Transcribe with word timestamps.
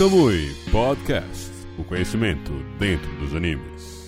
Kamui 0.00 0.56
Podcast. 0.72 1.50
O 1.76 1.84
conhecimento 1.84 2.50
dentro 2.78 3.06
dos 3.18 3.34
animes. 3.34 3.99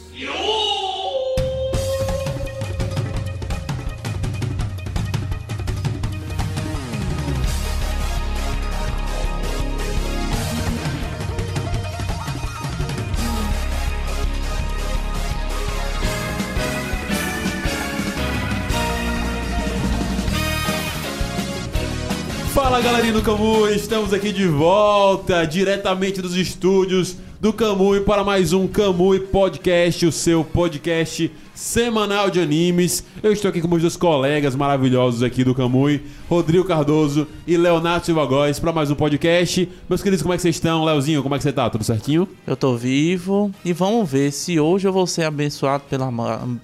Fala 22.82 22.94
galerinha 22.94 23.12
do 23.12 23.22
Camui, 23.22 23.76
estamos 23.76 24.12
aqui 24.12 24.32
de 24.32 24.44
volta 24.48 25.44
diretamente 25.44 26.20
dos 26.20 26.34
estúdios 26.34 27.16
do 27.40 27.52
Camui 27.52 28.00
para 28.00 28.24
mais 28.24 28.52
um 28.52 28.66
Camui 28.66 29.20
Podcast, 29.20 30.04
o 30.04 30.10
seu 30.10 30.42
podcast 30.42 31.30
semanal 31.54 32.28
de 32.28 32.40
animes. 32.40 33.04
Eu 33.22 33.32
estou 33.32 33.48
aqui 33.48 33.60
com 33.60 33.68
meus 33.68 33.82
dois 33.82 33.96
colegas 33.96 34.56
maravilhosos 34.56 35.22
aqui 35.22 35.44
do 35.44 35.54
Camui, 35.54 36.02
Rodrigo 36.28 36.64
Cardoso 36.64 37.28
e 37.46 37.56
Leonardo 37.56 38.04
Silva 38.04 38.26
Góes 38.26 38.58
para 38.58 38.72
mais 38.72 38.90
um 38.90 38.96
podcast. 38.96 39.68
Meus 39.88 40.02
queridos, 40.02 40.22
como 40.22 40.34
é 40.34 40.36
que 40.36 40.42
vocês 40.42 40.56
estão? 40.56 40.84
Leozinho, 40.84 41.22
como 41.22 41.36
é 41.36 41.38
que 41.38 41.44
você 41.44 41.52
tá? 41.52 41.70
Tudo 41.70 41.84
certinho? 41.84 42.26
Eu 42.44 42.56
tô 42.56 42.76
vivo 42.76 43.52
e 43.64 43.72
vamos 43.72 44.10
ver 44.10 44.32
se 44.32 44.58
hoje 44.58 44.88
eu 44.88 44.92
vou 44.92 45.06
ser 45.06 45.22
abençoado 45.22 45.84
pela, 45.88 46.10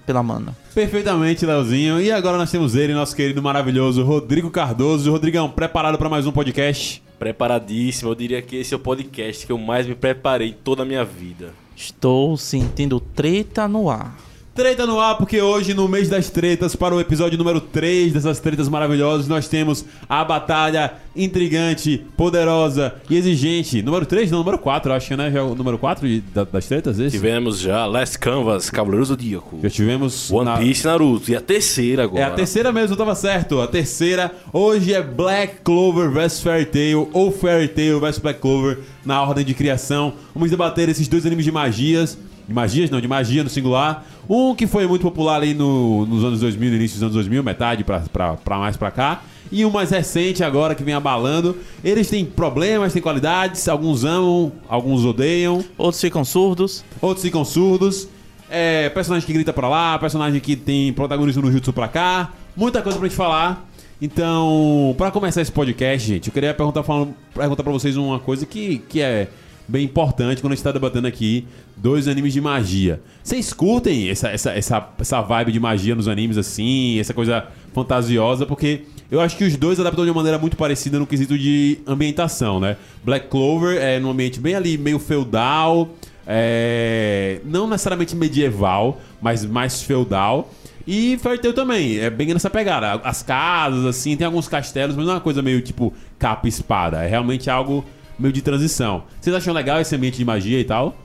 pela 0.05 0.21
mana. 0.21 0.53
Perfeitamente, 0.79 1.45
Leozinho. 1.45 1.99
E 1.99 2.09
agora 2.09 2.37
nós 2.37 2.49
temos 2.49 2.73
ele, 2.73 2.93
nosso 2.93 3.13
querido 3.13 3.43
maravilhoso 3.43 4.01
Rodrigo 4.01 4.49
Cardoso. 4.49 5.11
Rodrigão, 5.11 5.49
preparado 5.49 5.97
para 5.97 6.07
mais 6.07 6.25
um 6.25 6.31
podcast? 6.31 7.03
Preparadíssimo, 7.19 8.09
eu 8.09 8.15
diria 8.15 8.41
que 8.41 8.55
esse 8.55 8.73
é 8.73 8.77
o 8.77 8.79
podcast 8.79 9.45
que 9.45 9.51
eu 9.51 9.57
mais 9.57 9.85
me 9.85 9.93
preparei 9.93 10.53
toda 10.53 10.83
a 10.83 10.85
minha 10.85 11.03
vida. 11.03 11.53
Estou 11.75 12.37
sentindo 12.37 12.97
treta 12.97 13.67
no 13.67 13.89
ar. 13.89 14.28
Treta 14.53 14.85
no 14.85 14.99
ar, 14.99 15.15
porque 15.15 15.41
hoje, 15.41 15.73
no 15.73 15.87
mês 15.87 16.09
das 16.09 16.29
tretas, 16.29 16.75
para 16.75 16.93
o 16.93 16.99
episódio 16.99 17.37
número 17.37 17.61
3 17.61 18.11
dessas 18.11 18.39
tretas 18.41 18.67
maravilhosas, 18.67 19.25
nós 19.25 19.47
temos 19.47 19.85
a 20.09 20.21
batalha 20.25 20.95
intrigante, 21.15 22.03
poderosa 22.17 22.93
e 23.09 23.15
exigente. 23.15 23.81
Número 23.81 24.05
3? 24.05 24.29
Não, 24.31 24.39
número 24.39 24.57
4, 24.57 24.91
eu 24.91 24.95
acho, 24.95 25.15
né? 25.15 25.31
Já 25.31 25.39
é 25.39 25.41
o 25.43 25.55
número 25.55 25.77
4 25.77 26.05
de- 26.05 26.19
da- 26.19 26.43
das 26.43 26.65
tretas, 26.65 26.99
esse? 26.99 27.11
Tivemos 27.15 27.57
já 27.59 27.85
Last 27.85 28.19
Canvas, 28.19 28.69
Cavaleiros 28.69 29.07
do 29.07 29.13
Zodíaco, 29.13 29.59
Já 29.63 29.69
tivemos. 29.69 30.29
One 30.29 30.45
na- 30.45 30.57
Piece 30.57 30.85
Naruto. 30.85 31.31
E 31.31 31.35
a 31.37 31.41
terceira 31.41 32.03
agora. 32.03 32.21
É 32.21 32.25
a 32.25 32.31
terceira 32.31 32.73
mesmo, 32.73 32.97
tava 32.97 33.15
certo. 33.15 33.61
A 33.61 33.67
terceira 33.67 34.29
hoje 34.51 34.93
é 34.93 35.01
Black 35.01 35.61
Clover 35.63 36.09
vs 36.11 36.41
Fairy 36.41 36.65
Tail 36.65 37.09
ou 37.13 37.31
Fairy 37.31 37.69
Tail 37.69 37.97
vs 38.01 38.17
Black 38.19 38.41
Clover 38.41 38.79
na 39.05 39.21
ordem 39.23 39.45
de 39.45 39.53
criação. 39.53 40.13
Vamos 40.33 40.49
debater 40.49 40.89
esses 40.89 41.07
dois 41.07 41.25
animes 41.25 41.45
de 41.45 41.51
magias. 41.51 42.17
De 42.49 42.53
magias, 42.55 42.89
não, 42.89 42.99
de 42.99 43.07
magia 43.07 43.43
no 43.43 43.49
singular. 43.49 44.03
Um 44.27 44.55
que 44.55 44.65
foi 44.65 44.87
muito 44.87 45.03
popular 45.03 45.35
ali 45.35 45.53
no- 45.53 46.03
nos 46.07 46.23
anos 46.23 46.39
2000, 46.39 46.69
no 46.71 46.75
início 46.77 46.95
dos 46.95 47.03
anos 47.03 47.13
2000, 47.13 47.43
metade 47.43 47.83
pra, 47.83 47.99
pra, 48.11 48.33
pra 48.33 48.57
mais 48.57 48.75
pra 48.75 48.89
cá. 48.89 49.21
E 49.51 49.63
um 49.63 49.69
mais 49.69 49.91
recente 49.91 50.43
agora 50.43 50.73
que 50.73 50.83
vem 50.83 50.95
abalando. 50.95 51.55
Eles 51.83 52.09
têm 52.09 52.25
problemas, 52.25 52.91
têm 52.91 53.01
qualidades. 53.03 53.67
Alguns 53.69 54.03
amam, 54.03 54.51
alguns 54.67 55.05
odeiam. 55.05 55.63
Outros 55.77 56.01
ficam 56.01 56.25
surdos. 56.25 56.83
Outros 56.99 57.23
ficam 57.23 57.45
surdos. 57.45 58.07
É, 58.49 58.89
personagem 58.89 59.27
que 59.27 59.33
grita 59.33 59.53
pra 59.53 59.69
lá, 59.69 59.97
personagem 59.99 60.39
que 60.39 60.55
tem 60.55 60.91
protagonismo 60.91 61.43
no 61.43 61.51
jutsu 61.51 61.71
pra 61.71 61.87
cá. 61.87 62.31
Muita 62.57 62.81
coisa 62.81 62.97
pra 62.97 63.07
gente 63.07 63.15
falar. 63.17 63.63
Então, 64.01 64.95
pra 64.97 65.11
começar 65.11 65.41
esse 65.41 65.51
podcast, 65.51 66.07
gente, 66.07 66.27
eu 66.29 66.33
queria 66.33 66.53
perguntar, 66.53 66.81
falando, 66.81 67.13
perguntar 67.35 67.61
pra 67.63 67.71
vocês 67.71 67.95
uma 67.95 68.17
coisa 68.17 68.45
que, 68.45 68.79
que 68.89 69.01
é 69.01 69.27
bem 69.69 69.85
importante 69.85 70.41
quando 70.41 70.53
a 70.53 70.55
gente 70.55 70.63
tá 70.63 70.71
debatendo 70.71 71.07
aqui 71.07 71.45
dois 71.77 72.07
animes 72.07 72.33
de 72.33 72.41
magia. 72.41 72.99
Vocês 73.23 73.53
curtem 73.53 74.09
essa, 74.09 74.29
essa, 74.29 74.51
essa, 74.51 74.89
essa 74.99 75.21
vibe 75.21 75.51
de 75.51 75.59
magia 75.59 75.95
nos 75.95 76.07
animes 76.07 76.37
assim, 76.37 76.99
essa 76.99 77.13
coisa 77.13 77.45
fantasiosa? 77.73 78.45
Porque 78.45 78.81
eu 79.11 79.21
acho 79.21 79.37
que 79.37 79.43
os 79.43 79.55
dois 79.55 79.79
adaptam 79.79 80.03
de 80.03 80.11
uma 80.11 80.17
maneira 80.17 80.39
muito 80.39 80.57
parecida 80.57 80.97
no 80.97 81.05
quesito 81.05 81.37
de 81.37 81.79
ambientação, 81.85 82.59
né? 82.59 82.77
Black 83.03 83.27
Clover 83.27 83.77
é 83.79 83.99
num 83.99 84.09
ambiente 84.09 84.39
bem 84.39 84.55
ali, 84.55 84.77
meio 84.77 84.99
feudal, 84.99 85.89
é, 86.25 87.39
não 87.45 87.67
necessariamente 87.67 88.15
medieval, 88.15 88.99
mas 89.21 89.45
mais 89.45 89.81
feudal. 89.83 90.51
E 90.85 91.19
Fairy 91.19 91.39
Tail 91.39 91.53
também, 91.53 91.99
é 91.99 92.09
bem 92.09 92.33
nessa 92.33 92.49
pegada. 92.49 92.93
As 93.03 93.21
casas, 93.21 93.85
assim, 93.85 94.17
tem 94.17 94.25
alguns 94.25 94.47
castelos, 94.47 94.95
mas 94.95 95.05
não 95.05 95.13
é 95.13 95.15
uma 95.15 95.21
coisa 95.21 95.41
meio 95.41 95.61
tipo 95.61 95.93
capa 96.17 96.47
e 96.47 96.49
espada. 96.49 97.03
É 97.03 97.07
realmente 97.07 97.49
algo 97.49 97.85
meio 98.19 98.33
de 98.33 98.41
transição. 98.41 99.03
Vocês 99.19 99.35
acham 99.35 99.53
legal 99.53 99.79
esse 99.79 99.95
ambiente 99.95 100.17
de 100.17 100.25
magia 100.25 100.59
e 100.59 100.63
tal? 100.63 100.95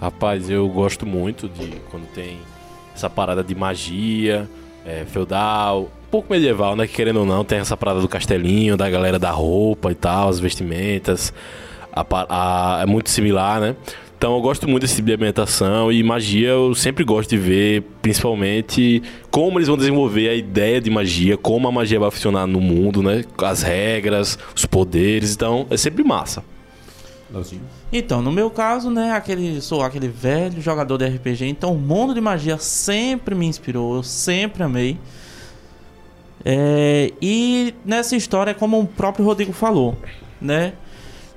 Rapaz, 0.00 0.48
eu 0.48 0.68
gosto 0.68 1.06
muito 1.06 1.48
de 1.48 1.68
quando 1.90 2.06
tem 2.14 2.38
essa 2.94 3.08
parada 3.10 3.44
de 3.44 3.54
magia, 3.54 4.48
é, 4.84 5.04
feudal, 5.06 5.82
um 5.82 6.10
pouco 6.10 6.32
medieval, 6.32 6.74
né? 6.74 6.86
Que 6.86 6.94
querendo 6.94 7.20
ou 7.20 7.26
não, 7.26 7.44
tem 7.44 7.58
essa 7.58 7.76
parada 7.76 8.00
do 8.00 8.08
castelinho, 8.08 8.76
da 8.76 8.88
galera 8.90 9.18
da 9.18 9.30
roupa 9.30 9.92
e 9.92 9.94
tal, 9.94 10.28
as 10.28 10.40
vestimentas. 10.40 11.32
A 11.92 12.04
a- 12.28 12.82
é 12.82 12.86
muito 12.86 13.10
similar, 13.10 13.60
né? 13.60 13.76
Então 14.20 14.34
eu 14.34 14.42
gosto 14.42 14.68
muito 14.68 14.82
desse 14.82 14.96
tipo 14.96 15.06
de 15.06 15.14
ambientação 15.14 15.90
e 15.90 16.02
magia 16.02 16.48
eu 16.48 16.74
sempre 16.74 17.04
gosto 17.04 17.30
de 17.30 17.38
ver, 17.38 17.82
principalmente 18.02 19.02
como 19.30 19.58
eles 19.58 19.66
vão 19.66 19.78
desenvolver 19.78 20.28
a 20.28 20.34
ideia 20.34 20.78
de 20.78 20.90
magia, 20.90 21.38
como 21.38 21.66
a 21.66 21.72
magia 21.72 21.98
vai 21.98 22.10
funcionar 22.10 22.46
no 22.46 22.60
mundo, 22.60 23.02
né? 23.02 23.24
As 23.38 23.62
regras, 23.62 24.38
os 24.54 24.66
poderes, 24.66 25.32
então 25.32 25.66
é 25.70 25.76
sempre 25.78 26.04
massa. 26.04 26.44
Leozinho? 27.32 27.62
Então, 27.90 28.20
no 28.20 28.30
meu 28.30 28.50
caso, 28.50 28.90
né, 28.90 29.12
aquele, 29.12 29.58
sou 29.62 29.82
aquele 29.82 30.08
velho 30.08 30.60
jogador 30.60 30.98
de 30.98 31.06
RPG, 31.06 31.46
então 31.46 31.72
o 31.72 31.78
mundo 31.78 32.12
de 32.12 32.20
magia 32.20 32.58
sempre 32.58 33.34
me 33.34 33.46
inspirou, 33.46 33.96
eu 33.96 34.02
sempre 34.02 34.62
amei. 34.62 34.98
É, 36.44 37.10
e 37.22 37.74
nessa 37.86 38.14
história, 38.14 38.52
como 38.52 38.80
o 38.80 38.86
próprio 38.86 39.24
Rodrigo 39.24 39.54
falou, 39.54 39.96
né, 40.38 40.74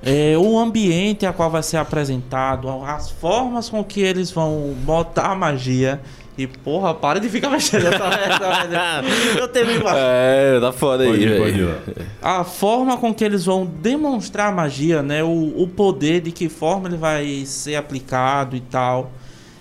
é, 0.05 0.37
o 0.37 0.59
ambiente 0.59 1.25
a 1.25 1.31
qual 1.31 1.49
vai 1.49 1.63
ser 1.63 1.77
apresentado, 1.77 2.69
as 2.83 3.09
formas 3.09 3.69
com 3.69 3.83
que 3.83 4.01
eles 4.01 4.29
vão 4.31 4.75
botar 4.83 5.27
a 5.31 5.35
magia. 5.35 6.01
E 6.35 6.47
porra, 6.47 6.95
para 6.95 7.19
de 7.19 7.29
ficar 7.29 7.47
mexendo 7.51 7.83
nessa 7.83 8.09
merda. 8.09 9.03
Eu 9.37 9.47
tenho 9.47 9.67
É, 9.95 10.59
tá 10.59 10.71
foda 10.71 11.03
aí, 11.03 11.25
velho. 11.25 11.75
a 12.21 12.43
forma 12.43 12.97
com 12.97 13.13
que 13.13 13.23
eles 13.23 13.45
vão 13.45 13.65
demonstrar 13.65 14.49
a 14.49 14.51
magia, 14.51 15.03
né? 15.03 15.23
O, 15.23 15.61
o 15.61 15.67
poder, 15.67 16.21
de 16.21 16.31
que 16.31 16.49
forma 16.49 16.89
ele 16.89 16.97
vai 16.97 17.45
ser 17.45 17.75
aplicado 17.75 18.55
e 18.55 18.61
tal. 18.61 19.11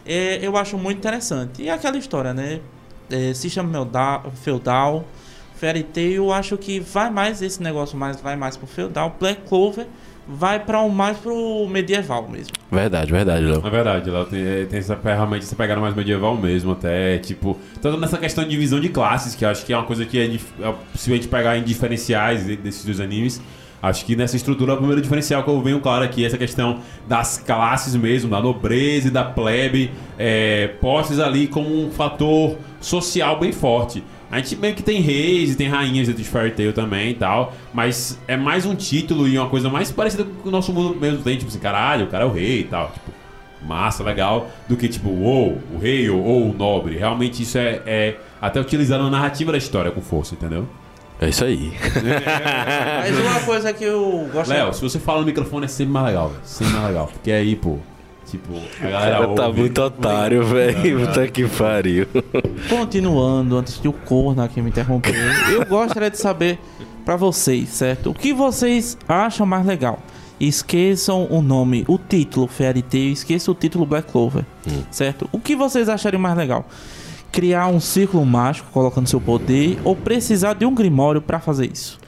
É, 0.05 0.39
eu 0.43 0.57
acho 0.57 0.79
muito 0.79 0.97
interessante. 0.97 1.63
E 1.63 1.69
aquela 1.69 1.99
história, 1.99 2.33
né? 2.33 2.61
É, 3.11 3.35
sistema 3.35 3.71
feudal, 3.71 4.33
feudal, 4.43 5.05
Fairy 5.57 5.83
Tail, 5.83 6.15
eu 6.15 6.33
acho 6.33 6.57
que 6.57 6.81
vai 6.81 7.11
mais 7.11 7.43
esse 7.43 7.63
negócio, 7.63 7.99
mais 7.99 8.19
vai 8.19 8.35
mais 8.35 8.57
pro 8.57 8.67
feudal. 8.67 9.15
Black 9.21 9.43
Clover 9.43 9.87
vai 10.27 10.61
para 10.61 10.81
um 10.83 10.89
mais 10.89 11.17
pro 11.19 11.67
medieval 11.69 12.29
mesmo. 12.29 12.53
Verdade, 12.71 13.11
verdade, 13.11 13.45
Léo. 13.45 13.63
É 13.67 13.71
verdade, 13.71 14.09
Léo, 14.11 14.25
tem, 14.27 14.67
tem 14.67 14.79
essa 14.79 14.99
realmente 15.03 15.43
essa 15.43 15.57
pegada 15.57 15.81
mais 15.81 15.95
medieval 15.95 16.37
mesmo, 16.37 16.73
até, 16.73 17.19
tipo, 17.19 17.59
tanto 17.81 17.99
nessa 17.99 18.17
questão 18.19 18.45
de 18.45 18.51
divisão 18.51 18.79
de 18.81 18.89
classes, 18.89 19.35
que 19.35 19.45
eu 19.45 19.49
acho 19.49 19.65
que 19.67 19.73
é 19.73 19.77
uma 19.77 19.85
coisa 19.87 20.05
que 20.07 20.19
é, 20.19 20.27
dif- 20.29 20.53
é 20.61 20.73
se 20.97 21.11
a 21.11 21.15
gente 21.17 21.29
pegar 21.29 21.57
em 21.59 21.63
diferenciais 21.63 22.47
de- 22.47 22.57
desses 22.57 22.85
dois 22.85 23.01
animes, 23.01 23.43
acho 23.83 24.05
que 24.07 24.15
nessa 24.15 24.37
estrutura 24.37 24.73
é 24.73 24.75
o 24.75 24.79
primeiro 24.79 25.03
diferencial 25.03 25.43
que 25.43 25.51
eu 25.51 25.61
venho 25.61 25.81
claro 25.81 26.05
aqui, 26.05 26.25
essa 26.25 26.39
questão 26.39 26.79
das 27.09 27.37
classes 27.39 27.97
mesmo, 27.97 28.31
da 28.31 28.41
nobreza 28.41 29.09
e 29.09 29.11
da 29.11 29.25
plebe, 29.25 29.91
é, 30.17 30.69
postas 30.81 31.19
ali 31.19 31.49
como 31.49 31.69
um 31.87 31.91
fator 31.91 32.57
social 32.81 33.41
bem 33.41 33.51
forte. 33.51 34.05
A 34.33 34.39
gente 34.39 34.57
meio 34.57 34.75
que 34.75 34.83
tem 34.83 35.03
reis 35.03 35.51
e 35.51 35.57
tem 35.57 35.69
rainhas 35.69 36.07
dentro 36.07 36.23
de 36.23 36.29
Fairy 36.29 36.53
Tail 36.53 36.73
também 36.73 37.11
e 37.11 37.15
tal, 37.15 37.53
mas 37.75 38.19
é 38.27 38.35
mais 38.35 38.65
um 38.65 38.75
título 38.75 39.29
e 39.29 39.39
uma 39.39 39.51
coisa 39.51 39.69
mais 39.69 39.93
parecida 39.93 40.25
com 40.25 40.49
o 40.49 40.51
nosso 40.51 40.73
mundo 40.73 40.99
mesmo 40.99 41.23
tem, 41.23 41.37
tipo 41.37 41.51
assim, 41.51 41.59
caralho, 41.59 42.07
o 42.07 42.09
cara 42.09 42.25
é 42.25 42.27
o 42.27 42.33
rei 42.33 42.61
e 42.61 42.65
tal, 42.65 42.91
tipo, 42.93 43.13
massa, 43.63 44.03
legal, 44.03 44.51
do 44.67 44.75
que 44.75 44.89
tipo, 44.89 45.11
ou 45.11 45.61
o 45.71 45.79
rei 45.79 46.09
ou, 46.09 46.25
ou 46.25 46.51
o 46.51 46.55
nobre. 46.55 46.97
Realmente 46.97 47.43
isso 47.43 47.59
é, 47.59 47.83
é 47.85 48.17
até 48.41 48.59
utilizado 48.59 49.05
na 49.05 49.11
narrativa 49.11 49.53
da 49.53 49.59
história 49.59 49.91
com 49.91 50.01
força, 50.01 50.35
entendeu? 50.35 50.67
É 51.21 51.29
isso 51.29 51.45
aí. 51.45 51.71
Mas 53.01 53.19
uma 53.19 53.41
coisa 53.41 53.71
que 53.75 53.85
eu 53.85 54.31
gosto 54.33 54.49
Léo, 54.51 54.73
se 54.73 54.81
você 54.81 54.99
fala 54.99 55.21
no 55.21 55.27
microfone 55.27 55.67
é 55.67 55.69
sempre 55.69 55.93
mais 55.93 56.07
legal, 56.07 56.31
velho, 56.31 56.41
sempre 56.43 56.73
mais 56.73 56.87
legal, 56.87 57.07
porque 57.07 57.31
aí, 57.31 57.55
pô, 57.55 57.79
tipo, 58.33 58.55
a 58.55 58.87
O 58.89 58.91
galera 58.91 59.15
cara 59.19 59.35
tá 59.35 59.47
ouve. 59.47 59.61
muito 59.61 59.81
otário, 59.83 60.45
velho. 60.45 61.07
Puta 61.07 61.29
que 61.29 61.47
pariu. 61.49 62.07
Continuando, 62.69 63.57
antes 63.59 63.81
de 63.81 63.89
o 63.89 63.93
corno 63.93 64.43
aqui 64.43 64.61
me 64.63 64.71
interromper, 64.71 65.15
eu 65.53 65.65
gostaria 65.67 66.11
de 66.11 66.19
saber 66.19 66.59
pra 67.05 67.17
vocês, 67.17 67.69
certo? 67.69 68.11
O 68.11 68.15
que 68.15 68.33
vocês 68.33 68.97
acham 69.09 69.45
mais 69.47 69.67
legal? 69.67 69.99
Esqueçam 70.41 71.27
o 71.31 71.41
nome, 71.41 71.85
o 71.87 71.97
título 71.99 72.47
Fairy 72.49 72.83
Tail, 72.83 73.13
esqueçam 73.13 73.53
o 73.53 73.57
título 73.57 73.87
Black 73.87 74.11
Clover, 74.11 74.45
certo? 74.91 75.29
O 75.31 75.39
que 75.39 75.55
vocês 75.55 75.89
achariam 75.89 76.21
mais 76.21 76.37
legal? 76.37 76.67
Criar 77.31 77.69
um 77.69 77.79
círculo 77.81 78.27
mágico 78.27 78.69
colocando 78.73 79.07
seu 79.09 79.21
poder 79.21 79.79
ou 79.85 79.95
precisar 79.95 80.55
de 80.55 80.67
um 80.67 80.75
grimório 80.75 81.23
pra 81.23 81.39
fazer 81.39 81.71
isso? 81.73 81.99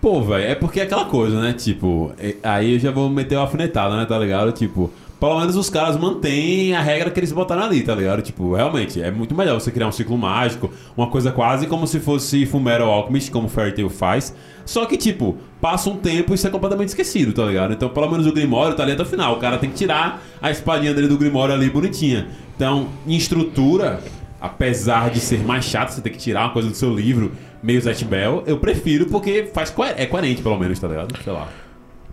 Pô, 0.00 0.20
velho, 0.22 0.44
é 0.44 0.54
porque 0.54 0.80
é 0.80 0.82
aquela 0.84 1.04
coisa, 1.06 1.40
né? 1.40 1.52
Tipo, 1.52 2.12
é- 2.18 2.36
aí 2.42 2.74
eu 2.74 2.78
já 2.78 2.90
vou 2.90 3.08
meter 3.08 3.36
uma 3.36 3.42
alfinetada, 3.42 3.96
né? 3.96 4.04
Tá 4.04 4.18
ligado? 4.18 4.52
Tipo, 4.52 4.90
pelo 5.18 5.38
menos 5.38 5.56
os 5.56 5.70
caras 5.70 5.96
mantêm 5.96 6.74
a 6.74 6.80
regra 6.80 7.10
que 7.10 7.18
eles 7.18 7.32
botaram 7.32 7.64
ali, 7.64 7.82
tá 7.82 7.94
ligado? 7.94 8.22
Tipo, 8.22 8.54
realmente, 8.54 9.00
é 9.00 9.10
muito 9.10 9.34
melhor 9.34 9.60
você 9.60 9.70
criar 9.70 9.88
um 9.88 9.92
ciclo 9.92 10.18
mágico, 10.18 10.70
uma 10.96 11.06
coisa 11.06 11.32
quase 11.32 11.66
como 11.66 11.86
se 11.86 12.00
fosse 12.00 12.44
Fullmetal 12.46 12.90
Alchemist, 12.90 13.30
como 13.30 13.48
Fairy 13.48 13.72
Tail 13.72 13.88
faz. 13.88 14.34
Só 14.66 14.86
que, 14.86 14.96
tipo, 14.96 15.36
passa 15.60 15.90
um 15.90 15.96
tempo 15.96 16.32
e 16.32 16.34
isso 16.34 16.46
é 16.46 16.50
completamente 16.50 16.88
esquecido, 16.88 17.32
tá 17.32 17.44
ligado? 17.44 17.72
Então, 17.72 17.88
pelo 17.88 18.10
menos 18.10 18.26
o 18.26 18.32
Grimório 18.32 18.76
tá 18.76 18.82
ali 18.82 18.92
até 18.92 19.02
o 19.02 19.06
final. 19.06 19.34
O 19.34 19.38
cara 19.38 19.58
tem 19.58 19.70
que 19.70 19.76
tirar 19.76 20.22
a 20.40 20.50
espadinha 20.50 20.92
dele 20.92 21.08
do 21.08 21.16
Grimório 21.16 21.54
ali 21.54 21.70
bonitinha. 21.70 22.28
Então, 22.56 22.88
em 23.06 23.16
estrutura, 23.16 24.00
apesar 24.40 25.10
de 25.10 25.20
ser 25.20 25.44
mais 25.44 25.64
chato, 25.64 25.90
você 25.90 26.00
ter 26.00 26.10
que 26.10 26.18
tirar 26.18 26.44
uma 26.44 26.52
coisa 26.52 26.68
do 26.68 26.74
seu 26.76 26.94
livro, 26.94 27.32
meio 27.62 27.80
Zet 27.80 28.04
Bell, 28.04 28.42
eu 28.46 28.58
prefiro 28.58 29.06
porque 29.06 29.48
faz 29.52 29.74
é 29.96 30.06
coerente, 30.06 30.42
pelo 30.42 30.58
menos, 30.58 30.78
tá 30.78 30.88
ligado? 30.88 31.16
Sei 31.22 31.32
lá. 31.32 31.48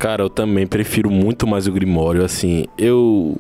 Cara, 0.01 0.23
eu 0.23 0.31
também 0.31 0.65
prefiro 0.65 1.11
muito 1.11 1.45
mais 1.45 1.67
o 1.67 1.71
Grimório, 1.71 2.25
assim. 2.25 2.65
Eu. 2.75 3.37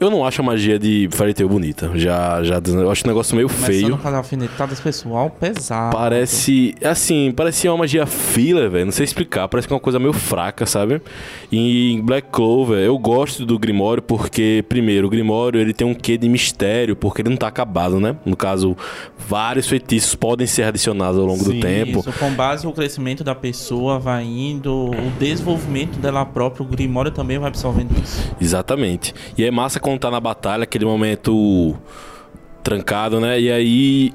Eu 0.00 0.10
não 0.10 0.24
acho 0.24 0.40
a 0.40 0.44
magia 0.44 0.78
de 0.78 1.08
Fairy 1.10 1.34
Tail 1.34 1.48
bonita. 1.48 1.90
Já, 1.94 2.40
já 2.44 2.62
eu 2.64 2.88
acho 2.88 3.04
o 3.04 3.08
negócio 3.08 3.34
meio 3.34 3.48
Começando 3.48 3.66
feio. 3.66 3.94
a 3.94 3.98
fazer 3.98 4.16
alfinetadas 4.16 4.78
pessoal 4.78 5.28
pesado. 5.28 5.96
Parece, 5.96 6.74
assim, 6.84 7.32
parecia 7.32 7.72
uma 7.72 7.78
magia 7.78 8.06
filler, 8.06 8.70
velho. 8.70 8.84
Não 8.84 8.92
sei 8.92 9.04
explicar. 9.04 9.48
Parece 9.48 9.66
que 9.66 9.72
é 9.72 9.76
uma 9.76 9.80
coisa 9.80 9.98
meio 9.98 10.12
fraca, 10.12 10.66
sabe? 10.66 11.02
E 11.50 11.94
em 11.94 12.00
Black 12.00 12.28
Clover, 12.30 12.78
eu 12.78 12.96
gosto 12.96 13.44
do 13.44 13.58
Grimório 13.58 14.00
porque, 14.00 14.64
primeiro, 14.68 15.08
o 15.08 15.10
Grimório 15.10 15.60
ele 15.60 15.72
tem 15.72 15.84
um 15.84 15.94
quê 15.94 16.16
de 16.16 16.28
mistério, 16.28 16.94
porque 16.94 17.22
ele 17.22 17.30
não 17.30 17.36
tá 17.36 17.48
acabado, 17.48 17.98
né? 17.98 18.14
No 18.24 18.36
caso, 18.36 18.76
vários 19.26 19.66
feitiços 19.66 20.14
podem 20.14 20.46
ser 20.46 20.62
adicionados 20.62 21.18
ao 21.18 21.26
longo 21.26 21.42
Sim, 21.42 21.54
do 21.54 21.60
tempo. 21.60 22.00
Isso, 22.00 22.12
com 22.12 22.30
base 22.34 22.64
no 22.64 22.72
crescimento 22.72 23.24
da 23.24 23.34
pessoa, 23.34 23.98
vai 23.98 24.24
indo, 24.24 24.90
o 24.90 25.10
desenvolvimento 25.18 25.98
dela 25.98 26.24
própria, 26.24 26.62
o 26.64 26.68
Grimório 26.68 27.10
também 27.10 27.36
vai 27.36 27.48
absorvendo 27.48 27.90
isso. 28.00 28.32
Exatamente. 28.40 29.12
E 29.36 29.44
é 29.44 29.50
massa 29.50 29.80
quando 29.96 30.10
na 30.12 30.20
batalha, 30.20 30.64
aquele 30.64 30.84
momento 30.84 31.76
trancado, 32.62 33.20
né? 33.20 33.40
E 33.40 33.50
aí 33.50 34.12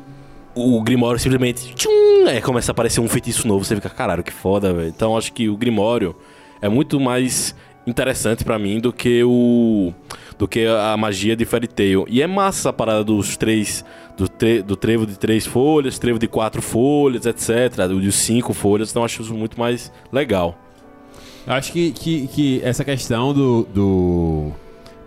o 0.55 0.81
Grimório 0.81 1.19
simplesmente 1.19 1.73
tchum, 1.73 2.27
é, 2.27 2.39
começa 2.41 2.71
a 2.71 2.73
aparecer 2.73 2.99
um 3.01 3.07
feitiço 3.07 3.47
novo. 3.47 3.63
Você 3.65 3.75
fica, 3.75 3.89
caralho, 3.89 4.23
que 4.23 4.31
foda, 4.31 4.73
velho. 4.73 4.89
Então 4.89 5.17
acho 5.17 5.33
que 5.33 5.49
o 5.49 5.57
Grimório 5.57 6.15
é 6.61 6.69
muito 6.69 6.99
mais 6.99 7.55
interessante 7.87 8.43
pra 8.43 8.57
mim 8.59 8.79
do 8.79 8.93
que 8.93 9.23
o. 9.23 9.93
do 10.37 10.47
que 10.47 10.65
a 10.65 10.95
magia 10.95 11.35
de 11.35 11.45
Fairy 11.45 11.67
Tail. 11.67 12.05
E 12.09 12.21
é 12.21 12.27
massa 12.27 12.59
essa 12.69 12.73
parada 12.73 13.03
dos 13.03 13.35
três. 13.37 13.83
Do, 14.15 14.27
tre- 14.29 14.61
do 14.61 14.75
trevo 14.75 15.07
de 15.07 15.17
três 15.17 15.43
folhas, 15.43 15.97
trevo 15.97 16.19
de 16.19 16.27
quatro 16.27 16.61
folhas, 16.61 17.25
etc. 17.25 17.87
Do 17.87 17.99
de 17.99 18.11
cinco 18.11 18.53
folhas. 18.53 18.91
Então 18.91 19.03
acho 19.03 19.23
isso 19.23 19.33
muito 19.33 19.59
mais 19.59 19.91
legal. 20.11 20.55
Acho 21.47 21.71
que, 21.73 21.91
que, 21.91 22.27
que 22.27 22.61
essa 22.63 22.85
questão 22.85 23.33
do, 23.33 23.63
do, 23.73 24.51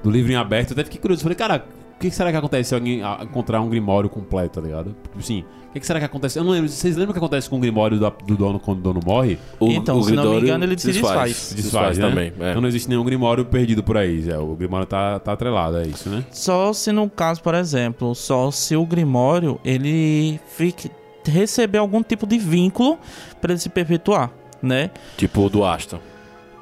do 0.06 0.10
livro 0.10 0.30
em 0.30 0.36
aberto, 0.36 0.70
eu 0.70 0.74
até 0.74 0.84
fiquei 0.84 1.00
curioso. 1.00 1.22
Falei, 1.22 1.36
cara, 1.36 1.64
o 1.96 1.98
que 1.98 2.10
será 2.10 2.30
que 2.30 2.36
acontece 2.36 2.68
se 2.68 2.74
alguém 2.74 3.02
encontrar 3.22 3.60
um 3.60 3.68
Grimório 3.68 4.08
completo, 4.08 4.60
tá 4.60 4.60
ligado? 4.60 4.94
Tipo 5.02 5.18
Assim, 5.18 5.44
o 5.68 5.72
que, 5.72 5.80
que 5.80 5.86
será 5.86 5.98
que 5.98 6.06
acontece? 6.06 6.38
Eu 6.38 6.44
não 6.44 6.52
lembro. 6.52 6.68
Vocês 6.68 6.94
lembram 6.94 7.10
o 7.10 7.12
que 7.12 7.18
acontece 7.18 7.50
com 7.50 7.56
o 7.56 7.58
Grimório 7.58 7.98
do, 7.98 8.10
do 8.24 8.36
dono 8.36 8.60
quando 8.60 8.78
o 8.78 8.82
dono 8.82 9.00
morre? 9.04 9.36
O, 9.58 9.68
Então, 9.68 10.00
se 10.02 10.12
não 10.12 10.34
me 10.34 10.40
engano, 10.40 10.64
ele 10.64 10.78
se 10.78 10.92
desfaz. 10.92 11.36
Se 11.36 11.54
desfaz, 11.56 11.98
né? 11.98 12.08
também. 12.08 12.32
é. 12.38 12.50
Então 12.50 12.60
não 12.60 12.68
existe 12.68 12.88
nenhum 12.88 13.04
Grimório 13.04 13.44
perdido 13.44 13.82
por 13.82 13.96
aí. 13.96 14.30
É, 14.30 14.38
o 14.38 14.54
Grimório 14.54 14.86
tá, 14.86 15.18
tá 15.18 15.32
atrelado, 15.32 15.78
é 15.78 15.86
isso, 15.86 16.08
né? 16.08 16.24
Só 16.30 16.72
se 16.72 16.92
no 16.92 17.10
caso, 17.10 17.42
por 17.42 17.54
exemplo, 17.54 18.14
só 18.14 18.50
se 18.52 18.76
o 18.76 18.86
Grimório 18.86 19.58
ele 19.64 20.38
fique, 20.56 20.88
receber 21.24 21.78
algum 21.78 22.02
tipo 22.02 22.26
de 22.26 22.38
vínculo 22.38 22.96
para 23.40 23.52
ele 23.52 23.60
se 23.60 23.68
perpetuar, 23.68 24.30
né? 24.62 24.90
Tipo 25.16 25.46
o 25.46 25.50
do 25.50 25.64
Aston. 25.64 25.98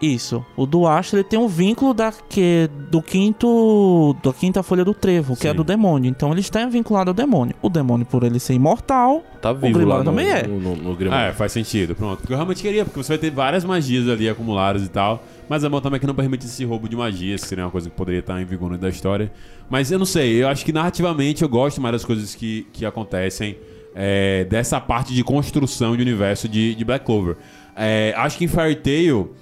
Isso. 0.05 0.45
O 0.57 0.67
do 0.67 0.87
Astro 0.87 1.19
ele 1.19 1.25
tem 1.25 1.39
um 1.39 1.49
vínculo 1.49 1.95
da, 1.95 2.13
que, 2.29 2.69
do 2.91 3.01
quinto. 3.03 4.15
da 4.23 4.33
quinta 4.33 4.63
folha 4.63 4.85
do 4.85 4.93
trevo, 4.93 5.37
que 5.37 5.47
é 5.47 5.51
Sim. 5.51 5.57
do 5.57 5.65
demônio. 5.65 6.09
Então 6.11 6.31
ele 6.33 6.41
está 6.41 6.65
vinculado 6.67 7.11
ao 7.11 7.15
demônio. 7.15 7.55
O 7.63 7.69
demônio, 7.69 8.05
por 8.07 8.23
ele 8.23 8.39
ser 8.39 8.55
imortal, 8.55 9.23
Tá 9.41 9.53
vivo 9.53 9.75
Grimório 9.79 9.89
lá 9.89 9.99
no, 9.99 10.05
também 10.05 10.27
é. 10.31 10.47
no, 10.47 10.59
no, 10.61 10.77
no 10.77 10.93
Ah, 10.93 10.95
Grimório. 10.95 11.25
é, 11.27 11.33
faz 11.33 11.53
sentido. 11.53 11.95
Pronto. 11.95 12.19
Porque 12.21 12.33
eu 12.33 12.37
realmente 12.37 12.63
queria, 12.63 12.85
porque 12.85 13.03
você 13.03 13.09
vai 13.11 13.19
ter 13.19 13.31
várias 13.31 13.65
magias 13.65 14.09
ali 14.09 14.29
acumuladas 14.29 14.83
e 14.85 14.89
tal. 14.89 15.23
Mas 15.49 15.63
a 15.65 15.69
mão 15.69 15.81
também 15.81 16.01
que 16.01 16.07
não 16.07 16.15
permite 16.15 16.47
esse 16.47 16.65
roubo 16.65 16.89
de 16.89 16.97
magias, 16.97 17.43
que 17.43 17.49
seria 17.49 17.65
uma 17.65 17.71
coisa 17.71 17.91
que 17.91 17.97
poderia 17.97 18.21
estar 18.21 18.41
em 18.41 18.45
vigor 18.45 18.77
da 18.79 18.89
história. 18.89 19.31
Mas 19.69 19.91
eu 19.91 19.99
não 19.99 20.07
sei, 20.07 20.43
eu 20.43 20.49
acho 20.49 20.65
que 20.65 20.73
narrativamente 20.73 21.43
eu 21.43 21.49
gosto 21.49 21.81
mais 21.81 21.93
das 21.93 22.05
coisas 22.05 22.35
que, 22.35 22.67
que 22.73 22.87
acontecem 22.87 23.57
é, 23.95 24.45
dessa 24.45 24.81
parte 24.81 25.13
de 25.15 25.23
construção 25.23 25.95
de 25.95 26.03
universo 26.03 26.49
de, 26.49 26.75
de 26.75 26.85
Black 26.85 27.05
Clover. 27.05 27.37
É, 27.77 28.15
acho 28.17 28.39
que 28.39 28.45
em 28.45 28.49
Fairy 28.49 28.77
Tail 28.77 29.35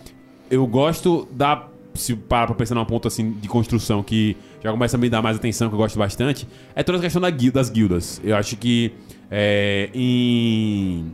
eu 0.53 0.67
gosto 0.67 1.27
da. 1.33 1.69
Se 1.95 2.15
parar 2.15 2.47
pra 2.47 2.55
pensar 2.55 2.75
num 2.75 2.85
ponto 2.87 3.07
assim 3.07 3.33
de 3.33 3.47
construção 3.49 4.03
que 4.03 4.35
já 4.63 4.71
começa 4.71 4.97
a 4.97 5.01
me 5.01 5.11
dar 5.11 5.21
mais 5.21 5.37
atenção, 5.37 5.69
que 5.69 5.75
eu 5.75 5.79
gosto 5.79 5.99
bastante, 5.99 6.49
é 6.75 6.83
toda 6.83 6.97
a 6.97 7.01
questão 7.01 7.21
da 7.21 7.29
das 7.29 7.69
guildas. 7.69 8.19
Eu 8.25 8.35
acho 8.35 8.57
que 8.57 8.93
é, 9.31 9.91
em. 9.95 11.13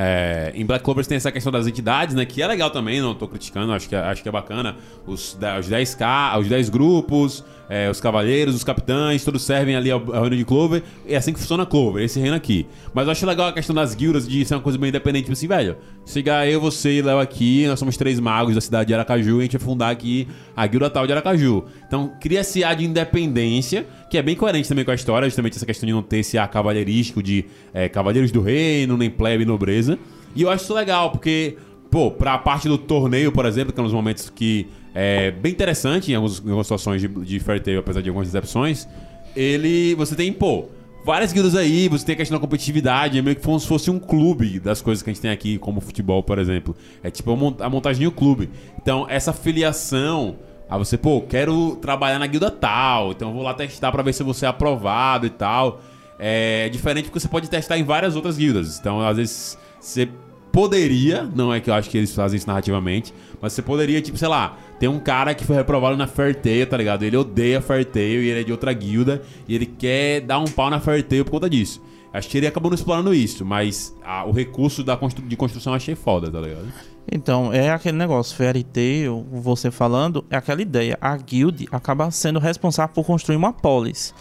É, 0.00 0.52
em 0.54 0.64
Black 0.64 0.84
Clover 0.84 1.04
tem 1.04 1.16
essa 1.16 1.32
questão 1.32 1.50
das 1.50 1.66
entidades, 1.66 2.14
né? 2.14 2.24
Que 2.24 2.40
é 2.40 2.46
legal 2.46 2.70
também, 2.70 3.00
não 3.00 3.16
tô 3.16 3.26
criticando, 3.26 3.72
acho 3.72 3.88
que, 3.88 3.96
é- 3.96 3.98
acho 3.98 4.22
que 4.22 4.28
é 4.28 4.32
bacana. 4.32 4.76
Os, 5.04 5.36
os 5.58 5.68
10K, 5.68 6.38
os 6.38 6.46
10 6.46 6.68
grupos, 6.68 7.44
é, 7.68 7.90
os 7.90 8.00
cavaleiros, 8.00 8.54
os 8.54 8.62
capitães, 8.62 9.24
todos 9.24 9.42
servem 9.42 9.74
ali 9.74 9.90
ao, 9.90 9.98
ao 10.14 10.22
reino 10.22 10.36
de 10.36 10.44
Clover. 10.44 10.84
É 11.04 11.16
assim 11.16 11.32
que 11.32 11.40
funciona 11.40 11.66
Clover, 11.66 12.04
esse 12.04 12.20
reino 12.20 12.36
aqui. 12.36 12.64
Mas 12.94 13.06
eu 13.06 13.10
acho 13.10 13.26
legal 13.26 13.48
a 13.48 13.52
questão 13.52 13.74
das 13.74 13.92
guildas 13.92 14.28
de 14.28 14.44
ser 14.44 14.54
uma 14.54 14.60
coisa 14.60 14.78
bem 14.78 14.88
independente, 14.90 15.24
tipo 15.24 15.32
assim, 15.32 15.48
velho. 15.48 15.76
Chegar 16.06 16.48
eu, 16.48 16.60
você 16.60 16.98
e 16.98 17.02
Léo 17.02 17.18
aqui, 17.18 17.66
nós 17.66 17.80
somos 17.80 17.96
três 17.96 18.20
magos 18.20 18.54
da 18.54 18.60
cidade 18.60 18.86
de 18.86 18.94
Aracaju 18.94 19.38
e 19.38 19.40
a 19.40 19.42
gente 19.42 19.58
vai 19.58 19.66
fundar 19.66 19.90
aqui 19.90 20.28
a 20.56 20.64
guilda 20.64 20.88
tal 20.88 21.08
de 21.08 21.12
Aracaju. 21.12 21.64
Então 21.88 22.12
cria 22.20 22.40
esse 22.40 22.62
ar 22.62 22.76
de 22.76 22.84
independência, 22.84 23.84
que 24.08 24.16
é 24.16 24.22
bem 24.22 24.34
coerente 24.34 24.68
também 24.68 24.84
com 24.84 24.90
a 24.90 24.94
história, 24.94 25.28
justamente 25.28 25.56
essa 25.56 25.66
questão 25.66 25.86
de 25.86 25.92
não 25.92 26.02
ter 26.02 26.18
esse 26.18 26.38
ar 26.38 26.48
cavalheirístico 26.48 27.22
de 27.22 27.44
é, 27.72 27.88
cavaleiros 27.88 28.30
do 28.30 28.40
reino, 28.40 28.96
nem 28.96 29.10
plebe 29.10 29.44
nobreza. 29.44 29.98
E 30.34 30.42
eu 30.42 30.50
acho 30.50 30.64
isso 30.64 30.74
legal, 30.74 31.10
porque, 31.10 31.56
pô, 31.90 32.10
pra 32.10 32.38
parte 32.38 32.68
do 32.68 32.78
torneio, 32.78 33.30
por 33.32 33.44
exemplo, 33.46 33.72
que 33.72 33.78
é 33.78 33.82
um 33.82 33.86
dos 33.86 33.94
momentos 33.94 34.30
que 34.30 34.66
é 34.94 35.30
bem 35.30 35.52
interessante 35.52 36.10
em, 36.10 36.14
alguns, 36.14 36.38
em 36.38 36.44
algumas 36.44 36.66
situações 36.66 37.00
de, 37.00 37.08
de 37.08 37.38
Fairy 37.40 37.60
Tail, 37.60 37.80
apesar 37.80 38.00
de 38.00 38.08
algumas 38.08 38.28
decepções, 38.28 38.88
ele, 39.36 39.94
você 39.94 40.16
tem, 40.16 40.32
pô, 40.32 40.66
várias 41.04 41.32
guildas 41.32 41.54
aí, 41.54 41.88
você 41.88 42.04
tem 42.04 42.14
a 42.14 42.16
questão 42.16 42.36
da 42.36 42.40
competitividade, 42.40 43.18
é 43.18 43.22
meio 43.22 43.36
que 43.36 43.42
como 43.42 43.58
se 43.58 43.66
fosse 43.66 43.90
um 43.90 43.98
clube 43.98 44.58
das 44.58 44.82
coisas 44.82 45.02
que 45.02 45.10
a 45.10 45.12
gente 45.12 45.22
tem 45.22 45.30
aqui, 45.30 45.58
como 45.58 45.80
futebol, 45.80 46.22
por 46.22 46.38
exemplo. 46.38 46.76
É 47.02 47.10
tipo 47.10 47.32
a 47.32 47.68
montagem 47.70 48.00
de 48.00 48.06
um 48.06 48.10
clube. 48.10 48.50
Então, 48.80 49.06
essa 49.08 49.32
filiação 49.32 50.36
a 50.68 50.76
você, 50.76 50.96
pô, 50.98 51.22
quero 51.22 51.76
trabalhar 51.76 52.18
na 52.18 52.26
guilda 52.26 52.50
tal, 52.50 53.12
então 53.12 53.28
eu 53.28 53.34
vou 53.34 53.42
lá 53.42 53.54
testar 53.54 53.90
pra 53.90 54.02
ver 54.02 54.12
se 54.12 54.22
você 54.22 54.44
é 54.46 54.48
aprovado 54.48 55.26
e 55.26 55.30
tal. 55.30 55.80
É 56.18 56.68
diferente 56.68 57.04
porque 57.06 57.20
você 57.20 57.28
pode 57.28 57.48
testar 57.48 57.78
em 57.78 57.84
várias 57.84 58.16
outras 58.16 58.36
guildas. 58.36 58.78
Então, 58.78 59.00
às 59.00 59.16
vezes, 59.16 59.58
você 59.80 60.08
poderia, 60.50 61.22
não 61.34 61.54
é 61.54 61.60
que 61.60 61.70
eu 61.70 61.74
acho 61.74 61.88
que 61.88 61.96
eles 61.96 62.12
fazem 62.14 62.36
isso 62.36 62.46
narrativamente, 62.48 63.14
mas 63.40 63.52
você 63.52 63.62
poderia, 63.62 64.00
tipo, 64.02 64.18
sei 64.18 64.26
lá, 64.28 64.56
ter 64.80 64.88
um 64.88 64.98
cara 64.98 65.32
que 65.34 65.44
foi 65.44 65.54
reprovado 65.54 65.96
na 65.96 66.06
Fairtail, 66.08 66.66
tá 66.66 66.76
ligado? 66.76 67.04
Ele 67.04 67.16
odeia 67.16 67.60
Fairtail 67.60 68.22
e 68.22 68.28
ele 68.30 68.40
é 68.40 68.44
de 68.44 68.50
outra 68.50 68.72
guilda 68.72 69.22
e 69.46 69.54
ele 69.54 69.66
quer 69.66 70.22
dar 70.22 70.40
um 70.40 70.46
pau 70.46 70.68
na 70.68 70.80
Fairtail 70.80 71.24
por 71.24 71.30
conta 71.32 71.48
disso. 71.48 71.80
Acho 72.12 72.28
que 72.28 72.38
ele 72.38 72.46
acabou 72.46 72.70
não 72.70 72.74
explorando 72.74 73.14
isso, 73.14 73.44
mas 73.44 73.96
ah, 74.04 74.24
o 74.24 74.32
recurso 74.32 74.82
da 74.82 74.96
constru- 74.96 75.24
de 75.24 75.36
construção 75.36 75.72
eu 75.72 75.76
achei 75.76 75.94
foda, 75.94 76.30
tá 76.30 76.40
ligado? 76.40 76.66
Então, 77.10 77.52
é 77.52 77.70
aquele 77.70 77.96
negócio, 77.96 78.36
Fairy 78.36 78.62
Tail, 78.62 79.26
você 79.32 79.70
falando, 79.70 80.24
é 80.30 80.36
aquela 80.36 80.60
ideia. 80.60 80.98
A 81.00 81.16
guild 81.16 81.66
acaba 81.72 82.10
sendo 82.10 82.38
responsável 82.38 82.94
por 82.94 83.04
construir 83.04 83.36
uma 83.36 83.52
polis. 83.52 84.14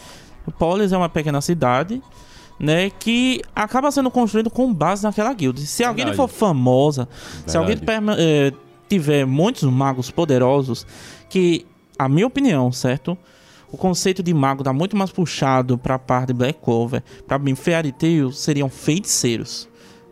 A 0.47 0.51
polis 0.51 0.93
é 0.93 0.97
uma 0.97 1.09
pequena 1.09 1.41
cidade, 1.41 2.01
né, 2.57 2.89
que 2.89 3.41
acaba 3.53 3.91
sendo 3.91 4.09
construído 4.09 4.49
com 4.49 4.73
base 4.73 5.03
naquela 5.03 5.33
guild. 5.33 5.59
Se 5.65 5.83
alguém 5.83 6.05
Verdade. 6.05 6.15
for 6.17 6.27
famosa, 6.29 7.09
se 7.45 7.57
alguém 7.57 7.75
Verdade. 7.75 8.21
eh, 8.21 8.51
tiver 8.87 9.25
muitos 9.25 9.63
magos 9.63 10.09
poderosos, 10.09 10.87
que, 11.29 11.65
a 11.99 12.07
minha 12.07 12.25
opinião, 12.25 12.71
certo? 12.71 13.17
O 13.69 13.75
conceito 13.75 14.23
de 14.23 14.33
mago 14.33 14.63
dá 14.63 14.71
muito 14.71 14.95
mais 14.95 15.11
puxado 15.11 15.77
pra 15.77 15.99
parte 15.99 16.27
de 16.27 16.33
Black 16.33 16.59
Clover. 16.63 17.03
Pra 17.27 17.37
mim, 17.37 17.53
Fairy 17.53 17.91
Tail 17.91 18.31
seriam 18.31 18.69
feiticeiros. 18.69 19.67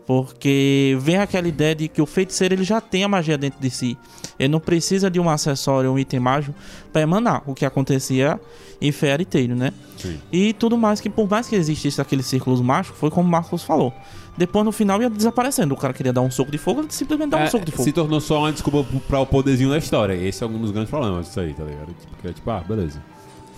Porque 0.06 0.96
vem 1.00 1.16
aquela 1.16 1.48
ideia 1.48 1.74
de 1.74 1.88
que 1.88 2.00
o 2.00 2.06
feiticeiro 2.06 2.54
ele 2.54 2.64
já 2.64 2.80
tem 2.80 3.02
a 3.04 3.08
magia 3.08 3.36
dentro 3.36 3.60
de 3.60 3.68
si. 3.70 3.98
Ele 4.38 4.48
não 4.48 4.60
precisa 4.60 5.10
de 5.10 5.18
um 5.18 5.28
acessório, 5.28 5.90
um 5.92 5.98
item 5.98 6.20
mágico 6.20 6.54
para 6.92 7.02
emanar. 7.02 7.42
O 7.46 7.54
que 7.54 7.64
acontecia 7.64 8.40
em 8.80 8.92
Fairy 8.92 9.24
Tail, 9.24 9.56
né? 9.56 9.72
Sim. 9.98 10.18
E 10.30 10.52
tudo 10.52 10.76
mais 10.76 11.00
que, 11.00 11.10
por 11.10 11.28
mais 11.28 11.48
que 11.48 11.56
existisse 11.56 12.00
aqueles 12.00 12.26
círculos 12.26 12.60
mágicos, 12.60 12.98
foi 13.00 13.10
como 13.10 13.26
o 13.26 13.30
Marcos 13.30 13.64
falou. 13.64 13.92
Depois 14.38 14.64
no 14.64 14.70
final 14.70 15.00
ia 15.02 15.08
desaparecendo. 15.10 15.74
O 15.74 15.76
cara 15.76 15.92
queria 15.94 16.12
dar 16.12 16.20
um 16.20 16.30
soco 16.30 16.50
de 16.52 16.58
fogo, 16.58 16.80
ele 16.82 16.88
simplesmente 16.90 17.30
dá 17.30 17.38
um 17.38 17.40
É, 17.40 17.46
soco 17.46 17.64
de 17.64 17.72
fogo. 17.72 17.82
se 17.84 17.92
tornou 17.92 18.20
só 18.20 18.38
uma 18.40 18.52
desculpa 18.52 18.86
pra 19.08 19.18
o 19.20 19.26
poderzinho 19.26 19.70
da 19.70 19.78
história. 19.78 20.12
Esse 20.14 20.44
é 20.44 20.46
um 20.46 20.58
dos 20.60 20.70
grandes 20.70 20.90
problemas 20.90 21.26
disso 21.26 21.40
aí, 21.40 21.52
tá 21.54 21.64
ligado? 21.64 21.86
Tipo, 21.88 22.16
que 22.22 22.28
é 22.28 22.32
tipo, 22.32 22.50
ah, 22.50 22.60
beleza. 22.60 23.02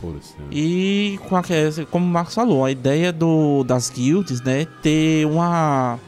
Foda-se. 0.01 0.33
né? 0.39 0.45
E 0.53 1.19
com 1.29 1.37
aquele, 1.37 1.85
como 1.91 2.07
o 2.07 2.09
Marcos 2.09 2.33
falou, 2.35 2.65
a 2.65 2.71
ideia 2.71 3.13
do, 3.13 3.65
das 3.65 3.91
guilds, 3.91 4.41
né, 4.43 4.65
ter 4.81 5.27
uma 5.27 5.99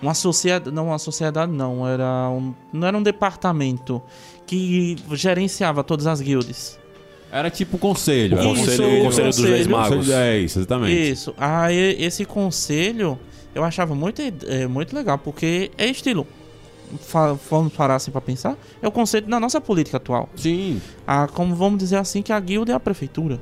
uma 0.00 0.14
sociedade, 0.14 0.74
não 0.74 0.86
uma 0.88 0.98
sociedade 0.98 1.52
não, 1.52 1.86
era 1.86 2.30
um, 2.30 2.54
não 2.72 2.86
era 2.86 2.96
um 2.96 3.02
departamento 3.02 4.02
que 4.46 4.96
gerenciava 5.12 5.82
todas 5.84 6.06
as 6.06 6.20
guildas. 6.20 6.78
Era 7.30 7.50
tipo 7.50 7.76
um 7.76 7.80
conselho. 7.80 8.38
O 8.38 8.42
conselho, 8.42 9.00
o 9.00 9.04
conselho 9.04 9.28
dos 9.28 9.38
Reis 9.38 9.66
conselho. 9.66 9.70
Magos. 9.70 10.10
É 10.10 10.38
isso, 10.38 10.58
exatamente. 10.60 11.10
Isso. 11.10 11.34
Aí 11.36 12.02
esse 12.02 12.24
conselho 12.24 13.18
eu 13.54 13.64
achava 13.64 13.94
muito, 13.94 14.22
é, 14.46 14.66
muito 14.66 14.94
legal, 14.94 15.18
porque 15.18 15.70
é 15.76 15.86
estilo. 15.86 16.26
Vamos 17.50 17.72
parar 17.74 17.96
assim 17.96 18.10
pra 18.10 18.20
pensar. 18.20 18.56
É 18.80 18.88
o 18.88 18.90
conceito 18.90 19.28
da 19.28 19.38
nossa 19.38 19.60
política 19.60 19.98
atual. 19.98 20.28
Sim. 20.36 20.80
Ah, 21.06 21.26
como 21.26 21.54
vamos 21.54 21.78
dizer 21.78 21.96
assim, 21.96 22.22
que 22.22 22.32
a 22.32 22.40
guilda 22.40 22.72
é 22.72 22.74
a 22.74 22.80
prefeitura. 22.80 23.38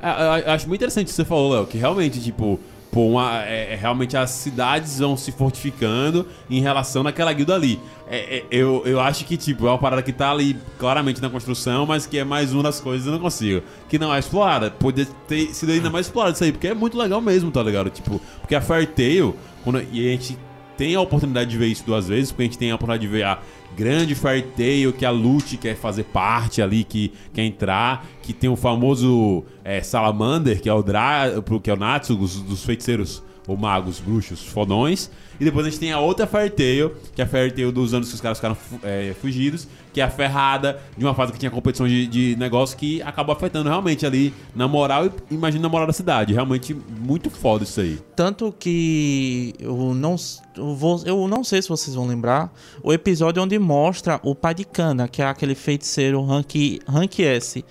É, 0.00 0.46
eu 0.46 0.52
acho 0.52 0.68
muito 0.68 0.80
interessante 0.80 1.06
o 1.06 1.08
que 1.08 1.14
você 1.14 1.24
falou, 1.24 1.54
Léo, 1.54 1.66
que 1.66 1.76
realmente, 1.76 2.20
tipo, 2.20 2.60
pô, 2.98 3.06
uma, 3.06 3.44
é, 3.44 3.74
é, 3.74 3.76
realmente 3.76 4.16
as 4.16 4.30
cidades 4.30 4.98
vão 4.98 5.16
se 5.16 5.30
fortificando 5.30 6.26
em 6.50 6.60
relação 6.60 7.04
naquela 7.04 7.32
guilda 7.32 7.54
ali. 7.54 7.78
É, 8.10 8.38
é, 8.38 8.44
eu, 8.50 8.82
eu 8.84 8.98
acho 8.98 9.24
que, 9.24 9.36
tipo, 9.36 9.68
é 9.68 9.70
uma 9.70 9.78
parada 9.78 10.02
que 10.02 10.12
tá 10.12 10.32
ali 10.32 10.56
claramente 10.80 11.22
na 11.22 11.30
construção, 11.30 11.86
mas 11.86 12.06
que 12.06 12.18
é 12.18 12.24
mais 12.24 12.52
uma 12.52 12.64
das 12.64 12.80
coisas 12.80 13.04
que 13.04 13.08
eu 13.08 13.12
não 13.12 13.20
consigo. 13.20 13.62
Que 13.88 14.00
não 14.00 14.12
é 14.12 14.18
explorada. 14.18 14.72
Poderia 14.72 15.12
ter 15.28 15.54
sido 15.54 15.70
ainda 15.70 15.88
mais 15.88 16.06
explorado 16.06 16.34
isso 16.34 16.42
aí, 16.42 16.50
porque 16.50 16.66
é 16.66 16.74
muito 16.74 16.98
legal 16.98 17.20
mesmo, 17.20 17.52
tá 17.52 17.62
ligado? 17.62 17.88
Tipo, 17.88 18.20
porque 18.40 18.56
a 18.56 18.60
Fairy 18.60 18.88
Tail, 18.88 19.36
quando, 19.62 19.80
e 19.92 20.08
a 20.08 20.10
gente 20.10 20.36
tem 20.76 20.96
a 20.96 21.00
oportunidade 21.00 21.48
de 21.48 21.56
ver 21.56 21.66
isso 21.66 21.84
duas 21.86 22.08
vezes, 22.08 22.32
porque 22.32 22.42
a 22.42 22.46
gente 22.46 22.58
tem 22.58 22.72
a 22.72 22.74
oportunidade 22.74 23.06
de 23.06 23.12
ver 23.12 23.22
a 23.22 23.38
grande 23.76 24.14
Fairy 24.14 24.42
Tail, 24.56 24.92
que 24.92 25.04
a 25.04 25.10
Lute 25.10 25.56
quer 25.56 25.76
fazer 25.76 26.04
parte 26.04 26.60
ali, 26.60 26.84
que 26.84 27.12
quer 27.32 27.44
entrar, 27.44 28.06
que 28.22 28.32
tem 28.32 28.50
o 28.50 28.56
famoso 28.56 29.44
é, 29.64 29.82
Salamander, 29.82 30.60
que 30.60 30.68
é 30.68 30.74
o 30.74 30.82
Dra, 30.82 31.24
que 31.62 31.70
é 31.70 31.74
o 31.74 31.76
Natsu, 31.76 32.14
dos, 32.14 32.40
dos 32.42 32.64
feiticeiros 32.64 33.22
ou 33.46 33.56
magos, 33.56 33.98
bruxos, 33.98 34.44
fodões. 34.46 35.10
E 35.40 35.44
depois 35.44 35.66
a 35.66 35.70
gente 35.70 35.78
tem 35.78 35.92
a 35.92 36.00
outra 36.00 36.26
Fairy 36.26 36.50
Tail, 36.50 36.92
que 37.14 37.20
é 37.22 37.24
a 37.24 37.28
Fairy 37.28 37.52
Tail 37.52 37.70
dos 37.70 37.94
anos 37.94 38.08
que 38.08 38.14
os 38.14 38.20
caras 38.20 38.38
ficaram 38.38 38.56
é, 38.82 39.14
fugidos, 39.20 39.68
que 39.92 40.00
é 40.00 40.04
a 40.04 40.10
ferrada 40.10 40.80
de 40.96 41.04
uma 41.04 41.14
fase 41.14 41.32
que 41.32 41.38
tinha 41.38 41.50
competição 41.50 41.86
de, 41.86 42.06
de 42.06 42.36
negócio 42.36 42.76
que 42.76 43.00
acabou 43.02 43.34
afetando 43.34 43.68
realmente 43.68 44.04
ali 44.04 44.34
na 44.54 44.66
moral 44.66 45.06
e 45.06 45.12
imagina 45.30 45.62
na 45.62 45.68
moral 45.68 45.86
da 45.86 45.92
cidade. 45.92 46.32
Realmente 46.32 46.74
muito 46.74 47.30
foda 47.30 47.64
isso 47.64 47.80
aí. 47.80 47.98
Tanto 48.16 48.52
que 48.58 49.54
eu 49.60 49.94
não, 49.94 50.16
eu, 50.56 50.74
vou, 50.74 51.02
eu 51.04 51.28
não 51.28 51.44
sei 51.44 51.62
se 51.62 51.68
vocês 51.68 51.94
vão 51.94 52.06
lembrar 52.06 52.52
o 52.82 52.92
episódio 52.92 53.42
onde 53.42 53.58
mostra 53.58 54.20
o 54.22 54.34
pai 54.34 54.54
de 54.54 54.64
Cana, 54.64 55.06
que 55.06 55.22
é 55.22 55.26
aquele 55.26 55.54
feiticeiro 55.54 56.22
rank, 56.24 56.80
rank 56.86 57.20
S. 57.20 57.64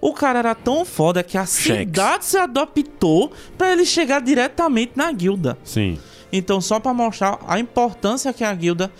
O 0.00 0.12
cara 0.12 0.38
era 0.38 0.54
tão 0.54 0.84
foda 0.84 1.22
que 1.22 1.38
a 1.38 1.46
cidade 1.46 2.24
se 2.26 2.36
adaptou 2.36 3.32
pra 3.56 3.72
ele 3.72 3.84
chegar 3.84 4.20
diretamente 4.20 4.92
na 4.94 5.10
guilda. 5.10 5.58
Sim. 5.64 5.98
Então, 6.36 6.60
só 6.60 6.78
pra 6.78 6.92
mostrar 6.92 7.38
a 7.46 7.58
importância 7.58 8.32
que 8.32 8.44
a 8.44 8.54
guilda 8.54 8.90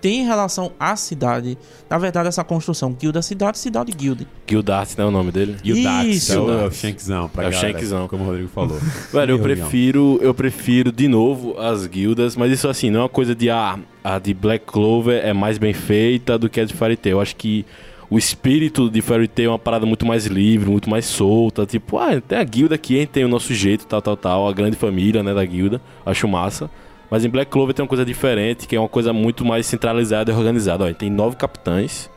tem 0.00 0.20
em 0.20 0.24
relação 0.26 0.72
à 0.78 0.94
cidade. 0.94 1.56
Na 1.88 1.98
verdade, 1.98 2.28
essa 2.28 2.44
construção, 2.44 2.92
guilda 2.92 3.22
cidade, 3.22 3.58
cidade 3.58 3.92
guilda. 3.92 4.26
Gildart, 4.46 4.90
né? 4.96 5.04
O 5.04 5.10
nome 5.10 5.32
dele. 5.32 5.56
E 5.64 5.72
o 5.72 5.82
Dax, 5.82 6.06
Isso. 6.08 6.32
é 6.32 6.38
o, 6.38 6.50
é 6.50 6.66
o. 6.66 6.70
Shankzão, 6.70 7.28
pra 7.28 7.44
É 7.44 7.48
o 7.48 7.50
galera, 7.50 7.72
Shankzão. 7.72 8.08
como 8.08 8.22
o 8.22 8.26
Rodrigo 8.26 8.48
falou. 8.48 8.78
Velho, 9.12 9.32
eu 9.32 9.38
prefiro, 9.38 10.18
eu 10.22 10.34
prefiro 10.34 10.92
de 10.92 11.08
novo 11.08 11.58
as 11.58 11.86
guildas, 11.86 12.36
mas 12.36 12.52
isso 12.52 12.68
assim, 12.68 12.90
não 12.90 13.00
é 13.00 13.02
uma 13.04 13.08
coisa 13.08 13.34
de 13.34 13.50
ah, 13.50 13.78
a 14.04 14.18
de 14.18 14.34
Black 14.34 14.64
Clover 14.66 15.24
é 15.24 15.32
mais 15.32 15.58
bem 15.58 15.72
feita 15.72 16.38
do 16.38 16.48
que 16.48 16.60
a 16.60 16.64
de 16.64 16.74
Fairy 16.74 16.96
Tail. 16.96 17.16
Eu 17.16 17.20
acho 17.20 17.34
que 17.34 17.64
o 18.08 18.18
espírito 18.18 18.88
de 18.88 19.00
Fairy 19.00 19.26
Tail 19.26 19.48
é 19.48 19.52
uma 19.52 19.58
parada 19.58 19.84
muito 19.86 20.06
mais 20.06 20.26
livre, 20.26 20.70
muito 20.70 20.88
mais 20.88 21.06
solta. 21.06 21.66
Tipo, 21.66 21.98
ah, 21.98 22.20
tem 22.20 22.38
a 22.38 22.44
guilda 22.44 22.74
aqui, 22.76 22.96
a 22.96 23.00
gente 23.00 23.08
tem 23.08 23.24
o 23.24 23.28
nosso 23.28 23.52
jeito, 23.52 23.86
tal, 23.86 24.00
tal, 24.02 24.16
tal. 24.16 24.48
A 24.48 24.52
grande 24.52 24.76
família, 24.76 25.22
né, 25.22 25.34
da 25.34 25.44
guilda. 25.44 25.80
Acho 26.04 26.28
massa. 26.28 26.70
Mas 27.10 27.24
em 27.24 27.28
Black 27.28 27.50
Clover 27.50 27.74
tem 27.74 27.82
uma 27.82 27.88
coisa 27.88 28.04
diferente, 28.04 28.66
que 28.66 28.74
é 28.74 28.80
uma 28.80 28.88
coisa 28.88 29.12
muito 29.12 29.44
mais 29.44 29.66
centralizada 29.66 30.30
e 30.30 30.34
organizada. 30.34 30.84
Olha, 30.84 30.94
tem 30.94 31.08
nove 31.10 31.36
capitães, 31.36 32.10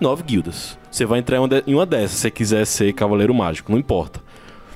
nove 0.00 0.22
guildas. 0.22 0.78
Você 0.90 1.04
vai 1.04 1.18
entrar 1.18 1.36
em 1.66 1.74
uma, 1.74 1.86
dessas 1.86 2.10
se 2.12 2.16
você 2.18 2.30
quiser 2.30 2.64
ser 2.66 2.92
cavaleiro 2.92 3.34
mágico, 3.34 3.70
não 3.70 3.78
importa. 3.78 4.20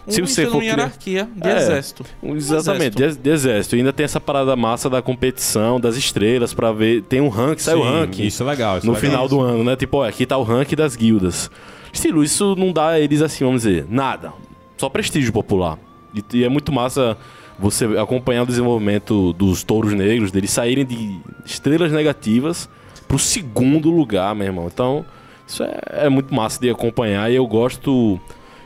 Se 0.09 0.23
um 0.23 0.27
você 0.27 0.43
estilo 0.43 0.53
for 0.53 0.59
criar- 0.59 0.75
hierarquia 0.77 1.29
de 1.35 1.49
É. 1.49 1.57
exército. 1.57 2.05
Exatamente, 2.23 2.95
de, 2.97 3.17
de 3.17 3.31
exército. 3.31 3.75
E 3.75 3.79
ainda 3.81 3.93
tem 3.93 4.05
essa 4.05 4.21
parada 4.21 4.55
massa 4.55 4.89
da 4.89 5.03
competição, 5.03 5.81
das 5.81 5.97
estrelas, 5.97 6.55
pra 6.55 6.71
ver. 6.71 7.03
Tem 7.03 7.21
um 7.21 7.29
rank, 7.29 7.59
sai 7.59 7.75
o 7.75 7.83
ranking 7.83 8.23
Isso 8.25 8.43
é 8.43 8.47
legal. 8.47 8.79
isso 8.79 8.87
no 8.87 8.93
é 8.93 8.97
legal. 8.97 9.11
final 9.11 9.29
do 9.29 9.41
ano, 9.41 9.65
né? 9.65 9.75
Tipo, 9.75 9.97
ó, 9.99 10.09
aqui 10.09 10.25
tá 10.25 10.37
o 10.37 10.45
rank 10.45 10.73
das 10.75 10.95
guildas. 10.95 11.51
Estilo, 11.93 12.23
isso 12.23 12.55
não 12.57 12.73
dá 12.73 12.91
a 12.91 13.01
eles 13.01 13.21
assim, 13.21 13.45
vamos 13.45 13.63
dizer, 13.63 13.85
nada. 13.89 14.33
Só 14.77 14.89
prestígio 14.89 15.33
popular. 15.33 15.77
E, 16.15 16.23
e 16.39 16.45
é 16.45 16.49
muito 16.49 16.71
massa 16.71 17.17
você 17.59 17.85
acompanhar 17.99 18.43
o 18.43 18.47
desenvolvimento 18.47 19.33
dos 19.33 19.63
touros 19.63 19.93
negros, 19.93 20.31
deles 20.31 20.51
saírem 20.51 20.85
de 20.85 21.19
estrelas 21.45 21.91
negativas 21.91 22.69
pro 23.09 23.19
segundo 23.19 23.91
lugar, 23.91 24.35
meu 24.35 24.47
irmão. 24.47 24.67
Então, 24.67 25.05
isso 25.47 25.63
é, 25.63 25.79
é 25.91 26.09
muito 26.09 26.35
massa 26.35 26.61
de 26.61 26.69
acompanhar 26.69 27.31
e 27.31 27.37
eu 27.37 27.47
gosto. 27.47 28.21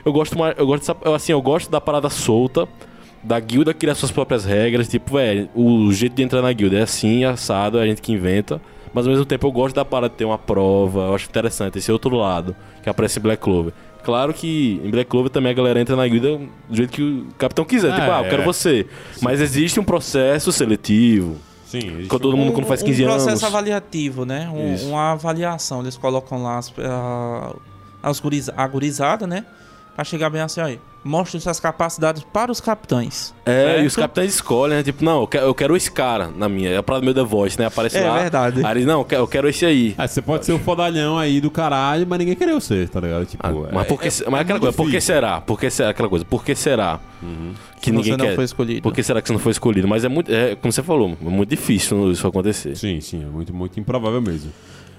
Eu 0.05 0.13
gosto. 0.13 0.37
Eu 0.57 0.67
gosto 0.67 0.97
assim, 1.15 1.33
eu 1.33 1.43
gosto 1.43 1.71
da 1.71 1.81
parada 1.81 2.09
solta. 2.09 2.67
Da 3.23 3.39
guilda 3.39 3.75
criar 3.75 3.95
suas 3.95 4.11
próprias 4.11 4.47
regras, 4.47 4.89
tipo, 4.89 5.17
velho, 5.17 5.51
o 5.55 5.93
jeito 5.93 6.15
de 6.15 6.23
entrar 6.23 6.41
na 6.41 6.51
guilda 6.55 6.79
é 6.79 6.83
assim, 6.83 7.23
assado, 7.23 7.79
é 7.79 7.83
a 7.83 7.87
gente 7.87 8.01
que 8.01 8.13
inventa. 8.13 8.63
Mas 8.95 9.07
ao 9.07 9.11
mesmo 9.11 9.27
tempo 9.27 9.47
eu 9.47 9.53
gosto 9.53 9.77
da 9.77 9.85
parada 9.85 10.11
de 10.11 10.17
ter 10.17 10.25
uma 10.25 10.39
prova, 10.39 11.01
eu 11.01 11.15
acho 11.15 11.29
interessante 11.29 11.79
esse 11.79 11.93
outro 11.93 12.17
lado 12.17 12.57
que 12.83 12.89
aparece 12.89 13.19
em 13.19 13.23
Black 13.23 13.43
Clover. 13.43 13.75
Claro 14.03 14.33
que 14.33 14.81
em 14.85 14.91
Black 14.91 15.11
Clover 15.11 15.31
também 15.31 15.51
a 15.53 15.55
galera 15.55 15.81
entra 15.81 15.95
na 15.97 16.07
guilda 16.09 16.39
do 16.69 16.77
jeito 16.77 16.91
que 16.93 17.03
o 17.03 17.27
capitão 17.39 17.65
quiser, 17.65 17.91
É, 17.91 17.95
tipo, 18.01 18.11
ah, 18.11 18.23
eu 18.25 18.31
quero 18.31 18.43
é. 18.43 18.45
você. 18.45 18.87
Mas 19.21 19.41
existe 19.41 19.79
um 19.79 19.85
processo 19.85 20.51
seletivo. 20.53 21.37
Sim, 21.67 21.79
existe 21.79 22.09
Com 22.09 22.19
todo 22.19 22.37
mundo 22.37 22.53
quando 22.53 22.67
faz 22.67 22.83
15 22.83 23.05
um 23.05 23.09
anos. 23.11 23.23
processo 23.23 23.47
avaliativo, 23.47 24.25
né? 24.25 24.49
Um- 24.53 24.89
uma 24.91 25.13
avaliação. 25.13 25.81
Eles 25.83 25.97
colocam 25.97 26.43
lá 26.43 26.59
as, 26.59 26.73
a, 26.79 27.55
as 28.03 28.19
guriz, 28.19 28.49
a 28.57 28.67
gurizada, 28.67 29.27
né? 29.27 29.45
Pra 30.01 30.05
chegar 30.07 30.31
bem 30.31 30.41
assim, 30.41 30.63
aí. 30.63 30.81
Mostre 31.05 31.39
suas 31.41 31.61
capacidades 31.61 32.25
para 32.33 32.51
os 32.51 32.59
capitães. 32.59 33.35
É, 33.45 33.51
Certo? 33.65 33.83
e 33.83 33.87
os 33.87 33.95
capitães 33.97 34.35
escolhem, 34.35 34.79
né? 34.79 34.83
Tipo, 34.83 35.05
não, 35.05 35.21
eu 35.21 35.27
quero, 35.27 35.45
eu 35.45 35.55
quero 35.55 35.77
esse 35.77 35.91
cara 35.91 36.31
na 36.35 36.49
minha. 36.49 36.71
É 36.71 36.79
a 36.79 36.83
parada 36.83 37.05
meio 37.05 37.15
The 37.15 37.23
Voice, 37.23 37.59
né? 37.59 37.67
Aparece 37.67 37.99
É 37.99 38.09
lá. 38.09 38.19
verdade. 38.19 38.65
Aí 38.65 38.73
eles, 38.73 38.87
não, 38.87 39.01
eu 39.01 39.05
quero, 39.05 39.23
eu 39.23 39.29
quero 39.29 39.47
esse 39.47 39.67
aí. 39.67 39.95
Ah, 39.99 40.09
você 40.09 40.23
pode 40.23 40.47
ser 40.47 40.53
o 40.55 40.59
fodalhão 40.59 41.19
aí 41.19 41.39
do 41.39 41.51
caralho, 41.51 42.07
mas 42.09 42.19
ninguém 42.19 42.35
querer 42.35 42.55
você, 42.55 42.87
tá 42.87 42.99
ligado? 42.99 43.27
Tipo, 43.27 43.47
Ah, 43.47 43.69
mas 43.75 43.87
por 43.87 44.01
que, 44.01 44.07
é- 44.09 44.11
se- 44.11 44.25
é 44.25 44.31
mas 44.31 44.41
aquela 44.41 44.59
muito 44.59 44.75
coisa, 44.75 44.77
por 44.79 44.91
que 44.91 45.01
será? 45.03 45.39
Por 45.43 45.61
que 45.61 45.69
será? 45.69 45.91
Aquela 45.91 46.09
coisa, 46.09 46.25
por 46.25 46.43
que 46.43 46.55
será 46.55 46.99
que 47.79 47.85
Se 47.85 47.91
ninguém 47.93 48.13
você 48.13 48.17
não 48.17 48.27
quer? 48.27 48.35
foi 48.37 48.45
escolhido. 48.45 48.81
Por 48.83 48.95
que 48.95 49.03
será 49.03 49.21
que 49.21 49.29
você 49.29 49.33
não 49.35 49.41
foi 49.41 49.53
escolhido? 49.53 49.87
Mas 49.87 50.03
é 50.03 50.09
muito, 50.09 50.33
é, 50.33 50.55
como 50.57 50.73
você 50.73 50.83
falou, 50.83 51.15
é 51.21 51.29
muito 51.29 51.51
difícil 51.51 52.11
isso 52.11 52.27
acontecer. 52.27 52.75
Sim, 52.75 53.03
sim, 53.03 53.23
é 53.23 53.27
muito, 53.27 53.53
muito 53.53 53.79
improvável 53.79 54.23
mesmo. 54.23 54.51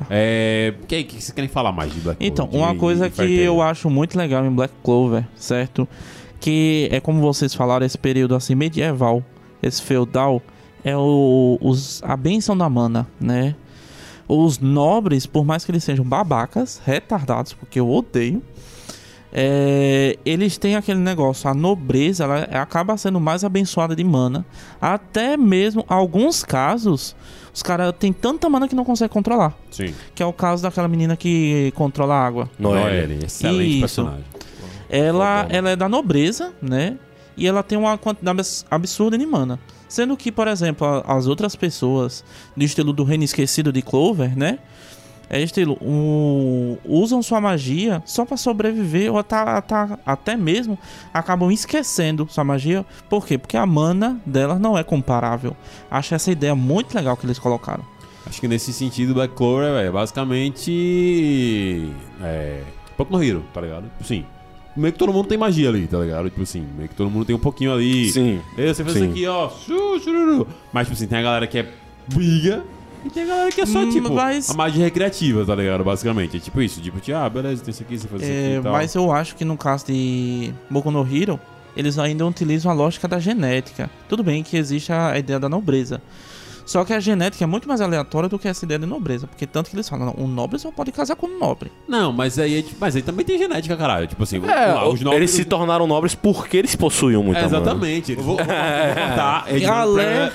É. 0.09 0.73
O 0.81 0.87
que, 0.87 1.03
que 1.03 1.13
vocês 1.13 1.31
querem 1.31 1.49
falar 1.49 1.71
mais 1.71 1.93
de 1.93 1.99
Black 1.99 2.17
Clover? 2.19 2.31
Então, 2.31 2.49
uma 2.59 2.73
de 2.73 2.79
coisa 2.79 3.09
que 3.09 3.39
eu 3.39 3.61
acho 3.61 3.89
muito 3.89 4.17
legal 4.17 4.45
em 4.45 4.51
Black 4.51 4.73
Clover, 4.83 5.25
certo? 5.35 5.87
Que 6.39 6.89
é 6.91 6.99
como 6.99 7.21
vocês 7.21 7.53
falaram, 7.53 7.85
esse 7.85 7.97
período 7.97 8.35
assim 8.35 8.55
medieval, 8.55 9.23
esse 9.61 9.81
feudal, 9.81 10.41
é 10.83 10.95
o, 10.97 11.57
os, 11.61 12.01
a 12.03 12.17
benção 12.17 12.57
da 12.57 12.69
mana, 12.69 13.07
né? 13.19 13.55
Os 14.27 14.59
nobres, 14.59 15.25
por 15.25 15.45
mais 15.45 15.65
que 15.65 15.71
eles 15.71 15.83
sejam 15.83 16.05
babacas, 16.05 16.81
retardados, 16.85 17.53
porque 17.53 17.79
eu 17.79 17.89
odeio, 17.89 18.41
é, 19.33 20.17
eles 20.25 20.57
têm 20.57 20.75
aquele 20.75 20.99
negócio, 20.99 21.49
a 21.49 21.53
nobreza 21.53 22.25
ela 22.25 22.39
acaba 22.61 22.97
sendo 22.97 23.19
mais 23.19 23.43
abençoada 23.43 23.95
de 23.95 24.03
mana. 24.03 24.45
Até 24.79 25.37
mesmo, 25.37 25.85
alguns 25.87 26.43
casos, 26.43 27.15
os 27.53 27.61
caras 27.63 27.93
têm 27.99 28.13
tanta 28.13 28.49
mana 28.49 28.67
que 28.67 28.75
não 28.75 28.85
conseguem 28.85 29.11
controlar. 29.13 29.53
Sim. 29.69 29.93
Que 30.15 30.23
é 30.23 30.25
o 30.25 30.33
caso 30.33 30.63
daquela 30.63 30.87
menina 30.87 31.15
que 31.17 31.71
controla 31.75 32.15
a 32.15 32.25
água. 32.25 32.49
Noelle. 32.57 33.07
Noelle, 33.07 33.25
excelente 33.25 33.69
Isso. 33.71 33.79
personagem. 33.81 34.25
Ela, 34.89 35.41
Fodona. 35.43 35.57
ela 35.57 35.69
é 35.71 35.75
da 35.75 35.87
nobreza, 35.89 36.53
né? 36.61 36.97
E 37.37 37.47
ela 37.47 37.63
tem 37.63 37.77
uma 37.77 37.97
quantidade 37.97 38.31
abs- 38.39 38.65
absurda 38.69 39.17
de 39.17 39.25
mana. 39.25 39.59
Sendo 39.87 40.15
que, 40.15 40.31
por 40.31 40.47
exemplo, 40.47 40.85
as 41.05 41.27
outras 41.27 41.55
pessoas 41.55 42.23
do 42.55 42.63
estilo 42.63 42.93
do 42.93 43.03
Reino 43.03 43.23
Esquecido 43.23 43.71
de 43.71 43.81
Clover, 43.81 44.37
né? 44.37 44.59
É 45.33 45.41
estilo, 45.41 45.77
o- 45.81 46.77
usam 46.83 47.23
sua 47.23 47.39
magia 47.39 48.03
só 48.05 48.25
pra 48.25 48.35
sobreviver 48.35 49.13
ou 49.13 49.23
tá, 49.23 49.61
tá- 49.61 49.97
até 50.05 50.35
mesmo 50.35 50.77
acabam 51.13 51.49
esquecendo 51.49 52.27
sua 52.29 52.43
magia. 52.43 52.85
Por 53.09 53.25
quê? 53.25 53.37
Porque 53.37 53.55
a 53.55 53.65
mana 53.65 54.19
delas 54.25 54.59
não 54.59 54.77
é 54.77 54.83
comparável. 54.83 55.55
Acho 55.89 56.15
essa 56.15 56.29
ideia 56.31 56.53
muito 56.53 56.93
legal 56.93 57.15
que 57.15 57.25
eles 57.25 57.39
colocaram. 57.39 57.85
Acho 58.25 58.41
que 58.41 58.47
nesse 58.47 58.73
sentido, 58.73 59.13
Black 59.13 59.33
Clover 59.33 59.85
é 59.85 59.89
basicamente. 59.89 61.89
É. 62.21 62.61
Pouco 62.97 63.13
no 63.15 63.23
Hero, 63.23 63.43
tá 63.53 63.61
ligado? 63.61 63.83
Tipo 63.83 64.01
assim. 64.03 64.25
Meio 64.75 64.93
que 64.93 64.99
todo 64.99 65.11
mundo 65.11 65.27
tem 65.27 65.37
magia 65.37 65.67
ali, 65.67 65.85
tá 65.85 65.97
ligado? 65.97 66.29
Tipo 66.29 66.43
assim, 66.43 66.65
meio 66.77 66.87
que 66.87 66.95
todo 66.95 67.09
mundo 67.09 67.25
tem 67.25 67.35
um 67.35 67.39
pouquinho 67.39 67.73
ali. 67.73 68.09
Sim. 68.09 68.39
Você 68.55 68.83
fez 68.83 68.93
Sim. 68.97 69.03
isso 69.03 69.11
aqui, 69.11 69.27
ó. 69.27 69.49
Mas, 70.71 70.87
tipo 70.87 70.93
assim, 70.95 71.07
tem 71.07 71.19
a 71.19 71.21
galera 71.21 71.45
que 71.47 71.59
é 71.59 71.69
briga 72.07 72.63
e 73.05 73.09
tem 73.09 73.23
a 73.23 73.25
galera 73.27 73.51
que 73.51 73.61
é 73.61 73.65
só, 73.65 73.79
Hum, 73.79 73.89
tipo, 73.89 74.11
mas- 74.13 74.49
a 74.49 74.53
magia 74.53 74.83
recreativa, 74.85 75.45
tá 75.45 75.55
ligado? 75.55 75.83
Basicamente. 75.83 76.37
É 76.37 76.39
tipo 76.39 76.61
isso. 76.61 76.81
Tipo, 76.81 76.99
tipo, 76.99 77.17
ah, 77.17 77.29
beleza, 77.29 77.63
tem 77.63 77.71
isso 77.71 77.83
aqui, 77.83 77.97
você 77.97 78.07
faz 78.07 78.21
isso 78.21 78.31
aqui 78.31 78.39
É, 78.39 78.57
e 78.57 78.61
tal. 78.61 78.71
mas 78.71 78.95
eu 78.95 79.11
acho 79.11 79.35
que 79.35 79.43
no 79.45 79.57
caso 79.57 79.85
de 79.87 80.53
Boku 80.69 80.91
no 80.91 81.01
Hero, 81.05 81.39
eles 81.75 81.97
ainda 81.97 82.25
utilizam 82.25 82.71
a 82.71 82.75
lógica 82.75 83.07
da 83.07 83.19
genética. 83.19 83.89
Tudo 84.09 84.23
bem 84.23 84.43
que 84.43 84.57
existe 84.57 84.91
a 84.91 85.17
ideia 85.17 85.39
da 85.39 85.47
nobreza. 85.49 86.01
Só 86.71 86.85
que 86.85 86.93
a 86.93 86.99
genética 87.01 87.43
é 87.43 87.47
muito 87.47 87.67
mais 87.67 87.81
aleatória 87.81 88.29
do 88.29 88.39
que 88.39 88.47
essa 88.47 88.63
ideia 88.63 88.79
de 88.79 88.85
nobreza. 88.85 89.27
Porque 89.27 89.45
tanto 89.45 89.69
que 89.69 89.75
eles 89.75 89.89
falam, 89.89 90.05
não, 90.17 90.23
um 90.23 90.27
nobre 90.27 90.57
só 90.57 90.71
pode 90.71 90.89
casar 90.91 91.17
com 91.17 91.27
um 91.27 91.37
nobre. 91.37 91.69
Não, 91.85 92.13
mas 92.13 92.39
aí, 92.39 92.59
é 92.59 92.63
mas 92.79 92.95
aí 92.95 93.01
também 93.01 93.25
tem 93.25 93.37
genética, 93.37 93.75
caralho. 93.75 94.07
Tipo 94.07 94.23
assim, 94.23 94.37
É, 94.37 94.73
o- 94.85 94.93
os 94.93 95.01
nobres- 95.01 95.17
eles 95.19 95.31
se 95.31 95.43
tornaram 95.43 95.85
nobres 95.85 96.15
porque 96.15 96.55
eles 96.55 96.73
possuíam 96.75 97.21
muita 97.23 97.41
É, 97.41 97.45
exatamente. 97.45 98.13
Eu 98.13 98.17
vou, 98.23 98.37
vou, 98.37 98.45
vou 98.45 98.45
contar. 98.45 99.45
É 99.51 99.59
Galera-. 99.59 100.31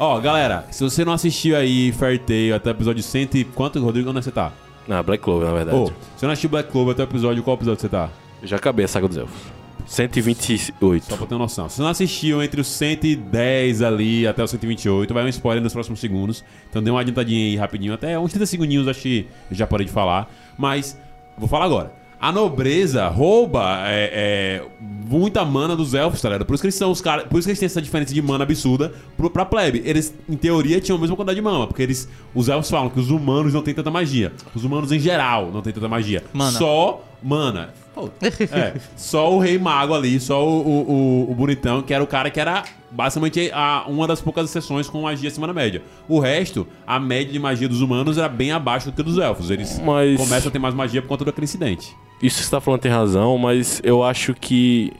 Ó, 0.00 0.18
galera, 0.18 0.66
se 0.72 0.82
você 0.82 1.04
não 1.04 1.12
assistiu 1.12 1.56
aí 1.56 1.92
Fair 1.92 2.18
Tail 2.18 2.56
até 2.56 2.70
o 2.70 2.72
episódio 2.72 3.00
100 3.02 3.28
e... 3.34 3.44
Quanto, 3.44 3.80
Rodrigo, 3.80 4.10
onde 4.10 4.20
você 4.24 4.32
tá? 4.32 4.50
Não, 4.88 5.00
Black 5.04 5.22
Clover, 5.22 5.46
na 5.46 5.54
verdade. 5.54 5.76
Ô, 5.78 5.86
se 5.86 5.92
você 6.16 6.26
não 6.26 6.32
assistiu 6.32 6.50
Black 6.50 6.72
Clover 6.72 6.92
até 6.94 7.02
o 7.02 7.04
episódio, 7.04 7.40
qual 7.44 7.54
episódio 7.56 7.80
você 7.80 7.88
tá? 7.88 8.08
Já 8.42 8.56
acabei 8.56 8.84
a 8.84 8.88
saga 8.88 9.06
dos 9.06 9.16
elfos. 9.16 9.61
128. 9.86 11.04
Só 11.04 11.16
pra 11.16 11.26
ter 11.26 11.36
noção. 11.36 11.68
Se 11.68 11.80
não 11.80 11.88
assistiu 11.88 12.42
entre 12.42 12.60
os 12.60 12.66
110 12.68 13.82
ali 13.82 14.26
até 14.26 14.42
o 14.42 14.46
128, 14.46 15.12
vai 15.12 15.24
um 15.24 15.28
spoiler 15.28 15.62
nos 15.62 15.72
próximos 15.72 16.00
segundos. 16.00 16.44
Então 16.68 16.82
dê 16.82 16.90
uma 16.90 17.00
adiantadinha 17.00 17.46
aí 17.46 17.56
rapidinho, 17.56 17.94
até 17.94 18.18
uns 18.18 18.30
30 18.30 18.46
segundinhos 18.46 18.88
acho 18.88 19.00
que 19.00 19.26
eu 19.50 19.56
já 19.56 19.66
parei 19.66 19.86
de 19.86 19.92
falar. 19.92 20.30
Mas, 20.56 20.98
vou 21.36 21.48
falar 21.48 21.66
agora. 21.66 22.02
A 22.22 22.30
nobreza 22.30 23.08
rouba 23.08 23.82
é, 23.88 24.10
é, 24.14 24.64
muita 24.80 25.44
mana 25.44 25.74
dos 25.74 25.92
elfos, 25.92 26.20
tá 26.20 26.28
ligado? 26.28 26.46
Por 26.46 26.54
isso 26.54 26.62
que 26.62 26.66
eles 26.68 26.76
são 26.76 26.92
os 26.92 27.00
caras. 27.00 27.24
Por 27.24 27.36
isso 27.40 27.48
que 27.48 27.50
eles 27.50 27.58
têm 27.58 27.66
essa 27.66 27.82
diferença 27.82 28.14
de 28.14 28.22
mana 28.22 28.44
absurda 28.44 28.94
pro, 29.16 29.28
pra 29.28 29.44
plebe. 29.44 29.82
Eles, 29.84 30.14
em 30.28 30.36
teoria, 30.36 30.80
tinham 30.80 30.98
a 30.98 31.00
mesma 31.00 31.16
quantidade 31.16 31.34
de 31.34 31.42
mana, 31.42 31.66
porque 31.66 31.82
eles. 31.82 32.08
Os 32.32 32.48
elfos 32.48 32.70
falam 32.70 32.88
que 32.90 33.00
os 33.00 33.10
humanos 33.10 33.52
não 33.52 33.60
têm 33.60 33.74
tanta 33.74 33.90
magia. 33.90 34.32
Os 34.54 34.62
humanos, 34.62 34.92
em 34.92 35.00
geral, 35.00 35.50
não 35.50 35.62
têm 35.62 35.72
tanta 35.72 35.88
magia. 35.88 36.22
Mana. 36.32 36.56
Só 36.56 37.02
mana. 37.22 37.70
Pô, 37.94 38.08
É, 38.22 38.74
só 38.96 39.32
o 39.34 39.38
rei 39.38 39.58
mago 39.58 39.94
ali, 39.94 40.18
só 40.18 40.42
o, 40.46 40.60
o, 40.66 40.90
o- 41.26 41.30
o 41.30 41.34
bonitão, 41.34 41.82
que 41.82 41.92
era 41.92 42.02
o 42.02 42.06
cara 42.06 42.30
que 42.30 42.40
era 42.40 42.64
basicamente 42.90 43.50
a, 43.52 43.84
uma 43.86 44.06
das 44.06 44.20
poucas 44.20 44.48
exceções 44.48 44.88
com 44.88 45.02
magia 45.02 45.28
acima 45.28 45.46
da 45.46 45.52
média. 45.52 45.82
O 46.08 46.18
resto, 46.18 46.66
a 46.86 46.98
média 46.98 47.32
de 47.32 47.38
magia 47.38 47.68
dos 47.68 47.80
humanos 47.82 48.16
era 48.18 48.28
bem 48.28 48.50
abaixo 48.50 48.90
do 48.90 48.92
que 48.96 49.02
dos 49.02 49.18
elfos. 49.18 49.50
Eles 49.50 49.78
Mas- 49.78 50.16
começam 50.18 50.48
a 50.48 50.50
ter 50.52 50.58
mais 50.58 50.74
magia 50.74 51.02
por 51.02 51.08
conta 51.08 51.24
daquele 51.26 51.44
incidente. 51.44 51.94
Isso 52.22 52.38
que 52.38 52.44
você 52.44 52.50
tá 52.50 52.60
falando 52.60 52.80
tem 52.80 52.90
razão, 52.90 53.36
mas 53.36 53.80
eu 53.84 54.02
acho 54.02 54.32
que. 54.34 54.92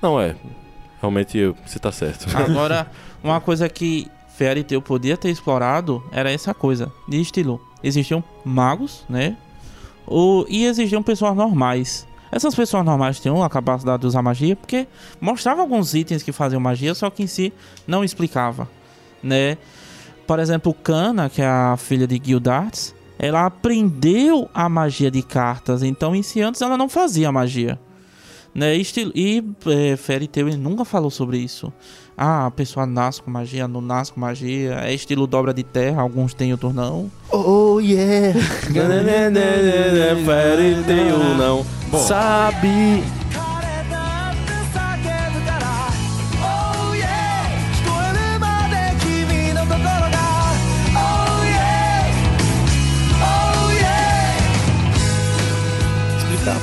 Não 0.00 0.18
é. 0.20 0.34
Realmente 1.00 1.36
eu- 1.36 1.54
você 1.66 1.78
tá 1.78 1.92
certo. 1.92 2.26
Agora, 2.36 2.90
uma 3.22 3.40
coisa 3.40 3.68
que 3.68 4.06
Fairy 4.38 4.64
Tail 4.64 4.80
podia 4.80 5.16
ter 5.16 5.28
explorado 5.30 6.02
era 6.12 6.30
essa 6.30 6.54
coisa 6.54 6.90
de 7.08 7.20
estilo. 7.20 7.60
Existiam 7.82 8.22
magos, 8.44 9.04
né? 9.08 9.36
O, 10.10 10.44
e 10.48 10.64
existiam 10.64 11.02
pessoas 11.02 11.36
normais. 11.36 12.06
Essas 12.30 12.54
pessoas 12.54 12.84
normais 12.84 13.20
tinham 13.20 13.42
a 13.42 13.48
capacidade 13.48 14.00
de 14.00 14.06
usar 14.06 14.22
magia 14.22 14.54
porque 14.54 14.86
mostrava 15.20 15.60
alguns 15.60 15.94
itens 15.94 16.22
que 16.22 16.32
faziam 16.32 16.60
magia, 16.60 16.94
só 16.94 17.08
que 17.08 17.22
em 17.22 17.26
si 17.26 17.52
não 17.86 18.04
explicava, 18.04 18.68
né? 19.22 19.56
Por 20.26 20.38
exemplo, 20.38 20.74
Kana, 20.74 21.30
que 21.30 21.40
é 21.40 21.46
a 21.46 21.76
filha 21.78 22.06
de 22.06 22.20
Gildarts, 22.22 22.94
ela 23.18 23.46
aprendeu 23.46 24.48
a 24.52 24.68
magia 24.68 25.10
de 25.10 25.22
cartas, 25.22 25.82
então 25.82 26.14
em 26.14 26.22
si 26.22 26.42
antes 26.42 26.60
ela 26.60 26.76
não 26.76 26.88
fazia 26.88 27.32
magia. 27.32 27.80
Né? 28.54 28.76
Estilo, 28.76 29.12
e 29.14 29.42
é, 29.66 29.96
Fairy 29.96 30.28
Tail 30.28 30.56
nunca 30.58 30.84
falou 30.84 31.10
sobre 31.10 31.38
isso. 31.38 31.72
Ah, 32.20 32.46
a 32.46 32.50
pessoa 32.50 32.84
nasce 32.84 33.22
com 33.22 33.30
magia, 33.30 33.68
não 33.68 33.80
nasce 33.80 34.12
com 34.12 34.18
magia. 34.18 34.80
É 34.82 34.92
estilo 34.92 35.24
dobra 35.24 35.54
de 35.54 35.62
terra, 35.62 36.02
alguns 36.02 36.34
têm, 36.34 36.50
outros 36.50 36.74
não. 36.74 37.08
Oh 37.30 37.78
yeah! 37.78 38.36
Fairy 40.26 40.82
Tail 40.84 41.18
não 41.36 41.64
sabe. 41.96 43.04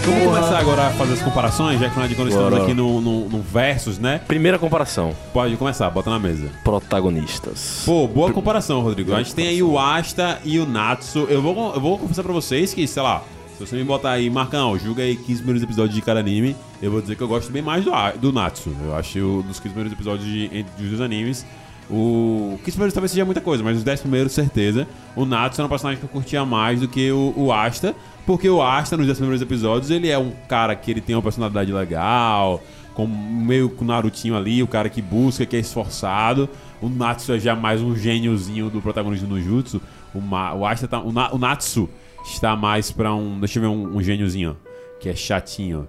Vamos 0.06 0.24
começar 0.24 0.60
agora 0.60 0.88
a 0.88 0.92
fazer 0.92 1.14
as 1.14 1.22
comparações, 1.22 1.80
já 1.80 1.86
que 1.86 1.92
afinal 1.92 2.08
de 2.08 2.16
contas 2.16 2.34
estamos 2.34 2.52
Bora. 2.52 2.64
aqui 2.64 2.74
no, 2.74 3.02
no, 3.02 3.28
no 3.30 3.42
Versus, 3.42 3.98
né? 3.98 4.20
Primeira 4.28 4.60
comparação: 4.60 5.16
Pode 5.34 5.56
começar, 5.58 5.90
bota 5.90 6.10
na 6.10 6.20
mesa. 6.20 6.50
protagonistas. 6.64 7.84
Pô, 7.86 8.08
boa 8.08 8.32
comparação, 8.32 8.82
Rodrigo. 8.82 9.14
A 9.14 9.18
gente 9.18 9.34
tem 9.34 9.48
aí 9.48 9.64
o 9.64 9.80
Asta 9.80 10.40
e 10.46 10.60
o 10.60 10.66
Natsu. 10.66 11.26
Eu 11.30 11.42
vou, 11.42 11.74
eu 11.74 11.82
vou 11.82 11.98
confessar 11.98 12.24
pra 12.24 12.34
vocês 12.34 12.74
que, 12.74 12.88
sei 12.88 13.02
lá, 13.02 13.24
se 13.58 13.66
você 13.66 13.76
me 13.76 13.84
botar 13.84 14.12
aí, 14.12 14.30
Marcão, 14.30 14.78
julga 14.78 15.02
aí 15.04 15.16
15 15.16 15.36
primeiros 15.38 15.64
episódios 15.64 15.96
de 15.96 16.02
cada 16.02 16.20
anime, 16.20 16.56
eu 16.82 16.92
vou 16.92 17.02
dizer 17.02 17.16
que 17.16 17.22
eu 17.24 17.28
gosto 17.28 17.52
bem 17.52 17.62
mais 17.62 17.84
do, 17.84 17.94
A- 17.94 18.12
do 18.12 18.32
Natsu. 18.32 18.72
Eu 18.84 18.96
acho 18.96 19.20
o- 19.20 19.42
dos 19.44 19.60
15 19.60 19.74
primeiros 19.74 19.92
episódios 19.94 20.26
de, 20.28 20.46
entre 20.46 20.84
os 20.84 20.90
dois 20.90 21.02
animes. 21.02 21.46
O 21.90 22.58
15 22.64 22.72
primeiros 22.72 22.94
talvez 22.94 23.12
seja 23.12 23.24
muita 23.26 23.42
coisa, 23.42 23.64
mas 23.64 23.78
os 23.78 23.84
10 23.84 24.02
primeiros, 24.02 24.32
certeza. 24.32 24.88
O 25.16 25.26
Natsu 25.26 25.62
era 25.62 25.66
um 25.68 25.70
personagem 25.70 26.00
que 26.00 26.06
eu 26.06 26.10
curtia 26.10 26.44
mais 26.46 26.80
do 26.80 26.88
que 26.88 27.12
o, 27.12 27.34
o 27.38 27.54
Asta. 27.54 27.96
Porque 28.26 28.50
o 28.50 28.62
Asta, 28.62 28.98
nos 28.98 29.06
10 29.06 29.18
primeiros 29.20 29.42
episódios, 29.42 29.92
ele 29.92 30.10
é 30.10 30.18
um 30.18 30.32
cara 30.50 30.76
que 30.76 30.90
ele 30.90 31.00
tem 31.02 31.16
uma 31.16 31.22
personalidade 31.22 31.72
legal, 31.72 32.62
com 32.96 33.06
meio 33.06 33.70
com 33.70 33.84
o 33.84 33.88
Narutinho 33.88 34.36
ali, 34.36 34.64
o 34.64 34.68
cara 34.68 34.90
que 34.90 35.00
busca, 35.02 35.46
que 35.46 35.56
é 35.56 35.60
esforçado. 35.60 36.50
O 36.82 36.90
Natsu 36.90 37.34
é 37.34 37.40
já 37.40 37.56
mais 37.56 37.82
um 37.82 37.96
gêniozinho 37.96 38.70
do 38.70 38.82
protagonista 38.82 39.28
do 39.28 39.40
Jutsu. 39.40 39.80
O, 40.14 40.20
Ma, 40.20 40.54
o, 40.56 40.66
Asta 40.66 40.88
tá, 40.88 41.00
o, 41.00 41.12
Na- 41.12 41.32
o 41.34 41.38
Natsu 41.38 41.88
está 42.26 42.56
mais 42.56 42.92
pra 42.92 43.14
um. 43.14 43.40
Deixa 43.40 43.60
eu 43.60 43.62
ver 43.62 43.68
um, 43.68 43.98
um 43.98 44.02
gêniozinho, 44.02 44.58
ó, 44.60 44.70
que 45.00 45.08
é 45.08 45.16
chatinho. 45.16 45.88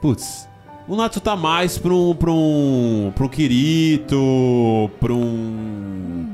Putz. 0.00 0.48
O 0.88 0.94
Natsu 0.94 1.20
tá 1.20 1.34
mais 1.34 1.78
pra 1.78 1.92
um. 1.92 2.14
pra 2.14 2.30
um. 2.30 3.12
pra 3.14 3.24
um 3.24 3.28
Kirito. 3.28 4.90
pra 5.00 5.12
um. 5.12 6.26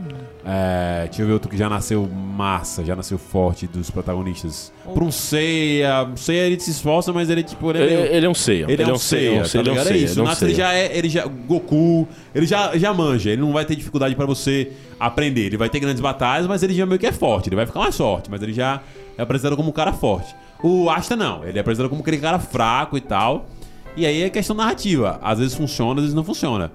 É, 0.45 1.05
deixa 1.05 1.23
eu 1.23 1.27
ver 1.29 1.33
outro 1.35 1.49
que 1.49 1.57
já 1.57 1.69
nasceu 1.71 2.07
massa, 2.07 2.85
já 2.85 2.97
nasceu 2.97 3.17
forte 3.17 3.67
dos 3.67 3.91
protagonistas. 3.91 4.73
Pra 4.93 5.05
um 5.05 5.11
Seiya. 5.11 6.09
Seiya 6.17 6.43
ele 6.47 6.59
se 6.61 6.73
esforça, 6.73 7.12
mas 7.12 7.31
ele 7.31 7.43
tipo. 7.43 7.71
Ele 7.71 7.79
é 7.79 7.85
Ele, 7.85 8.17
ele 8.17 8.27
é 8.27 8.29
um 8.29 8.35
Seiya. 8.35 8.67
ele, 8.69 8.83
é 8.83 8.93
um 8.93 8.99
Seiya, 8.99 9.43
tá 9.45 9.59
ele 9.59 9.69
é 9.69 9.73
um 9.73 9.75
ligado? 9.75 9.87
Seiya. 9.87 10.01
É 10.01 10.05
isso. 10.05 10.12
ele 10.12 10.21
é 10.21 10.23
O 10.23 10.25
um 10.25 10.29
Natsu 10.29 10.45
ele 10.45 10.55
já 10.55 10.75
é, 10.75 10.99
ele 10.99 11.09
já 11.09 11.27
Goku, 11.27 12.09
ele 12.35 12.45
já, 12.45 12.77
já 12.77 12.93
manja, 12.93 13.31
ele 13.31 13.41
não 13.41 13.53
vai 13.53 13.65
ter 13.65 13.77
dificuldade 13.77 14.15
pra 14.17 14.27
você 14.27 14.73
aprender. 14.99 15.47
Ele 15.47 15.57
vai 15.57 15.71
ter 15.71 15.79
grandes 15.79 16.01
batalhas, 16.01 16.47
mas 16.47 16.62
ele 16.62 16.75
já 16.75 16.85
meio 16.85 16.99
que 16.99 17.07
é 17.07 17.12
forte, 17.12 17.49
ele 17.49 17.57
vai 17.57 17.65
ficar 17.65 17.81
mais 17.81 17.97
forte, 17.97 18.29
mas 18.31 18.43
ele 18.43 18.53
já 18.53 18.81
é 19.17 19.23
apresentado 19.23 19.57
como 19.57 19.71
um 19.71 19.73
cara 19.73 19.93
forte. 19.93 20.35
O 20.62 20.91
Asta 20.91 21.15
não, 21.17 21.45
ele 21.45 21.57
é 21.57 21.61
apresentado 21.61 21.88
como 21.88 22.03
aquele 22.03 22.19
cara 22.19 22.38
fraco 22.38 22.99
e 22.99 23.01
tal. 23.01 23.47
E 23.97 24.07
aí 24.07 24.23
é 24.23 24.31
questão 24.31 24.57
narrativa, 24.57 25.19
às 25.23 25.39
vezes 25.39 25.55
funciona, 25.55 26.01
às 26.01 26.05
vezes 26.05 26.15
não 26.15 26.25
funciona. 26.25 26.73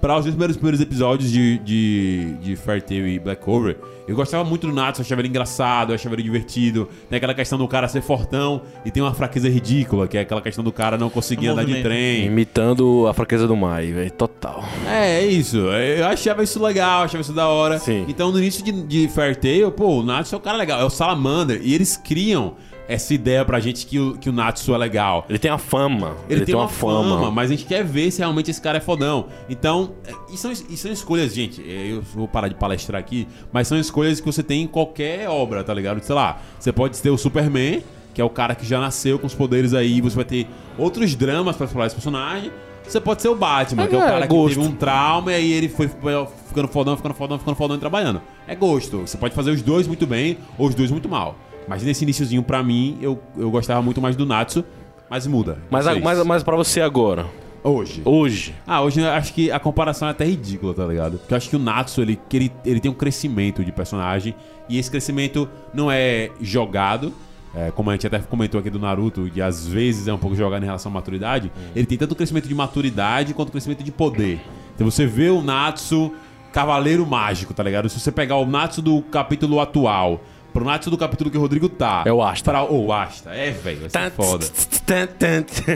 Para 0.00 0.18
os 0.18 0.24
dois 0.24 0.34
primeiros, 0.34 0.56
primeiros 0.56 0.80
episódios 0.80 1.32
de, 1.32 1.58
de, 1.58 2.34
de 2.40 2.54
Fair 2.54 2.82
Tail 2.82 3.08
e 3.08 3.18
Black 3.18 3.42
Clover, 3.42 3.78
eu 4.06 4.14
gostava 4.14 4.44
muito 4.44 4.66
do 4.66 4.72
Natsu, 4.72 5.00
achava 5.00 5.20
ele 5.20 5.28
engraçado, 5.28 5.92
achava 5.92 6.14
ele 6.14 6.22
divertido. 6.22 6.88
Tem 7.08 7.16
aquela 7.16 7.34
questão 7.34 7.58
do 7.58 7.66
cara 7.66 7.88
ser 7.88 8.02
fortão 8.02 8.62
e 8.84 8.90
tem 8.90 9.02
uma 9.02 9.12
fraqueza 9.14 9.48
ridícula, 9.48 10.06
que 10.06 10.16
é 10.16 10.20
aquela 10.20 10.40
questão 10.40 10.62
do 10.62 10.70
cara 10.70 10.96
não 10.96 11.10
conseguir 11.10 11.48
O 11.48 11.52
andar 11.52 11.64
de 11.64 11.82
trem. 11.82 12.26
Imitando 12.26 13.06
a 13.08 13.14
fraqueza 13.14 13.48
do 13.48 13.56
Mai, 13.56 13.90
velho. 13.90 14.10
Total. 14.12 14.62
É, 14.86 15.22
é 15.22 15.26
isso. 15.26 15.56
Eu 15.56 16.06
achava 16.06 16.44
isso 16.44 16.62
legal, 16.62 17.02
achava 17.02 17.22
isso 17.22 17.32
da 17.32 17.48
hora. 17.48 17.78
Sim. 17.80 18.04
Então, 18.06 18.30
no 18.30 18.38
início 18.38 18.62
de, 18.62 18.70
de 18.70 19.08
Fair 19.08 19.34
Tail, 19.34 19.72
pô, 19.72 20.00
o 20.00 20.02
Natsu 20.04 20.36
é 20.36 20.38
o 20.38 20.40
cara 20.40 20.56
legal, 20.56 20.80
é 20.80 20.84
o 20.84 20.90
Salamander. 20.90 21.60
E 21.64 21.74
eles 21.74 21.96
criam 21.96 22.54
essa 22.88 23.12
ideia 23.12 23.44
pra 23.44 23.58
gente 23.60 23.84
que 23.86 23.98
o, 23.98 24.16
que 24.16 24.28
o 24.28 24.32
Natsu 24.32 24.74
é 24.74 24.78
legal. 24.78 25.24
Ele 25.28 25.38
tem 25.38 25.50
a 25.50 25.58
fama. 25.58 26.16
Ele, 26.28 26.44
tem, 26.44 26.54
uma, 26.54 26.68
fama, 26.68 27.30
mas 27.30 27.50
a 27.50 27.54
gente 27.54 27.66
quer 27.66 27.84
ver 27.84 28.10
se 28.10 28.18
realmente 28.18 28.50
esse 28.50 28.60
cara 28.60 28.78
é 28.78 28.80
fodão. 28.80 29.26
Então, 29.48 29.92
é, 30.06 30.12
e 30.32 30.36
são, 30.36 30.52
e 30.52 30.76
são 30.76 30.90
escolhas, 30.92 31.34
gente. 31.34 31.60
é, 31.62 31.92
Eu 31.92 32.02
vou 32.02 32.28
parar 32.28 32.48
de 32.48 32.54
palestrar 32.54 33.00
aqui, 33.00 33.26
mas 33.52 33.66
são 33.68 33.78
escolhas 33.78 34.20
que 34.20 34.26
você 34.26 34.42
tem 34.42 34.62
em 34.62 34.66
qualquer 34.66 35.28
obra, 35.28 35.64
tá 35.64 35.74
ligado? 35.74 36.00
Sei 36.02 36.14
lá, 36.14 36.38
você 36.58 36.72
pode 36.72 37.00
ter 37.02 37.10
o 37.10 37.18
Superman, 37.18 37.82
que 38.14 38.20
é 38.20 38.24
o 38.24 38.30
cara 38.30 38.54
que 38.54 38.64
já 38.64 38.80
nasceu 38.80 39.18
com 39.18 39.26
os 39.26 39.34
poderes 39.34 39.74
aí, 39.74 40.00
você 40.00 40.14
vai 40.16 40.24
ter 40.24 40.46
outros 40.78 41.14
dramas 41.16 41.56
pra 41.56 41.66
explorar 41.66 41.86
esse 41.86 41.96
personagem. 41.96 42.50
Você 42.86 43.00
pode 43.00 43.20
ser 43.20 43.28
o 43.28 43.34
Batman, 43.34 43.82
É, 43.82 43.86
que 43.88 43.94
é 43.96 43.98
o 43.98 44.00
cara 44.00 44.26
que 44.28 44.32
gosto. 44.32 44.54
teve 44.60 44.68
um 44.68 44.70
trauma 44.72 45.32
e 45.32 45.34
aí 45.34 45.52
ele 45.52 45.68
foi 45.68 45.88
ficando 45.88 46.68
fodão, 46.68 46.96
ficando 46.96 47.14
fodão, 47.14 47.36
ficando 47.36 47.56
fodão 47.56 47.76
e 47.76 47.80
trabalhando. 47.80 48.22
É 48.46 48.54
gosto. 48.54 48.98
Você 49.00 49.16
pode 49.18 49.34
fazer 49.34 49.50
os 49.50 49.60
dois 49.60 49.88
muito 49.88 50.06
bem 50.06 50.38
ou 50.56 50.68
os 50.68 50.74
dois 50.76 50.92
muito 50.92 51.08
mal. 51.08 51.34
Mas 51.68 51.82
nesse 51.82 52.04
iniciozinho, 52.04 52.42
pra 52.42 52.62
mim, 52.62 52.98
eu, 53.00 53.20
eu 53.36 53.50
gostava 53.50 53.82
muito 53.82 54.00
mais 54.00 54.14
do 54.16 54.24
Natsu, 54.26 54.64
mas 55.10 55.26
muda. 55.26 55.58
Mas, 55.70 55.86
a, 55.86 55.92
Vocês. 55.92 56.04
mas, 56.04 56.24
mas 56.26 56.42
pra 56.42 56.56
você 56.56 56.80
agora, 56.80 57.26
Hoje. 57.62 58.02
hoje, 58.04 58.54
Ah, 58.66 58.80
hoje 58.82 59.00
eu 59.00 59.10
acho 59.10 59.32
que 59.34 59.50
a 59.50 59.58
comparação 59.58 60.06
é 60.06 60.12
até 60.12 60.24
ridícula, 60.24 60.72
tá 60.72 60.86
ligado? 60.86 61.18
Porque 61.18 61.32
eu 61.34 61.36
acho 61.36 61.48
que 61.50 61.56
o 61.56 61.58
Natsu, 61.58 62.00
ele, 62.02 62.18
que 62.28 62.36
ele, 62.36 62.52
ele 62.64 62.78
tem 62.80 62.90
um 62.90 62.94
crescimento 62.94 63.64
de 63.64 63.72
personagem. 63.72 64.34
E 64.68 64.78
esse 64.78 64.90
crescimento 64.90 65.48
não 65.74 65.90
é 65.90 66.30
jogado. 66.40 67.12
é, 67.54 67.70
como 67.70 67.90
a 67.90 67.94
gente 67.94 68.06
até 68.06 68.18
comentou 68.20 68.60
aqui 68.60 68.68
do 68.70 68.78
Naruto, 68.78 69.28
que 69.32 69.40
às 69.40 69.66
vezes 69.66 70.06
é 70.06 70.12
um 70.12 70.18
pouco 70.18 70.36
jogado 70.36 70.62
em 70.62 70.66
relação 70.66 70.90
à 70.92 70.94
maturidade. 70.94 71.50
Ele 71.74 71.86
tem 71.86 71.96
tanto 71.98 72.14
crescimento 72.14 72.46
de 72.48 72.54
maturidade 72.54 73.32
quanto 73.34 73.50
crescimento 73.50 73.82
de 73.82 73.90
poder. 73.90 74.40
Então 74.74 74.88
você 74.88 75.06
vê 75.06 75.30
o 75.30 75.40
Natsu 75.42 76.12
Cavaleiro 76.52 77.04
Mágico, 77.06 77.52
tá 77.54 77.62
ligado? 77.62 77.88
Se 77.88 77.98
você 77.98 78.12
pegar 78.12 78.36
o 78.36 78.46
Natsu 78.46 78.80
do 78.82 79.02
capítulo 79.02 79.58
atual 79.60 80.20
pro 80.56 80.64
Natsu 80.64 80.88
do 80.88 80.96
capítulo 80.96 81.30
que 81.30 81.36
o 81.36 81.40
Rodrigo 81.40 81.68
tá. 81.68 82.02
É 82.06 82.12
o 82.12 82.22
Asta. 82.22 82.50
Pra, 82.50 82.64
oh, 82.64 82.86
o 82.86 82.92
Asta. 82.92 83.30
É, 83.30 83.50
velho, 83.50 83.80
vai 83.80 83.90
ser 83.90 84.10
foda. 84.12 84.46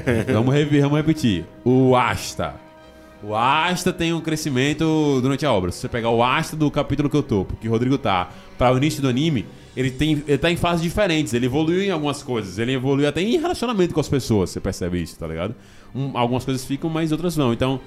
Vamos, 0.33 0.55
rever, 0.55 0.83
vamos 0.83 0.97
repetir. 0.97 1.45
O 1.62 1.95
Asta 1.95 2.55
O 3.23 3.35
Asta 3.35 3.93
tem 3.93 4.14
um 4.14 4.23
crescimento 4.23 5.21
durante 5.21 5.45
a 5.45 5.53
obra. 5.53 5.71
Se 5.71 5.81
você 5.81 5.88
pegar 5.88 6.09
o 6.09 6.23
Asta 6.23 6.57
do 6.57 6.71
capítulo 6.71 7.11
que 7.11 7.16
eu 7.16 7.23
tô, 7.23 7.45
porque 7.45 7.69
o 7.69 7.71
Rodrigo 7.71 7.99
tá, 7.99 8.31
para 8.57 8.73
o 8.73 8.79
início 8.79 9.03
do 9.03 9.09
anime, 9.09 9.45
ele, 9.77 9.90
tem, 9.90 10.23
ele 10.27 10.38
tá 10.38 10.51
em 10.51 10.57
fases 10.57 10.83
diferentes. 10.83 11.35
Ele 11.35 11.45
evoluiu 11.45 11.83
em 11.83 11.90
algumas 11.90 12.23
coisas. 12.23 12.59
Ele 12.59 12.73
evoluiu 12.73 13.07
até 13.07 13.21
em 13.21 13.37
relacionamento 13.37 13.93
com 13.93 14.01
as 14.01 14.09
pessoas. 14.09 14.49
Você 14.49 14.61
percebe 14.61 15.03
isso, 15.03 15.19
tá 15.19 15.27
ligado? 15.27 15.55
Um- 15.95 16.16
algumas 16.16 16.43
coisas 16.43 16.64
ficam, 16.64 16.88
mas 16.88 17.12
outras 17.12 17.37
não. 17.37 17.53
Então, 17.53 17.79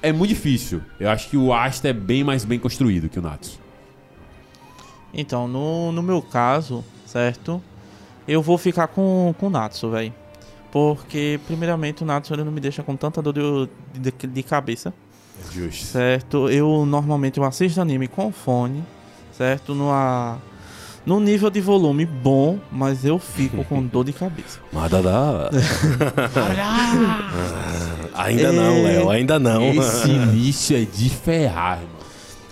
é 0.00 0.10
muito 0.10 0.30
difícil. 0.30 0.80
Eu 0.98 1.10
acho 1.10 1.28
que 1.28 1.36
o 1.36 1.52
Asta 1.52 1.88
é 1.88 1.92
bem 1.92 2.24
mais 2.24 2.46
bem 2.46 2.58
construído 2.58 3.10
que 3.10 3.18
o 3.18 3.22
Natsu. 3.22 3.60
Então, 5.12 5.48
no, 5.48 5.90
no 5.92 6.02
meu 6.02 6.22
caso, 6.22 6.84
certo? 7.06 7.60
Eu 8.28 8.40
vou 8.42 8.56
ficar 8.56 8.86
com, 8.88 9.34
com 9.38 9.46
o 9.46 9.50
Natsu, 9.50 9.90
velho. 9.90 10.12
Porque, 10.70 11.40
primeiramente, 11.46 12.02
o 12.02 12.06
Natsu 12.06 12.32
ele 12.32 12.44
não 12.44 12.52
me 12.52 12.60
deixa 12.60 12.82
com 12.82 12.94
tanta 12.94 13.20
dor 13.20 13.32
de, 13.32 13.68
de, 13.98 14.26
de 14.28 14.42
cabeça, 14.44 14.94
Justo. 15.52 15.84
certo? 15.86 16.48
Eu 16.48 16.86
normalmente 16.86 17.38
eu 17.38 17.44
assisto 17.44 17.80
anime 17.80 18.06
com 18.06 18.30
fone, 18.30 18.84
certo? 19.36 19.74
Numa, 19.74 20.38
num 21.04 21.18
nível 21.18 21.50
de 21.50 21.60
volume 21.60 22.06
bom, 22.06 22.60
mas 22.70 23.04
eu 23.04 23.18
fico 23.18 23.64
com 23.64 23.82
dor 23.84 24.04
de 24.04 24.12
cabeça. 24.12 24.60
Mas 24.72 24.88
dá, 24.92 25.00
dá. 25.00 25.50
ainda 28.14 28.48
É. 28.48 28.52
não, 28.52 28.82
Léo, 28.84 29.10
ainda 29.10 29.38
não. 29.40 29.62
Esse 29.74 30.08
início 30.10 30.76
é 30.76 30.84
de 30.84 31.10
ferrar, 31.10 31.78
irmão. 31.80 31.99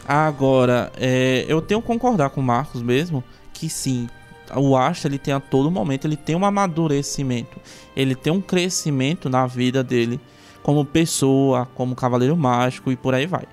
Agora, 0.08 0.90
é, 0.96 1.44
eu 1.46 1.60
tenho 1.60 1.82
que 1.82 1.86
concordar 1.86 2.30
com 2.30 2.40
o 2.40 2.44
Marcos 2.44 2.80
mesmo 2.80 3.22
que 3.52 3.68
sim, 3.68 4.08
o 4.56 4.74
Asta 4.74 5.06
ele 5.06 5.18
tem 5.18 5.34
a 5.34 5.40
todo 5.40 5.70
momento, 5.70 6.06
ele 6.06 6.16
tem 6.16 6.34
um 6.34 6.46
amadurecimento, 6.46 7.58
ele 7.94 8.14
tem 8.14 8.32
um 8.32 8.40
crescimento 8.40 9.28
na 9.28 9.46
vida 9.46 9.84
dele 9.84 10.18
como 10.62 10.82
pessoa, 10.82 11.68
como 11.74 11.94
cavaleiro 11.94 12.34
mágico 12.34 12.90
e 12.90 12.96
por 12.96 13.14
aí 13.14 13.26
vai. 13.26 13.44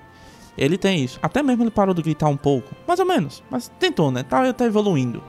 Ele 0.56 0.78
tem 0.78 1.04
isso. 1.04 1.18
Até 1.22 1.42
mesmo 1.42 1.62
ele 1.62 1.70
parou 1.70 1.94
de 1.94 2.00
gritar 2.00 2.28
um 2.28 2.36
pouco, 2.38 2.74
mais 2.88 2.98
ou 2.98 3.04
menos, 3.04 3.42
mas 3.50 3.70
tentou, 3.78 4.10
né? 4.10 4.22
Tá, 4.22 4.50
tá 4.54 4.64
evoluindo. 4.64 5.22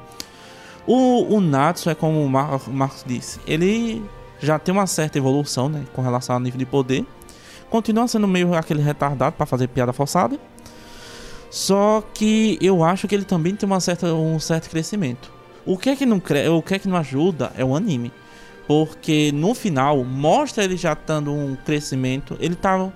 O, 0.85 1.35
o 1.35 1.41
Natsu 1.41 1.89
é 1.89 1.95
como 1.95 2.23
o 2.23 2.29
Mar- 2.29 2.61
o 2.65 2.71
Marcos 2.71 3.03
disse, 3.05 3.41
ele 3.45 4.01
já 4.39 4.57
tem 4.57 4.71
uma 4.73 4.87
certa 4.87 5.17
evolução, 5.17 5.67
né, 5.67 5.83
com 5.93 6.01
relação 6.01 6.35
ao 6.35 6.39
nível 6.39 6.57
de 6.57 6.65
poder. 6.65 7.05
Continua 7.69 8.07
sendo 8.07 8.27
meio 8.29 8.53
aquele 8.53 8.81
retardado 8.81 9.35
para 9.35 9.45
fazer 9.45 9.67
piada 9.67 9.91
forçada. 9.91 10.39
Só 11.49 12.03
que 12.13 12.57
eu 12.61 12.83
acho 12.83 13.07
que 13.07 13.15
ele 13.15 13.23
também 13.23 13.55
tem 13.55 13.67
uma 13.67 13.79
certa, 13.79 14.13
um 14.13 14.39
certo 14.39 14.69
crescimento. 14.69 15.31
O 15.65 15.77
que 15.77 15.89
é 15.89 15.95
que 15.95 16.05
não 16.05 16.19
cre... 16.19 16.47
o 16.49 16.61
que 16.61 16.75
é 16.75 16.79
que 16.79 16.87
não 16.87 16.97
ajuda 16.97 17.51
é 17.57 17.63
o 17.63 17.75
anime. 17.75 18.11
Porque 18.67 19.31
no 19.33 19.53
final 19.53 20.03
mostra 20.03 20.63
ele 20.63 20.75
já 20.75 20.93
dando 20.93 21.31
um 21.31 21.55
crescimento, 21.65 22.37
ele 22.39 22.55
tá 22.55 22.89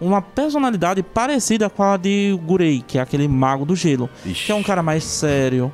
uma 0.00 0.22
personalidade 0.22 1.02
parecida 1.02 1.68
com 1.68 1.82
a 1.82 1.96
de 1.96 2.36
Gurei, 2.44 2.82
que 2.86 2.98
é 2.98 3.02
aquele 3.02 3.28
mago 3.28 3.64
do 3.64 3.76
gelo, 3.76 4.08
Ixi. 4.24 4.46
que 4.46 4.52
é 4.52 4.54
um 4.54 4.62
cara 4.62 4.82
mais 4.82 5.04
sério, 5.04 5.72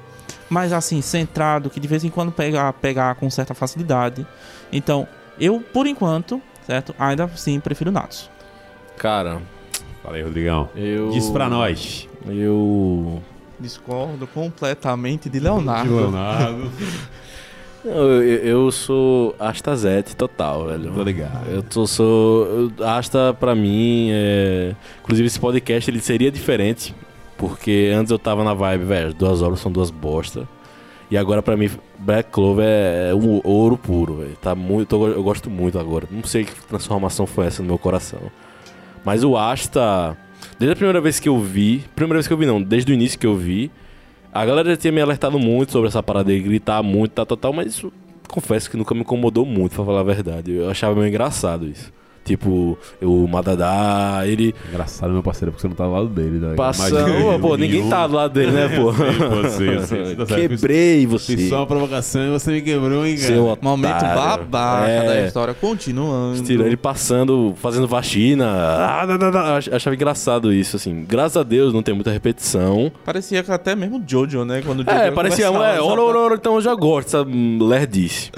mais 0.51 0.73
assim 0.73 1.01
centrado, 1.01 1.71
que 1.71 1.79
de 1.79 1.87
vez 1.87 2.03
em 2.03 2.11
quando 2.11 2.33
pega 2.33 2.73
pega 2.73 3.15
com 3.15 3.31
certa 3.31 3.55
facilidade. 3.55 4.27
Então, 4.73 5.07
eu 5.41 5.61
por 5.61 5.87
enquanto, 5.87 6.43
certo? 6.67 6.95
Ainda 6.99 7.25
assim 7.25 7.61
prefiro 7.61 7.93
Natsu. 7.93 8.29
Cara, 8.99 9.41
Fala 10.03 10.17
aí, 10.17 10.23
Rodrigão. 10.23 10.71
eu. 10.75 11.11
Diz 11.11 11.29
pra 11.29 11.51
nós. 11.51 12.08
Eu. 12.27 13.21
Discordo 13.61 14.27
completamente 14.29 15.29
de 15.29 15.39
De 15.39 15.41
Leonardo. 15.45 15.95
Leonardo. 15.97 16.71
Eu, 17.85 18.23
eu- 18.23 18.73
sou 18.73 19.35
Astazete 19.39 20.15
total, 20.17 20.67
velho. 20.67 20.93
Tô 20.93 21.03
ligado. 21.03 21.49
Eu 21.49 21.63
tô, 21.63 21.87
sou. 21.87 22.71
Asta 22.85 23.35
pra 23.39 23.55
mim 23.55 24.09
é. 24.13 24.75
Inclusive 25.03 25.27
esse 25.27 25.39
podcast 25.41 25.91
ele 25.91 26.01
seria 26.01 26.31
diferente. 26.31 26.95
Porque 27.37 27.93
antes 27.97 28.11
eu 28.11 28.19
tava 28.19 28.43
na 28.43 28.53
vibe, 28.53 28.85
velho, 28.85 29.15
duas 29.15 29.43
horas 29.43 29.61
são 29.61 29.71
duas 29.71 29.91
bosta. 29.93 30.47
E 31.11 31.17
agora 31.17 31.41
pra 31.41 31.57
mim, 31.57 31.71
Black 31.99 32.31
Clover 32.31 32.67
é, 32.67 33.11
é 33.11 33.15
um 33.15 33.41
ouro 33.45 33.77
puro, 33.79 34.17
velho. 34.17 34.37
Tá 34.43 34.55
muito. 34.55 34.95
Eu, 34.97 35.13
eu 35.15 35.23
gosto 35.23 35.49
muito 35.49 35.79
agora. 35.79 36.07
Não 36.11 36.25
sei 36.25 36.45
que 36.45 36.53
transformação 36.67 37.27
foi 37.27 37.47
essa 37.47 37.63
no 37.63 37.69
meu 37.69 37.79
coração. 37.79 38.19
Mas 39.05 39.23
o 39.25 39.37
Asta. 39.37 40.17
Desde 40.59 40.73
a 40.73 40.77
primeira 40.77 41.01
vez 41.01 41.21
que 41.21 41.29
eu 41.29 41.39
vi. 41.39 41.85
Primeira 41.95 42.17
vez 42.17 42.27
que 42.27 42.33
eu 42.33 42.37
vi, 42.37 42.45
não, 42.45 42.61
desde 42.61 42.91
o 42.91 42.95
início 42.95 43.19
que 43.19 43.27
eu 43.27 43.37
vi. 43.37 43.71
A 44.33 44.45
galera 44.45 44.77
tinha 44.77 44.93
me 44.93 45.01
alertado 45.01 45.39
muito 45.39 45.73
sobre 45.73 45.89
essa 45.89 46.03
parada 46.03 46.33
de 46.33 46.41
gritar 46.41 46.83
muito, 46.83 47.13
tal, 47.13 47.25
tal, 47.25 47.37
tal, 47.37 47.53
mas 47.53 47.69
isso 47.69 47.93
confesso 48.29 48.71
que 48.71 48.77
nunca 48.77 48.95
me 48.95 49.01
incomodou 49.01 49.47
muito, 49.47 49.75
pra 49.75 49.85
falar 49.85 50.01
a 50.01 50.05
verdade. 50.05 50.53
Eu 50.53 50.69
achava 50.69 50.95
meio 50.95 51.09
engraçado 51.09 51.67
isso. 51.67 51.93
Tipo, 52.29 52.79
o 53.03 53.27
Madadá, 53.27 54.21
ele 54.27 54.55
Engraçado, 54.69 55.13
meu 55.13 55.23
parceiro, 55.23 55.51
porque 55.51 55.63
você 55.63 55.69
não 55.69 55.75
tá 55.75 55.85
do 55.85 55.93
lado 55.93 56.09
dele. 56.09 56.39
Né? 56.39 56.55
passando. 56.55 57.41
Pô, 57.41 57.57
ninguém 57.57 57.79
nenhum. 57.81 57.89
tá 57.91 58.07
do 58.07 58.15
lado 58.15 58.33
dele, 58.35 58.53
né, 58.53 58.69
pô? 58.77 58.91
Eu 58.93 59.33
eu 59.67 59.73
eu 59.73 59.83
sei, 59.87 60.15
tá. 60.17 60.27
Quebrei 60.27 61.07
você. 61.07 61.37
Fiz 61.37 61.49
só 61.49 61.57
uma 61.61 61.67
provocação 61.67 62.21
e 62.27 62.31
você 62.31 62.53
me 62.53 62.61
quebrou, 62.61 63.07
hein, 63.07 63.17
cara? 63.17 63.27
Seu 63.29 63.45
otário. 63.45 63.65
Momento 63.65 64.01
babaca 64.03 64.89
É. 64.89 65.07
da 65.07 65.27
história 65.27 65.55
continuando. 65.55 66.43
Tirou 66.43 66.67
ele 66.67 66.77
passando, 66.77 67.55
fazendo 67.57 67.89
vacina. 67.89 68.47
Ah, 68.47 69.07
não, 69.07 69.17
não, 69.19 69.31
não. 69.31 69.41
Eu 69.47 69.55
ach- 69.57 69.69
Achava 69.73 69.95
engraçado 69.97 70.53
isso, 70.53 70.77
assim. 70.77 71.05
Graças 71.09 71.37
a 71.37 71.43
Deus 71.43 71.73
não 71.73 71.83
tem 71.83 71.95
muita 71.95 72.11
repetição. 72.11 72.93
Parecia 73.05 73.43
que 73.43 73.51
até 73.51 73.75
mesmo 73.75 74.03
Jojo, 74.07 74.45
né? 74.45 74.63
Quando 74.65 74.81
o 74.81 74.85
Jojo 74.85 74.97
É, 74.97 75.11
parecia, 75.11 75.47
é, 75.47 75.51
ora, 75.51 75.83
ora, 75.83 76.19
ora, 76.19 76.35
então 76.35 76.57
eu 76.57 76.61
já 76.61 76.75
gosto 76.75 77.07
dessa 77.07 77.23
hum, 77.23 77.59
lerdice. 77.63 78.31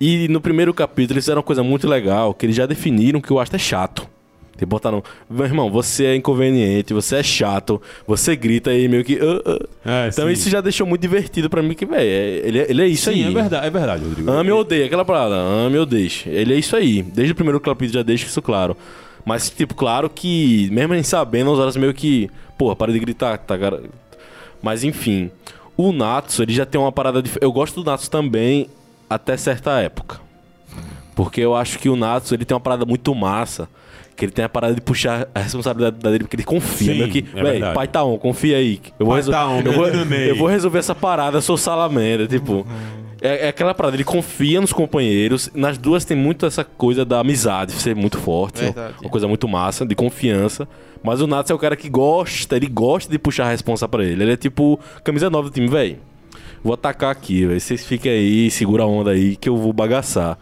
E 0.00 0.28
no 0.28 0.40
primeiro 0.40 0.72
capítulo 0.72 1.14
eles 1.16 1.24
fizeram 1.24 1.38
uma 1.40 1.44
coisa 1.44 1.62
muito 1.62 1.86
legal, 1.86 2.32
que 2.32 2.46
eles 2.46 2.56
já 2.56 2.64
definiram 2.66 3.20
que 3.20 3.32
o 3.32 3.38
Asta 3.38 3.56
é 3.56 3.58
chato. 3.58 4.08
Te 4.56 4.66
botaram, 4.66 5.02
meu 5.28 5.44
irmão, 5.46 5.70
você 5.70 6.04
é 6.06 6.16
inconveniente, 6.16 6.92
você 6.92 7.16
é 7.16 7.22
chato, 7.22 7.80
você 8.06 8.36
grita 8.36 8.70
aí 8.70 8.88
meio 8.88 9.02
que. 9.04 9.18
"Ah, 9.18 9.58
ah". 9.84 10.04
É, 10.06 10.08
Então 10.08 10.26
sim. 10.26 10.32
isso 10.32 10.50
já 10.50 10.60
deixou 10.60 10.86
muito 10.86 11.00
divertido 11.00 11.48
pra 11.48 11.62
mim, 11.62 11.74
que, 11.74 11.86
velho, 11.86 12.02
é- 12.02 12.46
ele, 12.46 12.58
é- 12.58 12.66
ele 12.70 12.82
é 12.82 12.86
isso 12.86 13.10
Sim, 13.10 13.24
aí. 13.24 13.30
é 13.30 13.34
verdade, 13.34 13.66
é 13.66 13.70
verdade, 13.70 14.04
Rodrigo. 14.04 14.30
Ame 14.30 14.50
ou 14.50 14.60
odeia, 14.60 14.84
aquela 14.86 15.04
parada, 15.04 15.34
ame 15.34 15.78
ou 15.78 15.86
deixe. 15.86 16.28
Ele 16.28 16.54
é 16.54 16.58
isso 16.58 16.76
aí. 16.76 17.02
Desde 17.02 17.32
o 17.32 17.34
primeiro 17.34 17.58
capítulo 17.60 17.94
já 17.94 18.02
deixa 18.02 18.26
isso 18.26 18.42
claro. 18.42 18.76
Mas, 19.24 19.48
tipo, 19.50 19.74
claro 19.74 20.10
que, 20.10 20.68
mesmo 20.72 20.94
gente 20.94 21.08
sabendo, 21.08 21.52
as 21.52 21.58
horas 21.58 21.76
meio 21.76 21.94
que. 21.94 22.30
Porra, 22.58 22.74
para 22.76 22.92
de 22.92 22.98
gritar, 22.98 23.38
tá, 23.38 23.56
cara? 23.58 23.82
Mas 24.62 24.84
enfim. 24.84 25.30
O 25.76 25.92
Natsu, 25.92 26.42
ele 26.42 26.52
já 26.52 26.66
tem 26.66 26.78
uma 26.78 26.92
parada 26.92 27.22
de. 27.22 27.30
Eu 27.40 27.50
gosto 27.50 27.82
do 27.82 27.90
Natsu 27.90 28.10
também 28.10 28.66
até 29.10 29.36
certa 29.36 29.80
época. 29.80 30.20
Porque 31.16 31.40
eu 31.40 31.54
acho 31.54 31.78
que 31.78 31.88
o 31.88 31.96
Natsu, 31.96 32.34
ele 32.34 32.44
tem 32.44 32.54
uma 32.54 32.60
parada 32.60 32.86
muito 32.86 33.14
massa. 33.14 33.68
Que 34.16 34.26
ele 34.26 34.32
tem 34.32 34.44
a 34.44 34.48
parada 34.48 34.74
de 34.74 34.80
puxar 34.80 35.28
a 35.34 35.40
responsabilidade 35.40 35.96
dele, 35.96 36.20
porque 36.20 36.36
ele 36.36 36.44
confia. 36.44 36.92
Sim, 36.92 36.98
meio 36.98 37.10
que, 37.10 37.26
é 37.34 37.42
véi, 37.42 37.60
pai 37.72 37.88
tá 37.88 38.04
on, 38.04 38.18
confia 38.18 38.58
aí. 38.58 38.78
Eu 38.98 39.06
vou, 39.06 39.22
tá 39.22 39.48
on, 39.48 39.60
eu, 39.60 39.72
vou, 39.72 39.86
eu 39.88 40.36
vou 40.36 40.46
resolver 40.46 40.78
essa 40.78 40.94
parada, 40.94 41.40
sou 41.40 41.56
salamandra. 41.56 42.26
Tipo, 42.26 42.66
é, 43.20 43.46
é 43.46 43.48
aquela 43.48 43.72
parada, 43.72 43.96
ele 43.96 44.04
confia 44.04 44.60
nos 44.60 44.74
companheiros. 44.74 45.50
Nas 45.54 45.78
duas 45.78 46.04
tem 46.04 46.16
muito 46.16 46.44
essa 46.44 46.62
coisa 46.64 47.02
da 47.04 47.20
amizade 47.20 47.72
ser 47.72 47.96
muito 47.96 48.18
forte. 48.18 48.60
Verdade. 48.62 48.94
Uma 49.00 49.10
coisa 49.10 49.26
muito 49.26 49.48
massa, 49.48 49.86
de 49.86 49.94
confiança. 49.94 50.68
Mas 51.02 51.22
o 51.22 51.26
Natsu 51.26 51.52
é 51.52 51.56
o 51.56 51.58
cara 51.58 51.74
que 51.74 51.88
gosta, 51.88 52.56
ele 52.56 52.66
gosta 52.66 53.10
de 53.10 53.18
puxar 53.18 53.46
a 53.46 53.50
responsa 53.50 53.88
pra 53.88 54.04
ele. 54.04 54.22
Ele 54.22 54.32
é 54.32 54.36
tipo 54.36 54.78
camisa 55.02 55.30
nova 55.30 55.48
do 55.48 55.52
time, 55.52 55.66
velho. 55.66 55.98
Vou 56.62 56.74
atacar 56.74 57.10
aqui, 57.10 57.46
velho. 57.46 57.60
Vocês 57.60 57.86
fiquem 57.86 58.12
aí, 58.12 58.50
segura 58.50 58.82
a 58.82 58.86
onda 58.86 59.12
aí 59.12 59.36
que 59.36 59.48
eu 59.48 59.56
vou 59.56 59.72
bagaçar. 59.72 60.38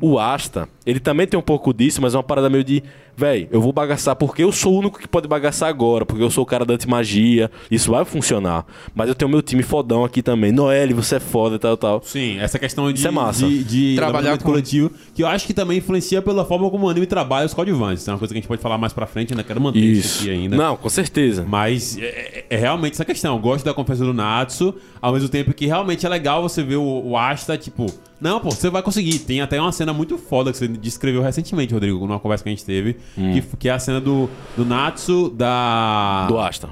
O 0.00 0.18
Asta, 0.18 0.68
ele 0.84 0.98
também 0.98 1.26
tem 1.26 1.38
um 1.38 1.42
pouco 1.42 1.72
disso, 1.72 2.02
mas 2.02 2.14
é 2.14 2.16
uma 2.16 2.24
parada 2.24 2.50
meio 2.50 2.64
de, 2.64 2.82
velho, 3.16 3.48
eu 3.50 3.60
vou 3.60 3.72
bagaçar 3.72 4.16
porque 4.16 4.42
eu 4.42 4.50
sou 4.52 4.74
o 4.74 4.78
único 4.78 4.98
que 4.98 5.06
pode 5.08 5.28
bagaçar 5.28 5.68
agora, 5.68 6.04
porque 6.06 6.22
eu 6.22 6.30
sou 6.30 6.42
o 6.42 6.46
cara 6.46 6.64
da 6.64 6.74
antimagia, 6.74 7.50
isso 7.70 7.90
vai 7.90 8.04
funcionar. 8.04 8.64
Mas 8.94 9.08
eu 9.08 9.14
tenho 9.14 9.30
meu 9.30 9.42
time 9.42 9.62
fodão 9.62 10.04
aqui 10.04 10.22
também. 10.22 10.50
Noelle, 10.52 10.92
você 10.94 11.16
é 11.16 11.20
foda 11.20 11.56
e 11.56 11.58
tal, 11.58 11.76
tal. 11.76 12.02
Sim, 12.04 12.38
essa 12.38 12.58
questão 12.58 12.90
de, 12.92 12.98
Isso 12.98 13.08
é 13.08 13.10
massa. 13.10 13.46
de, 13.46 13.64
de 13.64 13.96
Trabalhar 13.96 14.38
com- 14.38 14.44
coletivo, 14.44 14.90
que 15.14 15.22
eu 15.22 15.26
acho 15.26 15.46
que 15.46 15.54
também 15.54 15.78
influencia 15.78 16.20
pela 16.22 16.44
forma 16.44 16.68
como 16.70 16.86
o 16.86 16.88
anime 16.88 17.06
trabalha 17.06 17.46
os 17.46 17.54
coadjuvantes. 17.54 18.06
É 18.08 18.12
uma 18.12 18.18
coisa 18.18 18.32
que 18.32 18.38
a 18.38 18.40
gente 18.40 18.48
pode 18.48 18.62
falar 18.62 18.78
mais 18.78 18.92
pra 18.92 19.06
frente, 19.06 19.32
ainda 19.32 19.42
quero 19.44 19.60
manter 19.60 19.78
isso, 19.78 20.08
Isso. 20.08 20.20
aqui 20.22 20.30
ainda. 20.30 20.56
Não, 20.56 20.76
com 20.76 20.88
certeza. 20.88 21.44
Mas 21.48 21.98
é, 21.98 22.04
é- 22.04 22.44
é 22.50 22.56
realmente 22.56 22.94
essa 22.94 23.04
questão. 23.04 23.34
Eu 23.36 23.40
gosto 23.40 23.64
da 23.64 23.74
confiança 23.74 24.04
do 24.04 24.12
Natsu, 24.14 24.74
ao 25.00 25.12
mesmo 25.12 25.28
tempo 25.28 25.52
que 25.52 25.66
realmente 25.66 26.04
é 26.04 26.08
legal 26.08 26.42
você 26.42 26.62
ver 26.62 26.76
o, 26.76 27.02
o 27.10 27.16
Asta, 27.16 27.56
tipo, 27.58 27.86
não, 28.20 28.38
pô, 28.40 28.50
você 28.50 28.70
vai 28.70 28.82
conseguir. 28.82 29.18
Tem 29.20 29.40
até 29.40 29.60
uma 29.60 29.72
cena 29.72 29.92
muito 29.92 30.16
foda 30.16 30.52
que 30.52 30.58
você 30.58 30.68
descreveu 30.68 31.22
recentemente, 31.22 31.74
Rodrigo, 31.74 31.98
numa 32.06 32.20
conversa 32.20 32.44
que 32.44 32.48
a 32.50 32.52
gente 32.52 32.64
teve, 32.64 32.96
Hum. 33.16 33.32
que, 33.32 33.42
que 33.58 33.68
é 33.68 33.72
a 33.72 33.78
cena 33.78 34.00
do, 34.00 34.28
do 34.56 34.64
Natsu, 34.64 35.28
da. 35.30 36.26
Do 36.28 36.38
Asta. 36.38 36.68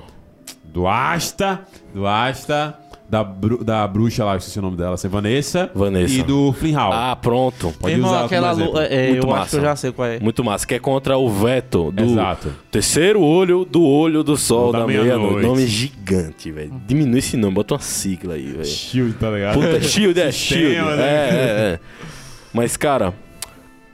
do 0.65 0.87
Asta, 0.87 1.61
do 1.95 2.07
Asta, 2.07 2.79
da, 3.09 3.25
bru- 3.25 3.63
da 3.65 3.87
bruxa 3.89 4.25
lá, 4.25 4.35
eu 4.35 4.39
esqueci 4.39 4.59
o 4.59 4.63
nome 4.63 4.77
dela, 4.77 4.95
assim, 4.95 5.09
Vanessa. 5.09 5.69
Vanessa. 5.75 6.15
E 6.15 6.23
do 6.23 6.53
Flynn 6.53 6.75
Hall. 6.77 6.93
Ah, 6.93 7.17
pronto. 7.17 7.75
Pode 7.81 7.95
Irmão, 7.95 8.09
usar 8.11 8.25
aquela 8.25 8.51
como 8.53 8.65
lu- 8.67 8.79
exemplo. 8.81 8.95
é, 8.95 9.09
Muito 9.09 9.27
eu 9.27 9.31
acho 9.31 9.39
massa. 9.41 9.51
que 9.51 9.57
eu 9.57 9.61
já 9.63 9.77
sei 9.77 9.93
qual 9.93 10.09
é. 10.09 10.21
Muito 10.21 10.45
massa. 10.45 10.67
Que 10.67 10.75
é 10.77 10.79
contra 10.79 11.19
o 11.19 11.29
veto 11.29 11.91
do 11.91 12.05
Exato. 12.05 12.53
terceiro 12.71 13.21
olho 13.21 13.65
do 13.65 13.83
olho 13.83 14.23
do 14.23 14.37
sol 14.37 14.71
Da 14.73 14.79
da, 14.81 14.87
meia-noite. 14.87 15.17
meia-noite. 15.19 15.47
Nome 15.49 15.67
gigante, 15.67 16.53
velho. 16.53 16.73
Diminui 16.87 17.19
esse 17.19 17.37
nome, 17.37 17.53
bota 17.55 17.75
uma 17.75 17.81
sigla 17.81 18.35
aí, 18.35 18.47
velho. 18.47 18.65
Shield, 18.65 19.13
tá 19.15 19.29
ligado? 19.31 19.55
Puta, 19.55 19.81
Shield, 19.83 20.21
é 20.21 20.31
Sistema, 20.33 20.61
Shield. 20.71 20.97
né? 20.97 21.03
É, 21.03 21.35
é, 21.35 21.75
é. 21.75 21.81
Mas, 22.55 22.77
cara, 22.77 23.13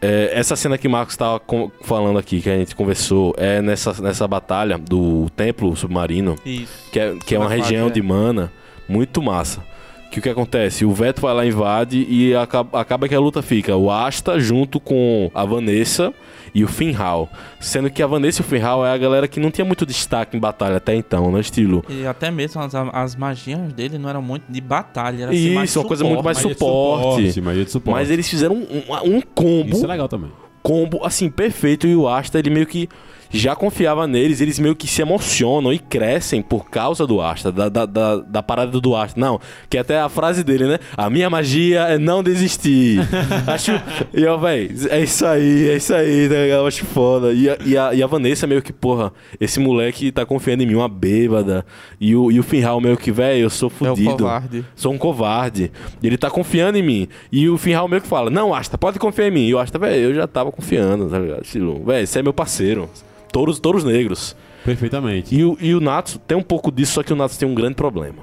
É, 0.09 0.31
essa 0.39 0.55
cena 0.55 0.79
que 0.79 0.87
o 0.87 0.91
Marcos 0.91 1.15
estava 1.15 1.41
falando 1.83 2.17
aqui, 2.17 2.41
que 2.41 2.49
a 2.49 2.57
gente 2.57 2.77
conversou, 2.77 3.35
é 3.37 3.61
nessa, 3.61 4.01
nessa 4.01 4.29
batalha 4.29 4.79
do 4.79 5.29
templo 5.31 5.75
submarino, 5.75 6.37
Isso. 6.47 6.91
que 6.93 7.01
é, 7.01 7.17
que 7.17 7.35
é 7.35 7.39
uma 7.39 7.49
região 7.49 7.89
fase, 7.89 7.99
é. 7.99 8.03
de 8.03 8.03
mana 8.03 8.53
muito 8.89 9.21
massa. 9.21 9.65
Que 10.11 10.19
o 10.21 10.23
que 10.23 10.29
acontece? 10.29 10.85
O 10.85 10.93
Veto 10.93 11.21
vai 11.21 11.35
lá, 11.35 11.45
invade 11.45 12.07
e 12.09 12.35
acaba, 12.35 12.81
acaba 12.81 13.09
que 13.09 13.15
a 13.15 13.21
luta 13.21 13.43
fica 13.43 13.77
o 13.77 13.91
Asta 13.91 14.39
junto 14.39 14.81
com 14.81 15.31
a 15.35 15.45
Vanessa 15.45 16.13
e 16.55 16.65
o 16.65 16.69
Finhal. 16.69 17.29
Sendo 17.61 17.91
que 17.91 18.03
a 18.03 18.07
Vanessa 18.07 18.41
e 18.41 18.45
o 18.45 18.49
Finhal 18.49 18.87
é 18.87 18.91
a 18.91 18.97
galera 18.97 19.29
que 19.29 19.39
não 19.39 19.51
tinha 19.51 19.65
muito 19.65 19.85
destaque 19.85 20.35
em 20.37 20.41
batalha 20.41 20.77
até 20.77 20.95
então, 20.95 21.31
né? 21.31 21.41
Estilo. 21.41 21.85
E 21.89 22.07
até 22.07 22.31
mesmo 22.31 22.63
as, 22.63 22.75
as 22.75 23.15
magias 23.15 23.73
dele 23.75 23.99
não 23.99 24.09
eram 24.09 24.23
muito 24.23 24.45
de 24.49 24.61
batalha, 24.61 25.25
era 25.25 25.33
assim, 25.33 25.55
mais 25.55 25.69
Isso, 25.71 25.81
uma 25.81 25.87
coisa 25.87 26.05
muito 26.05 26.25
mais 26.25 26.39
suporte. 26.39 27.41
magia 27.43 27.65
de 27.65 27.71
suporte. 27.71 27.97
Mas 27.99 28.11
eles 28.11 28.29
fizeram 28.29 28.55
um, 28.55 29.17
um 29.17 29.21
combo 29.21 29.71
Isso 29.71 29.85
é 29.85 29.89
legal 29.89 30.09
também. 30.09 30.31
combo, 30.63 31.05
assim, 31.05 31.29
perfeito. 31.29 31.87
E 31.87 31.95
o 31.95 32.09
Asta, 32.09 32.39
ele 32.39 32.49
meio 32.49 32.67
que 32.67 32.89
já 33.31 33.55
confiava 33.57 34.07
neles. 34.07 34.41
Eles 34.41 34.59
meio 34.59 34.75
que 34.75 34.87
se 34.87 35.03
emocionam 35.03 35.73
e 35.73 35.79
crescem 35.79 36.43
por 36.43 36.69
causa 36.71 37.07
do 37.07 37.21
Asta, 37.21 37.51
da, 37.53 37.69
da, 37.69 37.87
da, 37.87 38.17
da 38.17 38.43
parada 38.43 38.81
do 38.81 38.95
Asta. 38.95 39.19
Não, 39.21 39.41
que 39.69 39.79
até 39.79 40.01
a 40.01 40.09
frase 40.09 40.43
dele, 40.45 40.67
né? 40.67 40.79
A 40.97 41.09
minha 41.11 41.29
magia 41.31 41.81
é 41.83 41.99
não 41.99 42.23
desistir. 42.23 43.01
acho. 43.47 43.73
E 44.15 44.23
eu, 44.23 44.39
véi, 44.39 44.71
é 44.91 45.01
isso 45.03 45.25
aí, 45.27 45.69
é 45.69 45.77
isso 45.77 45.95
aí, 45.95 46.29
tá 46.29 46.35
ligado? 46.35 46.59
Eu 46.61 46.67
acho 46.67 46.85
foda. 46.87 47.33
E 47.33 47.49
a, 47.49 47.57
e, 47.65 47.77
a, 47.79 47.95
e 47.95 48.03
a 48.03 48.07
Vanessa 48.07 48.47
meio 48.47 48.63
que, 48.63 48.73
porra, 48.73 49.13
esse 49.41 49.59
moleque 49.61 50.11
tá 50.13 50.25
confiando 50.25 50.63
em 50.63 50.67
mim, 50.67 50.75
uma 50.75 50.89
bêbada. 50.89 51.65
E 52.01 52.15
o, 52.15 52.31
e 52.31 52.39
o 52.39 52.43
Finral 52.43 52.81
meio 52.81 52.97
que, 52.97 53.11
véi, 53.11 53.43
eu 53.43 53.51
sou 53.51 53.69
É 53.69 53.71
fudido. 53.87 54.11
covarde. 54.17 54.65
Sou 54.75 54.93
um 54.93 54.99
covarde. 54.99 55.71
E 56.03 56.07
ele 56.07 56.17
tá 56.19 56.31
confiando 56.31 56.79
em 56.79 56.83
mim. 56.83 57.09
E 57.31 57.49
o 57.49 57.59
Finral 57.59 57.89
meio 57.89 58.03
que 58.03 58.09
fala: 58.09 58.31
Não, 58.31 58.55
Asta, 58.55 58.77
pode 58.79 58.99
confiar 58.99 59.29
em 59.29 59.31
mim. 59.31 59.47
E 59.47 59.55
o 59.55 59.59
Asta, 59.59 59.79
velho, 59.79 59.97
eu 60.11 60.15
já 60.15 60.27
tava 60.27 60.51
confiando, 60.53 61.09
tá 61.09 61.19
ligado? 61.19 61.43
Velho, 61.85 62.07
você 62.07 62.19
é 62.19 62.23
meu 62.23 62.33
parceiro. 62.33 62.89
Touros, 63.37 63.61
touros 63.61 63.85
negros. 63.85 64.35
Perfeitamente. 64.65 65.35
E 65.37 65.45
o, 65.45 65.59
e 65.61 65.75
o 65.75 65.81
Natsu 65.81 66.19
tem 66.21 66.39
um 66.39 66.43
pouco 66.43 66.73
disso, 66.73 66.93
só 66.95 67.03
que 67.03 67.13
o 67.13 67.17
Natsu 67.17 67.39
tem 67.39 67.47
um 67.47 67.55
grande 67.55 67.75
problema. 67.75 68.23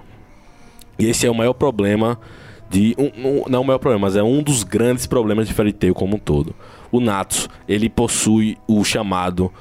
E 0.97 1.05
esse 1.05 1.27
é 1.27 1.29
o 1.29 1.35
maior 1.35 1.53
problema 1.53 2.19
de. 2.67 2.95
Um, 2.97 3.27
um- 3.27 3.43
não 3.47 3.59
é 3.59 3.61
o 3.61 3.63
maior 3.63 3.77
problema, 3.77 4.07
mas 4.07 4.15
é 4.15 4.23
um 4.23 4.41
dos 4.41 4.63
grandes 4.63 5.05
problemas 5.05 5.47
de 5.47 5.53
Fairy 5.53 5.71
Tail 5.71 5.93
como 5.93 6.15
um 6.15 6.19
todo. 6.19 6.55
O 6.91 6.99
Natsu, 6.99 7.47
ele 7.67 7.89
possui 7.91 8.57
o 8.67 8.83
chamado 8.83 9.51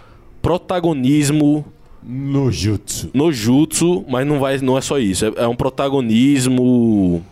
protagonismo 0.41 1.67
No 2.03 2.51
jutsu. 2.51 3.11
no 3.13 3.31
jutsu, 3.31 4.05
mas 4.09 4.27
não, 4.27 4.39
vai, 4.41 4.57
não 4.59 4.79
é 4.79 4.81
só 4.81 4.99
isso. 4.99 5.27
É, 5.27 5.33
é 5.43 5.47
um 5.47 5.55
protagonismo 5.55 7.23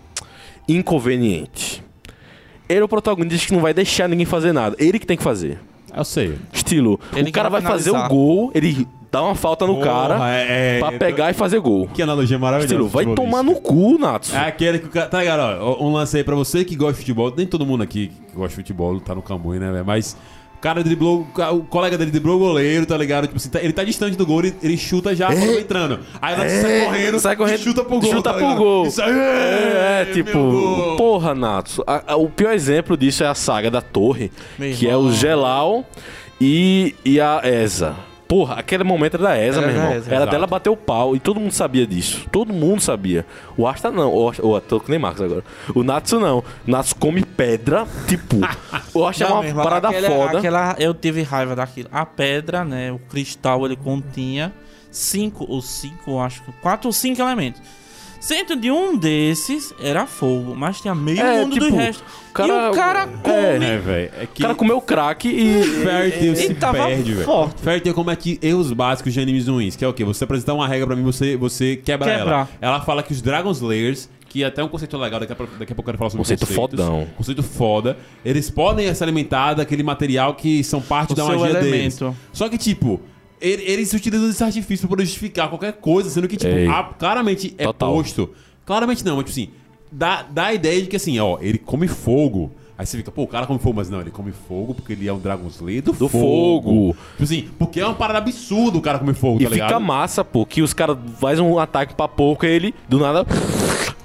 inconveniente. 0.69 1.83
Ele 2.69 2.81
é 2.81 2.85
o 2.85 2.89
protagonista 2.89 3.47
que 3.47 3.53
não 3.55 3.61
vai 3.61 3.73
deixar 3.75 4.09
ninguém 4.09 4.27
fazer 4.27 4.53
nada. 4.53 4.77
Ele 4.79 4.99
que 4.99 5.07
tem 5.07 5.17
que 5.17 5.23
fazer. 5.23 5.59
Eu 5.97 6.05
sei. 6.05 6.39
Estilo, 6.53 6.99
Ele 7.15 7.31
o 7.31 7.33
cara 7.33 7.49
vai 7.49 7.61
fazer 7.61 7.91
o 7.91 7.95
finalizar. 7.95 8.09
gol, 8.09 8.51
ele 8.55 8.87
dá 9.11 9.23
uma 9.23 9.35
falta 9.35 9.67
no 9.67 9.75
Porra, 9.75 9.87
cara 9.87 10.31
é, 10.35 10.77
é, 10.77 10.79
pra 10.79 10.93
eu 10.93 10.99
pegar 10.99 11.31
e 11.31 11.35
fazer 11.35 11.59
gol. 11.61 11.89
Que 11.93 12.03
analogia 12.03 12.39
maravilhosa. 12.39 12.75
Estilo, 12.75 12.89
vai 12.89 13.05
futebolista. 13.05 13.37
tomar 13.39 13.43
no 13.43 13.61
cu, 13.61 13.99
Natsu. 13.99 14.35
É 14.37 14.47
aquele 14.47 14.79
que 14.79 14.87
o 14.87 14.91
cara. 14.91 15.07
Tá 15.07 15.19
ligado? 15.21 15.61
Ó, 15.63 15.85
um 15.85 15.93
lance 15.93 16.17
aí 16.17 16.25
pra 16.25 16.37
você 16.37 16.65
que 16.65 16.77
gosta 16.77 16.93
de 16.95 16.99
futebol. 17.01 17.33
Nem 17.37 17.47
todo 17.47 17.67
mundo 17.67 17.83
aqui 17.83 18.09
que 18.09 18.37
gosta 18.37 18.51
de 18.51 18.55
futebol 18.57 19.01
tá 19.01 19.15
no 19.15 19.23
Camui, 19.23 19.59
né, 19.59 19.71
velho? 19.73 19.85
Mas. 19.85 20.17
O 20.61 20.63
cara 20.63 20.85
driblou, 20.85 21.27
o 21.55 21.61
colega 21.65 21.97
dele 21.97 22.11
driblou 22.11 22.37
o 22.37 22.39
goleiro, 22.39 22.85
tá 22.85 22.95
ligado? 22.95 23.25
Tipo 23.27 23.39
assim, 23.39 23.49
tá- 23.49 23.63
ele 23.63 23.73
tá 23.73 23.83
distante 23.83 24.15
do 24.15 24.27
gol, 24.27 24.41
ele, 24.41 24.55
ele 24.63 24.77
chuta 24.77 25.17
já 25.17 25.29
quando 25.29 25.39
vai 25.47 25.61
entrando. 25.61 26.01
Aí 26.21 26.35
ela 26.35 26.49
sai 26.51 26.85
correndo, 26.85 27.19
sai 27.19 27.37
correndo, 27.37 27.61
e 27.61 27.63
chuta 27.63 27.83
pro 27.83 27.99
gol. 27.99 28.11
chuta 28.11 28.31
tá 28.31 28.35
pro 28.37 28.55
gol. 28.57 28.87
Isso 28.87 29.01
aí, 29.01 29.11
É, 29.11 30.05
meu 30.05 30.15
tipo, 30.15 30.33
gol. 30.39 30.97
porra. 30.99 31.35
A- 31.87 32.03
a- 32.13 32.17
o 32.17 32.29
pior 32.29 32.53
exemplo 32.53 32.95
disso 32.95 33.25
é 33.25 33.27
a 33.27 33.35
saga 33.35 33.71
da 33.71 33.81
torre, 33.81 34.31
Meu 34.59 34.75
que 34.75 34.87
é 34.87 34.91
irmão. 34.91 35.07
o 35.07 35.13
Gelal 35.15 35.85
e, 36.39 36.95
e 37.07 37.19
a 37.19 37.41
Eza. 37.43 37.97
Porra, 38.31 38.55
aquele 38.55 38.85
momento 38.85 39.15
era 39.15 39.25
da 39.25 39.37
Eza, 39.39 39.59
Era 39.59 39.67
meu 39.67 39.77
da 39.77 39.83
irmão. 39.83 39.97
Eza, 39.99 40.07
era 40.07 40.17
exato. 40.19 40.31
dela 40.31 40.47
bater 40.47 40.71
o 40.71 40.77
pau 40.77 41.17
e 41.17 41.19
todo 41.19 41.41
mundo 41.41 41.51
sabia 41.51 41.85
disso. 41.85 42.29
Todo 42.31 42.53
mundo 42.53 42.81
sabia. 42.81 43.27
O 43.57 43.67
Asta 43.67 43.91
não. 43.91 44.15
O, 44.15 44.29
Asta- 44.29 44.47
o, 44.47 44.61
tô 44.61 44.79
que 44.79 44.89
nem 44.89 45.01
Marcos 45.01 45.21
agora. 45.21 45.43
O 45.75 45.83
Natsu 45.83 46.21
não. 46.21 46.39
O 46.39 46.45
Natsu 46.65 46.95
come 46.95 47.25
pedra, 47.25 47.85
tipo. 48.07 48.37
o 48.95 49.05
Asta 49.05 49.25
é 49.25 49.27
Não, 49.27 49.35
uma 49.35 49.41
meu 49.43 49.51
irmão, 49.51 49.65
parada 49.65 49.89
aquela- 49.89 50.09
foda. 50.09 50.39
Aquela, 50.39 50.77
eu 50.79 50.95
tive 50.95 51.23
raiva 51.23 51.57
daquilo. 51.57 51.89
A 51.91 52.07
pedra, 52.07 52.65
né? 52.65 52.93
O 52.93 53.01
cristal 53.01 53.67
ele 53.67 53.75
continha 53.77 54.53
cinco 54.93 55.45
ou 55.49 55.61
cinco, 55.61 56.21
acho 56.21 56.41
quatro 56.63 56.87
ou 56.89 56.93
cinco 56.93 57.21
elementos. 57.21 57.61
Sendo 58.21 58.55
de 58.55 58.71
um 58.71 58.97
desses 58.97 59.73
era 59.83 60.07
fogo, 60.07 60.55
mas 60.55 60.79
tinha 60.81 60.95
meio 60.95 61.19
É, 61.21 61.41
mundo 61.41 61.55
tipo, 61.55 61.71
do 61.71 61.75
resto. 61.77 62.05
cara- 62.35 62.67
e 62.67 62.71
o 62.71 62.75
cara 62.75 63.07
come. 63.07 63.65
É, 63.65 63.79
velho. 63.79 64.11
É 64.21 64.27
que. 64.27 64.43
O 64.43 64.45
cara 64.45 64.55
comeu 64.55 64.81
crack 64.83 65.27
e. 65.27 65.63
Fairy 65.83 66.11
Tail 66.13 66.37
se 66.37 66.55
tava 66.55 66.87
perde, 66.87 67.15
velho. 67.15 67.25
forte. 67.25 67.63
Fairy 67.63 67.81
Tail 67.81 67.95
comete 67.95 68.39
erros 68.43 68.71
básicos 68.73 69.15
de 69.15 69.21
animes 69.21 69.49
ruins, 69.49 69.75
que 69.75 69.85
é 69.85 69.89
o 69.89 69.95
quê? 69.95 70.05
Você 70.05 70.25
apresentar 70.25 70.53
uma 70.53 70.69
regra 70.69 70.87
pra 70.89 70.95
mim, 70.97 71.03
você, 71.03 71.35
você 71.37 71.77
quebra 71.77 72.11
ela. 72.11 72.21
Quebrar. 72.21 72.49
Ela 72.61 72.81
fala 72.83 73.03
que 73.03 73.13
os 73.13 73.23
Dragon 73.23 73.51
Slayers, 73.51 74.07
que 74.29 74.45
é 74.45 74.47
até 74.47 74.63
um 74.63 74.69
conceito 74.69 74.99
legal, 74.99 75.19
daqui 75.19 75.33
a, 75.33 75.37
pouco- 75.37 75.57
daqui 75.59 75.73
a 75.73 75.75
pouco 75.75 75.89
eu 75.89 75.93
quero 75.93 75.99
falar 75.99 76.11
sobre 76.11 76.21
Conceito 76.23 76.41
conceitos. 76.47 76.79
fodão. 76.79 77.07
Conceito 77.17 77.43
foda. 77.43 77.97
Eles 78.23 78.51
podem 78.51 78.95
se 78.95 79.03
alimentar 79.03 79.55
daquele 79.55 79.83
material 79.83 80.35
que 80.35 80.63
são 80.63 80.83
parte 80.83 81.15
O 81.15 81.17
da 81.17 81.25
magia 81.25 81.49
elemento. 81.49 82.05
deles. 82.05 82.17
Só 82.35 82.51
que, 82.51 82.59
tipo... 82.59 83.01
ele- 83.41 83.63
Eles 83.63 83.93
utilizam 83.93 84.29
esse 84.29 84.43
artifício 84.45 84.89
pra 84.89 85.03
justificar 85.05 85.49
qualquer 85.49 85.73
coisa, 85.75 86.11
sendo 86.11 86.29
que, 86.29 86.37
tipo, 86.37 86.53
Ei. 86.53 86.67
a- 86.69 86.85
claramente 86.99 87.55
é 87.59 87.65
Total. 87.65 87.93
posto. 87.95 88.31
Claramente 88.67 89.05
não, 89.05 89.17
mas, 89.17 89.25
tipo 89.27 89.31
assim, 89.41 89.51
dá, 89.91 90.23
dá 90.23 90.47
a 90.47 90.55
ideia 90.55 90.81
de 90.83 90.89
que, 90.89 90.97
assim, 90.97 91.19
ó, 91.19 91.39
ele 91.41 91.59
come 91.59 91.89
fogo. 91.89 92.53
Aí 92.79 92.87
você 92.87 92.97
fica, 92.97 93.11
pô, 93.11 93.25
o 93.25 93.27
cara 93.27 93.47
come 93.47 93.59
fogo, 93.59 93.77
mas 93.77 93.91
não, 93.91 94.01
ele 94.01 94.11
come 94.11 94.33
fogo 94.33 94.73
porque 94.73 94.95
ele 94.95 95.07
é 95.07 95.13
um 95.13 95.19
Dragon 95.19 95.47
Slayer 95.49 95.83
do, 95.83 95.93
Do 95.93 96.09
fogo. 96.09 96.97
Tipo 97.13 97.23
assim, 97.25 97.49
porque 97.59 97.79
é 97.79 97.85
uma 97.85 97.95
parada 97.95 98.21
absurda 98.21 98.79
o 98.79 98.81
cara 98.81 98.99
comer 98.99 99.13
fogo, 99.13 99.37
E 99.41 99.45
tá 99.45 99.51
fica 99.51 99.65
ligado? 99.67 99.81
massa, 99.83 100.25
pô, 100.25 100.47
que 100.47 100.63
os 100.63 100.73
caras 100.73 100.97
fazem 101.21 101.45
um 101.45 101.59
ataque 101.59 101.95
pra 101.95 102.09
pouco 102.09 102.47
e 102.47 102.49
ele, 102.49 102.75
do 102.89 102.99
nada. 102.99 103.27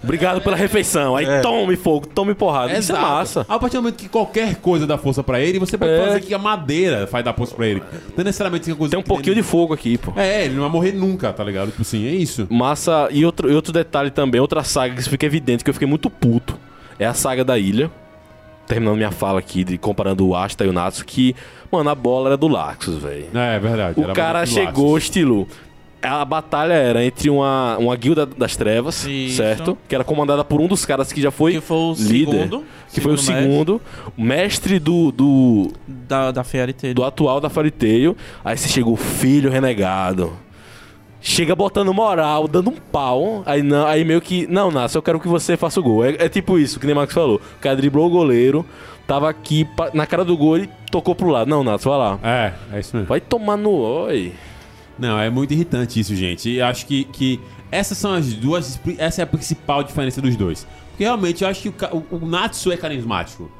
Obrigado 0.05 0.39
pela 0.41 0.55
refeição. 0.55 1.15
Aí 1.15 1.25
tome 1.41 1.75
fogo, 1.75 2.07
tome 2.07 2.33
porrada. 2.33 2.71
Isso 2.77 2.91
é 2.93 2.95
Exato. 2.95 3.01
massa. 3.11 3.45
A 3.49 3.59
partir 3.59 3.75
do 3.75 3.81
momento 3.81 3.97
que 3.97 4.07
qualquer 4.07 4.55
coisa 4.55 4.87
dá 4.87 4.97
força 4.97 5.21
pra 5.23 5.39
ele, 5.41 5.59
você 5.59 5.77
pode 5.77 5.91
É. 5.91 6.05
fazer 6.05 6.21
que 6.21 6.33
a 6.33 6.37
madeira 6.39 7.05
faz 7.07 7.25
dar 7.25 7.33
força 7.33 7.53
pra 7.55 7.67
ele. 7.67 7.83
Não 8.15 8.23
necessariamente 8.23 8.65
que 8.65 8.71
a 8.71 8.75
coisa 8.75 8.91
Tem 8.91 8.99
um 8.99 9.03
pouquinho 9.03 9.35
de 9.35 9.43
fogo 9.43 9.73
aqui, 9.73 9.97
pô. 9.97 10.13
É, 10.15 10.45
ele 10.45 10.53
não 10.53 10.61
vai 10.61 10.71
morrer 10.71 10.91
nunca, 10.93 11.33
tá 11.33 11.43
ligado? 11.43 11.69
Tipo 11.71 11.81
assim, 11.81 12.05
é 12.07 12.11
isso. 12.11 12.47
Massa. 12.49 13.09
E 13.11 13.25
outro, 13.25 13.51
e 13.51 13.55
outro 13.55 13.73
detalhe 13.73 14.11
também, 14.11 14.39
outra 14.39 14.63
saga 14.63 14.95
que 14.95 15.03
fica 15.09 15.25
evidente 15.25 15.63
que 15.63 15.69
eu 15.69 15.73
fiquei 15.73 15.87
muito 15.87 16.09
puto. 16.09 16.57
É 16.97 17.05
a 17.05 17.13
saga 17.13 17.43
da 17.43 17.57
ilha. 17.57 17.91
Terminando 18.67 18.95
minha 18.97 19.11
fala 19.11 19.37
aqui, 19.37 19.63
de, 19.63 19.77
comparando 19.77 20.27
o 20.27 20.35
Asta 20.35 20.65
e 20.65 20.67
o 20.67 20.73
Natsu, 20.73 21.05
que, 21.05 21.35
mano, 21.71 21.87
a 21.87 21.93
bola 21.93 22.29
era 22.29 22.37
do 22.37 22.47
Laxus, 22.47 22.97
velho. 22.97 23.27
É, 23.35 23.57
é 23.57 23.59
verdade. 23.59 23.99
O 23.99 24.03
era 24.05 24.13
cara 24.13 24.43
chegou, 24.45 24.93
laços. 24.93 25.03
estilo. 25.03 25.47
A 26.05 26.23
batalha 26.25 26.73
era 26.73 27.03
entre 27.03 27.29
uma, 27.29 27.77
uma 27.77 27.95
guilda 27.95 28.25
das 28.25 28.55
trevas, 28.55 29.05
Isso. 29.05 29.37
certo? 29.37 29.77
Que 29.87 29.95
era 29.95 30.03
comandada 30.03 30.43
por 30.43 30.61
um 30.61 30.67
dos 30.67 30.85
caras 30.85 31.11
que 31.11 31.21
já 31.21 31.31
foi 31.31 31.53
Que 31.53 31.61
foi 31.61 31.77
o 31.77 31.93
líder. 31.97 32.31
segundo. 32.43 32.63
que 32.93 33.01
foi 33.01 33.11
o 33.11 33.15
mestre 33.15 33.35
segundo, 33.35 33.81
o 34.17 34.21
mestre 34.21 34.79
do, 34.79 35.11
do, 35.11 35.71
Da, 35.87 36.31
da 36.31 36.43
Fairy 36.43 36.73
Tail. 36.73 36.93
do 36.93 37.03
atual 37.03 37.41
da 37.41 37.49
Fariteio. 37.49 38.15
Aí 38.43 38.57
você 38.57 38.67
chegou, 38.69 38.95
filho 38.95 39.49
renegado. 39.49 40.33
Chega 41.21 41.55
botando 41.55 41.91
moral, 41.91 42.47
dando 42.47 42.69
um 42.69 42.75
pau. 42.75 43.41
Aí, 43.47 43.63
não, 43.63 43.87
aí 43.87 44.05
meio 44.05 44.21
que, 44.21 44.45
não, 44.47 44.69
Nasce, 44.69 44.95
eu 44.95 45.01
quero 45.01 45.19
que 45.19 45.27
você 45.27 45.57
faça 45.57 45.79
o 45.79 45.83
gol. 45.83 46.05
É, 46.05 46.09
é 46.25 46.29
tipo 46.29 46.59
isso, 46.59 46.79
que 46.79 46.85
nem 46.85 46.93
o 46.93 46.99
Max 46.99 47.11
falou. 47.13 47.37
O 47.37 47.59
cara 47.59 47.75
driblou 47.75 48.05
o 48.05 48.09
goleiro, 48.11 48.63
tava 49.07 49.27
aqui 49.27 49.67
na 49.93 50.05
cara 50.05 50.23
do 50.23 50.37
gol 50.37 50.59
e 50.59 50.69
tocou 50.91 51.15
pro 51.15 51.29
lado. 51.29 51.49
Não, 51.49 51.63
Nasce, 51.63 51.85
vai 51.85 51.97
lá. 51.97 52.19
É, 52.21 52.53
é 52.73 52.79
isso 52.79 52.95
mesmo. 52.95 53.09
Vai 53.09 53.19
tomar 53.19 53.57
no 53.57 53.71
oi. 53.71 54.33
Não, 54.97 55.19
é 55.19 55.29
muito 55.29 55.53
irritante 55.53 55.99
isso, 55.99 56.15
gente. 56.15 56.49
E 56.49 56.61
acho 56.61 56.85
que, 56.85 57.03
que 57.05 57.39
essas 57.71 57.97
são 57.97 58.13
as 58.13 58.33
duas. 58.33 58.79
Essa 58.97 59.21
é 59.21 59.23
a 59.23 59.27
principal 59.27 59.83
diferença 59.83 60.21
dos 60.21 60.35
dois. 60.35 60.65
Porque 60.89 61.03
realmente 61.03 61.43
eu 61.43 61.49
acho 61.49 61.61
que 61.61 61.69
o, 61.69 62.05
o, 62.11 62.17
o 62.23 62.25
Natsu 62.25 62.71
é 62.71 62.77
carismático. 62.77 63.51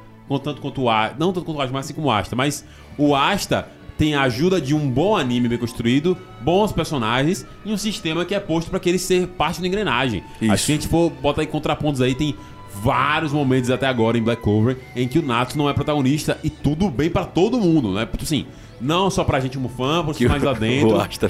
Tanto 0.44 0.62
quanto 0.62 0.82
o 0.82 0.90
Asta. 0.90 1.16
Não 1.20 1.34
tanto 1.34 1.46
quanto 1.46 1.58
o 1.58 1.62
Asta, 1.62 1.74
mas 1.74 1.86
assim 1.86 1.94
como 1.94 2.08
o 2.08 2.12
Asta. 2.12 2.36
Mas 2.36 2.66
o 2.98 3.16
Asta 3.16 3.68
tem 3.98 4.16
a 4.16 4.24
ajuda 4.24 4.60
de 4.60 4.74
um 4.74 4.90
bom 4.90 5.16
anime 5.16 5.48
bem 5.48 5.58
construído, 5.58 6.18
bons 6.42 6.72
personagens 6.72 7.46
e 7.66 7.72
um 7.72 7.78
sistema 7.78 8.26
que 8.26 8.36
é 8.36 8.40
posto 8.40 8.70
pra 8.70 8.80
que 8.80 8.90
ele 8.90 9.00
ser 9.00 9.28
parte 9.28 9.62
da 9.62 9.68
engrenagem. 9.68 10.24
Isso. 10.42 10.52
Acho 10.52 10.66
que 10.66 10.72
a 10.72 10.76
gente 10.76 10.88
for 10.88 11.10
botar 11.10 11.44
em 11.44 11.48
contrapontos 11.48 12.02
aí, 12.02 12.14
tem 12.14 12.36
vários 12.82 13.32
momentos 13.32 13.70
até 13.70 13.88
agora 13.88 14.18
em 14.18 14.22
Black 14.22 14.42
Clover 14.42 14.78
em 14.96 15.08
que 15.08 15.20
o 15.20 15.22
Natsu 15.22 15.58
não 15.58 15.70
é 15.70 15.74
protagonista 15.74 16.38
e 16.44 16.50
tudo 16.50 16.90
bem 16.90 17.10
pra 17.10 17.24
todo 17.24 17.60
mundo, 17.60 17.94
né? 17.94 18.08
Assim, 18.22 18.46
não 18.80 19.10
só 19.10 19.24
pra 19.24 19.40
gente 19.40 19.58
como 19.58 19.70
fã, 19.70 20.04
pros 20.04 20.18
Que 20.18 20.28
mais 20.28 20.44
lá 20.44 20.54
dentro. 20.54 20.96
O 20.96 21.00
Asta 21.00 21.30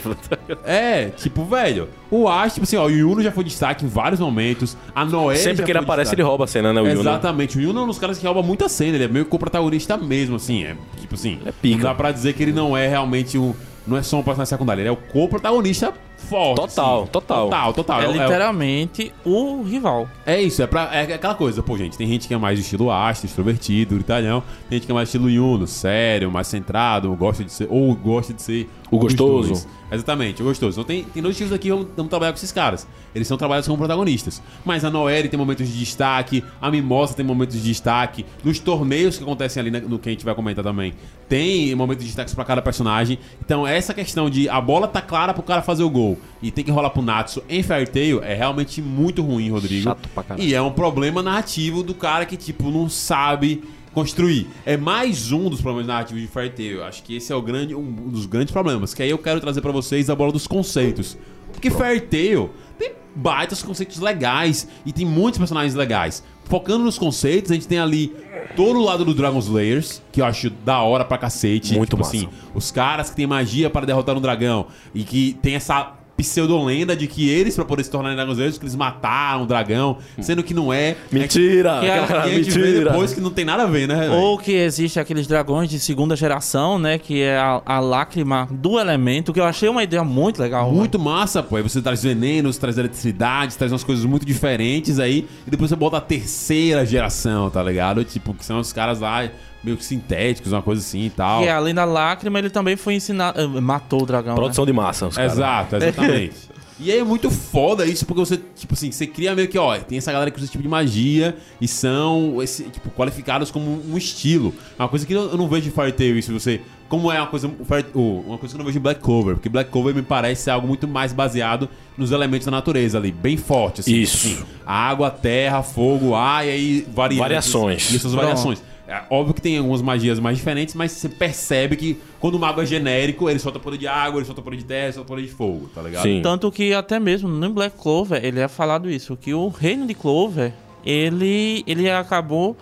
É, 0.66 1.10
tipo, 1.10 1.44
velho, 1.46 1.90
o 2.10 2.28
Ash, 2.28 2.54
tipo 2.54 2.64
assim, 2.64 2.78
ó, 2.78 2.86
o 2.86 2.90
Yuno 2.90 3.22
já 3.22 3.32
foi 3.32 3.44
destaque 3.44 3.86
em 3.86 3.88
vários 3.88 4.20
momentos. 4.20 4.78
A 4.94 5.06
Noé. 5.06 5.36
Sempre 5.36 5.64
que 5.64 5.72
ele 5.72 5.80
aparece, 5.80 6.10
destaque. 6.10 6.22
ele 6.22 6.28
rouba 6.28 6.46
a 6.46 6.48
cena, 6.48 6.74
né, 6.74 6.82
o 6.82 6.88
Yuno? 6.88 7.02
Exatamente, 7.02 7.58
o 7.58 7.62
Yuno 7.62 7.80
é 7.80 7.84
um 7.84 7.88
dos 7.88 8.00
caras 8.00 8.18
que 8.18 8.26
rouba 8.26 8.42
muita 8.42 8.68
cena, 8.68 8.96
ele 8.96 9.06
é 9.06 9.08
meio 9.08 9.26
co-protagonista 9.26 9.98
mesmo, 9.98 10.36
assim, 10.36 10.64
é 10.64 10.76
tipo 11.00 11.16
assim. 11.16 11.40
É 11.46 11.52
pica. 11.52 11.78
Não 11.78 11.84
dá 11.84 11.96
pra 11.96 12.12
dizer 12.12 12.34
que 12.34 12.44
ele 12.44 12.54
não 12.54 12.76
é 12.76 12.88
realmente 12.88 13.38
um. 13.38 13.54
Não 13.88 13.96
é 13.96 14.02
só 14.02 14.18
um 14.18 14.24
personagem 14.24 14.50
secundário, 14.50 14.82
ele 14.82 14.90
é 14.90 14.92
o 14.92 14.96
co-protagonista 14.98 15.94
forte. 16.26 16.56
Total, 16.76 17.02
assim. 17.04 17.12
total. 17.12 17.46
Total, 17.46 17.74
total. 17.74 18.02
É 18.02 18.06
É- 18.06 18.10
é- 18.10 18.12
literalmente 18.12 19.14
o 19.26 19.62
rival. 19.64 20.08
É 20.26 20.42
isso, 20.42 20.62
é, 20.62 20.68
pra, 20.68 20.90
é 20.94 21.14
aquela 21.14 21.36
coisa, 21.36 21.64
pô, 21.64 21.78
gente. 21.78 21.98
Tem 21.98 22.08
gente 22.08 22.28
que 22.28 22.34
é 22.34 22.38
mais 22.38 22.60
estilo 22.60 22.92
astro, 22.92 23.28
extrovertido, 23.28 23.96
gritalhão. 23.96 24.44
Tem 24.70 24.78
gente 24.78 24.86
que 24.86 24.92
é 24.92 24.96
mais 24.96 25.10
estilo 25.10 25.30
Yuno, 25.30 25.68
sério, 25.68 26.32
mais 26.32 26.48
centrado, 26.48 27.14
gosta 27.16 27.44
de 27.44 27.52
ser. 27.52 27.68
Ou 27.70 27.96
gosta 27.96 28.34
de 28.34 28.42
ser. 28.42 28.70
O 28.92 28.98
os 28.98 29.02
gostoso. 29.04 29.68
Exatamente, 29.92 30.42
gostoso. 30.42 30.80
Então 30.80 30.84
tem, 30.84 31.04
tem 31.04 31.22
dois 31.22 31.34
estilos 31.36 31.54
aqui 31.54 31.64
que 31.64 31.72
vamos, 31.72 31.88
vamos 31.96 32.10
trabalhar 32.10 32.32
com 32.32 32.38
esses 32.38 32.52
caras. 32.52 32.88
Eles 33.14 33.28
são 33.28 33.38
trabalhados 33.38 33.68
como 33.68 33.78
protagonistas. 33.78 34.42
Mas 34.64 34.84
a 34.84 34.90
Noelle 34.90 35.30
tem 35.30 35.38
momentos 35.38 35.68
de 35.68 35.78
destaque, 35.78 36.44
a 36.62 36.70
Mimosa 36.70 37.14
tem 37.14 37.26
momentos 37.26 37.56
de 37.56 37.64
destaque. 37.64 38.26
Nos 38.44 38.60
torneios 38.60 39.18
que 39.18 39.24
acontecem 39.24 39.62
ali, 39.62 39.72
no 39.72 40.00
que 40.00 40.10
a 40.10 40.12
gente 40.12 40.26
vai 40.26 40.36
comentar 40.36 40.64
também, 40.64 40.94
tem 41.30 41.74
momentos 41.76 42.04
de 42.04 42.10
destaque 42.10 42.34
pra 42.36 42.46
cada 42.46 42.62
personagem. 42.62 43.20
Então 43.44 43.66
essa 43.66 43.94
questão 43.94 44.30
de 44.30 44.50
a 44.50 44.60
bola 44.60 44.88
tá 44.88 45.02
clara 45.02 45.34
pro 45.34 45.44
cara 45.44 45.62
fazer 45.62 45.84
o 45.84 45.90
gol 45.90 46.18
e 46.42 46.52
tem 46.52 46.64
que 46.64 46.72
rolar 46.72 46.90
pro 46.90 47.02
Natsu 47.02 47.44
em 47.48 47.64
Fairy 47.64 47.88
Tail 47.88 48.24
é 48.24 48.34
realmente 48.34 48.82
muito 48.82 49.22
ruim, 49.22 49.50
Rodrigo. 49.50 49.84
Chato 49.84 50.10
pra 50.10 50.24
caralho. 50.24 50.48
E 50.48 50.54
é 50.54 50.62
um 50.62 50.72
problema 50.72 51.22
narrativo 51.22 51.84
do 51.84 51.94
cara 51.94 52.26
que, 52.26 52.38
tipo, 52.38 52.70
não 52.70 52.90
sabe 52.90 53.64
construir. 53.96 54.48
É 54.66 54.76
mais 54.76 55.32
um 55.32 55.50
dos 55.50 55.62
problemas 55.62 55.88
narrativos 55.88 56.22
de 56.22 56.28
Fairy 56.28 56.50
Tail. 56.50 56.84
Acho 56.84 57.02
que 57.02 57.16
esse 57.16 57.32
é 57.32 57.36
o 57.36 57.42
grande, 57.42 57.74
um 57.74 58.10
dos 58.10 58.26
grandes 58.26 58.52
problemas. 58.52 58.94
Que 58.94 59.02
aí 59.02 59.10
eu 59.10 59.18
quero 59.18 59.40
trazer 59.40 59.62
pra 59.62 59.72
vocês 59.72 60.10
a 60.10 60.16
bola 60.16 60.34
dos 60.34 60.46
conceitos. 60.46 61.18
Porque 61.52 61.72
Fairy 61.72 62.02
Tail 62.02 62.50
tem 62.78 62.92
baitas 63.16 63.64
conceitos 63.64 64.00
legais 64.00 64.68
e 64.86 64.92
tem 64.92 65.06
muitos 65.06 65.38
personagens 65.38 65.74
legais. 65.74 66.22
Focando 66.44 66.84
nos 66.84 67.00
conceitos, 67.00 67.50
a 67.50 67.54
gente 67.54 67.68
tem 67.68 67.80
ali 67.80 68.14
todo 68.56 68.80
o 68.80 68.84
lado 68.84 69.06
do 69.06 69.14
Dragon 69.14 69.40
Slayers, 69.40 70.02
que 70.12 70.22
eu 70.22 70.26
acho 70.26 70.50
da 70.50 70.82
hora 70.82 71.06
pra 71.06 71.18
cacete. 71.18 71.74
Muito 71.74 71.92
tipo 71.92 72.04
massa. 72.04 72.18
assim, 72.18 72.30
os 72.54 72.72
caras 72.72 73.10
que 73.10 73.16
têm 73.16 73.26
magia 73.26 73.70
para 73.70 73.86
derrotar 73.86 74.16
um 74.16 74.22
dragão 74.22 74.68
e 74.94 75.04
que 75.04 75.38
tem 75.42 75.56
essa 75.56 75.94
pseudolenda 76.18 76.96
de 76.96 77.08
que 77.08 77.30
eles, 77.30 77.56
pra 77.56 77.66
poder 77.66 77.84
se 77.84 77.92
tornarem 77.92 78.16
Dragon 78.16 78.32
Slayers, 78.32 78.58
que 78.58 78.64
eles 78.64 78.76
mataram 78.76 79.44
o 79.44 79.46
dragão, 79.46 79.98
sendo 80.22 80.44
que 80.44 80.54
não 80.54 80.72
é. 80.72 80.96
Mentira! 81.12 81.80
Que 81.82 81.90
a- 81.90 82.08
cara, 82.08 82.24
a 82.24 82.30
gente 82.30 82.50
vê 82.52 82.60
mentira! 82.68 82.92
depois 82.92 83.14
que 83.14 83.22
não 83.22 83.30
tem 83.32 83.44
nada 83.46 83.64
a 83.64 83.66
ver, 83.68 83.88
né? 83.88 84.10
Ou 84.10 84.38
que 84.38 84.52
existe 84.54 85.00
aqueles 85.00 85.28
dragões 85.28 85.70
de 85.70 85.80
segunda 85.80 86.16
geração, 86.16 86.80
né? 86.80 86.98
Que 86.98 87.22
é 87.22 87.38
a, 87.38 87.62
a 87.66 87.80
lágrima 87.80 88.48
do 88.52 88.80
elemento, 88.80 89.34
que 89.34 89.40
eu 89.40 89.46
achei 89.46 89.68
uma 89.70 89.84
ideia 89.84 90.04
muito 90.04 90.42
legal. 90.42 90.72
Muito 90.72 90.98
massa, 90.98 91.44
pô. 91.44 91.58
Aí 91.58 91.64
você 91.64 91.82
traz 91.82 92.02
venenos, 92.04 92.58
traz 92.58 92.78
eletricidade, 92.78 93.58
traz 93.58 93.72
umas 93.72 93.84
coisas 93.84 94.06
muito 94.06 94.26
diferentes 94.26 95.00
aí. 95.00 95.28
E 95.46 95.52
depois 95.52 95.70
você 95.70 95.76
bota 95.76 95.98
a 95.98 96.02
terceira 96.02 96.86
geração, 96.86 97.50
tá 97.50 97.62
ligado? 97.62 98.04
Tipo, 98.04 98.34
que 98.34 98.46
são 98.46 98.60
os 98.60 98.72
caras 98.72 99.00
lá 99.00 99.30
meio 99.66 99.76
que 99.78 99.84
sintéticos, 99.84 100.52
uma 100.54 100.62
coisa 100.62 100.82
assim 100.82 101.06
e 101.06 101.10
tal. 101.10 101.42
Que 101.42 101.50
além 101.50 101.74
da 101.74 101.84
lágrima, 101.86 102.40
ele 102.40 102.50
também 102.50 102.76
foi 102.76 102.94
ensinado. 102.94 103.40
eh, 103.42 103.48
Matou 103.62 104.04
o 104.04 104.06
dragão. 104.06 104.34
né? 104.36 104.40
Produção 104.40 104.66
de 104.66 104.72
massa, 104.74 105.08
os 105.08 105.16
caras. 105.16 105.34
Exato, 105.34 105.76
exatamente. 105.82 106.56
E 106.78 106.92
aí 106.92 107.00
é 107.00 107.04
muito 107.06 107.32
foda 107.32 107.86
isso, 107.86 108.06
porque 108.06 108.20
você, 108.20 108.38
tipo 108.54 108.74
assim, 108.74 108.92
você 108.92 109.08
cria 109.08 109.34
meio 109.34 109.48
que, 109.48 109.58
ó, 109.58 109.78
tem 109.78 109.98
essa 109.98 110.12
galera 110.12 110.30
que 110.30 110.36
usa 110.36 110.44
esse 110.46 110.52
tipo 110.52 110.62
de 110.62 110.68
magia 110.68 111.38
e 111.62 111.70
são, 111.70 112.42
esse, 112.44 112.64
tipo, 112.66 112.90
qualificados 112.90 113.50
como 113.50 113.82
um 113.90 113.98
estilo. 113.98 114.54
É 114.78 114.84
Uma 114.84 114.90
coisa 114.90 115.06
que 115.06 115.14
eu 115.14 115.30
eu 115.32 115.38
não 115.38 115.48
vejo 115.48 115.70
em 115.70 115.72
Fairy 115.72 115.94
Tail, 115.94 116.18
isso 116.18 116.34
você... 116.34 116.60
Como 116.90 117.12
é 117.12 117.18
uma 117.18 117.28
coisa, 117.28 117.48
uma 117.96 118.38
coisa 118.38 118.54
que 118.54 118.56
eu 118.56 118.58
não 118.60 118.66
vejo 118.66 118.78
em 118.78 118.82
Black 118.82 119.00
Clover, 119.02 119.36
porque 119.36 119.50
Black 119.50 119.72
Clover 119.72 119.96
me 119.96 120.04
parece 120.04 120.44
ser 120.44 120.52
algo 120.52 120.68
muito 120.68 120.88
mais 120.88 121.12
baseado 121.14 121.68
nos 121.98 122.12
elementos 122.12 122.46
da 122.46 122.52
natureza 122.52 122.98
ali, 123.00 123.12
bem 123.12 123.38
forte, 123.38 123.82
assim. 123.82 123.96
Isso. 123.96 124.28
Assim, 124.28 124.44
água, 124.66 125.10
terra, 125.10 125.64
fogo, 125.64 126.14
ar, 126.14 126.46
e 126.46 126.50
aí 126.52 126.88
varia. 126.94 127.18
Variações. 127.18 127.92
E 127.92 127.96
essas 127.96 128.14
Pronto. 128.14 128.62
É 128.88 129.02
óbvio 129.10 129.34
que 129.34 129.42
tem 129.42 129.58
algumas 129.58 129.82
magias 129.82 130.20
mais 130.20 130.38
diferentes, 130.38 130.76
mas 130.76 130.92
você 130.92 131.10
percebe 131.10 131.76
que 131.76 132.00
quando 132.20 132.36
o 132.36 132.40
mago 132.40 132.62
é 132.62 132.66
genérico, 132.66 133.30
ele 133.30 133.40
solta 133.40 133.60
poder 133.60 133.78
de 133.78 133.88
água, 133.88 134.20
ele 134.20 134.26
solta 134.26 134.42
poder 134.42 134.58
de 134.58 134.66
terra, 134.66 134.86
ele 134.86 134.94
solta 134.94 135.08
poder 135.08 135.24
de 135.24 135.32
fogo, 135.32 135.70
tá 135.74 135.82
ligado? 135.82 136.04
Sim. 136.04 136.22
Tanto 136.22 136.52
que 136.52 136.74
até 136.74 137.00
mesmo 137.00 137.28
no 137.28 137.50
Black 137.50 137.78
Clover, 137.78 138.24
ele 138.24 138.40
é 138.40 138.48
falado 138.48 138.90
isso, 138.90 139.18
que 139.18 139.34
o 139.34 139.48
reino 139.48 139.88
de 139.88 139.96
Clover, 139.96 140.54
ele, 140.86 141.64
ele 141.66 141.90
acabou 141.90 142.56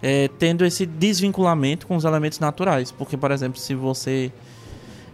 é, 0.00 0.28
tendo 0.38 0.64
esse 0.64 0.86
desvinculamento 0.86 1.86
com 1.86 1.96
os 1.96 2.04
elementos 2.04 2.38
naturais. 2.38 2.92
Porque, 2.92 3.16
por 3.16 3.30
exemplo, 3.30 3.58
se 3.58 3.74
você... 3.74 4.30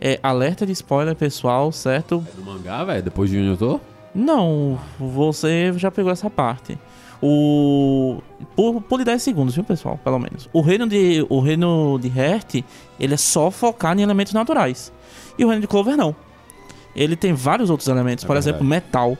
É, 0.04 0.18
alerta 0.20 0.66
de 0.66 0.72
spoiler, 0.72 1.14
pessoal, 1.14 1.70
certo? 1.70 2.26
No 2.36 2.44
mangá, 2.44 2.82
velho, 2.82 3.04
depois 3.04 3.30
de 3.30 3.38
onde 3.38 3.50
eu 3.50 3.56
tô? 3.56 3.80
Não, 4.12 4.76
você 4.98 5.72
já 5.76 5.92
pegou 5.92 6.10
essa 6.10 6.28
parte. 6.28 6.76
O. 7.22 8.20
Por, 8.56 8.82
por 8.82 9.04
10 9.04 9.22
segundos, 9.22 9.54
viu, 9.54 9.62
pessoal? 9.62 9.98
Pelo 10.02 10.18
menos. 10.18 10.48
O 10.52 10.60
reino 10.60 10.88
de. 10.88 11.24
O 11.28 11.38
reino 11.40 11.98
de 12.00 12.08
Hert, 12.08 12.64
ele 12.98 13.14
é 13.14 13.16
só 13.16 13.50
focado 13.50 14.00
em 14.00 14.02
elementos 14.02 14.32
naturais. 14.32 14.92
E 15.38 15.44
o 15.44 15.48
reino 15.48 15.60
de 15.60 15.68
Clover 15.68 15.96
não. 15.96 16.14
Ele 16.94 17.14
tem 17.16 17.32
vários 17.32 17.70
outros 17.70 17.88
elementos, 17.88 18.24
É 18.24 18.26
por 18.26 18.34
verdade. 18.34 18.50
exemplo, 18.50 18.66
metal. 18.66 19.16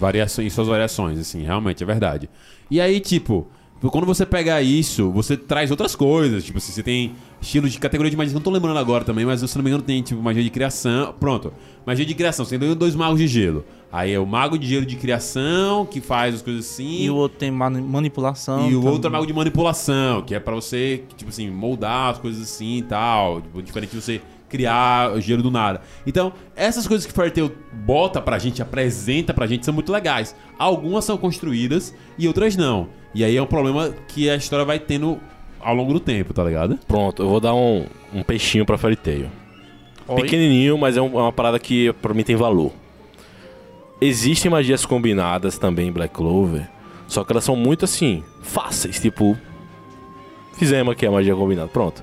Variações, 0.00 0.52
suas 0.52 0.68
variações, 0.68 1.18
assim, 1.18 1.42
realmente 1.42 1.82
é 1.82 1.86
verdade. 1.86 2.30
E 2.70 2.80
aí, 2.80 3.00
tipo, 3.00 3.46
quando 3.90 4.06
você 4.06 4.24
pega 4.24 4.60
isso, 4.62 5.10
você 5.10 5.36
traz 5.36 5.70
outras 5.70 5.94
coisas. 5.94 6.44
Tipo, 6.44 6.58
assim, 6.58 6.72
você 6.72 6.82
tem 6.82 7.12
estilos 7.40 7.72
de 7.72 7.78
categoria 7.78 8.10
de 8.10 8.16
magia, 8.16 8.32
não 8.34 8.40
tô 8.40 8.50
lembrando 8.50 8.78
agora 8.78 9.04
também, 9.04 9.24
mas 9.26 9.40
se 9.40 9.56
não 9.56 9.62
me 9.62 9.70
engano 9.70 9.82
tem, 9.82 10.00
tipo, 10.02 10.20
magia 10.22 10.42
de 10.42 10.50
criação. 10.50 11.14
Pronto, 11.20 11.52
magia 11.84 12.06
de 12.06 12.14
criação. 12.14 12.44
Você 12.44 12.58
tem 12.58 12.74
dois 12.74 12.94
magos 12.94 13.18
de 13.18 13.26
gelo. 13.26 13.64
Aí 13.90 14.12
é 14.12 14.18
o 14.18 14.26
mago 14.26 14.58
de 14.58 14.66
gelo 14.66 14.84
de 14.84 14.96
criação, 14.96 15.86
que 15.86 16.00
faz 16.00 16.34
as 16.34 16.42
coisas 16.42 16.66
assim. 16.66 17.04
E 17.04 17.10
o 17.10 17.16
outro 17.16 17.38
tem 17.38 17.50
mani- 17.50 17.80
manipulação. 17.80 18.68
E 18.70 18.74
o 18.74 18.80
também. 18.80 18.92
outro 18.92 19.08
é 19.08 19.12
mago 19.12 19.26
de 19.26 19.32
manipulação, 19.32 20.22
que 20.22 20.34
é 20.34 20.40
pra 20.40 20.54
você, 20.54 21.04
tipo 21.16 21.30
assim, 21.30 21.48
moldar 21.50 22.10
as 22.12 22.18
coisas 22.18 22.42
assim 22.42 22.76
e 22.78 22.82
tal. 22.82 23.40
Tipo, 23.40 23.62
diferente 23.62 23.90
de 23.96 24.02
você 24.02 24.20
criar 24.48 25.12
o 25.14 25.20
gelo 25.20 25.42
do 25.42 25.50
nada. 25.50 25.80
Então, 26.06 26.32
essas 26.56 26.86
coisas 26.86 27.06
que 27.06 27.12
Fairy 27.12 27.30
Tail 27.30 27.50
bota 27.72 28.20
pra 28.20 28.38
gente, 28.38 28.60
apresenta 28.62 29.32
pra 29.32 29.46
gente, 29.46 29.64
são 29.64 29.72
muito 29.74 29.90
legais. 29.92 30.34
Algumas 30.58 31.04
são 31.04 31.16
construídas 31.16 31.94
e 32.18 32.26
outras 32.28 32.56
não. 32.56 32.88
E 33.14 33.24
aí 33.24 33.36
é 33.36 33.42
um 33.42 33.46
problema 33.46 33.94
que 34.08 34.28
a 34.28 34.36
história 34.36 34.64
vai 34.66 34.78
tendo 34.78 35.18
ao 35.60 35.74
longo 35.74 35.92
do 35.94 36.00
tempo, 36.00 36.32
tá 36.34 36.44
ligado? 36.44 36.78
Pronto, 36.86 37.22
eu 37.22 37.28
vou 37.28 37.40
dar 37.40 37.54
um, 37.54 37.86
um 38.14 38.22
peixinho 38.22 38.64
pra 38.66 38.76
Fairy 38.78 38.96
Tail. 38.96 39.26
Oi? 40.06 40.22
Pequenininho, 40.22 40.76
mas 40.78 40.96
é, 40.96 41.00
um- 41.02 41.18
é 41.18 41.22
uma 41.22 41.32
parada 41.32 41.58
que 41.58 41.92
pra 42.02 42.12
mim 42.14 42.22
tem 42.22 42.36
valor. 42.36 42.72
Existem 44.00 44.50
magias 44.50 44.86
combinadas 44.86 45.58
também 45.58 45.88
em 45.88 45.92
Black 45.92 46.14
Clover, 46.14 46.68
só 47.06 47.24
que 47.24 47.32
elas 47.32 47.44
são 47.44 47.56
muito 47.56 47.84
assim, 47.84 48.22
fáceis, 48.42 49.00
tipo. 49.00 49.36
Fizemos 50.56 50.92
aqui 50.92 51.06
a 51.06 51.10
magia 51.10 51.34
combinada, 51.34 51.68
pronto. 51.68 52.02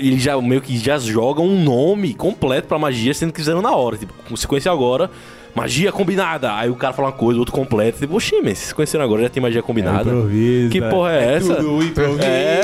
Eles 0.00 0.22
já 0.22 0.40
meio 0.40 0.60
que 0.60 0.76
já 0.76 0.98
jogam 0.98 1.44
um 1.46 1.62
nome 1.62 2.12
completo 2.14 2.66
pra 2.66 2.78
magia, 2.78 3.14
sendo 3.14 3.32
que 3.32 3.38
fizeram 3.38 3.62
na 3.62 3.74
hora. 3.74 3.96
Tipo, 3.96 4.12
com 4.28 4.36
sequência 4.36 4.72
agora, 4.72 5.08
magia 5.54 5.92
combinada. 5.92 6.52
Aí 6.54 6.68
o 6.68 6.74
cara 6.74 6.92
fala 6.92 7.08
uma 7.08 7.14
coisa, 7.14 7.36
o 7.36 7.40
outro 7.40 7.54
completa. 7.54 7.98
Tipo, 7.98 8.16
oxi, 8.16 8.40
mas 8.42 8.58
se 8.58 8.74
conheceram 8.74 9.04
agora, 9.04 9.22
já 9.22 9.28
tem 9.28 9.40
magia 9.40 9.62
combinada. 9.62 10.10
Que 10.70 10.80
porra 10.80 11.12
é 11.12 11.34
essa? 11.34 11.54
Tudo 11.56 11.84
improviso. 11.84 12.22
É, 12.24 12.62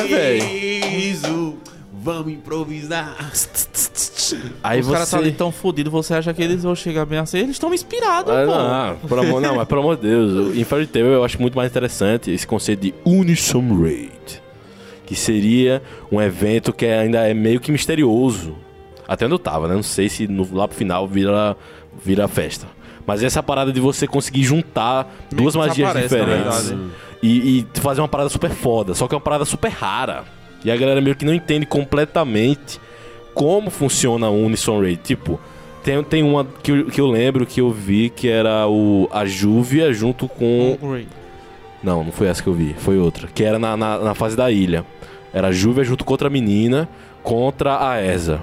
Vamos 2.04 2.30
improvisar. 2.34 3.16
Aí 4.62 4.80
Os 4.80 4.86
você... 4.86 4.92
caras 4.92 5.08
estão 5.08 5.20
ali 5.20 5.32
tão 5.32 5.50
fodidos, 5.50 5.90
você 5.90 6.12
acha 6.12 6.34
que 6.34 6.42
eles 6.42 6.62
vão 6.62 6.74
chegar 6.74 7.06
bem 7.06 7.18
assim? 7.18 7.38
Eles 7.38 7.52
estão 7.52 7.72
inspirados, 7.72 8.30
Ah, 8.30 8.44
pô. 8.44 8.52
não, 9.02 9.08
pelo 9.08 9.20
amor, 9.22 9.40
não, 9.40 9.56
mas 9.56 9.66
pelo 9.66 9.80
amor 9.80 9.96
de 9.96 10.02
Deus, 10.02 10.54
em 10.54 10.64
Fairy 10.64 10.86
Tail 10.86 11.06
eu 11.06 11.24
acho 11.24 11.40
muito 11.40 11.56
mais 11.56 11.70
interessante 11.70 12.30
esse 12.30 12.46
conceito 12.46 12.80
de 12.80 12.94
Unison 13.06 13.80
Raid, 13.80 14.42
que 15.06 15.16
seria 15.16 15.82
um 16.12 16.20
evento 16.20 16.74
que 16.74 16.84
ainda 16.84 17.26
é 17.26 17.32
meio 17.32 17.58
que 17.58 17.72
misterioso. 17.72 18.54
Até 19.08 19.24
onde 19.24 19.34
eu 19.34 19.38
tava, 19.38 19.66
né? 19.66 19.74
Não 19.74 19.82
sei 19.82 20.08
se 20.10 20.26
no, 20.28 20.46
lá 20.54 20.68
pro 20.68 20.76
final 20.76 21.08
vira, 21.08 21.56
vira 22.04 22.28
festa. 22.28 22.66
Mas 23.06 23.22
essa 23.22 23.42
parada 23.42 23.72
de 23.72 23.80
você 23.80 24.06
conseguir 24.06 24.42
juntar 24.44 25.10
duas 25.30 25.56
magias 25.56 25.92
diferentes 25.94 26.74
e, 27.22 27.58
e 27.60 27.66
fazer 27.80 28.00
uma 28.02 28.08
parada 28.08 28.28
super 28.30 28.50
foda, 28.50 28.94
só 28.94 29.06
que 29.08 29.14
é 29.14 29.16
uma 29.16 29.20
parada 29.22 29.44
super 29.46 29.70
rara. 29.70 30.24
E 30.64 30.70
a 30.70 30.76
galera 30.76 31.00
meio 31.00 31.14
que 31.14 31.24
não 31.24 31.34
entende 31.34 31.66
completamente 31.66 32.80
como 33.34 33.70
funciona 33.70 34.26
a 34.26 34.30
Unison 34.30 34.80
Raid. 34.80 35.00
Tipo, 35.02 35.38
tem, 35.82 36.02
tem 36.02 36.22
uma 36.22 36.46
que 36.62 36.70
eu, 36.72 36.86
que 36.86 37.00
eu 37.00 37.06
lembro 37.06 37.44
que 37.44 37.60
eu 37.60 37.70
vi 37.70 38.08
que 38.08 38.28
era 38.28 38.66
o 38.66 39.08
a 39.12 39.26
Júvia 39.26 39.92
junto 39.92 40.26
com. 40.26 40.78
Não, 41.82 42.02
não 42.02 42.10
foi 42.10 42.28
essa 42.28 42.42
que 42.42 42.48
eu 42.48 42.54
vi, 42.54 42.74
foi 42.78 42.98
outra. 42.98 43.28
Que 43.28 43.44
era 43.44 43.58
na, 43.58 43.76
na, 43.76 43.98
na 43.98 44.14
fase 44.14 44.34
da 44.34 44.50
ilha. 44.50 44.86
Era 45.34 45.48
a 45.48 45.52
Júvia 45.52 45.84
junto 45.84 46.04
com 46.04 46.12
outra 46.14 46.30
menina 46.30 46.88
contra 47.22 47.90
a 47.90 48.02
Eza. 48.02 48.40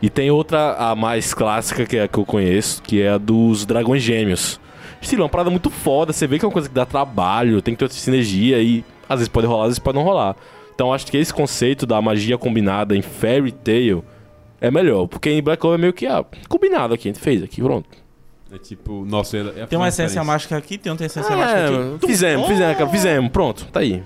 E 0.00 0.10
tem 0.10 0.32
outra, 0.32 0.74
a 0.74 0.96
mais 0.96 1.32
clássica 1.32 1.86
que 1.86 1.96
é 1.96 2.02
a 2.02 2.08
que 2.08 2.18
eu 2.18 2.24
conheço, 2.24 2.82
que 2.82 3.00
é 3.00 3.10
a 3.10 3.18
dos 3.18 3.64
Dragões 3.64 4.02
Gêmeos. 4.02 4.58
Estilo, 5.00 5.22
é 5.22 5.24
uma 5.24 5.30
parada 5.30 5.50
muito 5.50 5.70
foda. 5.70 6.12
Você 6.12 6.26
vê 6.26 6.38
que 6.38 6.44
é 6.44 6.48
uma 6.48 6.52
coisa 6.52 6.68
que 6.68 6.74
dá 6.74 6.84
trabalho, 6.84 7.62
tem 7.62 7.74
que 7.74 7.78
ter 7.78 7.84
outra 7.84 7.98
sinergia 7.98 8.60
e 8.60 8.84
às 9.08 9.20
vezes 9.20 9.28
pode 9.28 9.46
rolar, 9.46 9.64
às 9.64 9.68
vezes 9.68 9.78
pode 9.78 9.96
não 9.96 10.04
rolar. 10.04 10.34
Então 10.74 10.92
acho 10.92 11.06
que 11.06 11.16
esse 11.16 11.32
conceito 11.32 11.86
da 11.86 12.00
magia 12.00 12.36
combinada 12.38 12.96
em 12.96 13.02
Fairy 13.02 13.52
Tail 13.52 14.04
é 14.60 14.70
melhor. 14.70 15.06
Porque 15.06 15.30
em 15.30 15.42
Black 15.42 15.60
Clover 15.60 15.78
é 15.78 15.80
meio 15.80 15.92
que, 15.92 16.06
ah, 16.06 16.24
combinado 16.48 16.94
aqui, 16.94 17.08
a 17.08 17.12
gente 17.12 17.22
fez 17.22 17.42
aqui, 17.42 17.60
pronto. 17.62 17.88
É 18.50 18.58
tipo, 18.58 19.04
nossa, 19.06 19.36
é 19.38 19.66
Tem 19.66 19.78
uma 19.78 19.88
essência 19.88 20.22
mágica 20.22 20.56
aqui, 20.56 20.76
tem 20.76 20.90
outra 20.92 21.06
essência 21.06 21.34
mágica 21.34 21.58
É, 21.58 21.94
aqui. 21.94 22.06
fizemos, 22.06 22.46
fizemos, 22.46 22.76
cara, 22.76 22.90
fizemos, 22.90 23.30
pronto, 23.30 23.66
tá 23.72 23.80
aí. 23.80 24.02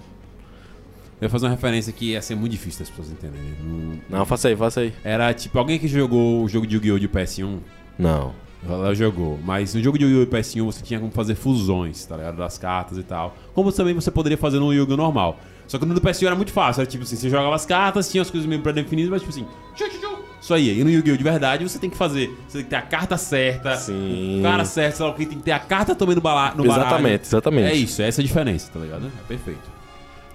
Eu 1.20 1.26
ia 1.26 1.28
fazer 1.30 1.46
uma 1.46 1.50
referência 1.52 1.92
que 1.92 2.12
ia 2.12 2.22
ser 2.22 2.34
muito 2.36 2.52
difícil 2.52 2.80
das 2.80 2.90
pessoas 2.90 3.10
entenderem. 3.10 3.54
Não- 3.62 4.18
Não, 4.20 4.24
faça 4.26 4.48
aí, 4.48 4.54
faça 4.54 4.80
aí. 4.80 4.92
Era 5.02 5.32
tipo, 5.34 5.58
alguém 5.58 5.78
que 5.78 5.88
jogou 5.88 6.44
o 6.44 6.48
jogo 6.48 6.66
de 6.66 6.76
Yu-Gi-Oh! 6.76 6.98
de 6.98 7.08
PS1, 7.08 7.58
Não. 7.98 8.32
Léo 8.68 8.94
jogou. 8.94 9.38
Mas 9.44 9.74
no 9.74 9.82
jogo 9.82 9.98
de 9.98 10.04
Yu-Gi-Oh! 10.04 10.26
PS1 10.30 10.64
você 10.64 10.82
tinha 10.82 11.00
como 11.00 11.10
fazer 11.10 11.34
fusões, 11.34 12.04
tá 12.04 12.16
ligado? 12.16 12.36
Das 12.36 12.58
cartas 12.58 12.98
e 12.98 13.02
tal. 13.02 13.34
Como 13.54 13.72
também 13.72 13.94
você 13.94 14.10
poderia 14.10 14.36
fazer 14.38 14.58
no 14.60 14.72
Yu-Gi-Oh! 14.72 14.96
normal. 14.96 15.40
Só 15.66 15.78
que 15.78 15.84
no 15.84 15.94
do 15.94 16.00
PS1 16.00 16.26
era 16.26 16.36
muito 16.36 16.52
fácil. 16.52 16.80
Era 16.82 16.90
tipo 16.90 17.04
assim, 17.04 17.16
você 17.16 17.28
jogava 17.28 17.54
as 17.54 17.66
cartas, 17.66 18.10
tinha 18.10 18.22
as 18.22 18.30
coisas 18.30 18.48
meio 18.48 18.62
pré-definidas, 18.62 19.10
mas 19.10 19.22
tipo 19.22 19.32
assim, 19.32 19.46
tchu, 19.74 19.88
tchu, 19.88 19.98
tchu, 19.98 20.16
isso 20.40 20.54
aí. 20.54 20.78
E 20.78 20.84
no 20.84 20.90
Yu-Gi-Oh! 20.90 21.16
de 21.16 21.24
verdade 21.24 21.68
você 21.68 21.78
tem 21.78 21.90
que 21.90 21.96
fazer. 21.96 22.30
Você 22.46 22.58
tem 22.58 22.64
que 22.64 22.70
ter 22.70 22.76
a 22.76 22.82
carta 22.82 23.16
certa, 23.16 23.76
Sim. 23.76 24.38
o 24.38 24.42
cara 24.42 24.64
certo, 24.64 24.96
sei 24.96 25.06
lá 25.06 25.10
o 25.10 25.14
que, 25.14 25.26
tem 25.26 25.38
que 25.38 25.44
ter 25.44 25.52
a 25.52 25.58
carta 25.58 25.94
também 25.94 26.14
no, 26.14 26.20
bala 26.20 26.54
no 26.54 26.64
baralho. 26.64 26.86
Exatamente, 26.86 27.26
exatamente. 27.26 27.68
É 27.68 27.74
isso, 27.74 28.00
essa 28.00 28.20
é 28.20 28.22
a 28.22 28.26
diferença, 28.26 28.70
tá 28.72 28.78
ligado? 28.78 29.06
É 29.06 29.26
perfeito. 29.26 29.76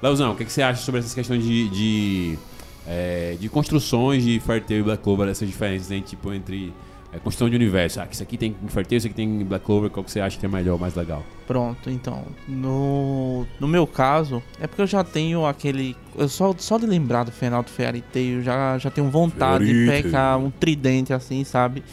Leozão, 0.02 0.32
o 0.32 0.36
que, 0.36 0.44
que 0.44 0.52
você 0.52 0.62
acha 0.62 0.82
sobre 0.82 1.00
essas 1.00 1.14
questões 1.14 1.44
de. 1.44 1.70
de, 1.70 2.40
é, 2.86 3.38
de 3.40 3.48
construções 3.48 4.24
de 4.24 4.40
Fairy 4.40 4.66
Tail 4.66 4.80
e 4.82 4.84
Black 4.84 5.04
Clover, 5.04 5.30
essas 5.30 5.48
diferenças 5.48 5.92
hein, 5.92 6.04
tipo, 6.06 6.34
entre 6.34 6.74
é, 7.14 7.20
construção 7.20 7.50
de 7.50 7.56
universo? 7.56 8.00
Ah, 8.00 8.08
que 8.08 8.14
isso 8.14 8.24
aqui 8.24 8.38
tem 8.38 8.56
Tail, 8.88 8.98
isso 8.98 9.08
aqui 9.08 9.16
tem 9.16 9.42
em 9.42 9.44
Black 9.44 9.66
Clover, 9.66 9.90
qual 9.90 10.04
que 10.04 10.12
você 10.12 10.22
acha 10.22 10.40
que 10.40 10.46
é 10.46 10.50
melhor, 10.50 10.80
mais 10.80 10.96
legal? 10.96 11.24
Pronto, 11.46 11.90
então. 11.90 12.24
No, 12.48 13.46
no 13.60 13.68
meu 13.68 13.86
caso, 13.86 14.42
é 14.60 14.68
porque 14.68 14.82
eu 14.82 14.88
já 14.88 15.04
tenho 15.04 15.46
aquele. 15.46 15.96
Eu 16.18 16.30
só, 16.30 16.56
só 16.58 16.78
de 16.78 16.86
lembrar 16.86 17.26
do 17.26 17.32
final 17.32 17.64
do 17.64 17.70
Fairy 17.70 18.02
Tail, 18.02 18.38
eu 18.38 18.42
já, 18.42 18.78
já 18.78 18.90
tenho 18.90 19.10
vontade 19.10 19.66
de 19.66 19.86
Fairy 19.86 20.04
pegar 20.04 20.38
um 20.38 20.50
tridente 20.50 21.12
assim, 21.14 21.44
sabe? 21.44 21.84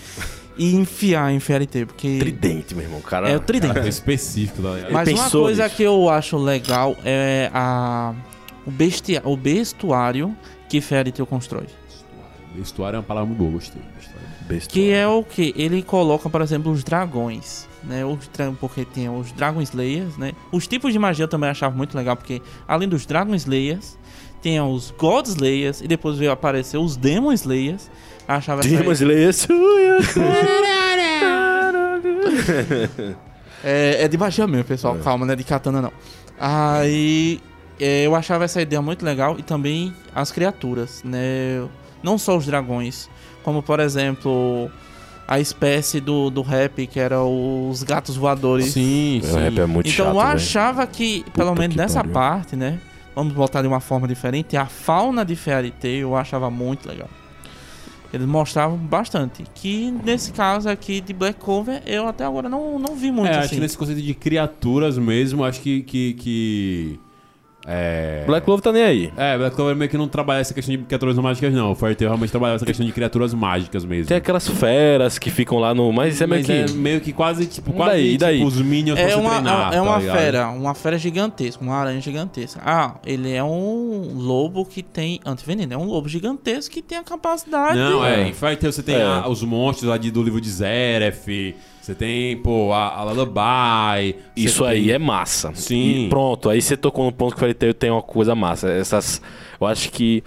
E 0.57 0.75
enfiar 0.75 1.33
em 1.33 1.41
Fairy 1.41 1.67
Tail, 1.67 1.87
porque. 1.87 2.19
Tridente, 2.19 2.75
meu 2.75 2.85
irmão. 2.85 3.01
Cara, 3.01 3.29
É 3.29 3.37
o 3.37 3.41
tridente. 3.41 3.75
Cara, 3.75 3.89
específico, 3.89 4.63
tá 4.63 4.75
ligado? 4.75 4.93
Mas 4.93 5.09
uma 5.09 5.31
coisa 5.31 5.65
nisso. 5.65 5.77
que 5.77 5.83
eu 5.83 6.09
acho 6.09 6.37
legal 6.37 6.97
é 7.05 7.51
a, 7.53 8.15
o, 8.65 8.71
bestia, 8.71 9.21
o 9.25 9.37
bestuário 9.37 10.37
que 10.69 10.81
Fairy 10.81 11.11
Tail 11.11 11.27
constrói. 11.27 11.67
Vestuário 12.55 12.97
é 12.97 12.99
uma 13.01 13.05
palavra 13.05 13.27
muito 13.27 13.39
boa, 13.39 13.53
gostei. 13.53 13.81
Vestuário. 13.97 14.18
Besta. 14.49 14.73
Que 14.73 14.91
é 14.91 15.07
o 15.07 15.23
que? 15.23 15.55
Ele 15.57 15.83
coloca, 15.83 16.29
por 16.29 16.41
exemplo, 16.41 16.73
os 16.73 16.83
dragões. 16.83 17.69
Né, 17.85 18.05
os 18.05 18.29
porque 18.61 18.85
tem 18.85 19.09
os 19.09 19.31
Dragon 19.31 19.63
Slayers, 19.63 20.17
né? 20.17 20.33
Os 20.51 20.67
tipos 20.67 20.93
de 20.93 20.99
magia 20.99 21.25
eu 21.25 21.29
também 21.29 21.49
achava 21.49 21.75
muito 21.75 21.97
legal, 21.97 22.17
porque 22.17 22.43
além 22.67 22.89
dos 22.89 23.07
Dragon 23.07 23.37
Slayers, 23.37 23.97
tem 24.43 24.61
os 24.61 24.91
God 24.91 25.27
Slayers 25.27 25.81
e 25.81 25.87
depois 25.87 26.19
veio 26.19 26.33
aparecer 26.33 26.77
os 26.77 26.97
Demon 26.97 27.33
Slayers. 27.33 27.89
Achava 28.27 28.63
Demon 28.63 28.93
Slayer. 28.93 29.33
É, 33.63 34.05
é 34.05 34.09
de 34.09 34.17
magia 34.17 34.47
mesmo, 34.47 34.65
pessoal. 34.65 34.97
Calma, 35.03 35.27
não 35.27 35.33
é 35.33 35.37
de 35.37 35.43
katana, 35.43 35.83
não. 35.83 35.93
Aí 36.39 37.41
é, 37.81 38.07
eu 38.07 38.15
achava 38.15 38.45
essa 38.45 38.63
ideia 38.63 38.81
muito 38.81 39.05
legal 39.05 39.37
e 39.39 39.43
também 39.43 39.93
as 40.15 40.31
criaturas, 40.31 41.03
né? 41.05 41.67
Não 42.03 42.17
só 42.17 42.37
os 42.37 42.47
dragões, 42.47 43.11
como 43.49 43.63
por 43.63 43.81
exemplo 43.81 44.71
a 45.27 45.41
espécie 45.41 46.01
do, 46.01 46.29
do 46.29 46.43
rap, 46.43 46.87
que 46.87 47.01
era 47.01 47.23
os 47.23 47.83
gatos 47.83 48.15
voadores. 48.15 48.67
Sim, 48.73 49.21
O 49.23 49.27
sim. 49.27 49.39
rap 49.39 49.59
é 49.59 49.65
muito 49.67 49.89
então 49.89 50.05
chato, 50.07 50.15
eu 50.15 50.21
achava 50.21 50.87
que, 50.87 51.25
pelo 51.33 51.49
Puta 51.51 51.61
menos 51.63 51.75
que 51.75 51.81
nessa 51.81 52.01
pariu. 52.01 52.13
parte, 52.13 52.57
né? 52.57 52.79
Vamos 53.15 53.33
botar 53.33 53.63
de 53.63 53.69
uma 53.69 53.81
forma 53.81 54.07
diferente. 54.07 54.55
A 54.55 54.67
fauna 54.67 55.25
de 55.25 55.35
Tail 55.35 56.01
eu 56.01 56.15
achava 56.17 56.51
muito 56.51 56.87
legal. 56.87 57.09
Eles 58.13 58.27
mostravam 58.27 58.77
bastante. 58.77 59.45
Que 59.55 59.91
nesse 60.05 60.31
caso 60.33 60.69
aqui 60.69 61.01
de 61.01 61.15
Black 61.15 61.41
Cover, 61.41 61.83
eu 61.87 62.07
até 62.07 62.25
agora 62.25 62.49
não, 62.51 62.79
não 62.79 62.95
vi 62.95 63.11
muito 63.11 63.29
É, 63.29 63.37
acho 63.37 63.47
assim. 63.47 63.55
que 63.57 63.61
nesse 63.63 63.79
conceito 63.79 64.03
de 64.03 64.13
criaturas 64.15 64.99
mesmo, 64.99 65.43
acho 65.43 65.61
que. 65.63 65.83
que, 65.83 66.13
que 66.15 67.01
é... 67.69 68.25
Black 68.27 68.45
Clover 68.47 68.63
tá 68.63 68.73
nem 68.73 68.83
aí. 68.83 69.13
É, 69.17 69.37
Black 69.37 69.55
Clover 69.55 69.77
meio 69.77 69.91
que 69.91 69.99
não 69.99 70.09
trabalha 70.09 70.41
essa 70.41 70.55
questão 70.55 70.75
de 70.75 70.83
criaturas 70.85 71.17
mágicas, 71.19 71.53
não. 71.53 71.73
O 71.73 71.75
Fairy 71.75 71.95
Tail 71.95 72.09
realmente 72.09 72.31
trabalha 72.31 72.55
essa 72.55 72.65
questão 72.65 72.87
de 72.87 72.93
criaturas 72.93 73.35
mágicas 73.35 73.85
mesmo. 73.85 74.07
Tem 74.07 74.17
aquelas 74.17 74.49
feras 74.49 75.19
que 75.19 75.31
ficam 75.31 75.59
lá 75.59 75.75
no. 75.75 75.93
Mas 75.93 76.21
é 76.21 76.27
meio 76.27 76.41
Mas 76.41 76.47
que. 76.47 76.53
é 76.73 76.77
meio 76.77 77.01
que 77.01 77.13
quase, 77.13 77.47
tipo, 77.47 77.71
E 77.71 77.75
quase 77.75 77.91
daí, 77.93 78.07
e 78.07 78.11
tipo, 78.13 78.21
daí? 78.21 78.43
os 78.45 78.61
minions 78.63 78.99
pra 78.99 79.11
É 79.11 79.17
uma, 79.17 79.31
treinar, 79.31 79.69
é 79.73 79.77
tá 79.77 79.83
uma 79.83 79.99
ligado? 79.99 80.17
fera, 80.17 80.49
uma 80.49 80.75
fera 80.75 80.99
gigantesca, 80.99 81.63
uma 81.63 81.75
aranha 81.77 82.01
gigantesca. 82.01 82.61
Ah, 82.65 82.95
ele 83.05 83.33
é 83.33 83.45
um 83.45 84.13
lobo 84.17 84.65
que 84.65 84.83
tem 84.83 85.21
antiveneno, 85.27 85.75
é 85.75 85.77
um 85.77 85.85
lobo 85.85 86.09
gigantesco 86.09 86.73
que 86.73 86.81
tem 86.81 86.97
a 86.99 87.03
capacidade. 87.05 87.77
Não, 87.79 88.05
É. 88.05 88.23
é. 88.23 88.29
Em 88.29 88.33
Fairy 88.33 88.57
Tail 88.57 88.73
você 88.73 88.83
tem 88.83 88.95
É. 88.97 89.03
a- 89.03 89.29
os 89.29 89.43
monstros 89.43 89.89
lá 89.91 89.99
de, 89.99 90.11
do 90.11 90.23
livro 90.23 90.41
de 90.41 90.49
Zeref. 90.51 91.55
Você 91.89 91.95
tem, 91.95 92.37
pô, 92.37 92.71
a, 92.75 92.89
a 92.99 93.03
Lullaby. 93.05 94.15
Isso 94.37 94.59
tem- 94.63 94.69
aí 94.73 94.91
é 94.91 94.99
massa. 94.99 95.53
Sim. 95.55 96.05
E 96.05 96.09
pronto, 96.11 96.51
aí 96.51 96.61
você 96.61 96.77
tocou 96.77 97.07
no 97.07 97.13
ponto 97.13 97.31
que 97.31 97.37
o 97.39 97.41
Fairy 97.41 97.55
Tail 97.55 97.73
tem 97.73 97.91
uma 97.91 98.03
coisa 98.03 98.35
massa. 98.35 98.69
Essas. 98.71 99.23
Eu 99.59 99.67
acho 99.67 99.91
que 99.91 100.23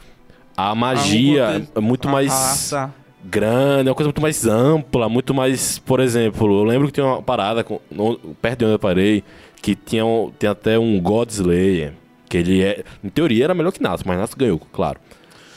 a 0.58 0.74
magia 0.74 1.46
contexto- 1.54 1.78
é 1.78 1.80
muito 1.80 2.08
a 2.08 2.12
mais 2.12 2.32
raça. 2.32 2.94
grande, 3.24 3.88
é 3.88 3.92
uma 3.92 3.96
coisa 3.96 4.08
muito 4.08 4.22
mais 4.24 4.48
ampla, 4.48 5.08
muito 5.08 5.36
mais. 5.36 5.78
Por 5.78 6.00
exemplo, 6.00 6.48
eu 6.62 6.64
lembro 6.64 6.88
que 6.88 6.94
tinha 6.94 7.06
uma 7.06 7.22
parada 7.22 7.64
com- 7.64 7.80
no- 7.92 8.18
perto 8.42 8.58
de 8.60 8.66
onde 8.66 8.74
eu 8.74 8.80
parei, 8.80 9.24
que 9.62 9.76
tinha, 9.76 10.04
um- 10.04 10.32
tem 10.40 10.50
até 10.50 10.80
um 10.80 11.00
God 11.00 11.30
Slayer. 11.30 11.94
Que 12.28 12.38
ele 12.38 12.64
é. 12.64 12.84
Em 13.04 13.10
teoria 13.10 13.44
era 13.44 13.54
melhor 13.54 13.72
que 13.72 13.84
Nato, 13.84 14.02
mas 14.08 14.18
Nato 14.18 14.36
ganhou, 14.36 14.60
claro. 14.74 15.00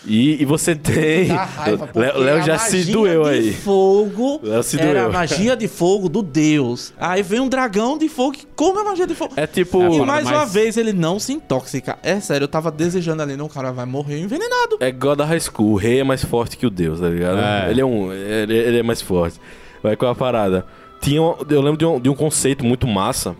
E, 0.07 0.43
e 0.43 0.45
você 0.45 0.75
tem. 0.75 1.29
Dá 1.29 1.45
raiva, 1.45 1.87
porque 1.93 2.19
Léo 2.19 2.43
já 2.43 2.59
se 2.59 2.77
magia 2.79 2.93
doeu 2.93 3.23
de 3.25 3.29
aí. 3.31 3.53
fogo 3.55 4.41
Léo 4.43 4.63
se 4.63 4.79
era 4.79 4.93
doeu. 4.93 5.07
a 5.07 5.13
magia 5.13 5.57
de 5.57 5.67
fogo 5.67 6.09
do 6.11 6.23
deus. 6.23 6.93
Aí 6.99 7.23
vem 7.23 7.41
um 7.41 7.49
dragão 7.49 7.97
de 7.97 8.09
fogo 8.09 8.33
que 8.33 8.47
come 8.55 8.81
a 8.81 8.85
magia 8.85 9.07
de 9.07 9.15
fogo. 9.15 9.33
É 9.37 9.47
tipo. 9.47 9.81
É, 9.83 9.87
E 9.87 9.89
parada 9.91 10.05
mais 10.07 10.27
uma 10.27 10.39
mais- 10.41 10.53
vez 10.53 10.77
ele 10.77 10.93
não 10.93 11.19
se 11.19 11.33
intoxica. 11.33 11.99
É 12.03 12.21
sério, 12.21 12.45
eu 12.45 12.49
tava 12.49 12.71
desejando 12.71 13.23
ali, 13.23 13.37
não, 13.37 13.47
o 13.47 13.49
cara 13.49 13.73
vai 13.73 13.87
morrer 13.87 14.21
envenenado. 14.21 14.77
É 14.81 14.93
God 14.93 15.21
of 15.21 15.29
High 15.29 15.41
School. 15.41 15.73
O 15.73 15.77
rei 15.77 16.01
é 16.01 16.05
mais 16.05 16.23
forte 16.23 16.57
que 16.59 16.67
o 16.67 16.71
Deus, 16.71 17.01
tá 17.01 17.09
ligado? 17.09 17.39
É. 17.39 17.71
Ele 17.71 17.81
é 17.81 17.85
um. 17.87 18.13
Ele, 18.13 18.55
ele 18.57 18.79
é 18.81 18.83
mais 18.83 19.01
forte. 19.01 19.41
Vai 19.83 19.97
com 19.97 20.07
a 20.07 20.15
parada. 20.15 20.67
Tinha, 21.01 21.23
um- 21.23 21.35
eu 21.49 21.61
lembro 21.63 21.79
de 21.79 21.85
um, 21.87 21.99
de 22.01 22.09
um 22.11 22.15
conceito 22.15 22.65
muito 22.65 22.87
massa 22.87 23.35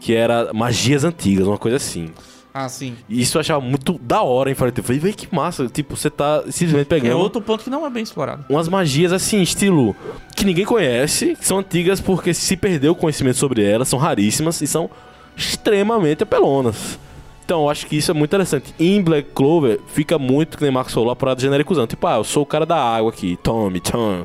que 0.00 0.14
era 0.14 0.52
magias 0.52 1.02
antigas, 1.02 1.46
uma 1.46 1.56
coisa 1.56 1.78
assim. 1.78 2.10
Ah, 2.56 2.68
sim. 2.68 2.96
E 3.08 3.20
isso 3.20 3.36
eu 3.36 3.40
achava 3.40 3.60
muito 3.60 3.98
da 4.00 4.22
hora 4.22 4.48
em. 4.48 4.52
Eu 4.52 4.56
Falei, 4.56 5.00
véi, 5.00 5.12
que 5.12 5.34
massa. 5.34 5.66
Tipo, 5.66 5.96
você 5.96 6.08
tá 6.08 6.44
simplesmente 6.48 6.82
É 6.82 6.84
pegando 6.84 7.18
outro 7.18 7.42
ponto 7.42 7.64
que 7.64 7.68
não 7.68 7.84
é 7.84 7.90
bem 7.90 8.04
explorado. 8.04 8.44
umas 8.48 8.68
magias 8.68 9.12
assim, 9.12 9.42
estilo 9.42 9.96
que 10.36 10.44
ninguém 10.44 10.64
conhece, 10.64 11.34
que 11.34 11.44
são 11.44 11.58
antigas 11.58 12.00
porque 12.00 12.32
se 12.32 12.56
perdeu 12.56 12.92
o 12.92 12.94
conhecimento 12.94 13.38
sobre 13.38 13.64
elas, 13.64 13.88
são 13.88 13.98
raríssimas 13.98 14.60
e 14.62 14.68
são 14.68 14.88
extremamente 15.36 16.22
apelonas. 16.22 16.96
Então, 17.44 17.64
eu 17.64 17.70
acho 17.70 17.86
que 17.86 17.96
isso 17.96 18.10
é 18.10 18.14
muito 18.14 18.30
interessante. 18.30 18.72
Em 18.78 19.02
Black 19.02 19.30
Clover, 19.34 19.80
fica 19.88 20.16
muito, 20.18 20.56
que 20.56 20.62
nem 20.62 20.72
Marcos 20.72 20.94
falou, 20.94 21.10
a 21.10 21.16
parada 21.16 21.40
genericuzão. 21.40 21.86
Tipo, 21.88 22.06
ah, 22.06 22.16
eu 22.18 22.24
sou 22.24 22.44
o 22.44 22.46
cara 22.46 22.64
da 22.64 22.76
água 22.76 23.10
aqui, 23.10 23.36
tome, 23.42 23.80
tome. 23.80 24.24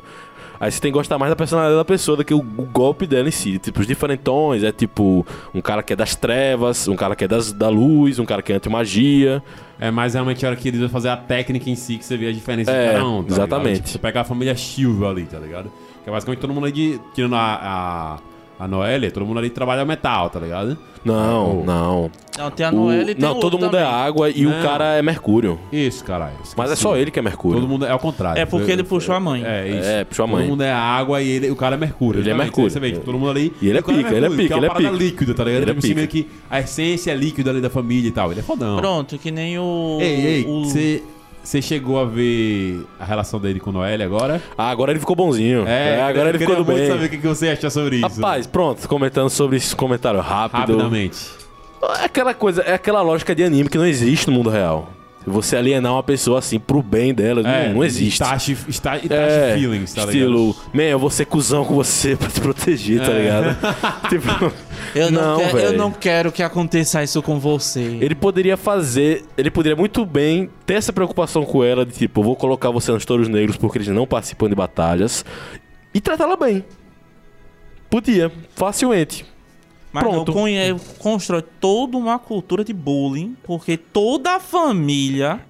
Aí 0.60 0.70
você 0.70 0.78
tem 0.78 0.92
que 0.92 0.98
gostar 0.98 1.18
mais 1.18 1.30
da 1.30 1.36
personalidade 1.36 1.78
da 1.78 1.84
pessoa 1.86 2.18
do 2.18 2.24
que 2.24 2.34
o, 2.34 2.42
golpe 2.42 3.06
dela 3.06 3.26
em 3.26 3.32
si. 3.32 3.58
Tipo, 3.58 3.80
os 3.80 3.86
diferentões, 3.86 4.62
é 4.62 4.70
tipo 4.70 5.26
um 5.54 5.60
cara 5.62 5.82
que 5.82 5.94
é 5.94 5.96
das 5.96 6.14
trevas, 6.14 6.86
um 6.86 6.94
cara 6.94 7.16
que 7.16 7.24
é 7.24 7.28
das, 7.28 7.50
da 7.50 7.70
luz, 7.70 8.18
um 8.18 8.26
cara 8.26 8.42
que 8.42 8.52
é 8.52 8.56
anti-magia. 8.56 9.42
É 9.80 9.90
mais 9.90 10.12
realmente 10.12 10.44
a 10.44 10.50
hora 10.50 10.56
que 10.56 10.68
eles 10.68 10.78
vão 10.78 10.90
fazer 10.90 11.08
a 11.08 11.16
técnica 11.16 11.70
em 11.70 11.74
si, 11.74 11.96
que 11.96 12.04
você 12.04 12.14
vê 12.14 12.28
a 12.28 12.32
diferença 12.32 12.70
É, 12.70 12.88
de 12.88 12.92
cada 12.92 13.08
um, 13.08 13.22
tá 13.22 13.32
exatamente. 13.32 13.76
Tipo, 13.76 13.88
você 13.88 13.98
pega 13.98 14.20
a 14.20 14.24
família 14.24 14.54
Shield 14.54 15.02
ali, 15.02 15.24
tá 15.24 15.38
ligado? 15.38 15.72
Que 16.04 16.10
é 16.10 16.12
basicamente 16.12 16.40
todo 16.40 16.52
mundo 16.52 16.64
ali 16.64 16.72
de. 16.72 17.00
Tirando 17.14 17.36
a. 17.36 17.58
a 17.62 18.29
a 18.60 18.68
Noelle, 18.68 19.10
todo 19.10 19.24
mundo 19.26 19.38
ali 19.38 19.50
trabalha 19.50 19.84
metal, 19.84 20.28
tá 20.30 20.38
ligado? 20.38 20.76
Não, 21.02 21.60
Oh. 21.60 21.64
não. 21.64 22.10
Não, 22.38 22.50
tem 22.50 22.66
a 22.66 22.68
O- 22.68 22.72
Noelle 22.72 23.12
e 23.12 23.14
tem 23.14 23.24
não, 23.24 23.36
o 23.38 23.40
todo 23.40 23.58
mundo 23.58 23.74
é 23.76 23.82
também. 23.82 23.94
água 23.94 24.28
e 24.30 24.42
Não. 24.44 24.60
o 24.60 24.62
cara 24.62 24.84
é 24.96 25.02
mercúrio. 25.02 25.58
Isso, 25.72 26.04
caralho. 26.04 26.34
Mas 26.56 26.70
é 26.70 26.74
esqueci. 26.74 26.82
só 26.82 26.94
ele 26.96 27.10
que 27.10 27.18
é 27.18 27.22
mercúrio. 27.22 27.58
Todo 27.60 27.68
mundo 27.68 27.86
é 27.86 27.90
ao 27.90 27.98
contrário. 27.98 28.40
É 28.40 28.44
porque 28.44 28.70
ele 28.70 28.82
puxou 28.84 29.14
a 29.14 29.20
mãe. 29.20 29.42
É, 29.44 29.66
isso. 29.68 29.88
É, 29.88 30.04
puxou 30.04 30.24
a 30.24 30.28
mãe. 30.28 30.42
Todo 30.42 30.50
mundo 30.50 30.62
é 30.62 30.70
água 30.72 31.22
e 31.22 31.28
ele, 31.30 31.50
o 31.50 31.56
cara 31.56 31.74
é 31.76 31.78
mercúrio. 31.78 32.20
Ele 32.20 32.30
é 32.30 32.34
mercúrio. 32.34 32.70
Você 32.70 32.78
vê, 32.78 32.92
tipo, 32.92 33.04
todo 33.06 33.18
mundo 33.18 33.30
ali. 33.30 33.52
E 33.62 33.68
ele 33.68 33.78
é 33.78 33.80
o 33.80 33.84
cara 33.84 33.96
pica, 33.98 34.14
ele 34.14 34.26
é 34.26 34.28
pica, 34.30 34.42
que 34.48 34.52
é 34.52 34.56
ele 34.56 34.66
é 34.66 34.68
uma 34.68 34.74
parada 34.74 34.92
pica. 34.98 35.04
líquida, 35.04 35.34
tá 35.34 35.44
ligado? 35.44 35.62
Ele 35.62 35.70
é 35.70 35.72
assim, 35.74 35.80
pica. 35.88 35.94
meio 35.94 36.08
que 36.08 36.28
a 36.50 36.60
essência 36.60 37.10
é 37.10 37.14
líquida 37.14 37.50
ali 37.50 37.60
da 37.62 37.70
família 37.70 38.08
e 38.08 38.12
tal. 38.12 38.30
Ele 38.30 38.40
é 38.40 38.42
fodão. 38.42 38.76
Pronto, 38.76 39.16
que 39.18 39.30
nem 39.30 39.58
o. 39.58 39.98
Ei, 40.00 40.26
ei, 40.26 40.44
o- 40.46 40.64
você. 41.42 41.62
Chegou 41.62 41.98
a 42.00 42.04
ver 42.04 42.84
a 42.98 43.04
relação 43.04 43.40
dele 43.40 43.60
com 43.60 43.70
o 43.70 43.72
Noelle 43.72 44.02
agora? 44.02 44.42
Ah, 44.56 44.70
agora 44.70 44.92
ele 44.92 45.00
ficou 45.00 45.14
bonzinho. 45.16 45.66
É, 45.66 46.00
agora 46.02 46.26
eu 46.26 46.28
ele 46.30 46.38
ficou 46.38 46.56
do 46.56 46.64
muito 46.64 46.78
bem. 46.78 46.88
saber 46.88 47.06
o 47.06 47.08
que 47.08 47.18
que 47.18 47.26
você 47.26 47.48
acha 47.48 47.70
sobre 47.70 47.96
isso. 47.96 48.20
Rapaz, 48.20 48.46
pronto, 48.46 48.86
comentando 48.88 49.30
sobre 49.30 49.56
esse 49.56 49.74
comentário 49.74 50.20
rápido. 50.20 50.58
rapidamente. 50.60 51.18
É 52.00 52.04
aquela 52.04 52.34
coisa, 52.34 52.62
é 52.62 52.74
aquela 52.74 53.00
lógica 53.02 53.34
de 53.34 53.42
anime 53.42 53.68
que 53.68 53.78
não 53.78 53.86
existe 53.86 54.26
no 54.28 54.32
mundo 54.34 54.50
real. 54.50 54.88
Você 55.26 55.54
alienar 55.54 55.92
uma 55.92 56.02
pessoa 56.02 56.38
assim 56.38 56.58
pro 56.58 56.82
bem 56.82 57.12
dela, 57.12 57.42
não, 57.42 57.74
não 57.74 57.84
existe. 57.84 58.16
Itachi, 58.16 58.52
Ita- 58.68 58.96
Itachi 58.96 59.08
É, 59.12 59.54
feelings, 59.54 59.92
tá 59.92 60.04
estilo, 60.04 60.46
ligado? 60.48 60.70
man, 60.72 60.82
eu 60.84 60.98
vou 60.98 61.10
ser 61.10 61.26
cuzão 61.26 61.62
com 61.64 61.74
você 61.74 62.16
pra 62.16 62.28
te 62.28 62.40
proteger, 62.40 63.00
tá 63.04 63.12
É. 63.12 63.18
ligado? 63.20 63.56
tipo, 64.08 64.52
Eu 64.94 65.10
não, 65.10 65.36
Não, 65.38 65.38
quero, 65.38 65.58
eu 65.58 65.72
não 65.74 65.90
quero 65.92 66.32
que 66.32 66.42
aconteça 66.42 67.02
isso 67.02 67.20
com 67.22 67.38
você. 67.38 67.98
ele 68.00 68.14
poderia 68.14 68.56
fazer, 68.56 69.24
ele 69.36 69.50
poderia 69.50 69.76
muito 69.76 70.06
bem 70.06 70.48
ter 70.64 70.74
essa 70.74 70.92
preocupação 70.92 71.44
com 71.44 71.62
ela 71.62 71.84
de 71.84 71.92
tipo, 71.92 72.20
eu 72.20 72.24
vou 72.24 72.34
colocar 72.34 72.70
você 72.70 72.90
nos 72.90 73.04
touros 73.04 73.28
negros 73.28 73.56
porque 73.58 73.76
eles 73.76 73.88
não 73.88 74.06
participam 74.06 74.48
de 74.48 74.54
batalhas 74.54 75.22
e 75.92 76.00
tratá-la 76.00 76.34
bem. 76.36 76.64
Podia, 77.90 78.32
facilmente. 78.54 79.26
Mas 79.92 80.04
pronto. 80.04 80.32
não 80.32 80.78
constrói 80.98 81.42
toda 81.60 81.96
uma 81.96 82.18
cultura 82.18 82.64
de 82.64 82.72
bullying, 82.72 83.36
porque 83.42 83.76
toda 83.76 84.36
a 84.36 84.40
família 84.40 85.40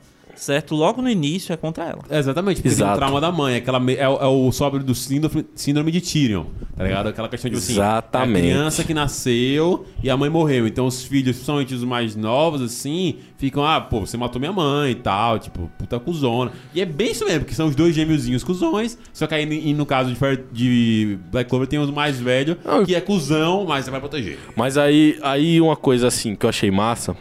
certo? 0.40 0.74
Logo 0.74 1.00
no 1.02 1.08
início 1.08 1.52
é 1.52 1.56
contra 1.56 1.84
ela. 1.84 2.00
Exatamente, 2.10 2.56
porque 2.56 2.68
tem 2.70 2.78
o 2.78 2.86
Exato. 2.86 2.96
trauma 2.98 3.20
da 3.20 3.30
mãe, 3.30 3.56
aquela, 3.56 3.78
me- 3.78 3.94
é, 3.94 4.08
o- 4.08 4.16
é 4.18 4.26
o 4.26 4.50
sobre 4.52 4.80
do 4.82 4.94
síndrome, 4.94 5.44
síndrome 5.54 5.90
de 5.92 6.00
Tyrion, 6.00 6.44
tá 6.76 6.84
ligado? 6.84 7.08
Aquela 7.08 7.28
questão 7.28 7.50
de 7.50 7.56
assim, 7.58 7.72
Exatamente. 7.74 8.36
é 8.36 8.40
a 8.40 8.54
criança 8.54 8.84
que 8.84 8.94
nasceu 8.94 9.86
e 10.02 10.08
a 10.10 10.16
mãe 10.16 10.30
morreu. 10.30 10.66
Então 10.66 10.86
os 10.86 11.02
filhos, 11.04 11.36
principalmente 11.36 11.74
os 11.74 11.84
mais 11.84 12.16
novos, 12.16 12.62
assim, 12.62 13.16
ficam, 13.36 13.64
ah, 13.64 13.80
pô, 13.80 14.00
você 14.00 14.16
matou 14.16 14.40
minha 14.40 14.52
mãe 14.52 14.92
e 14.92 14.94
tal, 14.94 15.38
tipo, 15.38 15.70
puta 15.78 15.98
cuzona. 16.00 16.52
E 16.74 16.80
é 16.80 16.84
bem 16.86 17.10
isso 17.12 17.24
mesmo, 17.24 17.40
porque 17.40 17.54
são 17.54 17.66
os 17.68 17.74
dois 17.76 17.94
gêmeozinhos 17.94 18.42
cuzões, 18.42 18.96
só 19.12 19.26
que 19.26 19.34
aí 19.34 19.44
e 19.50 19.74
no 19.74 19.84
caso 19.86 20.10
de, 20.10 20.16
Fer- 20.16 20.44
de 20.52 21.18
Black 21.30 21.48
Clover 21.50 21.68
tem 21.68 21.78
os 21.78 21.90
mais 21.90 22.18
velhos, 22.20 22.56
que 22.86 22.94
é 22.94 23.00
cuzão, 23.00 23.64
mas 23.66 23.84
você 23.84 23.90
vai 23.90 24.00
proteger. 24.00 24.38
Mas 24.56 24.76
aí, 24.78 25.18
aí 25.22 25.60
uma 25.60 25.76
coisa 25.76 26.06
assim 26.08 26.34
que 26.34 26.46
eu 26.46 26.50
achei 26.50 26.70
massa 26.70 27.16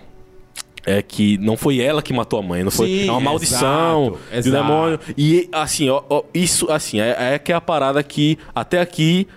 é 0.86 1.02
que 1.02 1.38
não 1.38 1.58
foi 1.58 1.80
ela 1.80 2.02
que 2.02 2.14
matou 2.14 2.40
a 2.40 2.44
mãe, 2.44 2.64
não 2.64 2.72
foi 2.72 2.88
Sim, 2.88 3.08
é 3.08 3.12
uma 3.12 3.20
maldição 3.20 4.06
exato, 4.06 4.20
um 4.32 4.38
exato. 4.38 4.64
demônio. 4.64 5.00
E 5.18 5.50
assim, 5.52 5.90
ó, 5.90 6.04
ó, 6.10 6.24
isso 6.34 6.72
assim, 6.72 7.00
é, 7.00 7.34
é 7.36 7.40
que 7.40 7.52
é 7.52 7.56
a 7.56 7.62
parada 7.62 8.02
que 8.04 8.38
até 8.54 8.80
aqui 8.80 9.28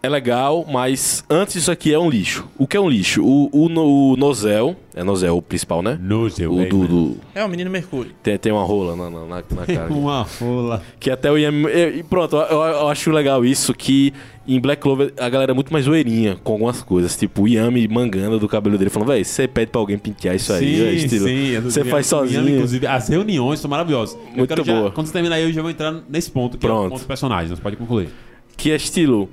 é 0.00 0.08
legal, 0.08 0.64
mas 0.70 1.24
antes 1.28 1.56
isso 1.56 1.70
aqui 1.70 1.92
é 1.92 1.98
um 1.98 2.08
lixo. 2.08 2.46
O 2.56 2.66
que 2.66 2.76
é 2.76 2.80
um 2.80 2.88
lixo? 2.88 3.22
O, 3.24 3.48
o, 3.52 3.68
no- 3.68 4.12
o 4.12 4.16
Nozel, 4.16 4.76
é 4.94 5.02
Nozel 5.02 5.36
o 5.36 5.42
principal, 5.42 5.82
né? 5.82 5.98
No 6.00 6.30
seu 6.30 6.52
O 6.54 6.64
do, 6.66 6.86
do- 6.86 7.16
É 7.34 7.44
o 7.44 7.48
menino 7.48 7.68
Mercúrio. 7.70 8.12
tem, 8.22 8.38
tem 8.38 8.52
uma 8.52 8.62
rola 8.64 8.94
na, 8.94 9.10
na, 9.10 9.20
na- 9.26 9.42
na 9.50 9.66
cara. 9.66 9.88
Uma 9.92 10.22
rola. 10.40 10.82
Que 11.00 11.10
até 11.10 11.28
eu 11.28 11.36
ia. 11.38 11.50
E 11.50 12.02
pronto, 12.04 12.36
eu, 12.36 12.60
eu 12.62 12.88
acho 12.88 13.10
legal 13.10 13.44
isso 13.44 13.74
que 13.74 14.12
em 14.46 14.60
Black 14.60 14.80
Clover 14.80 15.12
a 15.18 15.28
galera 15.28 15.50
é 15.52 15.54
muito 15.54 15.72
mais 15.72 15.84
zoeirinha 15.84 16.36
com 16.44 16.52
algumas 16.52 16.80
coisas. 16.82 17.16
Tipo, 17.16 17.42
o 17.42 17.48
Yami 17.48 17.86
mangando 17.88 18.38
do 18.38 18.48
cabelo 18.48 18.78
dele, 18.78 18.88
falando, 18.90 19.08
véi, 19.08 19.24
você 19.24 19.48
pede 19.48 19.70
pra 19.72 19.80
alguém 19.80 19.98
pentear 19.98 20.34
isso 20.36 20.52
aí, 20.52 20.80
é 20.80 20.92
estilo. 20.92 21.28
é 21.28 21.60
do 21.60 21.70
Você 21.70 21.84
faz 21.84 22.06
sozinho. 22.06 22.42
Cunha, 22.44 22.54
Inclusive, 22.54 22.86
as 22.86 23.08
reuniões 23.08 23.58
são 23.60 23.68
maravilhosas. 23.68 24.16
Eu 24.30 24.36
Muito 24.38 24.48
quero 24.48 24.64
já- 24.64 24.72
boa. 24.74 24.90
quando 24.92 25.08
você 25.08 25.12
terminar 25.12 25.34
aí, 25.36 25.42
eu 25.42 25.52
já 25.52 25.60
vou 25.60 25.70
entrar 25.70 25.92
nesse 26.08 26.30
ponto, 26.30 26.56
que 26.56 26.64
é 26.64 26.68
o 26.68 26.72
Pronto. 26.72 26.88
ponto 26.90 26.98
dos 27.00 27.06
personagens. 27.06 27.50
Você 27.50 27.60
pode 27.60 27.76
concluir. 27.76 28.08
Que 28.56 28.70
é 28.70 28.76
estilo. 28.76 29.28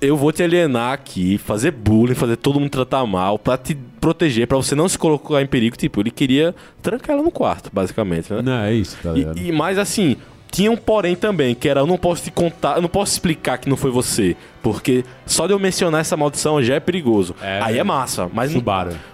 Eu 0.00 0.16
vou 0.16 0.32
te 0.32 0.42
alienar 0.42 0.92
aqui, 0.92 1.38
fazer 1.38 1.70
bullying, 1.70 2.14
fazer 2.14 2.36
todo 2.36 2.58
mundo 2.58 2.70
tratar 2.70 3.06
mal, 3.06 3.38
pra 3.38 3.56
te 3.56 3.76
proteger, 4.00 4.46
pra 4.46 4.56
você 4.56 4.74
não 4.74 4.88
se 4.88 4.98
colocar 4.98 5.40
em 5.40 5.46
perigo. 5.46 5.76
Tipo, 5.76 6.00
ele 6.00 6.10
queria 6.10 6.54
trancar 6.82 7.14
ela 7.14 7.22
no 7.22 7.30
quarto, 7.30 7.70
basicamente, 7.72 8.32
né? 8.32 8.42
Não, 8.42 8.60
é 8.60 8.74
isso, 8.74 8.96
tá 9.02 9.12
ligado? 9.12 9.38
E, 9.38 9.48
e 9.48 9.52
mais 9.52 9.78
assim, 9.78 10.16
tinha 10.50 10.70
um 10.70 10.76
porém 10.76 11.14
também, 11.14 11.54
que 11.54 11.68
era 11.68 11.80
eu 11.80 11.86
não 11.86 11.96
posso 11.96 12.24
te 12.24 12.30
contar, 12.30 12.76
eu 12.76 12.82
não 12.82 12.88
posso 12.88 13.12
explicar 13.12 13.58
que 13.58 13.68
não 13.68 13.76
foi 13.76 13.90
você. 13.90 14.36
Porque 14.62 15.04
só 15.26 15.46
de 15.46 15.52
eu 15.52 15.58
mencionar 15.58 16.00
essa 16.00 16.16
maldição 16.16 16.62
já 16.62 16.74
é 16.74 16.80
perigoso. 16.80 17.34
É, 17.40 17.60
aí 17.62 17.78
é 17.78 17.84
massa, 17.84 18.28
mas 18.32 18.52
não, 18.52 18.62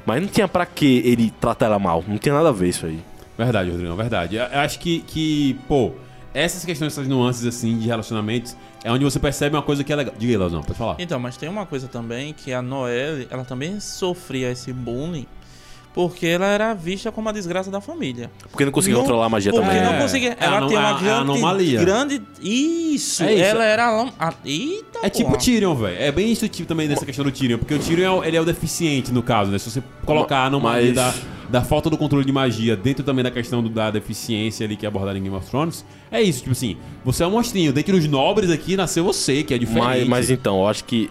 mas 0.06 0.22
não 0.22 0.28
tinha 0.28 0.48
pra 0.48 0.64
que 0.64 1.02
ele 1.04 1.30
tratar 1.40 1.66
ela 1.66 1.78
mal. 1.78 2.02
Não 2.06 2.18
tinha 2.18 2.34
nada 2.34 2.48
a 2.48 2.52
ver 2.52 2.68
isso 2.68 2.86
aí. 2.86 3.00
Verdade, 3.36 3.70
Rodrigão, 3.70 3.96
verdade. 3.96 4.36
Eu 4.36 4.60
acho 4.60 4.78
que, 4.78 5.00
que, 5.00 5.58
pô, 5.66 5.92
essas 6.32 6.64
questões, 6.64 6.92
essas 6.92 7.08
nuances, 7.08 7.46
assim, 7.46 7.78
de 7.78 7.86
relacionamentos, 7.86 8.56
é 8.84 8.92
onde 8.92 9.02
você 9.02 9.18
percebe 9.18 9.56
uma 9.56 9.62
coisa 9.62 9.82
que 9.82 9.90
é 9.90 9.96
legal. 9.96 10.14
Diga 10.16 10.34
aí, 10.34 10.36
Leozão, 10.36 10.62
pode 10.62 10.78
falar. 10.78 10.96
Então, 10.98 11.18
mas 11.18 11.38
tem 11.38 11.48
uma 11.48 11.64
coisa 11.64 11.88
também 11.88 12.34
que 12.34 12.52
a 12.52 12.60
Noelle, 12.60 13.26
ela 13.30 13.42
também 13.42 13.80
sofria 13.80 14.50
esse 14.52 14.72
bullying 14.74 15.26
porque 15.94 16.26
ela 16.26 16.46
era 16.46 16.74
vista 16.74 17.10
como 17.12 17.28
a 17.28 17.32
desgraça 17.32 17.70
da 17.70 17.80
família. 17.80 18.30
Porque 18.50 18.64
não 18.64 18.72
conseguia 18.72 18.96
Não- 18.96 19.02
controlar 19.04 19.26
a 19.26 19.28
magia 19.28 19.52
Porque 19.52 19.64
também. 19.66 19.80
É, 19.80 19.84
não 19.92 19.98
conseguia. 20.00 20.30
é 20.38 20.44
Ela 20.44 20.56
anom- 20.58 20.66
tem 20.68 20.76
é- 20.76 20.80
uma 20.80 20.88
é 20.90 20.94
grande. 21.00 21.30
anomalia. 21.30 21.80
grande 21.80 22.22
isso, 22.42 23.22
É 23.22 23.32
isso. 23.32 23.42
Ela 23.44 23.64
era. 23.64 24.06
Eita, 24.44 24.98
É 25.02 25.08
tipo 25.08 25.28
o 25.28 25.32
porra. 25.32 25.38
Tyrion, 25.44 25.74
velho. 25.74 25.96
É 25.98 26.10
bem 26.12 26.30
isso 26.32 26.48
tipo 26.48 26.68
também 26.68 26.88
dessa 26.88 27.06
questão 27.06 27.24
do 27.24 27.30
Tyrion, 27.30 27.58
porque 27.58 27.74
o 27.74 27.78
Tyrion 27.78 28.04
é 28.04 28.10
o, 28.10 28.24
ele 28.24 28.36
é 28.36 28.40
o 28.40 28.44
deficiente 28.44 29.12
no 29.12 29.22
caso, 29.22 29.50
né? 29.50 29.58
Se 29.58 29.70
você 29.70 29.82
colocar 30.04 30.38
a 30.38 30.46
anomalia 30.46 30.92
Mas- 30.92 30.94
da, 30.94 31.14
da 31.60 31.62
falta 31.64 31.88
do 31.88 31.96
controle 31.96 32.24
de 32.24 32.32
magia 32.32 32.76
dentro 32.76 33.04
também 33.04 33.22
da 33.22 33.30
questão 33.30 33.62
do- 33.62 33.68
da 33.68 33.90
deficiência 33.90 34.66
ali 34.66 34.76
que 34.76 34.84
é 34.84 34.88
abordada 34.88 35.16
em 35.18 35.22
Game 35.22 35.36
of 35.36 35.48
Thrones, 35.48 35.84
é 36.10 36.20
isso, 36.20 36.40
tipo 36.40 36.52
assim, 36.52 36.76
você 37.04 37.22
é 37.22 37.26
um 37.26 37.30
monstrinho. 37.30 37.72
Dentre 37.72 37.94
os 37.94 38.06
nobres 38.08 38.50
aqui 38.50 38.76
nasceu 38.76 39.04
você, 39.04 39.42
que 39.44 39.54
é 39.54 39.58
diferente. 39.58 39.84
Mas, 39.84 40.08
mas 40.08 40.30
então, 40.30 40.58
eu 40.60 40.66
acho 40.66 40.84
que 40.84 41.08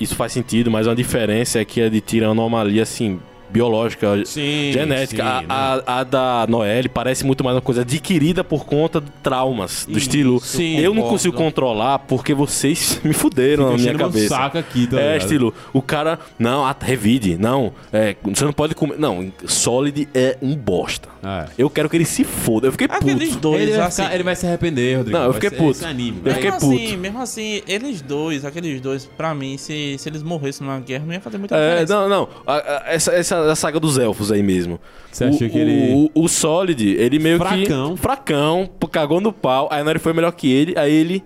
isso 0.00 0.16
faz 0.16 0.32
sentido, 0.32 0.70
mas 0.70 0.86
uma 0.88 0.96
diferença 0.96 1.60
é 1.60 1.64
que 1.64 1.80
a 1.80 1.88
de 1.88 2.02
uma 2.22 2.32
anomalia 2.32 2.82
assim, 2.82 3.20
biológica, 3.54 4.20
Sim, 4.24 4.72
genética. 4.72 5.22
sim, 5.22 5.28
a, 5.28 5.40
né? 5.40 5.46
a- 5.48 6.00
a 6.00 6.04
da 6.04 6.44
Noelle 6.48 6.88
parece 6.88 7.24
muito 7.24 7.44
mais 7.44 7.54
uma 7.54 7.62
coisa 7.62 7.82
adquirida 7.82 8.42
por 8.42 8.64
conta 8.66 9.00
de 9.00 9.06
traumas, 9.22 9.84
do 9.86 9.92
Isso, 9.92 10.00
estilo. 10.00 10.40
sim, 10.40 10.76
eu 10.78 10.86
não 10.90 10.96
concordo. 11.02 11.10
consigo 11.10 11.36
controlar 11.36 12.00
porque 12.00 12.34
vocês 12.34 13.00
me 13.04 13.12
fuderam 13.12 13.66
Fica 13.66 13.76
na 13.76 13.92
minha 13.92 13.94
cabeça. 13.94 14.28
saco 14.28 14.58
aqui, 14.58 14.88
tá 14.88 14.98
é, 15.00 15.12
ligado? 15.12 15.20
estilo, 15.22 15.54
o 15.72 15.80
cara, 15.80 16.18
não, 16.36 16.66
ah, 16.66 16.74
revide, 16.80 17.38
não, 17.38 17.72
é, 17.92 18.16
você 18.24 18.44
não 18.44 18.52
pode 18.52 18.74
comer. 18.74 18.98
Não, 18.98 19.32
Solid 19.46 20.08
é 20.12 20.36
um 20.42 20.56
bosta. 20.56 21.08
É. 21.24 21.46
Eu 21.56 21.70
quero 21.70 21.88
que 21.88 21.96
ele 21.96 22.04
se 22.04 22.22
foda. 22.24 22.66
Eu 22.66 22.72
fiquei 22.72 22.86
Aqueles 22.90 23.30
puto. 23.30 23.40
dois, 23.40 23.62
Ele 23.62 23.72
vai, 23.72 23.86
assim. 23.86 24.02
ficar- 24.02 24.14
ele 24.14 24.22
vai 24.24 24.36
se 24.36 24.46
arrepender, 24.46 24.96
Rodrigo. 24.98 25.18
Não, 25.18 25.24
eu 25.26 25.32
fiquei 25.32 25.50
puto. 25.50 25.70
Esse 25.70 25.84
anime, 25.86 26.20
Eu 26.24 26.34
fiquei 26.34 26.50
mesmo 26.50 26.60
puto. 26.68 26.82
assim, 26.82 26.96
mesmo 26.98 27.22
assim, 27.22 27.62
eles 27.66 28.02
dois, 28.02 28.44
aqueles 28.44 28.80
dois, 28.80 29.06
pra 29.06 29.34
mim, 29.34 29.56
se, 29.56 29.96
se 29.98 30.08
eles 30.08 30.22
morressem 30.22 30.66
numa 30.66 30.78
guerra, 30.80 31.04
não 31.06 31.14
ia 31.14 31.20
fazer 31.20 31.38
muita 31.38 31.56
É, 31.56 31.68
diferença. 31.84 31.94
não, 31.94 32.08
não. 32.10 32.28
A- 32.46 32.56
a- 32.56 32.82
essa, 32.92 33.12
essa 33.12 33.36
a 33.52 33.56
saga 33.56 33.78
dos 33.80 33.98
elfos 33.98 34.30
aí 34.32 34.42
mesmo. 34.42 34.80
Você 35.10 35.24
o, 35.24 35.28
achou 35.28 35.48
que 35.50 35.58
ele- 35.58 36.10
O, 36.14 36.24
o 36.24 36.28
Solid, 36.28 36.86
ele 36.96 37.18
meio 37.18 37.38
Fracão. 37.38 37.94
que. 37.94 38.00
Fracão. 38.00 38.70
Cagou 38.90 39.20
no 39.20 39.32
pau. 39.32 39.68
Aí 39.70 39.80
a 39.80 39.84
Nori 39.84 39.98
foi 39.98 40.12
melhor 40.12 40.32
que 40.32 40.50
ele. 40.52 40.74
Aí 40.78 40.92
ele. 40.92 41.22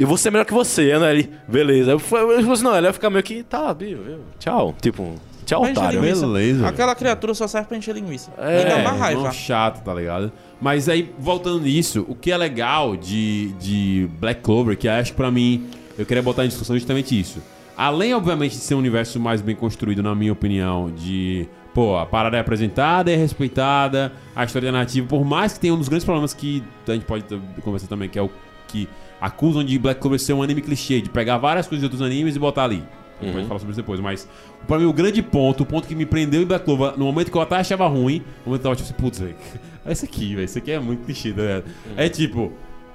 Eu 0.00 0.06
vou 0.06 0.16
ser 0.16 0.30
melhor 0.30 0.44
que 0.44 0.52
você, 0.54 0.98
né? 0.98 1.10
Ele. 1.12 1.30
Beleza. 1.46 1.92
Eu 1.92 1.98
falei 1.98 2.38
assim, 2.38 2.62
não, 2.64 2.72
ele 2.74 2.82
vai 2.82 2.92
ficar 2.92 3.10
meio 3.10 3.22
que. 3.22 3.42
Tá, 3.42 3.72
viu? 3.72 4.02
viu, 4.02 4.18
Tchau. 4.38 4.74
Tipo, 4.80 5.14
tchau, 5.44 5.62
Pra 5.62 5.70
otário. 5.70 6.00
Beleza. 6.00 6.66
Aquela 6.66 6.94
criatura 6.94 7.34
só 7.34 7.46
serve 7.46 7.68
pra 7.68 7.76
encher 7.76 7.94
linguiça. 7.94 8.30
É, 8.38 8.62
e 8.62 8.64
dá 8.64 8.76
uma 8.76 8.92
raiva. 8.92 9.30
chato, 9.32 9.84
tá 9.84 9.94
ligado? 9.94 10.32
Mas 10.60 10.88
aí, 10.88 11.12
voltando 11.18 11.60
nisso, 11.60 12.04
o 12.08 12.14
que 12.14 12.30
é 12.32 12.36
legal 12.36 12.96
de, 12.96 13.48
de 13.60 14.08
Black 14.18 14.40
Clover, 14.40 14.76
que 14.76 14.88
acho 14.88 15.10
que 15.12 15.16
pra 15.16 15.30
mim, 15.30 15.66
eu 15.98 16.06
queria 16.06 16.22
botar 16.22 16.44
em 16.44 16.48
discussão 16.48 16.76
justamente 16.76 17.18
isso. 17.18 17.40
Além, 17.82 18.14
obviamente, 18.14 18.52
de 18.52 18.58
ser 18.58 18.76
um 18.76 18.78
universo 18.78 19.18
mais 19.18 19.42
bem 19.42 19.56
construído, 19.56 20.04
na 20.04 20.14
minha 20.14 20.32
opinião, 20.32 20.88
de. 20.88 21.48
Pô, 21.74 21.96
a 21.96 22.06
parada 22.06 22.36
é 22.36 22.40
apresentada, 22.40 23.10
é 23.10 23.16
respeitada, 23.16 24.12
a 24.36 24.44
história 24.44 24.68
é 24.68 24.70
narrativa, 24.70 25.04
por 25.08 25.24
mais 25.24 25.54
que 25.54 25.58
tenha 25.58 25.74
um 25.74 25.78
dos 25.78 25.88
grandes 25.88 26.04
problemas 26.04 26.32
que 26.32 26.62
a 26.86 26.92
gente 26.92 27.04
pode 27.04 27.24
conversar 27.60 27.88
também, 27.88 28.08
que 28.08 28.16
é 28.16 28.22
o 28.22 28.30
que 28.68 28.88
acusam 29.20 29.64
de 29.64 29.76
Black 29.80 30.00
Clover 30.00 30.20
ser 30.20 30.32
um 30.32 30.44
anime 30.44 30.62
clichê, 30.62 31.00
de 31.00 31.10
pegar 31.10 31.38
várias 31.38 31.66
coisas 31.66 31.80
de 31.80 31.86
outros 31.86 32.02
animes 32.02 32.36
e 32.36 32.38
botar 32.38 32.62
ali. 32.62 32.84
A 33.20 33.24
gente 33.24 33.34
pode 33.34 33.46
falar 33.48 33.58
sobre 33.58 33.72
isso 33.72 33.80
depois, 33.80 33.98
mas 33.98 34.28
pra 34.68 34.78
mim 34.78 34.84
o 34.84 34.92
grande 34.92 35.20
ponto, 35.20 35.64
o 35.64 35.66
ponto 35.66 35.88
que 35.88 35.96
me 35.96 36.06
prendeu 36.06 36.40
em 36.40 36.44
Black 36.44 36.64
Clover, 36.64 36.96
no 36.96 37.04
momento 37.04 37.32
que 37.32 37.36
eu 37.36 37.42
até 37.42 37.56
achava 37.56 37.88
ruim, 37.88 38.22
no 38.44 38.52
momento 38.52 38.60
que 38.60 38.68
eu 38.68 38.74
tava 38.74 38.76
tipo 38.76 38.88
assim, 38.88 38.94
putz, 38.94 39.18
velho, 39.18 39.34
esse 39.90 40.04
aqui, 40.04 40.36
velho, 40.36 40.44
isso 40.44 40.58
aqui 40.58 40.70
é 40.70 40.78
muito 40.78 41.04
clichê, 41.04 41.32
tá 41.32 41.42
ligado? 41.42 41.64
É 41.96 42.08
tipo, 42.08 42.52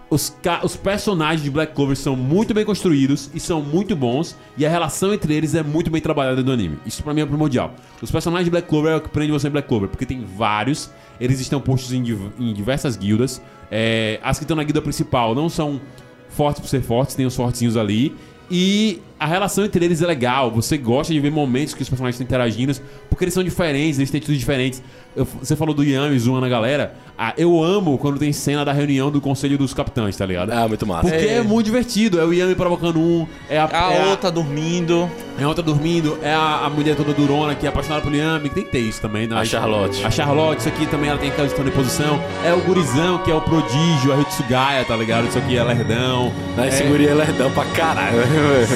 os, 0.09 0.35
os 0.63 0.75
personagens 0.75 1.43
de 1.43 1.49
Black 1.49 1.73
Clover 1.73 1.95
são 1.97 2.15
muito 2.15 2.53
bem 2.53 2.63
construídos 2.63 3.29
e 3.33 3.39
são 3.39 3.61
muito 3.61 3.95
bons, 3.95 4.35
e 4.57 4.65
a 4.65 4.69
relação 4.69 5.13
entre 5.13 5.33
eles 5.33 5.53
é 5.55 5.63
muito 5.63 5.91
bem 5.91 6.01
trabalhada 6.01 6.41
no 6.41 6.51
anime. 6.51 6.77
Isso 6.85 7.03
pra 7.03 7.13
mim 7.13 7.21
é 7.21 7.25
primordial. 7.25 7.73
Os 8.01 8.09
personagens 8.11 8.45
de 8.45 8.51
Black 8.51 8.67
Clover 8.67 8.93
é 8.93 8.95
o 8.95 9.01
que 9.01 9.09
prende 9.09 9.31
você 9.31 9.47
em 9.47 9.51
Black 9.51 9.67
Clover, 9.67 9.89
porque 9.89 10.05
tem 10.05 10.23
vários, 10.23 10.89
eles 11.19 11.39
estão 11.39 11.59
postos 11.59 11.91
em, 11.91 12.01
div- 12.01 12.31
em 12.39 12.53
diversas 12.53 12.95
guildas. 12.95 13.41
é, 13.69 14.19
as 14.23 14.37
que 14.37 14.43
estão 14.45 14.55
na 14.55 14.63
guilda 14.63 14.81
principal 14.81 15.35
não 15.35 15.49
são 15.49 15.81
fortes 16.29 16.61
por 16.61 16.67
ser 16.67 16.81
fortes, 16.81 17.15
tem 17.15 17.25
os 17.25 17.35
fortinhos 17.35 17.75
ali. 17.75 18.15
E 18.49 19.01
a 19.19 19.25
relação 19.25 19.65
entre 19.65 19.83
eles 19.83 20.01
é 20.01 20.05
legal. 20.07 20.51
Você 20.51 20.77
gosta 20.77 21.11
de 21.13 21.19
ver 21.19 21.31
momentos 21.31 21.73
que 21.73 21.81
os 21.81 21.89
personagens 21.89 22.15
estão 22.15 22.25
interagindo, 22.25 22.73
porque 23.09 23.23
eles 23.23 23.33
são 23.33 23.43
diferentes, 23.43 23.97
eles 23.99 24.11
têm 24.11 24.17
atitudes 24.19 24.39
diferentes. 24.39 24.81
Eu- 25.15 25.25
você 25.41 25.55
falou 25.55 25.73
do 25.73 25.83
Yami 25.83 26.17
zoando 26.19 26.45
a 26.45 26.49
galera. 26.49 26.93
Ah, 27.17 27.33
eu 27.35 27.63
amo 27.63 27.97
quando 27.97 28.19
tem 28.19 28.31
cena 28.31 28.63
da 28.63 28.71
reunião 28.71 29.09
do 29.09 29.19
conselho 29.19 29.57
dos 29.57 29.73
capitães, 29.73 30.15
tá 30.15 30.23
ligado? 30.25 30.51
Ah, 30.51 30.67
muito 30.67 30.85
massa. 30.85 31.09
Porque 31.09 31.25
é. 31.25 31.37
É. 31.37 31.41
muito 31.41 31.65
divertido. 31.65 32.19
É 32.19 32.23
o 32.23 32.31
Yami 32.31 32.53
provocando 32.53 32.99
um, 32.99 33.25
é 33.49 33.57
a, 33.57 33.67
A 33.71 33.93
é 33.93 34.05
outra 34.11 34.29
dormindo. 34.31 35.09
é 35.39 35.43
a 35.43 35.47
outra 35.47 35.63
dormindo, 35.63 36.19
é 36.21 36.31
a, 36.31 36.65
a 36.65 36.69
mulher 36.69 36.95
toda 36.95 37.13
durona 37.13 37.55
que 37.55 37.65
é 37.65 37.69
apaixonada 37.69 38.03
pelo 38.03 38.15
Yami, 38.15 38.49
que 38.49 38.55
tem 38.55 38.63
que 38.65 38.69
ter 38.71 38.79
isso 38.79 39.01
também, 39.01 39.25
né? 39.25 39.35
A 39.35 39.43
Charlotte. 39.43 40.05
A 40.05 40.11
Charlotte, 40.11 40.59
isso 40.59 40.69
aqui 40.69 40.85
também 40.85 41.09
ela 41.09 41.17
tem 41.17 41.29
aquela 41.29 41.47
questão 41.47 41.65
de 41.65 41.71
posição. 41.71 42.21
É 42.45 42.53
o 42.53 42.59
gurizão, 42.61 43.17
que 43.23 43.31
é 43.31 43.35
o 43.35 43.41
prodígio, 43.41 44.13
a 44.13 44.21
Hitsugaya, 44.21 44.85
tá 44.85 44.95
ligado? 44.95 45.27
Isso 45.27 45.39
aqui 45.39 45.57
é 45.57 45.63
lerdão. 45.63 46.31
Não, 46.55 46.63
é, 46.63 46.67
esse 46.67 46.83
guri 46.83 47.07
é 47.07 47.13
lerdão 47.15 47.49
pra 47.51 47.65
caralho. 47.65 48.17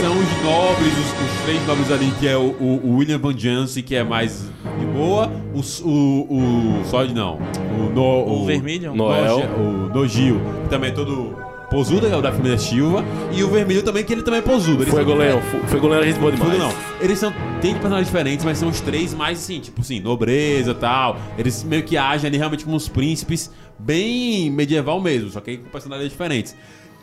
são 0.02 0.18
os 0.18 0.31
nobres, 0.44 0.94
os, 0.94 1.06
os 1.06 1.44
três 1.46 1.66
nobres 1.68 1.92
ali, 1.92 2.12
que 2.20 2.28
é 2.28 2.38
o, 2.38 2.56
o- 2.60 2.82
o 2.84 2.96
William 2.98 3.18
Van 3.18 3.38
Jansen, 3.38 3.84
que 3.84 3.96
é 3.96 4.04
mais 4.04 4.50
de 4.80 4.86
boa, 4.88 5.32
o, 5.54 5.60
o, 5.88 6.82
o 6.82 6.86
Sod 6.86 7.14
não, 7.14 7.36
o, 7.38 7.92
no, 7.94 8.42
O 8.42 8.46
vermelho? 8.46 8.94
Noel. 8.96 9.38
O 9.58 9.90
Nogio, 9.94 10.42
que 10.64 10.70
também 10.70 10.90
é 10.90 10.94
todo 10.94 11.36
posudo, 11.70 12.06
é 12.06 12.16
o 12.18 12.22
da 12.22 12.32
família 12.34 12.58
Silva, 12.58 13.04
e 13.32 13.44
o 13.44 13.48
vermelho 13.50 13.82
também, 13.82 14.04
que 14.04 14.12
ele 14.12 14.24
também 14.24 14.40
é 14.40 14.44
posudo. 14.44 14.84
Eles 14.84 14.90
Foi 14.94 15.04
são- 15.04 15.12
goleiro. 15.12 15.42
Foi 15.68 15.80
goleiro, 15.80 16.04
a 16.04 16.08
gente 16.08 16.20
boa 16.20 16.32
demais. 16.32 16.58
não. 16.60 16.72
Eles 17.00 17.18
são. 17.18 17.34
Tem 17.62 17.74
personagens 17.74 18.08
diferentes, 18.08 18.44
mas 18.44 18.58
são 18.58 18.68
os 18.70 18.82
três 18.82 19.14
mais 19.14 19.38
assim, 19.40 19.60
tipo 19.60 19.80
assim, 19.82 20.00
nobreza 20.02 20.72
e 20.72 20.76
tal. 20.76 21.18
Eles 21.38 21.64
meio 21.64 21.84
que 21.84 21.96
agem 21.96 22.28
ali 22.28 22.38
realmente 22.38 22.66
como 22.66 22.76
uns 22.76 22.90
príncipes, 22.90 23.50
bem 23.80 24.50
medieval 24.52 25.00
mesmo, 25.00 25.30
só 25.30 25.40
que 25.40 25.58
com 25.58 25.70
personagens 25.70 26.10
diferentes. 26.12 26.56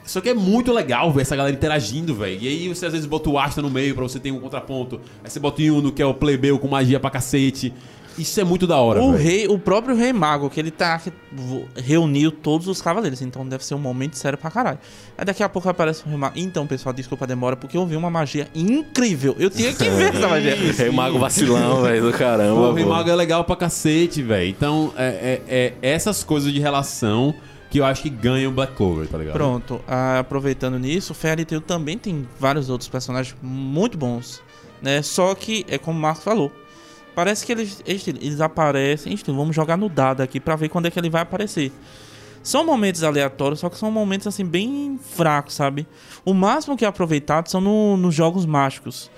Só 0.09 0.21
que 0.21 0.31
é 0.31 0.35
muito 0.35 0.73
legal 0.73 1.13
ver 1.13 1.23
essa 1.23 1.37
galera 1.37 1.55
interagindo, 1.55 2.15
velho. 2.15 2.39
E 2.41 2.49
aí 2.49 2.69
você 2.69 2.87
às 2.87 2.93
vezes 2.93 3.07
bota 3.07 3.29
o 3.29 3.39
Asta 3.39 3.61
no 3.61 3.69
meio 3.71 3.95
pra 3.95 4.03
você 4.03 4.19
ter 4.19 4.31
um 4.33 4.41
contraponto. 4.41 5.01
Aí 5.23 5.31
você 5.31 5.39
bota 5.39 5.61
o 5.61 5.65
Yuno, 5.65 5.93
que 5.93 6.01
é 6.01 6.07
o 6.07 6.15
plebeu 6.15 6.59
com 6.59 6.67
magia 6.67 6.99
pra 6.99 7.11
cacete. 7.11 7.73
Isso 8.17 8.41
é 8.41 8.43
muito 8.43 8.67
da 8.67 8.77
hora, 8.79 9.01
O 9.01 9.13
velho. 9.13 9.23
rei, 9.23 9.47
o 9.47 9.59
próprio 9.61 9.95
rei 9.95 10.13
mago, 10.13 10.51
que 10.51 10.59
ele 10.59 10.73
tá 10.73 10.99
que 10.99 11.13
reuniu 11.77 12.33
todos 12.33 12.67
os 12.67 12.83
cavaleiros, 12.83 13.23
então 13.23 13.47
deve 13.47 13.65
ser 13.65 13.75
um 13.75 13.79
momento 13.79 14.17
sério 14.17 14.37
pra 14.37 14.51
caralho. 14.51 14.79
Aí 15.17 15.25
daqui 15.25 15.41
a 15.43 15.49
pouco 15.49 15.69
aparece 15.69 16.03
o 16.05 16.09
rei 16.09 16.17
mago. 16.19 16.33
Então, 16.37 16.67
pessoal, 16.67 16.93
desculpa 16.93 17.25
a 17.25 17.29
demora, 17.29 17.55
porque 17.55 17.77
eu 17.77 17.87
vi 17.87 17.95
uma 17.95 18.11
magia 18.11 18.49
incrível. 18.55 19.37
Eu 19.39 19.51
tinha 19.51 19.73
que 19.73 19.89
ver 19.89 20.15
essa 20.15 20.27
magia. 20.27 20.57
Rei 20.77 20.91
Mago 20.91 21.19
vacilão, 21.19 21.83
velho, 21.83 22.11
do 22.11 22.13
caramba. 22.13 22.61
O 22.61 22.73
Rei 22.73 22.85
pô. 22.85 22.91
Mago 22.91 23.09
é 23.11 23.15
legal 23.15 23.45
pra 23.45 23.55
cacete, 23.55 24.21
velho. 24.23 24.49
Então, 24.49 24.93
é, 24.97 25.41
é- 25.49 25.75
é 25.81 25.93
essas 25.95 26.25
coisas 26.25 26.53
de 26.53 26.59
relação 26.59 27.33
que 27.71 27.79
eu 27.81 27.85
acho 27.85 28.03
que 28.03 28.11
ganham 28.11 28.53
Black 28.53 28.75
Clover, 28.75 29.07
tá 29.09 29.19
ligado? 29.19 29.35
Pronto, 29.35 29.81
ah, 29.87 30.19
aproveitando 30.21 30.79
nisso, 30.79 31.13
Fairy 31.15 31.45
Tail 31.45 31.61
também 31.61 31.99
tem 31.99 32.27
vários 32.39 32.71
outros 32.71 32.89
personagens 32.89 33.37
muito 33.43 33.97
bons, 33.99 34.43
né? 34.81 35.03
Só 35.03 35.35
que, 35.35 35.65
é 35.69 35.77
como 35.79 35.99
o 35.99 36.03
Marcos 36.03 36.25
falou, 36.25 36.51
parece 37.15 37.45
que 37.45 37.53
eles, 37.53 37.83
eles, 37.87 38.07
eles 38.09 38.41
aparecem, 38.41 39.13
estilo, 39.13 39.37
vamos 39.37 39.55
jogar 39.55 39.77
no 39.77 39.89
dado 39.89 40.21
aqui 40.23 40.41
pra 40.41 40.57
ver 40.57 40.69
quando 40.69 40.87
é 40.87 40.91
que 40.91 40.99
ele 40.99 41.11
vai 41.11 41.23
aparecer. 41.23 41.71
São 42.43 42.65
momentos 42.65 43.03
aleatórios, 43.03 43.61
só 43.61 43.69
que 43.69 43.77
são 43.77 43.91
momentos 43.91 44.27
assim 44.27 44.45
bem 44.45 44.99
fracos, 45.03 45.55
sabe? 45.55 45.87
O 46.25 46.33
máximo 46.33 46.77
que 46.77 46.85
é 46.85 46.89
aproveitado 46.89 47.49
são 47.49 47.61
no- 47.61 47.97
nos 47.97 48.15
jogos 48.15 48.47
mágicos. 48.47 49.11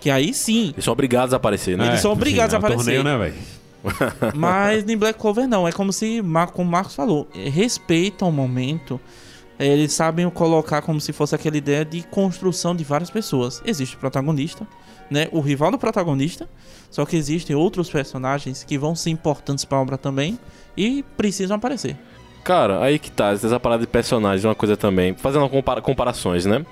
Que 0.00 0.08
aí 0.10 0.32
sim, 0.32 0.68
Eles 0.74 0.84
são 0.84 0.92
obrigados 0.92 1.34
a 1.34 1.36
aparecer, 1.38 1.76
né? 1.76 1.88
eles 1.88 2.00
são 2.00 2.12
obrigados 2.12 2.54
a 2.54 2.56
é 2.56 2.60
um 2.60 2.62
torneio, 2.62 3.00
aparecer. 3.00 3.04
né, 3.04 3.18
velho? 3.18 3.57
Mas 4.34 4.88
em 4.88 4.96
Black 4.96 5.18
Clover 5.18 5.46
não. 5.48 5.66
É 5.66 5.72
como 5.72 5.92
se, 5.92 6.22
como 6.52 6.68
o 6.68 6.72
Marcos 6.72 6.94
falou, 6.94 7.28
respeitam 7.34 8.28
o 8.28 8.32
momento. 8.32 9.00
Eles 9.58 9.92
sabem 9.92 10.28
colocar 10.30 10.82
como 10.82 11.00
se 11.00 11.12
fosse 11.12 11.34
aquela 11.34 11.56
ideia 11.56 11.84
de 11.84 12.02
construção 12.04 12.76
de 12.76 12.84
várias 12.84 13.10
pessoas. 13.10 13.60
Existe 13.64 13.96
o 13.96 13.98
protagonista, 13.98 14.66
né? 15.10 15.26
O 15.32 15.40
rival 15.40 15.72
do 15.72 15.78
protagonista. 15.78 16.48
Só 16.90 17.04
que 17.04 17.16
existem 17.16 17.56
outros 17.56 17.90
personagens 17.90 18.62
que 18.62 18.78
vão 18.78 18.94
ser 18.94 19.10
importantes 19.10 19.64
pra 19.64 19.78
obra 19.80 19.98
também 19.98 20.38
e 20.76 21.04
precisam 21.16 21.56
aparecer. 21.56 21.96
Cara, 22.44 22.80
aí 22.82 22.98
que 22.98 23.10
tá, 23.10 23.32
essa 23.32 23.58
parada 23.58 23.80
de 23.82 23.88
personagens, 23.88 24.44
uma 24.44 24.54
coisa 24.54 24.76
também. 24.76 25.14
Fazendo 25.14 25.48
compara- 25.48 25.82
comparações, 25.82 26.46
né? 26.46 26.64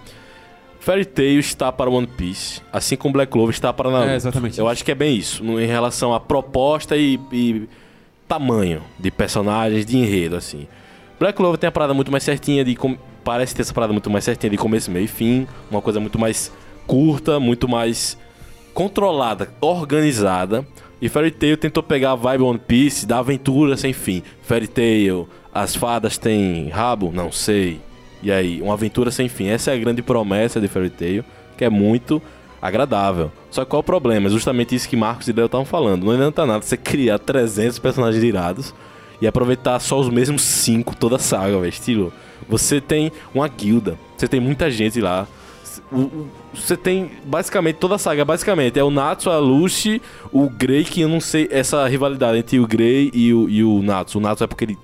Fairy 0.87 1.05
Tail 1.05 1.41
está 1.41 1.72
para 1.72 1.91
One 1.91 2.07
Piece, 2.07 2.62
assim 2.72 2.95
como 2.95 3.12
Black 3.14 3.32
Clover 3.32 3.53
está 3.53 3.72
para 3.72 3.91
Naruto. 3.91 4.09
É, 4.12 4.14
exatamente 4.14 4.57
Eu 4.61 4.68
acho 4.68 4.84
que 4.84 4.93
é 4.93 4.95
bem 4.95 5.16
isso, 5.16 5.43
no- 5.43 5.61
em 5.61 5.66
relação 5.66 6.14
à 6.14 6.20
proposta 6.20 6.97
e, 6.97 7.18
e 7.32 7.68
tamanho 8.28 8.82
de 8.97 9.11
personagens, 9.11 9.84
de 9.84 9.97
enredo, 9.99 10.37
assim. 10.37 10.68
Black 11.18 11.37
Clover 11.37 11.59
tem 11.59 11.66
a 11.66 11.72
parada 11.72 11.93
muito 11.93 12.12
mais 12.12 12.22
certinha 12.22 12.64
de... 12.64 12.76
com- 12.76 12.97
Parece 13.24 13.53
ter 13.53 13.62
essa 13.62 13.74
parada 13.74 13.93
muito 13.93 14.09
mais 14.09 14.22
certinha 14.22 14.49
de 14.49 14.57
começo, 14.57 14.89
meio 14.89 15.07
e 15.07 15.09
fim. 15.09 15.49
Uma 15.68 15.82
coisa 15.82 15.99
muito 15.99 16.16
mais 16.20 16.53
curta, 16.87 17.41
muito 17.41 17.66
mais 17.68 18.16
controlada, 18.72 19.49
organizada. 19.61 20.64
E 21.03 21.09
Fairy 21.09 21.32
Tail 21.32 21.57
tentou 21.57 21.82
pegar 21.82 22.12
a 22.12 22.14
vibe 22.14 22.43
One 22.45 22.59
Piece 22.61 23.05
da 23.05 23.18
aventura 23.18 23.76
sem 23.76 23.93
fim. 23.93 24.22
Fairy 24.43 24.68
Tail, 24.68 25.28
as 25.53 25.74
fadas 25.74 26.16
têm 26.16 26.68
rabo? 26.68 27.11
Não 27.12 27.32
sei. 27.32 27.80
E 28.26 28.32
aí, 28.32 28.60
uma 28.60 28.72
aventura 28.72 29.12
sem 29.12 29.28
fim. 29.28 29.46
Essa 29.46 29.70
é 29.70 29.74
a 29.74 29.78
grande 29.78 30.02
promessa 30.02 30.60
de 30.60 30.66
Fairy 30.66 30.90
Tail, 30.90 31.24
que 31.56 31.64
é 31.64 31.70
muito 31.70 32.20
agradável. 32.60 33.30
Só 33.52 33.64
que 33.64 33.70
qual 33.70 33.78
o 33.78 33.84
problema? 33.84 34.26
É 34.26 34.30
justamente 34.30 34.74
isso 34.74 34.88
que 34.88 34.96
Marcos 34.96 35.28
e 35.28 35.32
Léo 35.32 35.46
estavam 35.46 35.64
falando. 35.64 36.02
Não 36.02 36.10
adianta 36.10 36.44
nada 36.44 36.60
você 36.60 36.76
criar 36.76 37.20
300 37.20 37.78
personagens 37.78 38.24
irados 38.24 38.74
e 39.22 39.28
aproveitar 39.28 39.78
só 39.78 40.00
os 40.00 40.08
mesmos 40.08 40.42
5 40.42 40.96
toda 40.96 41.14
a 41.14 41.18
saga, 41.20 41.56
velho. 41.56 41.68
Estilo, 41.68 42.12
você 42.48 42.80
tem 42.80 43.12
uma 43.32 43.46
guilda, 43.46 43.96
você 44.16 44.26
tem 44.26 44.40
muita 44.40 44.72
gente 44.72 45.00
lá. 45.00 45.28
Você 46.52 46.76
tem 46.76 47.12
basicamente 47.24 47.76
toda 47.76 47.94
a 47.94 47.98
saga, 47.98 48.24
basicamente. 48.24 48.76
É 48.76 48.82
o 48.82 48.90
Natsu, 48.90 49.30
a 49.30 49.38
Lucy, 49.38 50.02
o 50.32 50.50
Grey, 50.50 50.82
que 50.82 51.02
eu 51.02 51.08
não 51.08 51.20
sei 51.20 51.46
essa 51.48 51.86
rivalidade 51.86 52.38
entre 52.38 52.58
o 52.58 52.66
Grey 52.66 53.08
e 53.14 53.32
o, 53.32 53.48
e 53.48 53.62
o 53.62 53.82
Natsu. 53.82 54.18
O 54.18 54.20
Natsu 54.20 54.42
é 54.42 54.46
porque 54.48 54.64
ele 54.64 54.78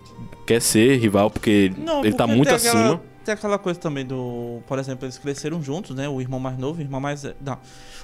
quer 0.46 0.62
ser 0.62 0.96
rival, 0.98 1.28
porque 1.28 1.72
ele 2.04 2.12
tá 2.12 2.24
porque 2.24 2.36
muito 2.36 2.46
tem 2.46 2.54
acima. 2.54 2.80
Aquela, 2.80 3.11
tem 3.22 3.34
aquela 3.34 3.58
coisa 3.58 3.78
também 3.78 4.04
do. 4.04 4.60
Por 4.66 4.78
exemplo, 4.78 5.04
eles 5.04 5.18
cresceram 5.18 5.62
juntos, 5.62 5.96
né? 5.96 6.08
O 6.08 6.20
irmão 6.20 6.40
mais 6.40 6.58
novo, 6.58 6.80
o 6.80 6.82
irmão 6.82 7.00
mais. 7.00 7.24
Não. 7.40 7.58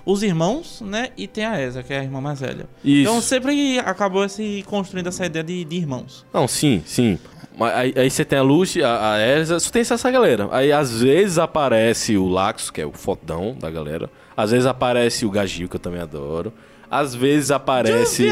Os 0.04 0.22
irmãos, 0.22 0.80
né? 0.80 1.10
E 1.16 1.26
tem 1.26 1.44
a 1.44 1.60
Eza, 1.60 1.82
que 1.82 1.92
é 1.92 1.98
a 1.98 2.02
irmã 2.02 2.20
mais 2.20 2.40
velha. 2.40 2.68
Isso. 2.84 3.02
Então 3.02 3.20
sempre 3.20 3.78
acabou 3.80 4.28
se 4.28 4.64
construindo 4.66 5.08
essa 5.08 5.26
ideia 5.26 5.44
de, 5.44 5.64
de 5.64 5.76
irmãos. 5.76 6.24
Não, 6.32 6.48
sim, 6.48 6.82
sim. 6.86 7.18
Aí, 7.60 7.92
aí 7.96 8.10
você 8.10 8.24
tem 8.24 8.38
a 8.38 8.42
Lucy, 8.42 8.82
a, 8.82 9.14
a 9.14 9.20
Elsa, 9.20 9.58
só 9.58 9.70
tem 9.70 9.82
essa 9.82 10.10
galera. 10.10 10.48
Aí 10.52 10.70
às 10.70 11.02
vezes 11.02 11.38
aparece 11.38 12.16
o 12.16 12.26
Laxo, 12.28 12.72
que 12.72 12.80
é 12.80 12.86
o 12.86 12.92
fodão 12.92 13.56
da 13.58 13.68
galera. 13.68 14.08
Às 14.36 14.52
vezes 14.52 14.66
aparece 14.66 15.26
o 15.26 15.30
Gagil, 15.30 15.68
que 15.68 15.76
eu 15.76 15.80
também 15.80 16.00
adoro. 16.00 16.52
Às 16.88 17.14
vezes 17.14 17.50
aparece. 17.50 18.28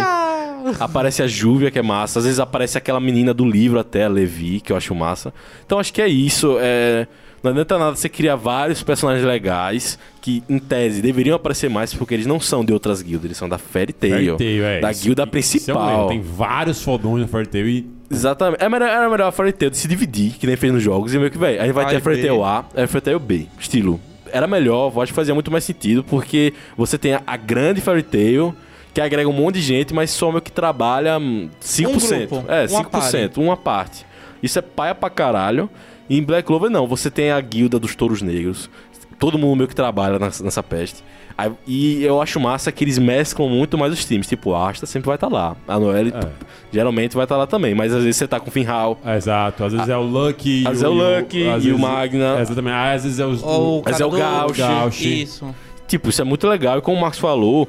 Aparece 0.80 1.22
a 1.22 1.26
Júvia, 1.26 1.70
que 1.70 1.78
é 1.78 1.82
massa. 1.82 2.18
Às 2.18 2.24
vezes 2.24 2.40
aparece 2.40 2.76
aquela 2.78 3.00
menina 3.00 3.32
do 3.32 3.44
livro 3.44 3.78
até, 3.78 4.04
a 4.04 4.08
Levi, 4.08 4.60
que 4.60 4.72
eu 4.72 4.76
acho 4.76 4.94
massa. 4.94 5.32
Então 5.64 5.78
acho 5.78 5.92
que 5.92 6.00
é 6.02 6.08
isso. 6.08 6.56
É... 6.60 7.06
Não 7.42 7.50
adianta 7.52 7.78
nada 7.78 7.94
você 7.94 8.08
criar 8.08 8.34
vários 8.34 8.82
personagens 8.82 9.24
legais 9.24 9.98
que, 10.20 10.42
em 10.48 10.58
tese, 10.58 11.00
deveriam 11.00 11.36
aparecer 11.36 11.70
mais 11.70 11.94
porque 11.94 12.12
eles 12.14 12.26
não 12.26 12.40
são 12.40 12.64
de 12.64 12.72
outras 12.72 13.02
guildas, 13.02 13.26
eles 13.26 13.36
são 13.36 13.48
da 13.48 13.58
Fairy 13.58 13.92
Tail. 13.92 14.36
Fairy 14.36 14.36
Tail, 14.36 14.64
é. 14.64 14.80
Da 14.80 14.90
Isso- 14.90 15.04
guilda 15.04 15.22
isso 15.22 15.28
é 15.28 15.30
principal. 15.30 16.08
Tem 16.08 16.20
vários 16.20 16.82
fodões 16.82 17.22
na 17.22 17.28
Fairy 17.28 17.46
Tail 17.46 17.68
e 17.68 17.96
Exatamente. 18.10 18.62
É 18.62 18.68
melhor, 18.68 18.88
era 18.88 19.08
melhor 19.10 19.28
a 19.28 19.32
Fairy 19.32 19.52
Tail 19.52 19.70
de 19.70 19.76
se 19.76 19.88
dividir, 19.88 20.32
que 20.32 20.46
nem 20.46 20.56
fez 20.56 20.72
nos 20.72 20.82
jogos, 20.82 21.12
e 21.14 21.18
meio 21.18 21.30
que, 21.30 21.38
velho, 21.38 21.60
a 21.60 21.64
gente 21.64 21.74
vai 21.74 21.84
A 21.84 21.88
ter 21.88 21.94
e 21.94 21.98
a 21.98 22.00
Fairy 22.00 22.20
B. 22.22 22.26
Tail 22.28 22.44
A, 22.44 22.58
a 22.58 22.86
Fairy 22.86 23.00
Tail 23.00 23.20
B. 23.20 23.46
Estilo. 23.58 24.00
Era 24.32 24.46
melhor, 24.46 24.92
eu 24.94 25.00
acho 25.02 25.12
que 25.12 25.16
fazia 25.16 25.34
muito 25.34 25.50
mais 25.50 25.64
sentido, 25.64 26.02
porque 26.04 26.52
você 26.76 26.98
tem 26.98 27.14
a, 27.14 27.22
a 27.26 27.36
grande 27.36 27.80
Fairy 27.80 28.02
Tail, 28.02 28.54
que 28.96 29.00
agrega 29.02 29.28
um 29.28 29.32
monte 29.34 29.56
de 29.56 29.60
gente, 29.60 29.92
mas 29.92 30.10
só 30.10 30.30
meio 30.30 30.40
que 30.40 30.50
trabalha 30.50 31.18
hum, 31.18 31.50
5%. 31.60 32.16
grupo, 32.28 32.44
é, 32.50 32.64
uma 32.70 32.82
5%, 32.82 33.36
uma 33.36 33.54
parte. 33.54 34.06
Isso 34.42 34.58
é 34.58 34.62
paia 34.62 34.94
pra 34.94 35.10
caralho. 35.10 35.68
E 36.08 36.16
em 36.16 36.22
Black 36.22 36.46
Clover, 36.46 36.70
não. 36.70 36.86
Você 36.86 37.10
tem 37.10 37.30
a 37.30 37.38
guilda 37.38 37.78
dos 37.78 37.94
touros 37.94 38.22
negros. 38.22 38.70
Todo 39.18 39.36
mundo 39.36 39.54
meio 39.56 39.68
que 39.68 39.74
trabalha 39.74 40.18
nessa, 40.18 40.42
nessa 40.42 40.62
peste. 40.62 41.04
Aí- 41.36 41.52
e 41.66 42.02
eu 42.04 42.22
acho 42.22 42.40
massa 42.40 42.72
que 42.72 42.82
eles 42.84 42.96
mesclam 42.96 43.50
muito 43.50 43.76
mais 43.76 43.92
os 43.92 44.02
times. 44.02 44.26
Tipo, 44.26 44.54
a 44.54 44.70
Asta 44.70 44.86
sempre 44.86 45.08
vai 45.08 45.16
estar 45.16 45.28
lá. 45.28 45.54
A 45.68 45.78
Noelle 45.78 46.14
É. 46.14 46.28
geralmente 46.72 47.14
vai 47.16 47.26
estar 47.26 47.36
lá 47.36 47.46
também. 47.46 47.74
Mas 47.74 47.92
às 47.92 48.02
vezes 48.02 48.16
você 48.16 48.26
tá 48.26 48.40
com 48.40 48.48
o 48.48 48.50
Finhal. 48.50 48.98
É, 49.04 49.14
Exato, 49.18 49.62
às 49.62 49.74
vezes 49.74 49.90
é 49.90 49.96
o 49.98 50.00
Lucky. 50.02 50.62
às 50.66 50.70
vezes 50.80 50.82
é 50.84 50.88
o 50.88 50.92
Lucky 50.92 51.48
às 51.48 51.64
e 51.64 51.66
o 51.66 51.76
vezes- 51.76 51.80
Magna. 51.80 52.38
É, 52.38 52.40
exatamente, 52.40 52.74
às 52.74 53.02
vezes 53.04 53.18
é 53.20 53.26
os. 53.26 53.42
O 53.42 53.82
cara 53.84 54.02
é 54.02 54.06
o 54.06 54.10
Gauch. 54.10 55.22
Isso. 55.22 55.54
Tipo, 55.86 56.08
isso 56.08 56.22
é 56.22 56.24
muito 56.24 56.48
legal. 56.48 56.78
E 56.78 56.80
como 56.80 56.96
o 56.96 57.00
Marcos 57.02 57.18
falou, 57.20 57.68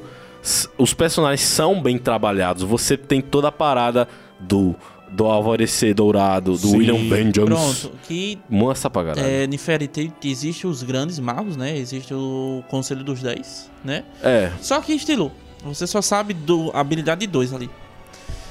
os 0.76 0.94
personagens 0.94 1.40
são 1.42 1.80
bem 1.80 1.98
trabalhados. 1.98 2.62
Você 2.62 2.96
tem 2.96 3.20
toda 3.20 3.48
a 3.48 3.52
parada 3.52 4.08
do, 4.38 4.74
do 5.10 5.26
Alvorecer 5.26 5.94
Dourado, 5.94 6.52
do 6.52 6.58
Sim. 6.58 6.76
William 6.76 7.08
Vengeance. 7.08 7.46
Pronto. 7.46 7.98
Que 8.06 8.38
Massa 8.48 8.88
pra 8.90 9.04
caralho. 9.04 9.26
é, 9.26 9.46
Tail 9.88 10.12
existe 10.24 10.66
os 10.66 10.82
grandes 10.82 11.18
magos, 11.18 11.56
né? 11.56 11.76
Existe 11.76 12.14
o 12.14 12.62
Conselho 12.68 13.04
dos 13.04 13.20
Dez, 13.20 13.70
né? 13.84 14.04
É. 14.22 14.50
Só 14.60 14.80
que 14.80 14.92
estilo, 14.92 15.32
você 15.64 15.86
só 15.86 16.00
sabe 16.00 16.34
do 16.34 16.70
habilidade 16.74 17.20
de 17.20 17.26
dois 17.26 17.52
ali. 17.52 17.68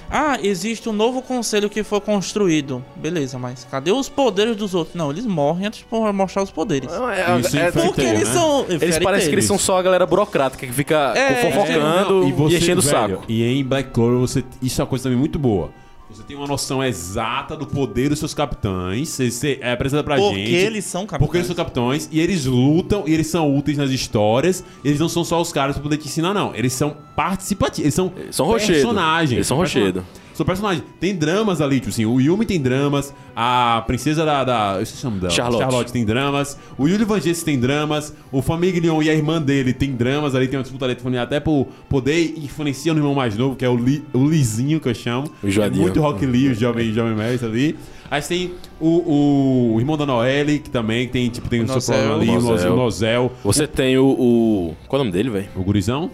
Ah, 0.10 0.38
existe 0.42 0.88
um 0.88 0.94
novo 0.94 1.22
conselho 1.22 1.70
que 1.70 1.84
foi 1.84 2.00
construído. 2.00 2.84
Beleza, 2.96 3.38
mas 3.38 3.68
cadê 3.70 3.92
os 3.92 4.08
poderes 4.08 4.56
dos 4.56 4.74
outros? 4.74 4.96
Não, 4.96 5.12
eles 5.12 5.26
morrem 5.26 5.68
antes 5.68 5.80
de 5.80 5.86
mostrar 6.14 6.44
os 6.44 6.52
poderes. 6.52 6.90
É, 6.92 7.40
Isso 7.40 7.56
em 7.56 7.60
é- 7.60 7.72
Fairy 7.72 7.88
Porque 7.88 8.02
eles 8.02 8.28
né? 8.30 8.34
são. 8.34 8.66
eles 8.70 9.00
parecem 9.00 9.30
que 9.30 9.36
eles 9.36 9.46
são 9.46 9.58
só 9.58 9.78
a 9.80 9.82
galera 9.82 10.06
burocrática 10.06 10.66
que 10.66 10.72
fica 10.74 11.14
É, 11.16 11.52
fofocando 11.52 12.22
Não, 12.22 12.28
e, 12.28 12.32
você- 12.32 12.58
enchendo 12.58 12.80
o 12.80 12.84
saco. 12.84 13.24
E 13.28 13.44
em 13.44 13.64
Black 13.64 13.90
Clover, 13.92 14.20
você, 14.20 14.44
isso 14.62 14.80
é 14.80 14.84
uma 14.84 14.88
coisa 14.90 15.04
também 15.04 15.18
muito 15.20 15.38
boa. 15.38 15.72
Você 16.10 16.24
tem 16.24 16.38
uma 16.38 16.48
noção 16.48 16.82
exata 16.82 17.56
do 17.56 17.68
poder 17.68 18.10
dos 18.10 18.20
seus 18.20 18.34
capitães. 18.34 19.10
Você, 19.10 19.30
você 19.30 19.60
é 19.62 19.74
apresentado 19.74 20.06
pra 20.06 20.16
Porque 20.16 20.36
gente. 20.38 20.52
eles 20.56 20.86
são 20.86 21.02
capitães. 21.06 21.20
Porque 21.28 21.38
eles 21.38 21.48
são 21.48 21.56
capitães 21.56 22.08
e 22.12 22.20
eles 22.22 22.46
lutam 22.46 23.04
e 23.06 23.14
eles 23.14 23.28
são 23.28 23.54
úteis 23.56 23.78
nas 23.78 23.90
histórias. 23.92 24.64
Eles 24.86 25.00
não 25.02 25.10
são 25.10 25.26
só 25.26 25.42
os 25.42 25.52
caras 25.52 25.76
pra 25.76 25.84
poder 25.84 25.98
te 25.98 26.08
ensinar, 26.08 26.34
não. 26.34 26.56
Eles 26.56 26.72
são 26.72 26.96
participativos. 27.16 27.82
Eles 27.86 27.94
são, 27.94 28.14
Eles 28.16 28.36
são 28.36 28.46
rochedo. 28.46 28.72
personagens. 28.74 29.32
Eles 29.34 29.48
são 29.48 29.58
rochedo. 29.58 30.06
São 30.38 30.46
personagens. 30.46 30.84
Tem 31.00 31.16
dramas 31.16 31.62
ali, 31.62 31.80
tipo 31.80 31.90
assim, 31.90 32.06
o 32.06 32.22
Yumi 32.22 32.46
tem 32.46 32.62
dramas, 32.62 33.12
a 33.36 33.84
princesa 33.88 34.24
da. 34.24 34.44
da 34.44 34.76
eu 34.76 34.84
esqueci 34.84 35.04
o 35.04 35.10
nome 35.10 35.22
dela. 35.22 35.34
Charlotte. 35.34 35.92
tem 35.92 36.06
dramas, 36.06 36.60
o 36.78 36.88
Yuli 36.88 37.06
Vangelis 37.06 37.42
tem 37.42 37.60
dramas, 37.60 38.14
o 38.32 38.40
Famiglion 38.40 39.02
e 39.02 39.10
a 39.10 39.16
irmã 39.16 39.42
dele 39.42 39.74
tem 39.74 39.94
dramas 39.94 40.36
ali, 40.36 40.48
tem 40.48 40.60
uma 40.60 40.62
disputa 40.62 40.86
ali 40.86 41.18
até 41.18 41.40
por 41.40 41.66
poder 41.90 42.36
influenciar 42.38 42.94
no 42.94 43.00
irmão 43.00 43.16
mais 43.16 43.36
novo, 43.36 43.56
que 43.56 43.66
é 43.66 43.70
o, 43.70 43.76
Li, 43.76 44.04
o 44.14 44.30
Lizinho, 44.30 44.80
que 44.80 44.88
eu 44.88 44.94
chamo. 44.94 45.28
O 45.42 45.50
Joadinho. 45.50 45.82
É 45.82 45.86
muito 45.86 46.00
Rock 46.00 46.24
Lee, 46.24 46.50
o 46.50 46.54
jovem, 46.54 46.94
jovem 46.94 47.16
mestre 47.16 47.48
ali. 47.48 47.76
Aí 48.12 48.22
você 48.22 48.28
tem 48.36 48.52
o, 48.80 49.74
o 49.74 49.80
irmão 49.80 49.98
da 49.98 50.06
Noelle, 50.06 50.60
que 50.60 50.70
também 50.70 51.08
tem, 51.08 51.30
tipo, 51.30 51.50
tem 51.50 51.64
o, 51.64 51.66
seu 51.66 51.76
Nozel. 51.76 51.98
problema 51.98 52.22
ali, 52.22 52.46
o. 52.46 52.74
O, 52.74 52.76
Nozel. 52.76 53.32
Você 53.44 53.66
tem 53.66 53.98
o, 53.98 54.06
o. 54.06 54.76
Qual 54.88 55.00
é 55.00 55.02
o 55.02 55.06
nome 55.06 55.12
dele, 55.12 55.32
velho? 55.32 55.48
o 55.56 55.64
gurizão. 55.64 56.12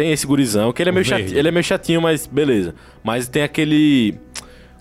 Tem 0.00 0.12
esse 0.12 0.26
gurizão, 0.26 0.72
que 0.72 0.82
ele 0.82 0.88
é, 0.88 0.92
meio 0.94 1.04
chatinho, 1.04 1.38
ele 1.38 1.48
é 1.48 1.50
meio 1.50 1.62
chatinho, 1.62 2.00
mas 2.00 2.24
beleza. 2.26 2.74
Mas 3.04 3.28
tem 3.28 3.42
aquele. 3.42 4.14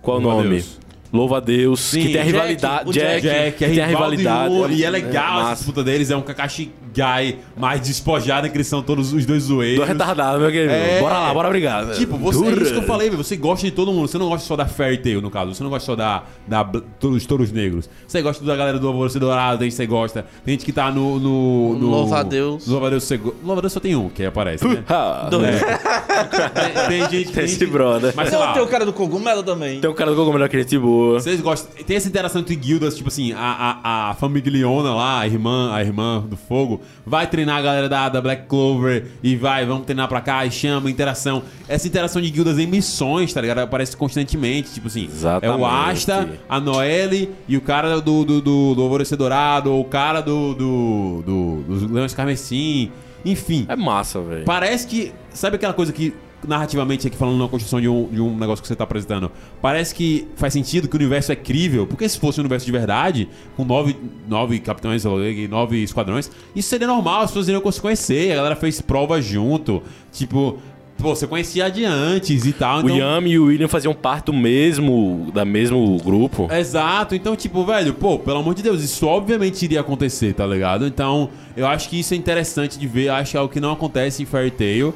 Qual 0.01 0.15
é 0.15 0.19
o 0.21 0.23
nome? 0.23 0.49
Deus. 0.51 0.79
Louva 1.11 1.37
a 1.37 1.39
Deus. 1.41 1.81
Sim, 1.81 2.03
que 2.03 2.13
tem 2.13 2.21
a 2.21 2.23
Jack, 2.23 2.31
rivalidade. 2.31 2.89
o 2.89 2.93
Jack, 2.93 3.21
Jack, 3.21 3.23
Jack, 3.23 3.57
que 3.57 3.65
é 3.65 3.67
tem 3.67 3.81
a 3.81 3.87
rivalidade. 3.87 4.53
Yuri, 4.53 4.75
e 4.75 4.85
é 4.85 4.89
legal 4.89 5.39
É, 5.39 5.43
essa 5.43 5.55
disputa 5.55 5.83
deles, 5.83 6.09
é 6.09 6.15
um 6.15 6.21
Kakashi 6.21 6.71
guy 6.93 7.37
mais 7.57 7.81
despojado, 7.81 8.49
que 8.49 8.55
eles 8.57 8.67
são 8.67 8.81
todos 8.81 9.13
os 9.13 9.25
dois 9.25 9.43
zoeiros. 9.43 9.79
Tô 9.79 9.85
retardado, 9.85 10.39
meu 10.39 10.51
querido. 10.51 10.71
É. 10.73 10.99
Bora 10.99 11.19
lá, 11.19 11.33
bora 11.33 11.49
brigar. 11.49 11.91
Tipo, 11.91 12.17
você, 12.17 12.45
é 12.45 12.51
isso 12.51 12.71
que 12.73 12.77
eu 12.79 12.83
falei, 12.83 13.09
velho. 13.09 13.23
Você 13.23 13.35
gosta 13.35 13.65
de 13.65 13.71
todo 13.71 13.91
mundo. 13.91 14.07
Você 14.07 14.17
não 14.17 14.29
gosta 14.29 14.47
só 14.47 14.55
da 14.55 14.65
Fairy 14.65 14.97
Tail, 14.97 15.21
no 15.21 15.29
caso. 15.29 15.53
Você 15.53 15.63
não 15.63 15.69
gosta 15.69 15.85
só 15.85 15.95
da, 15.95 16.23
da 16.47 16.63
dos 16.63 17.25
touros 17.25 17.51
negros. 17.51 17.89
Você 18.07 18.21
gosta 18.21 18.43
da 18.43 18.55
galera 18.55 18.79
do 18.79 18.87
Alvorecer 18.87 19.19
Dourado, 19.19 19.59
tem 19.59 19.65
gente 19.69 19.71
que 19.77 19.77
você 19.83 19.87
gosta. 19.87 20.25
Tem 20.45 20.53
gente 20.53 20.65
que 20.65 20.71
tá 20.73 20.91
no. 20.91 21.19
no, 21.19 21.75
no 21.77 21.87
Louva 21.89 22.19
a 22.19 22.23
Deus. 22.23 22.67
Louva 22.67 22.87
a 22.87 22.89
Deus, 22.89 23.03
você 23.03 23.17
go- 23.17 23.35
Louva 23.43 23.59
a 23.59 23.61
Deus 23.61 23.73
só 23.73 23.79
tem 23.79 23.95
um 23.95 24.09
que 24.09 24.25
aparece, 24.25 24.67
né? 24.67 24.83
Do- 25.29 25.39
tem, 25.39 26.87
tem 26.87 27.09
gente. 27.09 27.31
Tem 27.33 27.45
esse 27.45 27.65
brother. 27.65 28.13
Mas 28.15 28.31
Não, 28.31 28.39
lá. 28.39 28.53
tem 28.53 28.61
o 28.61 28.67
cara 28.67 28.85
do 28.85 28.93
cogumelo 28.93 29.43
também. 29.43 29.79
Tem 29.79 29.89
um 29.89 29.93
cara 29.93 30.11
do 30.11 30.15
cogumelo 30.17 30.47
que 30.49 30.57
é 30.57 30.59
gente 30.61 30.77
boa. 30.77 31.19
Vocês 31.19 31.39
gostam. 31.41 31.71
Tem 31.85 31.95
essa 31.97 32.07
interação 32.07 32.41
entre 32.41 32.55
guildas, 32.55 32.95
tipo 32.95 33.09
assim, 33.09 33.33
a, 33.33 33.79
a, 33.83 34.09
a 34.09 34.13
Famigliona 34.15 34.93
lá, 34.93 35.19
a 35.19 35.27
irmã, 35.27 35.73
a 35.73 35.81
irmã 35.81 36.21
do 36.27 36.35
fogo, 36.37 36.78
vai 37.05 37.27
treinar 37.27 37.57
a 37.57 37.61
galera 37.61 37.89
da, 37.89 38.09
da 38.09 38.21
Black 38.21 38.47
Clover 38.47 39.07
e 39.23 39.35
vai, 39.35 39.65
vamos 39.65 39.85
treinar 39.85 40.07
pra 40.07 40.21
cá 40.21 40.45
e 40.45 40.51
chama, 40.51 40.89
interação. 40.89 41.43
Essa 41.67 41.87
interação 41.87 42.21
de 42.21 42.29
guildas 42.29 42.57
em 42.59 42.67
missões, 42.67 43.33
tá 43.33 43.41
ligado? 43.41 43.59
Aparece 43.59 43.95
constantemente, 43.95 44.73
tipo 44.73 44.87
assim. 44.87 45.03
É 45.03 45.05
Exatamente. 45.05 45.59
o 45.61 45.65
Asta, 45.65 46.29
a 46.47 46.59
Noelle 46.59 47.31
e 47.47 47.57
o 47.57 47.61
cara 47.61 47.99
do, 48.01 48.23
do, 48.23 48.41
do, 48.41 48.75
do 48.75 48.81
Alvorecer 48.81 49.17
Dourado, 49.17 49.71
ou 49.71 49.81
o 49.81 49.85
cara 49.85 50.21
do, 50.21 50.53
do, 50.53 51.23
do, 51.25 51.63
dos 51.67 51.91
Leões 51.91 52.13
Carmesim, 52.13 52.91
enfim. 53.23 53.65
É 53.67 53.75
massa, 53.75 54.21
velho. 54.21 54.45
Parece 54.45 54.87
que. 54.87 55.13
Sabe 55.33 55.55
aquela 55.55 55.73
coisa 55.73 55.93
que, 55.93 56.13
narrativamente, 56.47 57.07
aqui 57.07 57.17
falando 57.17 57.37
na 57.37 57.47
construção 57.47 57.79
de 57.81 57.87
um, 57.87 58.07
de 58.07 58.21
um 58.21 58.35
negócio 58.35 58.61
que 58.61 58.67
você 58.67 58.75
tá 58.75 58.83
apresentando, 58.83 59.31
parece 59.61 59.93
que 59.93 60.27
faz 60.35 60.53
sentido 60.53 60.87
que 60.87 60.95
o 60.95 60.99
universo 60.99 61.31
é 61.31 61.35
crível, 61.35 61.85
porque 61.85 62.07
se 62.07 62.19
fosse 62.19 62.39
um 62.39 62.41
universo 62.41 62.65
de 62.65 62.71
verdade, 62.71 63.29
com 63.55 63.65
nove, 63.65 63.95
nove 64.27 64.59
capitães, 64.59 65.03
e 65.05 65.47
nove 65.47 65.83
esquadrões, 65.83 66.31
isso 66.55 66.69
seria 66.69 66.87
normal, 66.87 67.21
as 67.21 67.31
pessoas 67.31 67.47
iriam 67.47 67.71
se 67.71 67.81
conhecer, 67.81 68.31
a 68.31 68.35
galera 68.35 68.55
fez 68.55 68.81
prova 68.81 69.21
junto, 69.21 69.81
tipo. 70.11 70.57
Pô, 70.97 71.15
você 71.15 71.25
conhecia 71.25 71.71
de 71.71 71.85
antes 71.85 72.45
e 72.45 72.51
tal. 72.51 72.79
O 72.79 72.81
então- 72.81 72.97
Yami 72.97 73.29
e 73.29 73.39
o 73.39 73.45
William 73.45 73.69
faziam 73.69 73.93
parte 73.93 74.25
do 74.25 74.33
mesmo, 74.33 75.31
da 75.33 75.45
mesmo 75.45 75.97
grupo. 76.03 76.49
Exato, 76.51 77.15
então, 77.15 77.37
tipo, 77.37 77.63
velho, 77.63 77.93
pô, 77.93 78.19
pelo 78.19 78.39
amor 78.39 78.53
de 78.53 78.61
Deus, 78.61 78.83
isso 78.83 79.07
obviamente 79.07 79.63
iria 79.63 79.79
acontecer, 79.79 80.33
tá 80.33 80.45
ligado? 80.45 80.85
Então, 80.85 81.29
eu 81.55 81.65
acho 81.65 81.87
que 81.87 81.97
isso 81.97 82.13
é 82.13 82.17
interessante 82.17 82.77
de 82.77 82.85
ver, 82.85 83.07
acho 83.07 83.31
que 83.31 83.37
é 83.37 83.39
o 83.39 83.47
que 83.47 83.61
não 83.61 83.71
acontece 83.71 84.23
em 84.23 84.25
Fairy 84.25 84.51
Tail. 84.51 84.93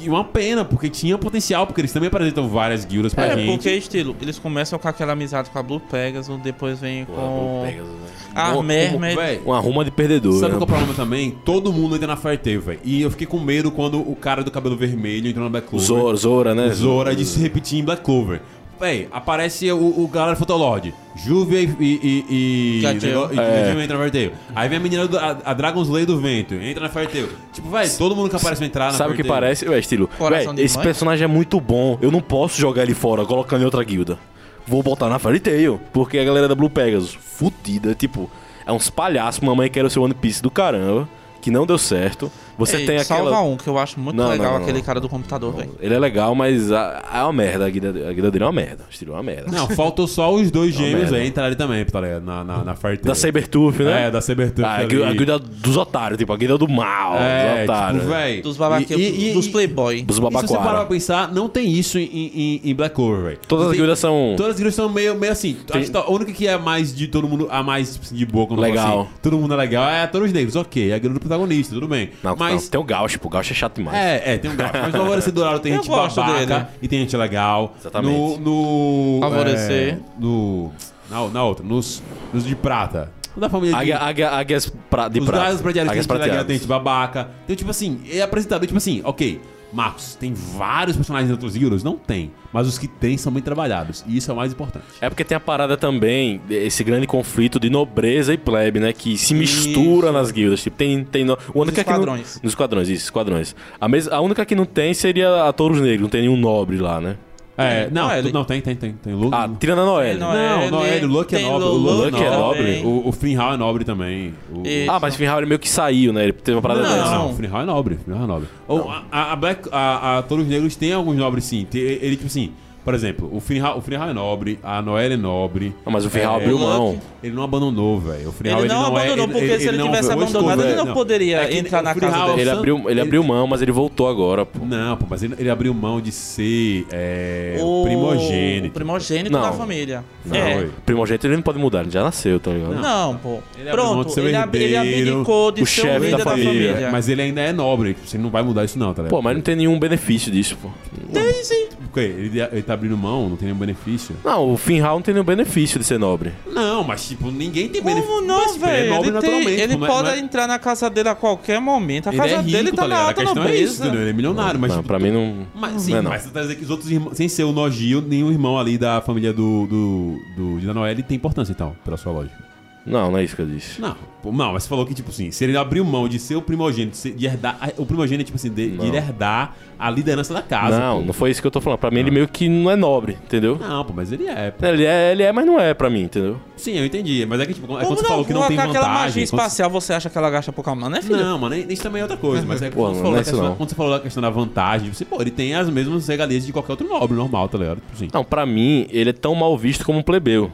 E 0.00 0.08
uma 0.08 0.24
pena, 0.24 0.64
porque 0.64 0.88
tinha 0.88 1.16
potencial, 1.18 1.66
porque 1.66 1.80
eles 1.80 1.92
também 1.92 2.06
apresentam 2.08 2.48
várias 2.48 2.84
guildas 2.84 3.12
pra 3.14 3.26
É, 3.26 3.36
gente. 3.36 3.50
porque 3.50 3.70
estilo, 3.70 4.14
eles 4.20 4.38
começam 4.38 4.78
com 4.78 4.88
aquela 4.88 5.12
amizade 5.12 5.50
com 5.50 5.58
a 5.58 5.62
Blue 5.62 5.80
Pegasus, 5.80 6.38
depois 6.42 6.80
vem 6.80 7.04
Pô, 7.04 7.12
com 7.12 7.62
Pegasus, 7.64 7.88
velho. 7.90 8.02
a 8.34 8.56
Um- 8.56 8.62
Mermaid. 8.62 9.16
Véi, 9.16 9.40
Uma 9.44 9.58
ruma 9.60 9.84
de 9.84 9.90
perdedor. 9.90 10.34
Sabe 10.40 10.52
né? 10.52 10.58
qual 10.58 10.60
é 10.60 10.64
o 10.64 10.66
problema 10.66 10.94
também? 10.94 11.30
Todo 11.44 11.72
mundo 11.72 11.94
entra 11.96 12.06
na 12.06 12.16
Fairy 12.16 12.38
Tail, 12.38 12.60
velho. 12.60 12.80
E 12.84 13.02
eu 13.02 13.10
fiquei 13.10 13.26
com 13.26 13.38
medo 13.40 13.70
quando 13.70 13.98
o 14.00 14.14
cara 14.16 14.42
do 14.42 14.50
cabelo 14.50 14.76
vermelho 14.76 15.28
entrou 15.28 15.44
na 15.44 15.50
Black 15.50 15.66
Clover. 15.68 15.86
Zora, 15.86 16.16
Zora, 16.16 16.54
né? 16.54 16.66
O 16.66 16.74
Zora 16.74 17.14
de 17.16 17.24
se 17.24 17.38
repetir 17.40 17.78
em 17.78 17.84
Black 17.84 18.02
Clover. 18.02 18.40
Véi, 18.82 19.06
aparece 19.12 19.70
o, 19.70 19.78
o 19.78 20.08
galera 20.08 20.34
Fotolord, 20.34 20.92
Juvia 21.14 21.60
e. 21.60 21.66
e, 21.78 22.24
e, 22.28 22.78
e, 22.78 22.80
Gatil. 22.82 23.32
e, 23.32 23.38
É. 23.38 23.62
Gatil 23.62 23.80
entra 23.80 23.96
na 23.96 24.02
Fairy 24.02 24.10
Tail. 24.10 24.32
Aí 24.56 24.68
vem 24.68 24.78
a 24.78 24.80
menina, 24.80 25.06
do, 25.06 25.16
a, 25.16 25.38
a 25.44 25.54
Dragon 25.54 25.80
Slayer 25.82 26.04
do 26.04 26.18
Vento, 26.18 26.54
entra 26.54 26.82
na 26.82 26.88
Fairy 26.88 27.12
Tail. 27.12 27.28
Tipo, 27.52 27.70
véi, 27.70 27.88
todo 27.90 28.16
mundo 28.16 28.28
que 28.28 28.34
aparece 28.34 28.58
vai 28.58 28.66
entrar 28.66 28.90
na 28.90 28.98
Sabe 28.98 29.12
o 29.12 29.16
que 29.16 29.22
parece? 29.22 29.68
Ué, 29.68 29.78
estilo. 29.78 30.08
Coração 30.18 30.52
Véi, 30.52 30.56
de 30.56 30.62
esse 30.62 30.74
mãe? 30.78 30.84
personagem 30.84 31.22
é 31.22 31.28
muito 31.28 31.60
bom. 31.60 31.96
Eu 32.02 32.10
não 32.10 32.20
posso 32.20 32.60
jogar 32.60 32.82
ele 32.82 32.92
fora 32.92 33.24
colocando 33.24 33.62
em 33.62 33.64
outra 33.64 33.84
guilda. 33.84 34.18
Vou 34.66 34.82
botar 34.82 35.08
na 35.08 35.20
Fairy 35.20 35.38
Tail. 35.38 35.80
Porque 35.92 36.18
a 36.18 36.24
galera 36.24 36.48
da 36.48 36.54
Blue 36.56 36.68
Pegasus, 36.68 37.14
fudida, 37.14 37.94
tipo, 37.94 38.28
é 38.66 38.72
uns 38.72 38.90
palhaços. 38.90 39.40
Mamãe 39.42 39.70
quer 39.70 39.84
o 39.84 39.90
seu 39.90 40.02
One 40.02 40.12
Piece 40.14 40.42
do 40.42 40.50
caramba, 40.50 41.08
que 41.40 41.52
não 41.52 41.64
deu 41.64 41.78
certo. 41.78 42.32
Você 42.66 42.76
Ei, 42.78 42.86
tem 42.86 42.98
aquela. 42.98 43.30
Salva 43.30 43.40
um, 43.42 43.56
que 43.56 43.68
eu 43.68 43.78
acho 43.78 43.98
muito 44.00 44.16
Não, 44.16 44.28
legal 44.28 44.46
não, 44.46 44.52
não, 44.54 44.62
aquele 44.62 44.78
não. 44.78 44.84
cara 44.84 45.00
do 45.00 45.08
computador, 45.08 45.54
velho. 45.54 45.70
Ele 45.80 45.94
é 45.94 45.98
legal, 45.98 46.34
mas 46.34 46.70
a- 46.72 47.02
é 47.14 47.22
uma 47.22 47.32
merda. 47.32 47.66
A 47.66 47.70
guilda, 47.70 48.08
a 48.08 48.12
guilda 48.12 48.30
dele 48.30 48.44
é 48.44 48.46
uma 48.46 48.52
merda. 48.52 48.84
O 48.88 48.92
estilo 48.92 49.12
é 49.12 49.16
uma 49.16 49.22
merda. 49.22 49.50
Não, 49.50 49.68
faltou 49.68 50.06
só 50.06 50.32
os 50.32 50.50
dois 50.50 50.74
Não, 50.74 50.80
gêmeos 50.82 51.02
merda. 51.10 51.16
aí 51.18 51.26
entrarem 51.28 51.56
também, 51.56 51.84
tá 51.84 52.00
ligado? 52.00 52.22
Na, 52.24 52.44
na, 52.44 52.64
na. 52.64 52.74
Da 53.02 53.14
Sabertooth, 53.14 53.78
né? 53.82 54.06
É, 54.06 54.10
da 54.10 54.20
Sabertooth. 54.20 54.64
Ah, 54.64 54.72
a 54.72 54.76
ali. 54.78 54.86
guilda, 54.88 55.08
a 55.08 55.12
guilda 55.12 55.38
dos 55.38 55.76
otários, 55.76 56.18
tipo, 56.18 56.32
a 56.32 56.36
guilda 56.36 56.58
do 56.58 56.68
mal. 56.68 57.16
É, 57.16 57.54
dos 57.54 57.64
otários. 57.64 58.00
tipo, 58.02 58.12
véi. 58.14 58.42
Dos 58.42 58.56
babaqueiros, 58.56 59.04
e- 59.04 59.30
e- 59.30 59.32
dos 59.32 59.48
playboy. 59.48 60.02
dos 60.02 60.16
E 60.16 60.20
se 60.20 60.30
você 60.46 60.56
parar 60.56 60.74
pra 60.80 60.84
pensar, 60.86 61.32
não 61.32 61.48
tem 61.48 61.70
isso 61.72 61.98
em, 61.98 62.04
em, 62.12 62.60
em 62.64 62.74
Black 62.74 62.94
Clover, 62.94 63.22
velho. 63.24 63.38
Todas 63.48 63.64
Não 63.64 63.70
as 63.70 63.76
tem- 63.76 63.80
guildas 63.80 63.98
são. 63.98 64.34
Todas 64.36 64.52
as 64.52 64.56
guildas 64.56 64.74
são 64.74 64.88
meio, 64.88 65.14
meio 65.14 65.32
assim. 65.32 65.56
Acho 65.72 65.90
que 65.90 65.96
a 65.96 66.10
única 66.10 66.32
que 66.32 66.46
é 66.46 66.58
mais 66.58 66.94
de 66.94 67.06
todo 67.08 67.26
mundo, 67.28 67.48
a 67.50 67.62
mais 67.62 67.98
de 68.10 68.26
boa, 68.26 68.46
quando 68.46 68.60
falo 68.60 68.70
Legal. 68.72 69.00
assim, 69.02 69.10
todo 69.22 69.38
mundo 69.38 69.54
é 69.54 69.56
legal, 69.56 69.88
é 69.88 70.02
a 70.02 70.08
Todos 70.08 70.32
Negros, 70.32 70.56
ok. 70.56 70.90
É 70.90 70.94
a 70.94 70.98
guilda 70.98 71.14
do 71.14 71.20
protagonista, 71.20 71.74
tudo 71.74 71.88
bem. 71.88 72.10
Não, 72.22 72.34
mas. 72.38 72.51
Não, 72.54 72.68
tem 72.68 72.80
o 72.80 72.84
Gauch, 72.84 73.18
pô. 73.18 73.28
O 73.28 73.30
Gauch 73.30 73.50
é 73.50 73.54
chato 73.54 73.76
demais. 73.76 73.96
É, 73.96 74.34
é, 74.34 74.38
tem 74.38 74.50
um 74.50 74.56
gato. 74.56 74.78
Mas 74.80 74.92
no 74.94 75.00
Alvorecer 75.00 75.32
Dourado 75.32 75.60
tem 75.60 75.74
gente 75.74 75.88
babaca 75.88 76.22
dele. 76.46 76.66
e 76.82 76.88
tem 76.88 76.98
gente 77.00 77.16
legal. 77.16 77.74
Exatamente. 77.80 78.40
No. 78.40 79.18
no 79.18 79.24
Alvorecer. 79.24 79.94
é, 79.94 79.98
no. 80.18 80.72
Na, 81.10 81.28
na 81.28 81.44
outra, 81.44 81.64
nos, 81.64 82.02
nos 82.32 82.44
de 82.44 82.54
prata. 82.56 83.10
O 83.36 83.40
Da 83.40 83.48
família 83.48 83.74
de- 83.74 83.80
Águia, 83.80 83.98
águia, 83.98 84.30
águias 84.30 84.72
pra, 84.90 85.08
de 85.08 85.20
os 85.20 85.26
prata. 85.26 85.44
gás 85.46 86.06
prateados 86.06 86.44
tem 86.46 86.56
gente 86.56 86.66
babaca. 86.68 87.28
Então, 87.44 87.56
tipo 87.56 87.70
assim, 87.70 88.00
é 88.10 88.20
apresentador, 88.22 88.66
tipo 88.66 88.76
assim, 88.78 89.00
ok, 89.04 89.40
Marcos, 89.72 90.14
tem 90.14 90.34
vários 90.34 90.96
personagens 90.96 91.30
em 91.30 91.32
outros 91.32 91.56
guildas? 91.56 91.82
Não 91.82 91.96
tem. 91.96 92.30
Mas 92.52 92.66
os 92.68 92.78
que 92.78 92.86
tem 92.86 93.16
são 93.16 93.32
bem 93.32 93.42
trabalhados. 93.42 94.04
E 94.06 94.16
isso 94.16 94.30
é 94.30 94.34
o 94.34 94.36
mais 94.36 94.52
importante. 94.52 94.84
É 95.00 95.08
porque 95.08 95.24
tem 95.24 95.34
a 95.34 95.40
parada 95.40 95.76
também, 95.76 96.40
esse 96.50 96.84
grande 96.84 97.06
conflito 97.06 97.58
de 97.58 97.70
nobreza 97.70 98.34
e 98.34 98.36
plebe, 98.38 98.78
né? 98.78 98.92
Que 98.92 99.16
se 99.16 99.32
mistura 99.34 100.08
Isso. 100.08 100.12
nas 100.12 100.30
guildas. 100.30 100.62
Tipo, 100.62 100.76
tem. 100.76 101.02
tem 101.04 101.24
no, 101.24 101.32
o 101.54 101.60
único 101.60 101.72
que 101.74 101.84
não- 101.84 101.92
esquadrões. 101.94 102.40
nos 102.42 102.52
esquadrões, 102.52 102.88
isso, 102.88 103.04
esquadrões. 103.04 103.56
A, 103.80 103.88
mes, 103.88 104.06
a 104.08 104.20
única 104.20 104.44
que 104.44 104.54
não 104.54 104.66
tem 104.66 104.92
seria 104.92 105.44
a 105.48 105.52
Touros 105.52 105.80
Negros, 105.80 106.02
não 106.02 106.10
tem 106.10 106.20
nenhum 106.22 106.36
nobre 106.36 106.76
lá, 106.76 107.00
né? 107.00 107.16
É, 107.56 107.88
não, 107.90 108.04
Noelle. 108.08 108.30
tu- 108.30 108.34
não, 108.34 108.44
tem, 108.44 108.60
tem, 108.62 108.74
tem. 108.74 108.92
Tem 108.94 109.14
Lu- 109.14 109.28
Ah, 109.32 109.48
tirando 109.60 109.82
a 109.82 109.84
Noelle. 109.84 110.18
Não, 110.18 110.32
não, 110.70 110.82
é, 110.84 111.00
o 111.02 111.06
Luck 111.06 111.34
é 111.34 111.38
tem 111.38 111.46
nobre. 111.50 111.66
O 111.68 111.72
Luck 111.72 112.10
Luck 112.12 112.22
é 112.22 112.30
nobre. 112.30 112.58
também. 112.58 112.86
O, 112.86 113.08
o 113.08 113.12
Finhal 113.12 113.52
é 113.52 113.56
nobre 113.58 113.84
também. 113.84 114.34
O, 114.54 114.66
E- 114.66 114.86
Ah, 114.88 114.98
mas 115.00 115.14
Finhal 115.16 115.36
ele 115.38 115.46
meio 115.46 115.58
que 115.58 115.68
saiu, 115.68 116.12
né? 116.14 116.22
Ele 116.24 116.32
teve 116.32 116.56
uma 116.56 116.62
parada 116.62 116.82
Não. 116.82 116.88
dessa. 116.88 117.10
Não, 117.10 117.30
o 117.30 117.34
Finhal 117.34 117.60
é 117.60 117.64
nobre. 117.66 117.94
O 117.96 117.98
Finhal 117.98 118.24
é 118.24 118.26
nobre. 118.26 118.48
Ou 118.66 118.90
a, 118.90 119.02
a, 119.12 119.32
a 119.32 119.36
Black, 119.36 119.68
a, 119.70 120.18
a 120.18 120.22
Touros 120.22 120.46
Negros 120.46 120.76
tem 120.76 120.92
alguns 120.94 121.16
nobres 121.16 121.44
sim. 121.44 121.66
Tem- 121.70 121.80
ele, 121.82 122.16
tipo 122.16 122.26
assim, 122.26 122.52
por 122.84 122.94
exemplo, 122.94 123.28
o 123.32 123.40
Finhal, 123.40 123.78
o 123.78 123.80
Finhal 123.80 124.08
é 124.08 124.12
nobre, 124.12 124.58
a 124.62 124.80
Noelle 124.82 125.14
é 125.14 125.16
nobre. 125.16 125.74
Ah, 125.86 125.90
mas 125.90 126.04
o 126.04 126.10
Finhal 126.10 126.34
É, 126.34 126.42
abriu 126.42 126.58
mão. 126.58 126.98
Ele 127.22 127.34
não 127.34 127.42
abandonou, 127.44 128.00
velho. 128.00 128.28
O 128.28 128.32
Finhal 128.32 128.58
Ele 128.58 128.66
ele 128.66 128.74
não 128.74 128.84
é- 128.84 128.88
abandonou, 129.02 129.28
porque 129.28 129.58
se 129.60 129.68
ele 129.68 129.76
não- 129.76 129.86
tivesse 129.86 130.08
o 130.08 130.12
abandonado, 130.12 130.62
ele 130.62 130.72
é, 130.72 130.76
não 130.76 130.92
poderia 130.92 131.36
É 131.44 131.56
entrar 131.58 131.82
na 131.82 131.94
casa 131.94 132.12
Finhal- 132.12 132.28
dele. 132.30 132.40
Ele 132.42 132.50
abriu, 132.50 132.90
ele 132.90 133.00
abriu 133.00 133.22
mão, 133.24 133.46
mas 133.46 133.62
ele 133.62 133.70
voltou 133.72 134.08
agora, 134.08 134.44
pô. 134.44 134.64
Não, 134.64 134.96
pô, 134.96 135.06
mas 135.08 135.22
ele, 135.22 135.34
ele 135.38 135.48
abriu 135.50 135.72
mão 135.72 136.00
de 136.00 136.10
ser 136.10 136.84
é, 136.90 137.58
o, 137.60 137.82
primogênito. 137.84 138.68
o 138.68 138.70
primogênito 138.72 139.32
Não. 139.32 139.40
da 139.42 139.52
família. 139.52 140.04
Não, 140.24 140.36
é. 140.36 140.66
Primogênito 140.84 141.26
ele 141.26 141.36
não 141.36 141.42
pode 141.42 141.58
mudar, 141.58 141.82
ele 141.82 141.90
já 141.90 142.02
nasceu, 142.02 142.40
tá 142.40 142.50
ligado? 142.50 142.74
Não, 142.74 143.16
pô. 143.16 143.38
Ele 143.58 143.68
abriu 143.68 143.84
mão 143.84 143.94
de 143.96 144.00
Pronto, 144.02 144.14
ser 144.14 144.20
o 144.22 144.26
ele, 144.28 144.36
ab- 144.36 144.54
ele 144.56 144.76
abdicou 144.76 145.52
de 145.52 145.62
o 145.62 145.66
ser 145.66 145.80
o 145.80 145.84
chefe 145.84 145.98
líder 146.06 146.10
da 146.10 146.16
da 146.18 146.24
família. 146.30 146.68
família. 146.72 146.90
Mas 146.90 147.08
ele 147.08 147.22
ainda 147.22 147.40
é 147.40 147.52
nobre. 147.52 147.96
Você 148.04 148.18
não 148.18 148.30
vai 148.30 148.42
mudar 148.42 148.64
isso 148.64 148.78
não, 148.78 148.92
tá 148.92 149.02
ligado? 149.02 149.10
Pô, 149.10 149.22
mas 149.22 149.34
não 149.36 149.42
tem 149.42 149.54
nenhum 149.56 149.78
benefício 149.78 150.30
disso, 150.32 150.56
pô. 150.60 150.68
Tem 151.12 151.32
sim. 151.44 151.68
Ele, 151.94 152.40
ele 152.40 152.62
tá 152.72 152.74
abrindo 152.74 152.96
mão, 152.96 153.28
não 153.28 153.36
tem 153.36 153.46
nenhum 153.46 153.58
benefício? 153.58 154.16
Não, 154.24 154.52
o 154.52 154.56
Finhal 154.56 154.96
não 154.96 155.02
tem 155.02 155.14
nenhum 155.14 155.24
benefício 155.24 155.78
de 155.78 155.84
ser 155.84 155.98
nobre. 155.98 156.32
Não, 156.46 156.82
mas 156.84 157.06
tipo, 157.08 157.30
ninguém 157.30 157.68
tem 157.68 157.82
benefício. 157.82 158.08
Como 158.14 158.26
não, 158.26 158.52
tipo, 158.52 158.66
ele 158.66 158.74
é 158.74 158.76
velho? 158.82 158.94
nobre 158.94 159.08
Ele, 159.08 159.20
tem- 159.20 159.60
ele 159.60 159.76
não 159.76 159.86
é- 159.86 159.88
pode 159.88 160.08
não 160.08 160.14
é- 160.14 160.18
entrar 160.18 160.46
na 160.46 160.58
casa 160.58 160.88
dele 160.90 161.08
a 161.08 161.14
qualquer 161.14 161.60
momento. 161.60 162.08
A 162.08 162.12
Ele 162.12 162.18
casa 162.20 162.34
é 162.34 162.36
rico, 162.38 162.50
dele 162.50 162.72
tá, 162.72 162.82
na 162.82 162.88
ligado? 162.88 163.06
alta 163.08 163.10
A 163.20 163.24
questão 163.24 163.42
é 163.42 163.46
nobreza. 163.46 163.72
isso, 163.72 163.82
entendeu? 163.82 164.00
Ele 164.00 164.10
é 164.10 164.12
milionário, 164.12 164.60
mas... 164.60 164.70
não, 164.70 164.78
tipo, 164.78 164.88
pra 164.88 164.98
mim 164.98 165.10
não. 165.10 165.46
Mas, 165.54 165.82
sim, 165.82 165.92
Não 165.92 165.98
é 165.98 166.02
não. 166.02 166.10
mas 166.10 166.22
você 166.22 166.30
tá 166.30 166.40
dizendo 166.40 166.56
que 166.58 166.64
os 166.64 166.70
outros 166.70 166.90
irmãos, 166.90 167.16
sem 167.16 167.28
ser 167.28 167.44
o 167.44 167.52
Nogio, 167.52 168.00
nenhum 168.00 168.30
irmão 168.30 168.58
ali 168.58 168.76
da 168.78 169.00
família 169.00 169.32
do, 169.32 169.66
do, 169.66 170.18
do 170.36 170.60
de 170.60 170.66
Danoel 170.66 170.96
tem 171.02 171.16
importância, 171.16 171.52
então, 171.52 171.76
pela 171.84 171.96
sua 171.96 172.12
lógica. 172.12 172.51
Não, 172.84 173.10
não 173.12 173.18
é 173.18 173.24
isso 173.24 173.36
que 173.36 173.42
eu 173.42 173.46
disse. 173.46 173.80
Não, 173.80 173.94
não, 174.24 174.52
mas 174.52 174.64
você 174.64 174.68
falou 174.68 174.84
que, 174.84 174.92
tipo 174.94 175.10
assim, 175.10 175.30
se 175.30 175.44
ele 175.44 175.56
abriu 175.56 175.84
mão 175.84 176.08
de 176.08 176.18
ser 176.18 176.34
o 176.36 176.42
primogênito, 176.42 176.96
de, 177.10 177.26
herdar. 177.26 177.72
O 177.76 177.86
primogênito, 177.86 178.24
tipo 178.26 178.36
assim, 178.36 178.50
de, 178.50 178.70
de 178.70 178.76
Não. 178.76 178.94
herdar 178.94 179.54
a 179.78 179.90
liderança 179.90 180.32
da 180.34 180.42
casa. 180.42 180.78
não, 180.78 181.00
pô. 181.00 181.06
não 181.06 181.12
foi 181.12 181.30
isso 181.30 181.40
que 181.40 181.46
eu 181.46 181.50
tô 181.50 181.60
falando. 181.60 181.78
Pra 181.78 181.90
mim 181.90 182.00
ele 182.00 182.10
meio 182.10 182.26
que 182.28 182.48
não 182.48 182.70
é 182.70 182.76
nobre, 182.76 183.16
entendeu? 183.24 183.56
Não, 183.58 183.84
pô, 183.84 183.92
mas 183.94 184.10
ele 184.12 184.26
é. 184.26 184.50
pô. 184.50 184.66
Ele 184.66 184.84
é, 184.84 185.12
ele 185.12 185.22
é, 185.22 185.32
mas 185.32 185.46
não 185.46 185.60
é 185.60 185.74
pra 185.74 185.88
mim, 185.88 186.02
entendeu? 186.02 186.40
Sim, 186.56 186.72
eu 186.76 186.84
entendi. 186.84 187.24
Mas 187.26 187.40
é 187.40 187.46
que, 187.46 187.54
tipo, 187.54 187.66
é 187.66 187.68
quando 187.68 187.84
Como 187.84 187.96
você 187.98 188.06
falou 188.06 188.24
que 188.24 188.32
não 188.32 188.46
tem 188.48 188.56
com 188.56 188.62
aquela 188.62 188.88
magia 188.88 188.98
vantagem. 188.98 189.26
quando- 189.26 189.40
espacial, 189.40 189.70
você 189.70 189.92
acha 189.92 190.10
que 190.10 190.18
ela 190.18 190.30
gasta 190.30 190.52
pouca 190.52 190.74
mana, 190.74 190.96
né, 190.96 191.02
filho? 191.02 191.16
Não, 191.16 191.38
mano, 191.38 191.54
isso 191.56 191.82
também 191.82 192.00
é 192.00 192.04
outra 192.04 192.16
coisa. 192.16 192.44
Mas 192.46 192.62
é 192.62 192.68
que 192.70 192.76
Pô, 192.76 192.82
quando, 192.82 192.94
você 192.94 192.98
não 192.98 193.02
falou 193.04 193.16
é 193.18 193.22
questão, 193.22 193.42
não. 193.42 193.54
quando 193.56 193.68
você 193.68 193.74
falou 193.74 193.92
da 193.92 194.00
questão 194.00 194.20
da 194.20 194.30
vantagem, 194.30 194.92
você, 194.92 195.04
pô, 195.04 195.20
ele 195.20 195.30
tem 195.30 195.54
as 195.54 195.68
mesmas 195.70 196.06
regalias 196.08 196.44
de 196.46 196.52
qualquer 196.52 196.72
outro 196.72 196.88
nobre 196.88 197.16
normal, 197.16 197.48
tá 197.48 197.58
ligado? 197.58 197.76
Tipo 197.76 197.92
assim. 197.94 198.08
Não, 198.12 198.24
pra 198.24 198.44
mim 198.44 198.86
ele 198.90 199.10
é 199.10 199.12
tão 199.12 199.34
mal 199.34 199.56
visto 199.56 199.84
como 199.84 199.98
um 199.98 200.02
plebeu. 200.02 200.50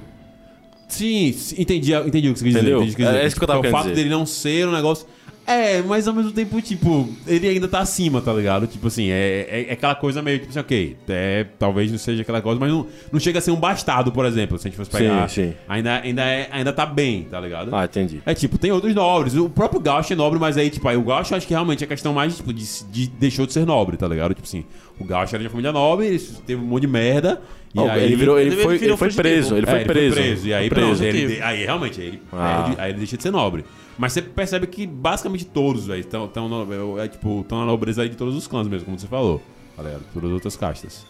Sim, 0.89 1.35
entendi, 1.59 1.93
entendi 1.95 2.29
o 2.31 2.33
que 2.33 2.39
você 2.39 2.45
quis 2.47 2.55
Entendeu? 2.57 2.81
dizer. 2.81 2.91
entendi 2.91 2.93
o 2.93 2.97
que 2.97 2.97
você 2.97 2.97
quis 2.97 3.07
É 3.07 3.13
dizer. 3.13 3.27
isso 3.27 3.37
que 3.37 3.43
eu 3.43 3.47
tava 3.47 3.59
Porque 3.61 3.69
O 3.69 3.71
querendo 3.71 3.83
fato 3.85 3.91
dizer. 3.91 4.03
dele 4.03 4.15
não 4.15 4.25
ser 4.27 4.67
um 4.69 4.73
negócio. 4.73 5.07
É, 5.51 5.81
mas 5.81 6.07
ao 6.07 6.13
mesmo 6.13 6.31
tempo, 6.31 6.61
tipo, 6.61 7.09
ele 7.27 7.49
ainda 7.49 7.67
tá 7.67 7.79
acima, 7.81 8.21
tá 8.21 8.33
ligado? 8.35 8.67
Tipo 8.67 8.89
assim, 8.89 9.09
é, 9.11 9.47
é, 9.49 9.67
é 9.71 9.73
aquela 9.73 9.95
coisa 9.95 10.21
meio, 10.21 10.39
tipo 10.41 10.51
assim, 10.51 10.59
ok, 10.61 10.97
é, 11.09 11.47
talvez 11.59 11.91
não 11.91 11.97
seja 11.97 12.21
aquela 12.21 12.43
coisa, 12.43 12.61
mas 12.61 12.71
não, 12.71 12.87
não 13.11 13.19
chega 13.19 13.39
a 13.39 13.41
ser 13.43 13.51
um 13.51 13.57
bastardo, 13.57 14.13
por 14.13 14.27
exemplo, 14.27 14.59
se 14.59 14.69
a 14.69 14.71
gente 14.71 14.77
fosse 14.77 14.91
pegar. 14.91 15.27
Sim, 15.29 15.45
sim. 15.45 15.55
Ainda, 15.67 16.01
ainda, 16.03 16.23
é, 16.23 16.49
ainda 16.53 16.71
tá 16.71 16.85
bem, 16.85 17.23
tá 17.31 17.41
ligado? 17.41 17.75
Ah, 17.75 17.87
entendi. 17.87 18.21
É 18.27 18.35
tipo, 18.35 18.59
tem 18.59 18.71
outros 18.71 18.95
nobres. 18.95 19.35
O 19.37 19.49
próprio 19.49 19.81
Gaucho 19.81 20.13
é 20.13 20.17
nobre, 20.17 20.39
mas 20.39 20.59
aí, 20.59 20.69
tipo, 20.69 20.87
aí 20.87 20.99
o 20.99 21.03
Gaucho 21.03 21.33
eu 21.33 21.39
acho 21.39 21.47
que 21.47 21.55
realmente 21.55 21.83
é 21.83 21.87
questão 21.87 22.13
mais, 22.13 22.37
tipo, 22.37 22.53
de, 22.53 22.65
de- 22.91 23.09
deixou 23.09 23.47
de 23.47 23.55
ser 23.55 23.65
nobre, 23.65 23.97
tá 23.97 24.07
ligado? 24.07 24.35
Tipo 24.35 24.47
assim, 24.47 24.65
o 25.01 25.05
Gaucho 25.05 25.35
era 25.35 25.43
de 25.43 25.49
família 25.49 25.73
nobre, 25.73 26.09
ele 26.09 26.19
teve 26.47 26.61
um 26.61 26.67
monte 26.67 26.83
de 26.83 26.89
merda. 26.89 27.41
E 27.75 27.79
Ó, 27.81 27.89
aí 27.91 28.05
ele, 28.05 28.17
virou, 28.17 28.39
ele, 28.39 28.51
ele 28.55 28.63
foi, 28.63 28.77
virou 28.79 28.95
ele 28.95 28.97
foi 28.99 29.13
preso. 29.23 29.57
Ele 29.57 29.67
é, 29.67 29.71
foi 29.71 29.85
preso. 29.85 30.47
E 30.47 30.53
aí, 30.55 30.69
Foi 30.69 30.79
pronto, 30.79 30.99
preso. 30.99 31.17
ele, 31.17 31.43
aí 31.43 31.65
realmente, 31.65 32.01
aí 32.01 32.07
ele, 32.07 32.23
Ah. 32.33 32.67
aí 32.69 32.75
aí 32.79 32.91
ele 32.91 32.99
deixa 32.99 33.17
de 33.17 33.23
ser 33.23 33.31
nobre. 33.31 33.65
Mas 33.99 34.13
você 34.13 34.23
percebe 34.23 34.67
que 34.69 34.87
basicamente 34.87 35.45
todos, 35.45 35.87
velho, 35.87 36.01
estão 36.01 36.29
tão, 36.29 36.49
no- 36.49 36.99
é, 37.01 37.09
tipo, 37.09 37.45
tão 37.49 37.59
na 37.59 37.67
nobreza 37.67 38.03
aí 38.03 38.09
de 38.09 38.17
todos 38.17 38.35
os 38.37 38.47
clãs 38.47 38.69
mesmo, 38.69 38.85
como 38.87 38.99
você 38.99 39.07
falou. 39.09 39.43
Tá 39.77 39.83
ligado? 39.83 40.03
Todas 40.15 40.29
as 40.31 40.35
outras 40.35 40.57
castas. 40.57 41.07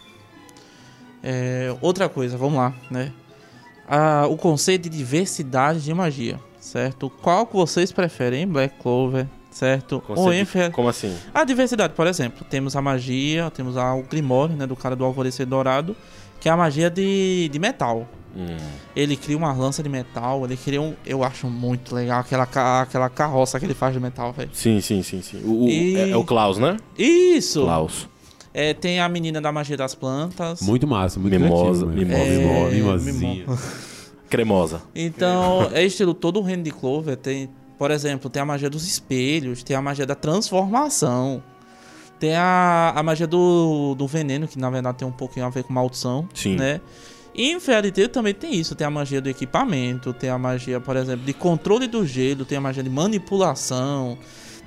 É, 1.21 1.75
outra 1.81 2.07
coisa, 2.07 2.37
vamos 2.37 2.57
lá, 2.57 2.73
né? 2.89 3.11
Ah, 3.87 4.25
o 4.29 4.37
conceito 4.37 4.89
de 4.89 4.97
diversidade 4.97 5.81
de 5.83 5.93
magia, 5.93 6.39
certo? 6.59 7.09
Qual 7.21 7.45
que 7.45 7.53
vocês 7.55 7.91
preferem? 7.91 8.47
Black 8.47 8.75
Clover, 8.79 9.27
certo? 9.51 9.93
Ou 9.95 10.01
Conceito- 10.01 10.33
Enfer... 10.41 10.71
Como 10.71 10.87
assim? 10.87 11.15
A 11.33 11.43
diversidade, 11.43 11.93
por 11.93 12.07
exemplo, 12.07 12.45
temos 12.49 12.75
a 12.75 12.81
magia, 12.81 13.49
temos 13.51 13.75
a, 13.77 13.93
o 13.95 14.03
Grimório, 14.03 14.55
né, 14.55 14.65
do 14.67 14.75
cara 14.75 14.95
do 14.95 15.03
Alvorecer 15.03 15.45
Dourado, 15.45 15.95
que 16.39 16.47
é 16.47 16.51
a 16.51 16.57
magia 16.57 16.89
de, 16.89 17.49
de 17.51 17.59
metal. 17.59 18.07
Hum. 18.39 18.57
Ele 18.95 19.17
cria 19.17 19.35
uma 19.37 19.51
lança 19.51 19.83
de 19.83 19.89
metal, 19.89 20.45
ele 20.45 20.55
cria 20.55 20.81
um... 20.81 20.95
Eu 21.05 21.23
acho 21.23 21.47
muito 21.47 21.93
legal 21.93 22.21
aquela, 22.21 22.47
aquela 22.81 23.09
carroça 23.09 23.59
que 23.59 23.65
ele 23.65 23.73
faz 23.73 23.93
de 23.93 23.99
metal, 23.99 24.31
velho. 24.31 24.49
Sim, 24.53 24.79
sim, 24.79 25.03
sim, 25.03 25.21
sim. 25.21 25.41
O, 25.43 25.67
E- 25.67 25.95
é, 25.97 26.09
é 26.11 26.15
o 26.17 26.23
Klaus, 26.23 26.57
né? 26.57 26.77
Isso! 26.97 27.61
Klaus. 27.63 28.07
É, 28.53 28.73
tem 28.73 28.99
a 28.99 29.07
menina 29.09 29.39
da 29.39 29.51
magia 29.51 29.77
das 29.77 29.93
plantas. 29.93 30.61
Muito 30.61 30.87
massa, 30.87 31.19
muito 31.19 31.39
Mimosa, 31.39 31.85
criativo, 31.85 32.13
mimosa. 32.13 32.71
É, 32.71 32.75
mimosinha. 32.75 33.45
Cremosa. 34.29 34.81
Então, 34.95 35.69
é 35.73 35.83
estilo 35.85 36.13
todo 36.13 36.39
o 36.39 36.41
reino 36.43 36.63
de 36.63 36.71
Clover. 36.71 37.15
Tem, 37.17 37.49
por 37.77 37.91
exemplo, 37.91 38.29
tem 38.29 38.41
a 38.41 38.45
magia 38.45 38.69
dos 38.69 38.87
espelhos, 38.87 39.63
tem 39.63 39.75
a 39.75 39.81
magia 39.81 40.05
da 40.05 40.15
transformação. 40.15 41.43
Tem 42.19 42.35
a, 42.35 42.93
a 42.95 43.01
magia 43.03 43.25
do, 43.27 43.95
do 43.95 44.05
veneno, 44.07 44.47
que 44.47 44.59
na 44.59 44.69
verdade 44.69 44.97
tem 44.97 45.07
um 45.07 45.11
pouquinho 45.11 45.45
a 45.45 45.49
ver 45.49 45.63
com 45.63 45.71
maldição. 45.73 46.27
Sim. 46.33 46.55
Né? 46.55 46.81
E 47.33 47.51
em 47.51 47.59
Tail 47.59 48.09
também 48.09 48.33
tem 48.33 48.53
isso. 48.55 48.75
Tem 48.75 48.85
a 48.85 48.89
magia 48.89 49.21
do 49.21 49.29
equipamento, 49.29 50.13
tem 50.13 50.29
a 50.29 50.37
magia, 50.37 50.79
por 50.79 50.95
exemplo, 50.95 51.25
de 51.25 51.33
controle 51.33 51.87
do 51.87 52.05
gelo, 52.05 52.45
tem 52.45 52.57
a 52.57 52.61
magia 52.61 52.83
de 52.83 52.89
manipulação. 52.89 54.17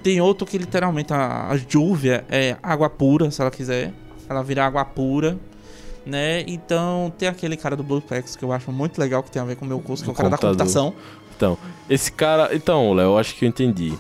Tem 0.03 0.21
outro 0.21 0.47
que 0.47 0.59
literalmente 0.59 1.13
a, 1.13 1.49
a 1.49 1.57
Júvia 1.57 2.25
é 2.29 2.57
água 2.63 2.91
pura, 2.91 3.31
se 3.31 3.41
ela 3.41 3.51
quiser. 3.51 3.93
Ela 4.29 4.43
vira 4.43 4.65
água 4.65 4.85
pura. 4.85 5.39
Né? 6.05 6.43
Então 6.49 7.13
tem 7.17 7.29
aquele 7.29 7.57
cara 7.57 7.77
do 7.77 7.85
Blue 7.85 8.01
Packs 8.01 8.35
que 8.35 8.45
eu 8.45 8.53
acho 8.53 8.73
muito 8.73 8.99
legal, 8.99 9.23
que 9.23 9.31
tem 9.31 9.41
a 9.41 9.45
ver 9.45 9.55
com 9.55 9.65
o 9.65 9.69
meu 9.69 9.79
curso, 9.79 10.03
que 10.03 10.11
é 10.11 10.13
o 10.13 10.17
cara 10.17 10.29
da 10.29 10.37
computador. 10.37 10.57
computação. 10.59 10.95
Então, 11.37 11.59
esse 11.89 12.11
cara. 12.11 12.55
Então, 12.55 12.93
Léo, 12.93 13.11
eu 13.11 13.19
acho 13.19 13.35
que 13.37 13.45
eu 13.45 13.49
entendi. 13.49 13.93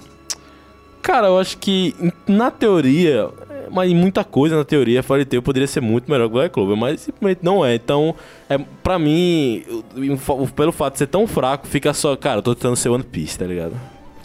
Cara, 1.00 1.28
eu 1.28 1.38
acho 1.38 1.58
que 1.58 1.94
na 2.26 2.50
teoria, 2.50 3.28
mas 3.72 3.90
em 3.90 3.94
muita 3.94 4.22
coisa 4.22 4.56
na 4.56 4.64
teoria, 4.64 5.02
Fairy 5.02 5.24
Tail 5.24 5.42
poderia 5.42 5.66
ser 5.66 5.80
muito 5.80 6.10
melhor 6.10 6.28
que 6.28 6.32
o 6.32 6.34
Black 6.34 6.52
Clover, 6.52 6.76
mas 6.76 7.00
simplesmente 7.00 7.40
não 7.42 7.64
é. 7.64 7.74
Então, 7.74 8.14
é, 8.48 8.58
pra 8.82 8.98
mim, 8.98 9.64
pelo 10.54 10.72
fato 10.72 10.92
de 10.92 10.98
ser 10.98 11.06
tão 11.06 11.26
fraco, 11.26 11.66
fica 11.66 11.94
só, 11.94 12.14
cara, 12.14 12.38
eu 12.38 12.42
tô 12.42 12.54
tentando 12.54 12.76
ser 12.76 12.90
One 12.90 13.02
Piece, 13.02 13.38
tá 13.38 13.46
ligado? 13.46 13.74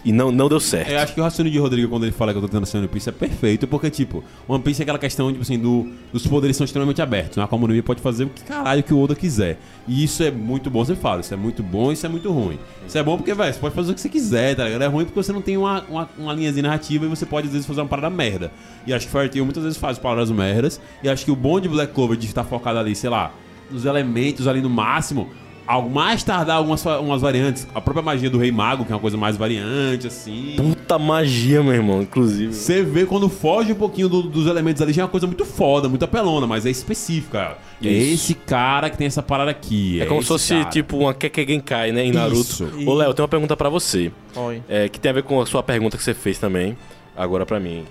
E 0.08 0.12
não, 0.14 0.32
não 0.32 0.47
deu 0.47 0.58
certo. 0.58 0.89
Eu 0.89 0.99
acho 0.99 1.14
que 1.14 1.20
o 1.20 1.24
raciocínio 1.26 1.51
de 1.51 1.60
Rodrigo, 1.60 1.89
quando 1.89 2.03
ele 2.03 2.14
fala 2.14 2.32
que 2.32 2.38
eu 2.38 2.41
tô 2.41 2.47
tentando 2.47 2.66
ser 2.66 2.78
One 2.78 2.88
Piece, 2.88 3.10
é 3.10 3.12
perfeito, 3.12 3.68
porque, 3.68 3.89
tipo, 3.89 4.24
One 4.47 4.64
Piece 4.64 4.82
é 4.82 4.84
aquela 4.84 4.97
questão, 4.97 5.30
tipo 5.30 5.41
assim, 5.41 5.60
do, 5.60 5.86
dos 6.14 6.26
poderes 6.26 6.55
são 6.55 6.64
extremamente 6.64 7.01
abertos, 7.01 7.36
né? 7.36 7.43
A 7.43 7.47
comunidade 7.47 7.84
pode 7.84 8.01
fazer 8.01 8.24
o 8.24 8.30
que 8.30 8.41
caralho 8.41 8.82
que 8.82 8.93
o 8.93 9.01
Oda 9.01 9.14
quiser. 9.14 9.60
E 9.86 10.05
isso 10.05 10.24
é 10.24 10.32
muito 10.32 10.70
bom, 10.70 10.86
você 10.86 10.95
fala, 10.95 11.20
isso 11.20 11.34
é 11.34 11.36
muito 11.36 11.62
bom 11.62 11.91
isso 11.91 12.05
é 12.05 12.10
muito 12.10 12.32
ruim. 12.32 12.58
Isso 12.88 12.97
é 12.97 13.03
bom 13.03 13.18
porque, 13.18 13.34
velho, 13.34 13.53
você 13.53 13.60
pode 13.60 13.76
fazer 13.76 13.91
o 13.91 13.95
que 13.95 13.99
você 13.99 14.08
quiser, 14.08 14.55
tá 14.55 14.64
ligado? 14.64 14.82
É 14.82 14.88
ruim 14.88 15.03
porque 15.03 15.22
você 15.22 15.34
não 15.34 15.41
tem 15.41 15.58
uma, 15.58 15.84
uma, 15.89 16.10
uma 16.18 16.34
linhazinha 16.34 16.64
narrativa 16.64 17.05
e 17.05 17.10
você 17.10 17.26
pode, 17.26 17.47
às 17.47 17.51
vezes, 17.51 17.68
fazer 17.68 17.82
uma 17.82 17.88
parada 17.88 18.10
merda. 18.10 18.49
E 18.86 18.93
acho 18.93 19.08
que 19.08 19.12
Fairy 19.12 19.28
Tail 19.28 19.43
muitas 19.43 19.64
vezes 19.64 19.78
faz 19.78 19.99
paradas 19.99 20.32
merdas, 20.32 20.80
e 21.03 21.10
acho 21.10 21.26
que 21.26 21.32
o 21.32 21.36
bom 21.36 21.60
de 21.60 21.68
Black 21.68 21.93
Clover 21.93 22.16
de 22.16 22.28
estar 22.28 22.45
focado 22.45 22.80
ali, 22.80 22.95
sei 22.95 23.10
lá, 23.10 23.34
nos 23.70 23.84
elementos 23.84 24.47
ali 24.47 24.62
no 24.62 24.70
máximo, 24.70 25.28
ao 25.68 25.89
mais 25.89 26.24
tardar 26.24 26.57
algumas 26.57 26.84
umas 26.86 27.22
variantes, 27.22 27.68
a 27.76 27.82
própria 27.82 28.01
magia 28.03 28.30
do 28.30 28.38
Rei 28.38 28.51
Mago, 28.51 28.86
que 28.86 28.91
é 28.91 28.95
uma 28.95 29.01
coisa 29.01 29.18
mais 29.18 29.36
variante, 29.36 30.07
assim. 30.07 30.53
Puta 30.55 30.97
magia, 30.97 31.61
meu 31.61 31.74
irmão, 31.74 32.01
inclusive. 32.01 32.53
Você 32.53 32.82
vê 32.82 33.05
quando 33.05 33.28
foge 33.28 33.74
um 33.74 33.76
pouquinho 33.76 34.07
do- 34.07 34.24
dos 34.24 34.47
elementos 34.47 34.82
ali, 34.82 34.93
já 34.93 35.01
é 35.01 35.05
uma 35.05 35.11
coisa 35.11 35.28
muito 35.28 35.43
foda, 35.45 35.89
muito 35.89 36.03
apelona, 36.05 36.47
mas 36.47 36.65
é 36.65 36.70
específica. 36.70 37.57
É 37.84 37.88
Isso. 37.89 38.13
esse 38.13 38.34
cara 38.34 38.89
que 38.89 38.97
tem 38.97 39.05
essa 39.07 39.22
parada 39.22 39.51
aqui. 39.51 40.01
É 40.01 40.05
como 40.05 40.20
esse 40.22 40.28
se 40.28 40.34
fosse 40.34 40.53
cara. 40.55 40.70
tipo 40.70 40.97
uma 40.97 41.13
Kekegenkai, 41.13 41.91
né, 41.91 42.05
em 42.05 42.11
Naruto. 42.11 42.39
Isso. 42.39 42.70
Ô, 42.86 42.93
Léo, 42.93 43.13
tem 43.13 43.22
uma 43.22 43.28
pergunta 43.28 43.55
pra 43.57 43.68
você. 43.70 44.11
Oi. 44.36 44.63
É, 44.70 44.88
que 44.88 44.99
tem 44.99 45.09
a 45.09 45.13
ver 45.13 45.24
com 45.24 45.41
a 45.41 45.45
sua 45.45 45.61
pergunta 45.61 45.97
que 45.97 46.03
você 46.03 46.13
fez 46.13 46.39
também. 46.39 46.78
Agora 47.15 47.45
pra 47.45 47.59
mim. 47.59 47.84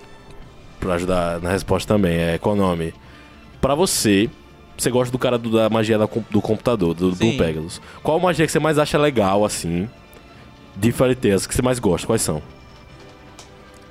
Pra 0.80 0.94
ajudar 0.94 1.40
na 1.40 1.50
resposta 1.50 1.92
também. 1.94 2.16
É 2.16 2.38
qual 2.38 2.54
o 2.54 2.58
nome? 2.58 2.94
Pra 3.60 3.74
você, 3.74 4.28
você 4.82 4.90
gosta 4.90 5.10
do 5.12 5.18
cara 5.18 5.38
do- 5.38 5.50
da 5.50 5.68
magia 5.70 5.98
da 5.98 6.08
do 6.30 6.40
computador, 6.42 6.94
do 6.94 7.12
Sim. 7.14 7.18
Blue 7.30 7.38
Pegasus. 7.38 7.80
Qual 8.02 8.18
magia 8.20 8.44
que 8.46 8.52
você 8.52 8.58
mais 8.58 8.78
acha 8.78 8.98
legal, 8.98 9.44
assim? 9.44 9.88
De 10.76 10.92
Fairy 10.92 11.14
Tails, 11.14 11.46
que 11.46 11.54
você 11.54 11.62
mais 11.62 11.78
gosta? 11.78 12.06
Quais 12.06 12.20
são? 12.22 12.42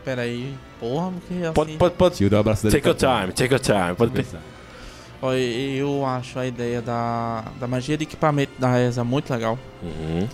Pera 0.03 0.21
aí. 0.21 0.53
Porra, 0.79 1.11
porque 1.11 1.43
assim... 1.43 1.53
Pode, 1.53 1.77
pode, 1.77 1.95
pode. 1.95 2.15
Tio, 2.15 2.29
dá 2.29 2.37
o 2.37 2.39
abraço 2.41 2.63
dele. 2.63 2.75
Take 2.79 2.87
your 2.87 2.95
time, 2.95 3.33
take 3.33 3.53
your 3.53 3.59
time. 3.59 3.95
Pode 3.95 4.11
pensar. 4.11 4.41
Olha, 5.21 5.37
eu 5.39 6.05
acho 6.05 6.37
a 6.37 6.45
ideia 6.45 6.81
da, 6.81 7.45
da 7.59 7.67
magia 7.67 7.97
de 7.97 8.03
equipamento 8.03 8.51
da 8.59 8.79
ESA 8.79 9.03
muito 9.03 9.31
legal. 9.33 9.57
Uhum. 9.81 10.27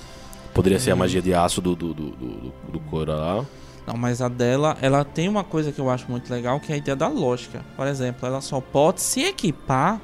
Poderia 0.53 0.79
ser 0.79 0.91
a 0.91 0.95
magia 0.95 1.21
de 1.21 1.33
aço 1.33 1.61
do, 1.61 1.75
do, 1.75 1.93
do, 1.93 2.09
do, 2.09 2.53
do 2.73 2.79
Cora 2.81 3.15
lá. 3.15 3.45
Não, 3.87 3.95
mas 3.95 4.21
a 4.21 4.27
dela, 4.27 4.77
ela 4.81 5.05
tem 5.05 5.29
uma 5.29 5.43
coisa 5.45 5.71
que 5.71 5.79
eu 5.79 5.89
acho 5.89 6.05
muito 6.11 6.29
legal, 6.31 6.59
que 6.59 6.71
é 6.73 6.75
a 6.75 6.77
ideia 6.77 6.95
da 6.95 7.07
lógica. 7.07 7.61
Por 7.77 7.87
exemplo, 7.87 8.27
ela 8.27 8.41
só 8.41 8.59
pode 8.59 8.99
se 9.01 9.23
equipar 9.23 10.01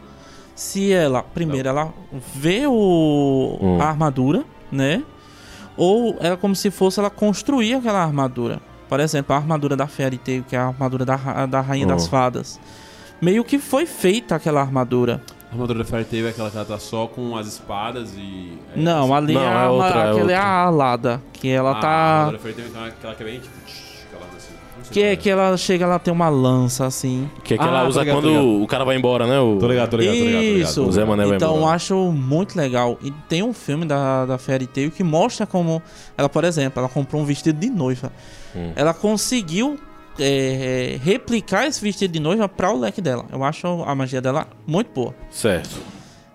se 0.57 0.91
ela, 0.91 1.21
primeiro, 1.23 1.69
ela 1.69 1.93
vê 2.35 2.65
o, 2.67 3.57
Hum. 3.61 3.81
a 3.81 3.85
armadura, 3.85 4.43
né? 4.71 5.03
Ou 5.77 6.17
é 6.19 6.35
como 6.35 6.55
se 6.55 6.71
fosse 6.71 6.99
ela 6.99 7.09
construir 7.09 7.75
aquela 7.75 8.03
armadura. 8.03 8.59
Por 8.89 8.99
exemplo, 8.99 9.35
a 9.35 9.37
armadura 9.37 9.75
da 9.75 9.85
Fairy 9.85 10.17
Tail, 10.17 10.43
que 10.47 10.55
é 10.55 10.59
a 10.59 10.67
armadura 10.67 11.05
da, 11.05 11.45
da 11.45 11.61
Rainha 11.61 11.85
Hum. 11.85 11.89
das 11.89 12.07
Fadas. 12.07 12.59
Meio 13.21 13.43
que 13.43 13.59
foi 13.59 13.85
feita 13.85 14.35
aquela 14.35 14.59
armadura. 14.61 15.21
A 15.49 15.53
armadura 15.53 15.79
da 15.79 15.85
Fairy 15.85 16.05
Tail 16.05 16.25
é 16.25 16.29
aquela 16.31 16.49
que 16.49 16.57
ela 16.57 16.65
tá 16.65 16.79
só 16.79 17.05
com 17.07 17.37
as 17.37 17.47
espadas 17.47 18.13
e... 18.17 18.57
é 18.75 18.79
Não, 18.79 19.03
assim. 19.05 19.13
ali 19.13 19.33
Não, 19.33 19.41
é, 19.41 19.45
é 19.45 19.49
a, 19.55 19.69
outra, 19.69 19.87
é 19.99 20.11
aquela 20.11 20.31
é 20.31 20.35
a 20.35 20.45
alada, 20.63 21.21
que 21.33 21.49
ela 21.49 21.71
Ah, 21.71 21.77
A 21.77 21.81
tá... 21.81 21.87
armadura 21.89 22.37
da 22.37 22.43
Fairy 22.43 22.55
Tail 22.71 22.85
é 22.85 22.89
aquela 22.89 23.15
que 23.15 23.23
é 23.23 23.25
bem 23.25 23.39
tipo... 23.39 23.86
Que 24.91 25.01
é 25.03 25.15
que 25.15 25.29
ela 25.29 25.55
chega, 25.57 25.85
ela 25.85 25.99
tem 25.99 26.13
uma 26.13 26.29
lança 26.29 26.85
assim. 26.85 27.29
Que 27.43 27.53
é 27.53 27.57
que 27.57 27.63
Ah, 27.63 27.67
ela 27.67 27.81
tô 27.83 27.87
usa 27.89 27.99
ligado, 28.01 28.15
tô 28.15 28.21
quando 28.21 28.29
ligado. 28.33 28.63
o 28.63 28.67
cara 28.67 28.85
vai 28.85 28.95
embora, 28.97 29.27
né? 29.27 29.39
O... 29.39 29.57
Tô 29.57 29.67
ligado, 29.67 29.89
tô 29.91 29.97
ligado, 29.97 30.13
tô 30.15 30.23
ligado. 30.23 30.33
Tô 30.41 30.47
ligado. 30.51 30.69
Isso. 30.69 30.83
O 30.85 30.91
Zé 30.91 31.05
Mané 31.05 31.25
vai 31.25 31.35
então 31.35 31.57
embora. 31.57 31.75
acho 31.75 31.95
muito 32.11 32.55
legal. 32.57 32.97
E 33.01 33.11
tem 33.27 33.43
um 33.43 33.53
filme 33.53 33.85
da, 33.85 34.25
da 34.25 34.37
Fairy 34.37 34.67
Tail 34.67 34.91
que 34.91 35.03
mostra 35.03 35.45
como 35.45 35.81
ela, 36.17 36.29
por 36.29 36.43
exemplo, 36.43 36.79
ela 36.79 36.89
comprou 36.89 37.21
um 37.21 37.25
vestido 37.25 37.59
de 37.59 37.69
noiva. 37.69 38.11
Hum. 38.55 38.71
Ela 38.75 38.93
conseguiu 38.93 39.77
é, 40.19 40.97
replicar 41.03 41.67
esse 41.67 41.81
vestido 41.81 42.11
de 42.13 42.19
noiva 42.19 42.47
para 42.49 42.71
o 42.71 42.79
leque 42.79 43.01
dela. 43.01 43.25
Eu 43.31 43.43
acho 43.43 43.67
a 43.85 43.93
magia 43.93 44.21
dela 44.21 44.47
muito 44.65 44.89
boa. 44.93 45.13
Certo. 45.29 45.77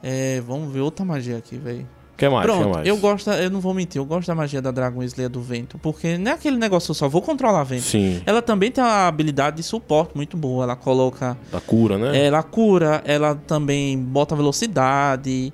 É, 0.02 0.40
vamos 0.46 0.72
ver 0.72 0.80
outra 0.80 1.04
magia 1.04 1.36
aqui, 1.36 1.56
velho. 1.56 1.86
Que 2.26 2.28
mais? 2.28 2.46
que 2.46 2.52
Pronto, 2.52 2.74
mais? 2.74 2.86
eu 2.88 2.96
gosto, 2.96 3.30
eu 3.30 3.50
não 3.50 3.60
vou 3.60 3.74
mentir, 3.74 4.00
eu 4.00 4.04
gosto 4.04 4.26
da 4.28 4.34
magia 4.34 4.62
da 4.62 4.70
Dragon 4.70 5.02
Slayer 5.02 5.28
do 5.30 5.40
vento, 5.42 5.78
porque 5.78 6.16
não 6.18 6.30
é 6.30 6.34
aquele 6.34 6.56
negócio 6.56 6.90
eu 6.90 6.94
só 6.94 7.08
vou 7.08 7.20
controlar 7.22 7.64
vento. 7.64 7.82
Sim, 7.82 8.22
Ela 8.24 8.40
também 8.40 8.70
tem 8.70 8.82
uma 8.82 9.06
habilidade 9.08 9.56
de 9.56 9.62
suporte 9.62 10.12
muito 10.14 10.36
boa. 10.36 10.64
Ela 10.64 10.76
coloca 10.76 11.36
da 11.50 11.60
cura, 11.60 11.98
né? 11.98 12.26
ela 12.26 12.42
cura, 12.42 13.02
ela 13.04 13.34
também 13.34 13.98
bota 13.98 14.36
velocidade, 14.36 15.52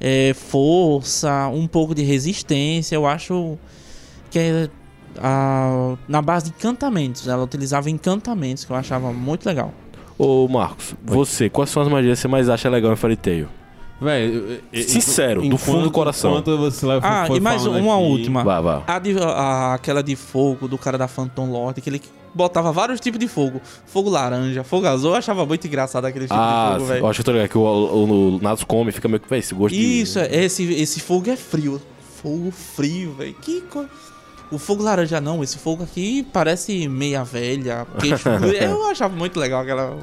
é, 0.00 0.32
força, 0.34 1.48
um 1.48 1.66
pouco 1.66 1.94
de 1.94 2.02
resistência. 2.02 2.94
Eu 2.96 3.06
acho 3.06 3.56
que 4.30 4.38
é 4.38 4.68
a- 5.20 5.96
na 6.08 6.20
base 6.22 6.46
de 6.46 6.56
encantamentos. 6.56 7.26
Ela 7.28 7.42
utilizava 7.44 7.88
encantamentos, 7.90 8.64
que 8.64 8.70
eu 8.72 8.76
achava 8.76 9.12
muito 9.12 9.46
legal. 9.46 9.72
Ô, 10.18 10.48
Marcos, 10.48 10.94
você, 11.04 11.48
quais 11.48 11.70
são 11.70 11.82
as 11.82 11.88
magias 11.88 12.18
que 12.18 12.22
você 12.22 12.28
mais 12.28 12.48
acha 12.48 12.68
legal 12.68 12.92
em 12.92 12.96
Fairy 12.96 13.16
Tail? 13.16 13.48
Velho, 14.00 14.34
eu- 14.50 14.60
eu- 14.72 14.82
Sincero, 14.88 15.40
do 15.40 15.46
enquanto- 15.46 15.60
fundo 15.60 15.82
do 15.82 15.90
coração. 15.90 16.30
Enquanto 16.32 16.56
você 16.56 16.86
lá 16.86 17.00
Ah, 17.02 17.26
e 17.34 17.40
mais 17.40 17.66
uma 17.66 17.78
aqui- 17.96 18.04
última. 18.04 18.44
Vá, 18.44 18.60
vá. 18.60 18.82
A 18.86 18.98
de- 19.00 19.18
a- 19.18 19.74
aquela 19.74 20.02
de 20.02 20.14
fogo 20.14 20.68
do 20.68 20.78
cara 20.78 20.96
da 20.96 21.08
Phantom 21.08 21.50
Lord, 21.50 21.80
que 21.80 21.90
ele 21.90 22.00
botava 22.32 22.70
vários 22.70 23.00
tipos 23.00 23.18
de 23.18 23.26
fogo. 23.26 23.60
Fogo 23.86 24.08
laranja, 24.08 24.62
fogo 24.62 24.86
azul. 24.86 25.10
Eu 25.10 25.16
achava 25.16 25.44
muito 25.44 25.66
engraçado 25.66 26.04
aquele 26.04 26.26
tipo 26.26 26.38
Ah, 26.38 26.68
de 26.74 26.78
fogo, 26.78 26.84
eu 26.84 26.94
velho. 26.94 27.06
acho 27.08 27.16
que 27.16 27.20
eu 27.22 27.24
tô 27.24 27.32
ligado 27.32 27.48
que 27.48 27.58
o, 27.58 27.62
o, 27.62 28.36
o 28.36 28.38
Natos 28.40 28.62
come 28.62 28.92
fica 28.92 29.08
meio 29.08 29.18
que, 29.20 29.28
véi, 29.28 29.40
esse 29.40 29.52
gosto 29.54 29.74
de... 29.74 29.80
Isso, 30.02 30.18
é, 30.20 30.44
esse, 30.44 30.62
esse 30.74 31.00
fogo 31.00 31.28
é 31.28 31.36
frio. 31.36 31.82
Fogo 32.22 32.52
frio, 32.52 33.14
velho. 33.14 33.34
Que 33.42 33.62
coisa. 33.62 33.88
O 34.50 34.58
fogo 34.58 34.82
laranja 34.82 35.20
não, 35.20 35.42
esse 35.42 35.58
fogo 35.58 35.82
aqui 35.82 36.26
parece 36.32 36.86
meia 36.88 37.22
velha, 37.24 37.86
queixo. 37.98 38.28
eu 38.62 38.86
achava 38.86 39.14
muito 39.14 39.38
legal 39.40 39.62
aquela. 39.62 39.98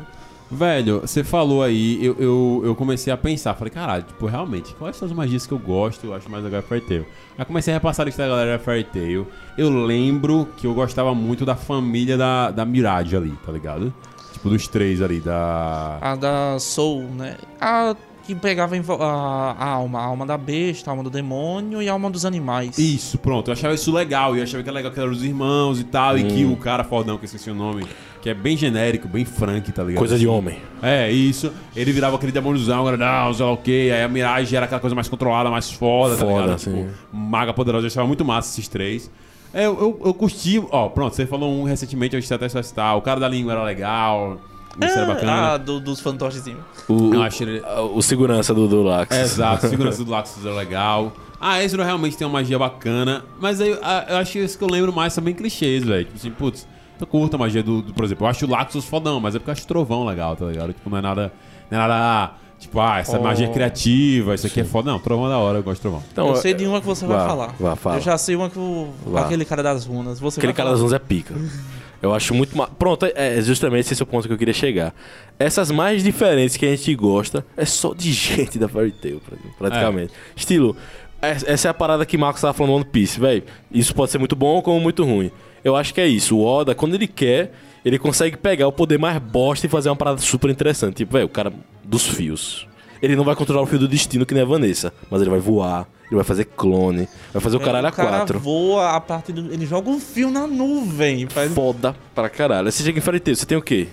Velho, 0.55 1.01
você 1.01 1.21
falou 1.21 1.61
aí, 1.61 2.03
eu, 2.03 2.15
eu, 2.17 2.61
eu 2.63 2.75
comecei 2.75 3.11
a 3.11 3.17
pensar, 3.17 3.53
falei, 3.55 3.71
caralho, 3.71 4.03
tipo, 4.03 4.25
realmente, 4.25 4.73
quais 4.75 4.95
são 4.95 5.05
as 5.05 5.13
magias 5.13 5.45
que 5.45 5.51
eu 5.51 5.59
gosto, 5.59 6.05
eu 6.05 6.13
acho 6.13 6.29
mais 6.29 6.43
legal 6.43 6.59
é 6.59 6.63
Fairy 6.63 6.85
Tail. 6.85 7.05
Aí 7.37 7.43
comecei 7.43 7.73
a 7.73 7.77
repassar 7.77 8.05
lista 8.05 8.23
da 8.23 8.29
galera 8.29 8.57
Fairy 8.57 8.85
Tail. 8.85 9.27
Eu 9.57 9.69
lembro 9.69 10.47
que 10.55 10.65
eu 10.65 10.73
gostava 10.73 11.13
muito 11.13 11.45
da 11.45 11.55
família 11.55 12.17
da, 12.17 12.51
da 12.51 12.63
Mirage 12.63 13.17
ali, 13.17 13.37
tá 13.45 13.51
ligado? 13.51 13.93
Tipo, 14.31 14.49
dos 14.49 14.65
três 14.67 15.01
ali, 15.01 15.19
da... 15.19 15.97
A 15.99 16.15
da 16.15 16.57
Soul, 16.57 17.03
né? 17.03 17.35
A 17.59 17.93
que 18.25 18.33
pegava 18.35 18.75
a, 18.75 19.51
a 19.57 19.69
alma, 19.69 19.99
a 19.99 20.03
alma 20.03 20.25
da 20.25 20.37
besta, 20.37 20.89
a 20.89 20.93
alma 20.93 21.03
do 21.03 21.09
demônio 21.09 21.81
e 21.81 21.87
a 21.87 21.93
alma 21.93 22.09
dos 22.09 22.25
animais. 22.25 22.77
Isso, 22.77 23.17
pronto, 23.17 23.49
eu 23.49 23.53
achava 23.53 23.73
isso 23.73 23.91
legal, 23.91 24.35
e 24.35 24.39
eu 24.39 24.43
achava 24.43 24.63
que 24.63 24.69
era 24.69 24.75
legal 24.75 24.91
que 24.91 24.99
eram 24.99 25.11
os 25.11 25.23
irmãos 25.23 25.79
e 25.79 25.83
tal, 25.83 26.17
e 26.17 26.23
que 26.23 26.43
o 26.45 26.55
cara 26.57 26.83
fodão, 26.83 27.17
que 27.17 27.23
eu 27.23 27.27
esqueci 27.27 27.49
o 27.49 27.55
nome, 27.55 27.85
que 28.21 28.29
é 28.29 28.33
bem 28.33 28.57
genérico, 28.57 29.07
bem 29.07 29.23
frank, 29.23 29.71
tá 29.71 29.83
ligado? 29.83 29.99
Coisa 29.99 30.17
de 30.17 30.27
homem. 30.27 30.57
É, 30.81 31.11
isso. 31.11 31.53
Ele 31.75 31.91
virava 31.91 32.15
aquele 32.15 32.31
demôniozão, 32.31 32.83
grandão, 32.83 33.31
sei 33.33 33.45
lá 33.45 33.51
o 33.51 33.57
quê. 33.57 33.91
Aí 33.93 34.01
a 34.01 34.07
Mirage 34.07 34.55
era 34.55 34.65
aquela 34.65 34.81
coisa 34.81 34.95
mais 34.95 35.07
controlada, 35.07 35.49
mais 35.51 35.71
foda, 35.71 36.15
tá 36.15 36.25
Foda, 36.25 36.41
ligado? 36.41 36.59
sim. 36.59 36.71
Tipo, 36.73 36.89
maga 37.15 37.53
poderosa. 37.53 37.85
Eu 37.85 37.87
achava 37.89 38.07
muito 38.07 38.25
massa 38.25 38.49
esses 38.51 38.67
três. 38.67 39.11
É, 39.53 39.67
eu, 39.67 39.79
eu, 39.79 40.01
eu 40.05 40.13
curti. 40.15 40.59
Ó, 40.71 40.89
pronto, 40.89 41.15
você 41.15 41.27
falou 41.27 41.51
um 41.53 41.63
recentemente, 41.65 42.15
eu 42.15 42.19
esqueci 42.19 42.33
até 42.33 42.49
só 42.49 42.61
citar. 42.63 42.97
O 42.97 43.01
cara 43.01 43.19
da 43.19 43.29
língua 43.29 43.53
era 43.53 43.63
legal. 43.63 44.39
Isso 44.81 44.97
era 44.97 45.05
bacana. 45.05 45.31
Ah, 45.53 45.57
do- 45.57 45.79
dos 45.79 45.99
fantochezinhos. 45.99 46.59
O, 46.87 47.13
Eu 47.13 47.19
o, 47.19 47.23
achei 47.23 47.47
ele- 47.47 47.63
o 47.93 48.01
segurança 48.01 48.53
do, 48.53 48.67
do 48.67 48.83
Lax. 48.83 49.15
É, 49.15 49.21
Exato, 49.21 49.67
segurança 49.67 50.03
do 50.03 50.09
Laxus 50.11 50.45
era 50.45 50.55
legal. 50.55 51.13
Ah, 51.39 51.61
Ezra 51.63 51.83
realmente 51.83 52.17
tem 52.17 52.25
uma 52.25 52.33
magia 52.39 52.57
bacana. 52.59 53.23
Mas 53.39 53.61
aí 53.61 53.77
ah, 53.81 54.05
eu 54.09 54.17
acho 54.17 54.31
que 54.33 54.39
isso 54.39 54.57
que 54.57 54.63
eu 54.63 54.69
lembro 54.69 54.91
mais 54.93 55.13
são 55.13 55.23
bem 55.23 55.33
clichês, 55.33 55.83
velho. 55.83 56.05
Tipo 56.05 56.17
assim, 56.17 56.31
putz, 56.31 56.67
eu 56.99 57.05
curto 57.07 57.35
a 57.35 57.39
magia 57.39 57.61
do, 57.63 57.81
do- 57.81 57.93
Por 57.93 58.03
exemplo, 58.05 58.25
eu 58.25 58.29
acho 58.29 58.45
o 58.45 58.49
Laxus 58.49 58.85
fodão, 58.85 59.19
mas 59.19 59.35
é 59.35 59.39
porque 59.39 59.49
eu 59.49 59.53
acho 59.53 59.63
o 59.63 59.67
trovão 59.67 60.05
legal, 60.05 60.35
tá 60.35 60.45
ligado? 60.45 60.73
Tipo, 60.73 60.89
não 60.89 60.97
é 60.97 61.01
nada. 61.01 61.33
Não 61.69 61.77
é 61.77 61.81
nada. 61.81 61.93
ah, 61.95 62.31
Tipo, 62.57 62.79
ah, 62.79 62.99
essa 62.99 63.19
Oh. 63.19 63.21
magia 63.21 63.47
é 63.47 63.49
criativa, 63.51 64.33
isso 64.33 64.47
aqui 64.47 64.61
é 64.61 64.63
foda. 64.63 64.89
Não, 64.89 64.97
trovão 64.97 65.25
é 65.27 65.29
da 65.29 65.37
hora, 65.37 65.59
eu 65.59 65.63
gosto 65.63 65.75
de 65.75 65.81
trovão. 65.81 66.01
Então, 66.11 66.29
eu 66.29 66.35
sei 66.37 66.53
de 66.53 66.65
uma 66.65 66.79
que 66.79 66.87
você 66.87 67.05
vai 67.05 67.17
vá, 67.17 67.27
falar. 67.27 67.53
vá, 67.59 67.75
fala. 67.75 67.97
Eu 67.97 68.01
já 68.01 68.17
sei 68.17 68.33
uma 68.35 68.49
que 68.49 68.57
o. 68.57 68.87
Vá. 69.05 69.21
Aquele 69.25 69.43
cara 69.43 69.61
das 69.61 69.85
runas. 69.85 70.19
Você 70.21 70.39
Aquele 70.39 70.53
vai 70.53 70.57
cara 70.57 70.71
das 70.71 70.81
11 70.81 70.95
é 70.95 70.99
pica. 70.99 71.35
Eu 72.01 72.13
acho 72.13 72.33
muito. 72.33 72.55
Ma... 72.57 72.67
Pronto, 72.67 73.05
é 73.15 73.41
justamente 73.41 73.91
esse 73.91 74.01
é 74.01 74.03
o 74.03 74.07
ponto 74.07 74.27
que 74.27 74.33
eu 74.33 74.37
queria 74.37 74.53
chegar. 74.53 74.93
Essas 75.39 75.71
mais 75.71 76.03
diferentes 76.03 76.55
que 76.57 76.65
a 76.65 76.69
gente 76.69 76.93
gosta 76.95 77.45
é 77.57 77.65
só 77.65 77.93
de 77.93 78.11
gente 78.13 78.57
da 78.59 78.67
Fairy 78.67 78.91
Tail, 78.91 79.21
pra- 79.21 79.37
praticamente. 79.57 80.13
Estilo, 80.35 80.75
es- 81.21 81.43
essa 81.47 81.67
é 81.67 81.71
a 81.71 81.73
parada 81.73 82.05
que 82.05 82.17
Marcos 82.17 82.41
tava 82.41 82.53
falando 82.53 82.71
no 82.71 82.75
One 82.77 82.85
Piece, 82.85 83.19
velho. 83.19 83.43
Isso 83.71 83.93
pode 83.95 84.11
ser 84.11 84.17
muito 84.17 84.35
bom 84.35 84.61
como 84.61 84.79
muito 84.79 85.03
ruim. 85.03 85.31
Eu 85.63 85.75
acho 85.75 85.93
que 85.93 86.01
é 86.01 86.07
isso. 86.07 86.37
O 86.37 86.45
Oda, 86.45 86.75
quando 86.75 86.93
ele 86.93 87.07
quer, 87.07 87.51
ele 87.83 87.97
consegue 87.97 88.37
pegar 88.37 88.67
o 88.67 88.71
poder 88.71 88.99
mais 88.99 89.17
bosta 89.17 89.65
e 89.65 89.69
fazer 89.69 89.89
uma 89.89 89.95
parada 89.95 90.19
super 90.21 90.49
interessante. 90.51 90.97
Tipo, 90.97 91.13
velho, 91.13 91.25
o 91.25 91.29
cara 91.29 91.51
dos 91.83 92.05
fios. 92.07 92.67
Ele 93.01 93.15
não 93.15 93.23
vai 93.23 93.35
controlar 93.35 93.61
o 93.61 93.65
fio 93.65 93.79
do 93.79 93.87
destino 93.87 94.25
que 94.25 94.33
nem 94.33 94.43
a 94.43 94.45
Vanessa, 94.45 94.93
mas 95.09 95.21
ele 95.21 95.29
vai 95.29 95.39
voar, 95.39 95.87
ele 96.07 96.15
vai 96.15 96.23
fazer 96.23 96.45
clone, 96.45 97.07
vai 97.33 97.41
fazer 97.41 97.57
o 97.57 97.59
caralho 97.59 97.85
É, 97.85 97.89
a 97.89 97.91
o 97.91 97.95
cara 97.95 98.09
quatro. 98.19 98.39
voa 98.39 98.91
a 98.91 99.01
partir 99.01 99.33
do. 99.33 99.51
Ele 99.51 99.65
joga 99.65 99.89
um 99.89 99.99
fio 99.99 100.29
na 100.29 100.45
nuvem. 100.47 101.27
Faz... 101.27 101.51
Foda 101.53 101.95
pra 102.13 102.29
caralho. 102.29 102.67
Aí 102.67 102.71
você 102.71 102.83
chega 102.83 102.99
em 102.99 103.01
Fairy 103.01 103.19
Tail, 103.19 103.35
você 103.35 103.45
tem 103.45 103.57
o 103.57 103.61
quê? 103.61 103.87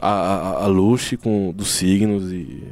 A, 0.00 0.08
a, 0.08 0.64
a 0.64 0.66
Lucy 0.66 1.16
com 1.16 1.52
dos 1.54 1.68
signos 1.70 2.32
e. 2.32 2.62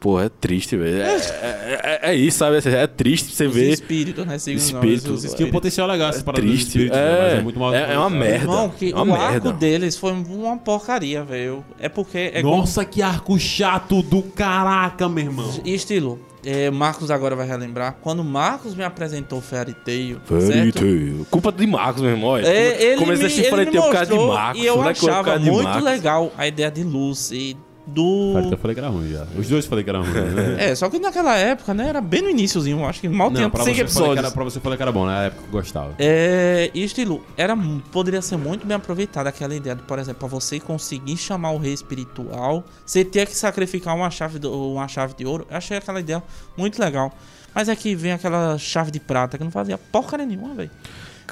Pô, 0.00 0.20
é 0.20 0.28
triste, 0.28 0.76
velho. 0.76 1.02
É, 1.02 1.16
é, 1.16 1.80
é- 2.02 2.10
é 2.10 2.14
isso, 2.14 2.38
sabe? 2.38 2.56
É 2.68 2.86
triste 2.86 3.34
você 3.34 3.46
Os 3.46 3.54
ver. 3.54 3.70
espíritos, 3.72 4.24
né? 4.26 4.38
Signos 4.38 4.70
não, 4.72 4.80
Espírito. 4.84 5.12
os 5.12 5.34
Tinha 5.34 5.48
um 5.48 5.50
potencial 5.52 5.88
legal 5.88 6.08
essa 6.10 6.22
parada 6.22 6.40
triste. 6.44 6.66
espíritos, 6.68 6.96
né? 6.96 7.18
mas 7.20 7.32
É, 7.32 7.36
é 7.36 7.40
muito 7.42 7.58
mal. 7.58 7.74
é, 7.74 7.94
é 7.94 7.98
uma 7.98 8.08
merda. 8.10 8.36
Irmão, 8.44 8.68
que 8.70 8.92
é 8.92 8.94
uma 8.94 9.02
o 9.02 9.06
merda. 9.06 9.24
arco 9.48 9.52
deles 9.52 9.96
foi 9.96 10.12
uma 10.12 10.56
porcaria, 10.56 11.24
velho. 11.24 11.64
É 11.80 11.88
porque. 11.88 12.30
É 12.32 12.42
Nossa, 12.42 12.84
que 12.84 13.02
arco 13.02 13.36
chato 13.40 14.00
do 14.02 14.22
caraca, 14.22 15.08
meu 15.08 15.24
irmão. 15.24 15.48
como- 15.50 15.62
E 15.66 15.74
estilo. 15.74 16.20
É, 16.44 16.70
Marcos 16.70 17.10
agora 17.10 17.34
vai 17.34 17.46
relembrar. 17.46 17.96
Quando 18.00 18.22
Marcos 18.22 18.74
me 18.74 18.84
apresentou 18.84 19.40
Fairy 19.40 19.74
Tail, 19.74 20.20
Fairy? 20.24 20.72
Tail. 20.72 21.26
Culpa 21.30 21.50
de 21.52 21.66
Marcos, 21.66 22.02
meu 22.02 22.12
irmão. 22.12 22.36
É, 22.36 22.82
ele 22.82 22.98
Comecei 22.98 23.16
me, 23.16 23.24
a 23.24 23.26
assistir 23.26 23.50
Fairy 23.50 23.70
Tail 23.70 23.82
por 23.82 23.92
causa 23.92 24.12
de 24.12 24.18
Marcos. 24.18 24.62
e 24.62 24.66
eu 24.66 24.74
por 24.76 24.88
achava 24.88 25.38
muito 25.38 25.78
legal 25.80 26.32
a 26.36 26.46
ideia 26.46 26.70
de 26.70 26.82
Lucy, 26.84 27.56
do... 27.88 28.34
Falei 28.60 28.74
que 28.74 28.80
era 28.80 28.88
ruim 28.88 29.10
já. 29.10 29.26
Os 29.36 29.48
dois 29.48 29.66
falei 29.66 29.82
que 29.82 29.90
era 29.90 30.00
ruim, 30.00 30.10
né? 30.10 30.56
É, 30.70 30.74
só 30.74 30.88
que 30.88 30.98
naquela 30.98 31.36
época, 31.36 31.72
né, 31.72 31.88
era 31.88 32.00
bem 32.00 32.22
no 32.22 32.30
iníciozinho, 32.30 32.84
acho 32.84 33.00
que 33.00 33.08
mal 33.08 33.30
tinha 33.30 33.42
Não, 33.42 33.50
pra 33.50 33.64
você, 33.64 33.74
5 33.74 33.74
falei 33.74 33.74
que 33.74 33.80
episódios. 33.80 34.18
era, 34.18 34.30
pra 34.30 34.44
você 34.44 34.60
falei 34.60 34.76
que 34.76 34.82
era 34.82 34.92
bom, 34.92 35.06
na 35.06 35.24
época 35.24 35.42
eu 35.46 35.50
gostava. 35.50 35.94
É, 35.98 36.70
e 36.74 36.84
estilo, 36.84 37.24
era, 37.36 37.56
poderia 37.90 38.20
ser 38.20 38.36
muito 38.36 38.66
bem 38.66 38.76
aproveitada 38.76 39.28
aquela 39.28 39.54
ideia 39.54 39.74
de, 39.74 39.82
por 39.82 39.98
exemplo, 39.98 40.20
pra 40.20 40.28
você 40.28 40.60
conseguir 40.60 41.16
chamar 41.16 41.52
o 41.52 41.58
rei 41.58 41.72
espiritual, 41.72 42.64
você 42.84 43.04
tinha 43.04 43.24
que 43.24 43.36
sacrificar 43.36 43.94
uma 43.96 44.10
chave, 44.10 44.38
do, 44.38 44.72
uma 44.72 44.86
chave 44.88 45.14
de 45.14 45.24
ouro. 45.24 45.46
Eu 45.50 45.56
achei 45.56 45.76
aquela 45.76 46.00
ideia 46.00 46.22
muito 46.56 46.78
legal. 46.80 47.12
Mas 47.54 47.68
é 47.68 47.74
que 47.74 47.94
vem 47.94 48.12
aquela 48.12 48.58
chave 48.58 48.90
de 48.90 49.00
prata 49.00 49.38
que 49.38 49.44
não 49.44 49.50
fazia 49.50 49.78
porcaria 49.78 50.26
nenhuma, 50.26 50.54
velho. 50.54 50.70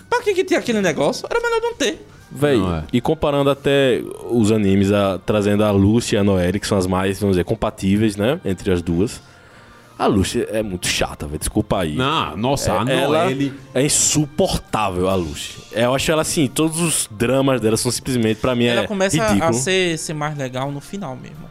Pra 0.09 0.23
que 0.23 0.35
que 0.35 0.45
tinha 0.45 0.59
aquele 0.61 0.81
negócio? 0.81 1.27
Era 1.31 1.41
melhor 1.41 1.61
não 1.61 1.75
ter. 1.75 2.07
Véi, 2.31 2.59
é. 2.61 2.83
e 2.93 3.01
comparando 3.01 3.49
até 3.51 4.03
os 4.31 4.51
animes, 4.51 4.91
a- 4.93 5.19
trazendo 5.25 5.63
a 5.65 5.71
Lucy 5.71 6.15
e 6.17 6.19
a 6.19 6.25
Noelle, 6.25 6.59
que 6.59 6.67
são 6.67 6.77
as 6.77 6.87
mais, 6.87 7.21
vamos 7.21 7.37
dizer, 7.37 7.45
compatíveis, 7.45 8.17
né? 8.17 8.41
Entre 8.45 8.71
as 8.73 8.83
duas. 8.83 9.21
A 9.99 10.07
Lucy 10.07 10.47
é 10.51 10.63
muito 10.63 10.87
chata, 10.87 11.27
velho. 11.27 11.39
Desculpa 11.39 11.79
aí. 11.81 11.95
Não, 11.97 12.37
nossa, 12.37 12.73
a 12.73 12.85
É- 12.91 13.01
ela 13.03 13.25
Noelle. 13.25 13.55
é 13.75 13.83
insuportável, 13.83 15.09
a 15.09 15.15
Lucy. 15.15 15.55
Eu 15.73 15.95
acho 15.95 16.11
ela 16.11 16.23
assim, 16.23 16.47
todos 16.49 16.81
os 16.81 17.09
dramas 17.11 17.61
dela 17.61 17.77
são 17.77 17.91
simplesmente, 17.91 18.39
pra 18.41 18.55
mim, 18.55 18.65
Ela 18.67 18.83
é 18.83 18.87
começa 18.87 19.23
a- 19.23 19.29
ridículo. 19.29 19.51
a 19.51 19.53
ser, 19.55 19.99
ser 19.99 20.13
mais 20.15 20.37
legal 20.37 20.71
no 20.71 20.81
final 20.81 21.17
mesmo. 21.17 21.47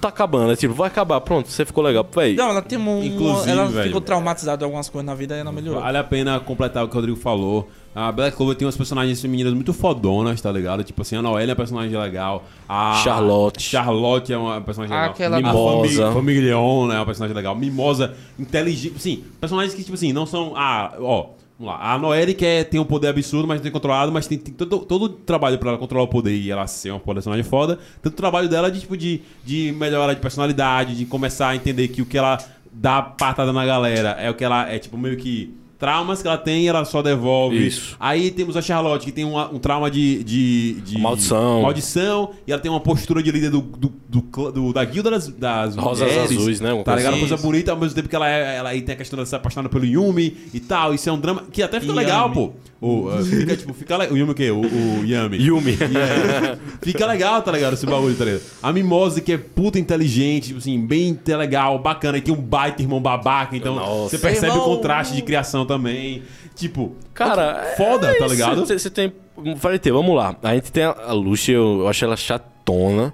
Tá 0.00 0.08
acabando, 0.08 0.52
é 0.52 0.56
tipo, 0.56 0.72
vai 0.72 0.86
acabar, 0.86 1.20
pronto, 1.20 1.48
você 1.48 1.64
ficou 1.64 1.82
legal. 1.82 2.06
Véi, 2.14 2.34
Não, 2.36 2.50
ela 2.50 2.62
tem 2.62 2.78
um. 2.78 3.02
Inclusive, 3.02 3.50
ela 3.50 3.66
velho, 3.66 3.86
ficou 3.88 4.00
traumatizada 4.00 4.58
de 4.58 4.64
algumas 4.64 4.88
coisas 4.88 5.04
na 5.04 5.14
vida 5.14 5.36
e 5.36 5.40
ela 5.40 5.50
melhorou. 5.50 5.80
Vale 5.82 5.98
a 5.98 6.04
pena 6.04 6.38
completar 6.38 6.84
o 6.84 6.88
que 6.88 6.94
o 6.94 6.96
Rodrigo 6.96 7.18
falou. 7.18 7.68
A 7.94 8.10
Black 8.12 8.36
Clover 8.36 8.56
tem 8.56 8.66
umas 8.66 8.76
personagens 8.76 9.20
femininas 9.20 9.52
muito 9.52 9.72
fodonas, 9.72 10.40
tá 10.40 10.50
ligado? 10.50 10.82
Tipo 10.84 11.02
assim, 11.02 11.16
a 11.16 11.22
Noelle 11.22 11.50
é 11.50 11.52
uma 11.52 11.56
personagem 11.56 11.96
legal. 11.96 12.44
A 12.68 13.00
Charlotte. 13.04 13.62
Charlotte 13.62 14.32
é 14.32 14.38
uma 14.38 14.60
personagem 14.60 14.94
legal. 14.96 15.10
Aquela- 15.12 15.36
Mimosa. 15.36 16.02
A 16.02 16.12
Fami- 16.12 16.14
Famiglia 16.14 16.54
né? 16.54 16.94
É 16.94 16.98
uma 16.98 17.06
personagem 17.06 17.36
legal. 17.36 17.54
Mimosa, 17.56 18.14
inteligente. 18.38 18.98
Sim, 19.00 19.24
personagens 19.40 19.74
que, 19.74 19.82
tipo 19.82 19.94
assim, 19.94 20.12
não 20.12 20.26
são. 20.26 20.54
Ah, 20.56 20.94
ó. 21.00 21.26
Vamos 21.58 21.72
lá. 21.72 21.92
A 21.92 21.98
Noelle 21.98 22.34
quer, 22.34 22.64
tem 22.64 22.80
um 22.80 22.84
poder 22.84 23.08
absurdo, 23.08 23.46
mas 23.46 23.58
não 23.58 23.62
tem 23.62 23.72
controlado, 23.72 24.10
mas 24.10 24.26
tem, 24.26 24.36
tem 24.36 24.52
todo, 24.52 24.80
todo 24.80 25.04
o 25.04 25.08
trabalho 25.08 25.58
pra 25.58 25.70
ela 25.70 25.78
controlar 25.78 26.04
o 26.04 26.08
poder 26.08 26.34
e 26.34 26.50
ela 26.50 26.66
ser 26.66 26.90
uma 26.90 27.00
personagem 27.00 27.44
foda. 27.44 27.78
Tanto 28.02 28.14
o 28.14 28.16
trabalho 28.16 28.48
dela 28.48 28.70
de, 28.70 28.80
tipo, 28.80 28.96
de, 28.96 29.22
de 29.44 29.72
melhorar 29.72 30.14
de 30.14 30.20
personalidade, 30.20 30.96
de 30.96 31.06
começar 31.06 31.48
a 31.50 31.56
entender 31.56 31.88
que 31.88 32.02
o 32.02 32.06
que 32.06 32.18
ela 32.18 32.38
dá 32.72 33.00
patada 33.00 33.52
na 33.52 33.64
galera 33.64 34.10
é 34.18 34.28
o 34.28 34.34
que 34.34 34.44
ela 34.44 34.68
é, 34.68 34.78
tipo, 34.78 34.98
meio 34.98 35.16
que. 35.16 35.54
Traumas 35.78 36.22
que 36.22 36.28
ela 36.28 36.38
tem 36.38 36.64
e 36.64 36.68
ela 36.68 36.84
só 36.84 37.02
devolve. 37.02 37.66
Isso. 37.66 37.96
Aí 37.98 38.30
temos 38.30 38.56
a 38.56 38.62
Charlotte, 38.62 39.04
que 39.04 39.12
tem 39.12 39.24
uma- 39.24 39.50
um 39.52 39.58
trauma 39.58 39.90
de. 39.90 40.22
de, 40.24 40.80
de 40.82 40.98
Maldição. 40.98 41.62
Maldição. 41.62 42.30
E 42.46 42.52
ela 42.52 42.60
tem 42.60 42.70
uma 42.70 42.80
postura 42.80 43.22
de 43.22 43.30
líder 43.30 43.50
do, 43.50 43.60
do, 43.60 43.92
do 44.08 44.52
do- 44.52 44.72
da 44.72 44.84
guilda 44.84 45.10
das, 45.10 45.28
das 45.28 45.76
Rosas 45.76 46.08
mulheres, 46.08 46.30
azuis, 46.38 46.60
né? 46.60 46.72
Uma 46.72 46.84
Tá 46.84 46.94
ligado? 46.96 47.12
assim. 47.14 47.20
Coisa 47.28 47.36
bonita, 47.36 47.72
ao 47.72 47.78
mesmo 47.78 47.94
tempo 47.94 48.08
que 48.08 48.16
ela, 48.16 48.28
é, 48.28 48.56
ela 48.56 48.70
aí 48.70 48.80
tem 48.82 48.94
a 48.94 48.98
questão 48.98 49.20
de 49.22 49.28
se 49.28 49.34
apaixonar 49.36 49.68
pelo 49.68 49.84
Yumi 49.84 50.36
e 50.54 50.60
tal. 50.60 50.94
Isso 50.94 51.08
é 51.08 51.12
um 51.12 51.18
drama 51.18 51.44
que 51.52 51.62
até 51.62 51.80
fica 51.80 51.92
legal, 51.92 52.30
pô. 52.30 52.52
O, 52.84 53.08
uh, 53.08 53.24
fica, 53.24 53.56
tipo, 53.56 53.72
fica 53.72 53.96
le- 53.96 54.08
O 54.08 54.16
Yumi 54.16 54.32
o 54.32 54.34
quê? 54.34 54.50
O, 54.50 54.60
o 54.60 55.04
Yami. 55.06 55.38
Yumi. 55.38 55.78
Yeah. 55.94 56.58
Fica 56.82 57.06
legal, 57.06 57.40
tá 57.40 57.50
ligado? 57.50 57.72
Esse 57.74 57.86
bagulho, 57.86 58.14
tá 58.14 58.24
ligado? 58.26 58.42
A 58.62 58.72
Mimose, 58.72 59.22
que 59.22 59.32
é 59.32 59.38
puta 59.38 59.78
inteligente, 59.78 60.48
tipo 60.48 60.58
assim, 60.58 60.78
bem 60.84 61.18
legal, 61.26 61.78
bacana. 61.78 62.18
E 62.18 62.20
tem 62.20 62.34
um 62.34 62.40
baita 62.40 62.82
irmão 62.82 63.00
babaca, 63.00 63.56
então 63.56 63.76
Nossa. 63.76 64.10
você 64.10 64.18
percebe 64.18 64.52
Irmão. 64.52 64.66
o 64.70 64.76
contraste 64.76 65.14
de 65.14 65.22
criação 65.22 65.64
também. 65.64 66.22
Tipo, 66.54 66.94
Cara, 67.14 67.74
foda, 67.76 68.08
é 68.10 68.14
tá 68.18 68.26
ligado? 68.26 68.66
Você 68.66 68.90
tem. 68.90 69.12
Falei, 69.56 69.80
vamos 69.86 70.14
lá. 70.14 70.36
A 70.42 70.54
gente 70.54 70.70
tem 70.70 70.84
a 70.84 70.94
a 71.08 71.12
Lucy, 71.12 71.52
eu, 71.52 71.80
eu 71.80 71.88
acho 71.88 72.04
ela 72.04 72.16
chatona. 72.16 73.12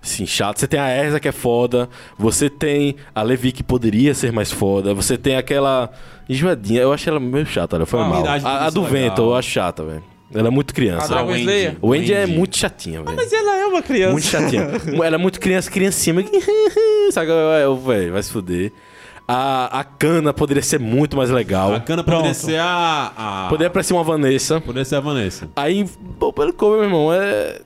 Sim, 0.00 0.26
chata. 0.26 0.60
Você 0.60 0.66
tem 0.66 0.78
a 0.80 0.88
Erza 0.96 1.18
que 1.20 1.28
é 1.28 1.32
foda. 1.32 1.88
Você 2.18 2.48
tem 2.48 2.96
a 3.14 3.22
Levi 3.22 3.52
que 3.52 3.62
poderia 3.62 4.14
ser 4.14 4.32
mais 4.32 4.50
foda. 4.52 4.94
Você 4.94 5.18
tem 5.18 5.36
aquela 5.36 5.90
enjoadinha. 6.28 6.80
Eu 6.80 6.92
acho 6.92 7.08
ela 7.08 7.18
meio 7.20 7.44
chata, 7.46 7.76
ela 7.76 7.86
foi 7.86 8.00
Ah, 8.00 8.04
mal. 8.04 8.26
A, 8.26 8.34
a 8.34 8.40
podia 8.40 8.70
do 8.70 8.84
ser 8.84 8.90
vento 8.90 9.10
legal. 9.12 9.26
eu 9.30 9.34
acho 9.36 9.50
chata, 9.50 9.84
velho. 9.84 10.04
Ela 10.32 10.48
é 10.48 10.50
muito 10.50 10.70
A 10.72 10.74
criança. 10.74 11.08
Dragon 11.08 11.30
Wendy. 11.32 11.78
O 11.80 11.88
Wendy 11.88 12.12
é 12.12 12.20
Wendy. 12.20 12.32
muito 12.36 12.56
chatinha, 12.58 13.02
velho. 13.02 13.16
Mas 13.16 13.32
ela 13.32 13.56
é 13.56 13.66
uma 13.66 13.82
criança. 13.82 14.12
Muito 14.12 14.26
chatinha. 14.26 14.68
ela 15.04 15.14
é 15.16 15.18
muito 15.18 15.40
criança, 15.40 15.70
criancinha. 15.70 16.24
Sabe, 17.10 17.30
eu, 17.62 17.76
velho, 17.76 18.12
vai 18.12 18.22
se 18.22 18.30
fuder. 18.30 18.72
A, 19.26 19.80
a 19.80 19.84
Cana 19.84 20.32
poderia 20.32 20.62
ser 20.62 20.78
muito 20.80 21.16
mais 21.16 21.28
legal. 21.28 21.74
A 21.74 21.80
cana 21.80 22.02
poderia 22.02 22.24
Pronto. 22.30 22.34
ser 22.34 22.58
a. 22.58 23.12
a... 23.14 23.46
Poderia 23.50 23.68
parecer 23.70 23.92
uma 23.92 24.02
Vanessa. 24.04 24.58
Poderia 24.60 24.84
ser 24.86 24.96
a 24.96 25.00
Vanessa. 25.00 25.48
Aí, 25.56 25.84
pô, 26.18 26.32
pelo 26.32 26.52
cover, 26.52 26.78
meu 26.78 26.86
irmão, 26.88 27.12
é. 27.12 27.60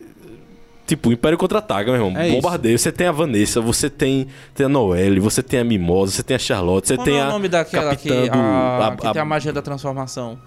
Tipo, 0.87 1.11
o 1.11 1.13
Império 1.13 1.39
Contra-Ataca, 1.39 1.93
meu 1.93 1.95
irmão. 2.07 2.21
É 2.21 2.27
isso. 2.29 2.37
Bombardeio. 2.37 2.79
Você 2.79 2.91
tem 2.91 3.07
a 3.07 3.13
Vanessa, 3.13 3.61
você 3.61 3.89
tem, 3.89 4.27
tem 4.55 4.67
a 4.67 4.69
Noelle, 4.69 5.21
você 5.21 5.43
tem 5.43 5.61
a 5.61 5.65
Mimosa, 5.65 6.13
você 6.13 6.23
tem 6.23 6.35
a 6.35 6.39
Charlotte, 6.39 6.89
você 6.89 6.97
Qual 6.97 7.05
tem 7.05 7.17
é 7.19 7.23
a. 7.23 7.29
o 7.29 7.31
nome 7.31 7.49
daquela 7.49 7.95
que, 7.97 8.09
capitã 8.09 8.33
do- 8.37 8.39
a, 8.43 8.87
a- 8.89 8.97
que 8.97 9.07
a- 9.07 9.13
tem 9.13 9.23
a 9.23 9.25
magia 9.25 9.53
da 9.53 9.63
transformação? 9.63 10.39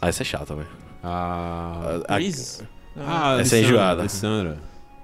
Ah, 0.00 0.08
essa 0.08 0.22
é 0.22 0.24
chata, 0.24 0.54
velho. 0.54 0.68
Ah, 1.04 2.00
A- 2.08 2.14
Chris? 2.16 2.62
ah, 2.96 3.36
Essa 3.40 3.56
é 3.56 3.60
enjoada. 3.60 4.02
Lissandra. 4.02 4.58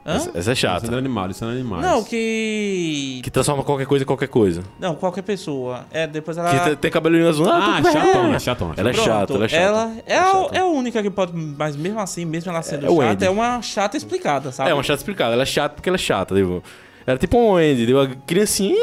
Hã? 0.07 0.15
Essa, 0.15 0.31
essa 0.39 0.53
é 0.53 0.55
chata. 0.55 0.77
Lissandra 0.81 0.99
Animal, 0.99 1.27
Lissandra 1.27 1.55
Animais. 1.55 1.83
Não, 1.85 2.05
que... 2.05 3.21
Que 3.25 3.31
transforma 3.31 3.65
qualquer 3.65 3.87
coisa 3.87 4.05
em 4.05 4.07
qualquer 4.07 4.29
coisa. 4.29 4.63
Não, 4.79 4.95
qualquer 4.95 5.23
pessoa. 5.23 5.85
É, 5.91 6.07
depois 6.07 6.39
ela... 6.39 6.51
Que 6.51 6.65
tem, 6.65 6.77
tem 6.77 6.91
cabelinho 6.91 7.29
azul. 7.29 7.49
Ah, 7.49 7.81
tá- 7.83 7.93
chatona, 7.93 8.39
chatona. 8.39 8.75
Ela 8.77 8.91
é 8.91 8.93
Pronto, 8.93 9.07
chata, 9.07 9.33
ela 9.35 9.45
é 9.45 9.49
chata. 9.49 9.63
Ela 9.63 9.93
é, 10.07 10.13
Ela 10.15 10.29
a, 10.29 10.43
chata. 10.43 10.57
é 10.57 10.61
a 10.61 10.67
única 10.67 11.03
que 11.03 11.11
pode... 11.11 11.33
Mas 11.35 11.75
mesmo 11.77 11.99
assim, 11.99 12.25
mesmo 12.25 12.51
ela 12.51 12.63
sendo 12.63 12.87
É 12.87 12.91
o 12.91 12.97
chata, 12.99 13.13
Andy. 13.13 13.25
é 13.25 13.31
uma 13.31 13.61
chata 13.63 13.97
explicada, 13.97 14.53
sabe? 14.53 14.71
É 14.71 14.75
uma 14.75 14.83
chata 14.85 15.01
explicada. 15.01 15.33
Ela 15.33 15.43
é 15.43 15.47
chata 15.47 15.75
porque 15.75 15.89
ela 15.89 15.97
é 15.97 15.99
chata, 15.99 16.35
tipo. 16.35 16.63
Ela 17.07 17.15
é 17.15 17.19
tipo 17.19 17.39
um 17.39 17.53
Wendy, 17.53 17.87
tipo, 17.87 17.99
uma 17.99 18.09
criancinha. 18.27 18.77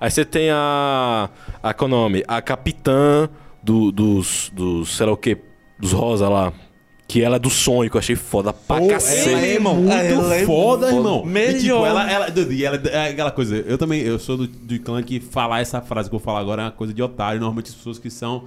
Aí 0.00 0.10
você 0.10 0.24
tem 0.24 0.48
a. 0.50 1.28
A 1.62 1.74
qual 1.74 1.88
é 1.90 1.92
o 1.92 1.96
nome? 1.96 2.24
A 2.28 2.40
capitã 2.42 3.28
do, 3.62 3.90
dos. 3.90 4.50
dos. 4.54 4.96
sei 4.96 5.06
lá 5.06 5.12
o 5.12 5.16
que. 5.16 5.36
Dos 5.78 5.92
rosa 5.92 6.28
lá. 6.28 6.52
Que 7.08 7.22
ela 7.22 7.36
é 7.36 7.38
do 7.38 7.48
sonho, 7.48 7.88
que 7.90 7.96
eu 7.96 7.98
achei 7.98 8.14
foda 8.14 8.52
pra 8.52 8.78
Pô, 8.80 8.86
cacete. 8.88 9.30
ela 9.30 9.40
é 9.40 9.54
irmão. 9.54 9.74
muito 9.76 9.90
Ela 9.90 10.34
é 10.36 10.44
foda, 10.44 10.86
muito 10.92 10.98
irmão. 10.98 11.18
foda. 11.24 11.40
E, 11.40 11.46
tipo, 11.54 11.62
Melhor. 11.62 11.86
ela, 11.86 12.10
ela, 12.12 12.28
e 12.50 12.64
ela 12.64 12.76
é 12.76 13.08
aquela 13.08 13.30
coisa. 13.30 13.56
Eu 13.66 13.78
também, 13.78 14.02
eu 14.02 14.18
sou 14.18 14.36
do, 14.36 14.46
do 14.46 14.78
clã 14.80 15.02
que 15.02 15.18
falar 15.18 15.60
essa 15.60 15.80
frase 15.80 16.10
que 16.10 16.14
eu 16.14 16.18
vou 16.18 16.24
falar 16.24 16.40
agora 16.40 16.60
é 16.60 16.64
uma 16.66 16.70
coisa 16.70 16.92
de 16.92 17.02
otário. 17.02 17.40
Normalmente 17.40 17.70
as 17.70 17.74
pessoas 17.76 17.98
que 17.98 18.10
são 18.10 18.44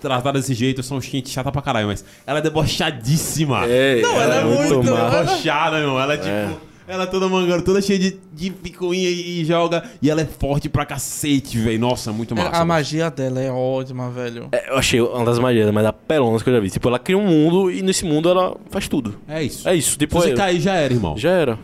tratadas 0.00 0.42
desse 0.42 0.54
jeito 0.54 0.82
são 0.82 1.00
gente 1.00 1.30
chata 1.30 1.52
pra 1.52 1.62
caralho, 1.62 1.86
mas 1.86 2.04
ela 2.26 2.40
é 2.40 2.42
debochadíssima. 2.42 3.66
É, 3.68 4.00
Não, 4.02 4.20
ela 4.20 4.34
é 4.34 4.44
muito- 4.44 4.82
má. 4.82 4.98
ela- 4.98 5.22
debochada, 5.24 5.78
meu. 5.78 6.00
Ela 6.00 6.14
é 6.14 6.16
tipo. 6.16 6.60
Ela 6.86 7.04
é 7.04 7.06
toda 7.06 7.28
mangando, 7.28 7.62
toda 7.64 7.80
cheia 7.80 7.98
de, 7.98 8.18
de 8.32 8.50
picuinha 8.50 9.08
e, 9.08 9.40
e 9.40 9.44
joga. 9.44 9.88
E 10.02 10.10
ela 10.10 10.20
é 10.20 10.26
forte 10.26 10.68
pra 10.68 10.84
cacete, 10.84 11.56
velho. 11.58 11.78
Nossa, 11.78 12.12
muito 12.12 12.34
massa. 12.34 12.56
a 12.56 12.64
magia 12.64 13.10
dela 13.10 13.40
é 13.40 13.50
ótima, 13.50 14.10
velho. 14.10 14.48
É, 14.52 14.70
Eu 14.70 14.76
achei 14.76 15.00
uma 15.00 15.24
das 15.24 15.38
magias 15.38 15.70
mais 15.72 15.86
apelonas 15.86 16.42
que 16.42 16.50
eu 16.50 16.54
já 16.54 16.60
vi. 16.60 16.70
Tipo, 16.70 16.88
ela 16.88 16.98
cria 16.98 17.16
um 17.16 17.26
mundo 17.26 17.70
e 17.70 17.82
nesse 17.82 18.04
mundo 18.04 18.28
ela 18.28 18.56
faz 18.70 18.88
tudo. 18.88 19.14
É 19.28 19.42
isso. 19.42 19.68
É 19.68 19.74
isso, 19.76 19.92
Se 19.92 19.98
tipo, 19.98 20.18
você 20.18 20.30
é- 20.32 20.34
cair, 20.34 20.60
já 20.60 20.74
era, 20.74 20.92
irmão. 20.92 21.16
já 21.16 21.30
era. 21.30 21.58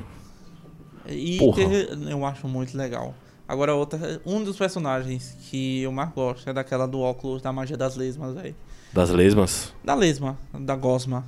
E 1.09 1.39
Porra. 1.39 1.57
ter- 1.57 1.99
eu 2.11 2.25
acho 2.25 2.47
muito 2.47 2.77
legal. 2.77 3.15
Agora, 3.47 3.75
outra, 3.75 4.21
um 4.27 4.45
dos 4.45 4.57
personagens 4.59 5.35
que 5.51 5.81
eu 5.83 5.91
mais 5.91 6.11
gosto 6.13 6.49
é 6.51 6.53
daquela 6.53 6.87
do 6.87 7.01
óculos 7.01 7.41
da 7.41 7.51
magia 7.53 7.77
das 7.79 7.97
lesmas, 7.97 8.35
velho. 8.35 8.55
Das 8.93 9.11
lesmas. 9.11 9.73
Da 9.83 9.95
lesma, 9.95 10.39
da 10.53 10.77
gosma. 10.77 11.25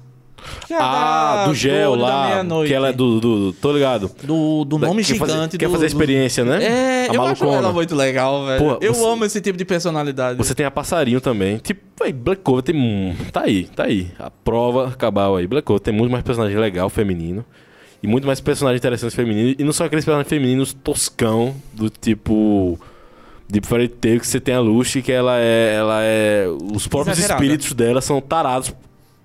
Que 0.66 0.74
é 0.74 0.78
Ah, 0.80 1.34
da- 1.36 1.46
do 1.46 1.54
gel 1.54 1.96
da 1.96 2.02
lá. 2.02 2.44
Que 2.66 2.72
ela 2.74 2.88
é 2.88 2.92
do, 2.92 3.20
do. 3.20 3.52
Tô 3.54 3.72
ligado. 3.72 4.10
Do, 4.22 4.64
do 4.64 4.78
nome 4.78 5.04
quer 5.04 5.14
fazer, 5.16 5.32
gigante 5.32 5.58
Quer 5.58 5.66
fazer 5.70 5.84
a 5.84 5.88
do- 5.88 5.92
experiência, 5.92 6.44
né? 6.44 6.64
É, 6.64 7.10
a 7.10 7.14
eu 7.14 7.22
acho 7.22 7.42
malucona. 7.44 7.56
ela 7.66 7.72
muito 7.72 7.94
legal, 7.94 8.46
velho. 8.46 8.58
Pô, 8.58 8.78
eu 8.80 8.94
você- 8.94 9.04
amo 9.06 9.24
esse 9.24 9.40
tipo 9.40 9.58
de 9.58 9.64
personalidade. 9.64 10.38
Você 10.38 10.54
tem 10.54 10.64
a 10.66 10.70
passarinho 10.70 11.20
também. 11.20 11.58
Tipo, 11.58 11.80
véi, 12.02 12.12
Black 12.12 12.42
Clover 12.42 12.62
tem. 12.62 12.74
um- 12.76 13.14
Tá 13.32 13.42
aí, 13.42 13.64
tá 13.64 13.84
aí. 13.84 14.10
A 14.18 14.30
prova 14.30 14.90
cabal 14.92 15.36
aí. 15.36 15.46
Black 15.46 15.64
Clover 15.66 15.82
tem 15.82 15.92
muito 15.94 16.10
mais 16.10 16.22
personagem 16.24 16.56
legal 16.58 16.88
feminino. 16.88 17.44
E 18.02 18.06
muito 18.06 18.26
mais 18.26 18.40
personagens 18.40 18.80
interessantes 18.80 19.14
femininos. 19.14 19.56
E 19.58 19.62
não 19.64 19.72
são 19.74 19.84
aqueles 19.86 20.04
personagens 20.04 20.28
femininos 20.30 20.72
toscão, 20.72 21.54
do 21.74 21.90
tipo. 21.90 22.78
De 23.46 23.60
Fairy 23.60 23.88
Tail, 23.88 24.20
que 24.20 24.26
você 24.28 24.38
tem 24.40 24.54
a 24.54 24.60
Lucy, 24.60 25.02
que 25.02 25.10
ela 25.10 25.36
é. 25.38 25.74
Ela 25.74 25.98
é. 26.02 26.46
Os 26.72 26.86
próprios 26.86 27.18
Exagerada. 27.18 27.44
espíritos 27.44 27.72
dela 27.74 28.00
são 28.00 28.20
tarados 28.20 28.72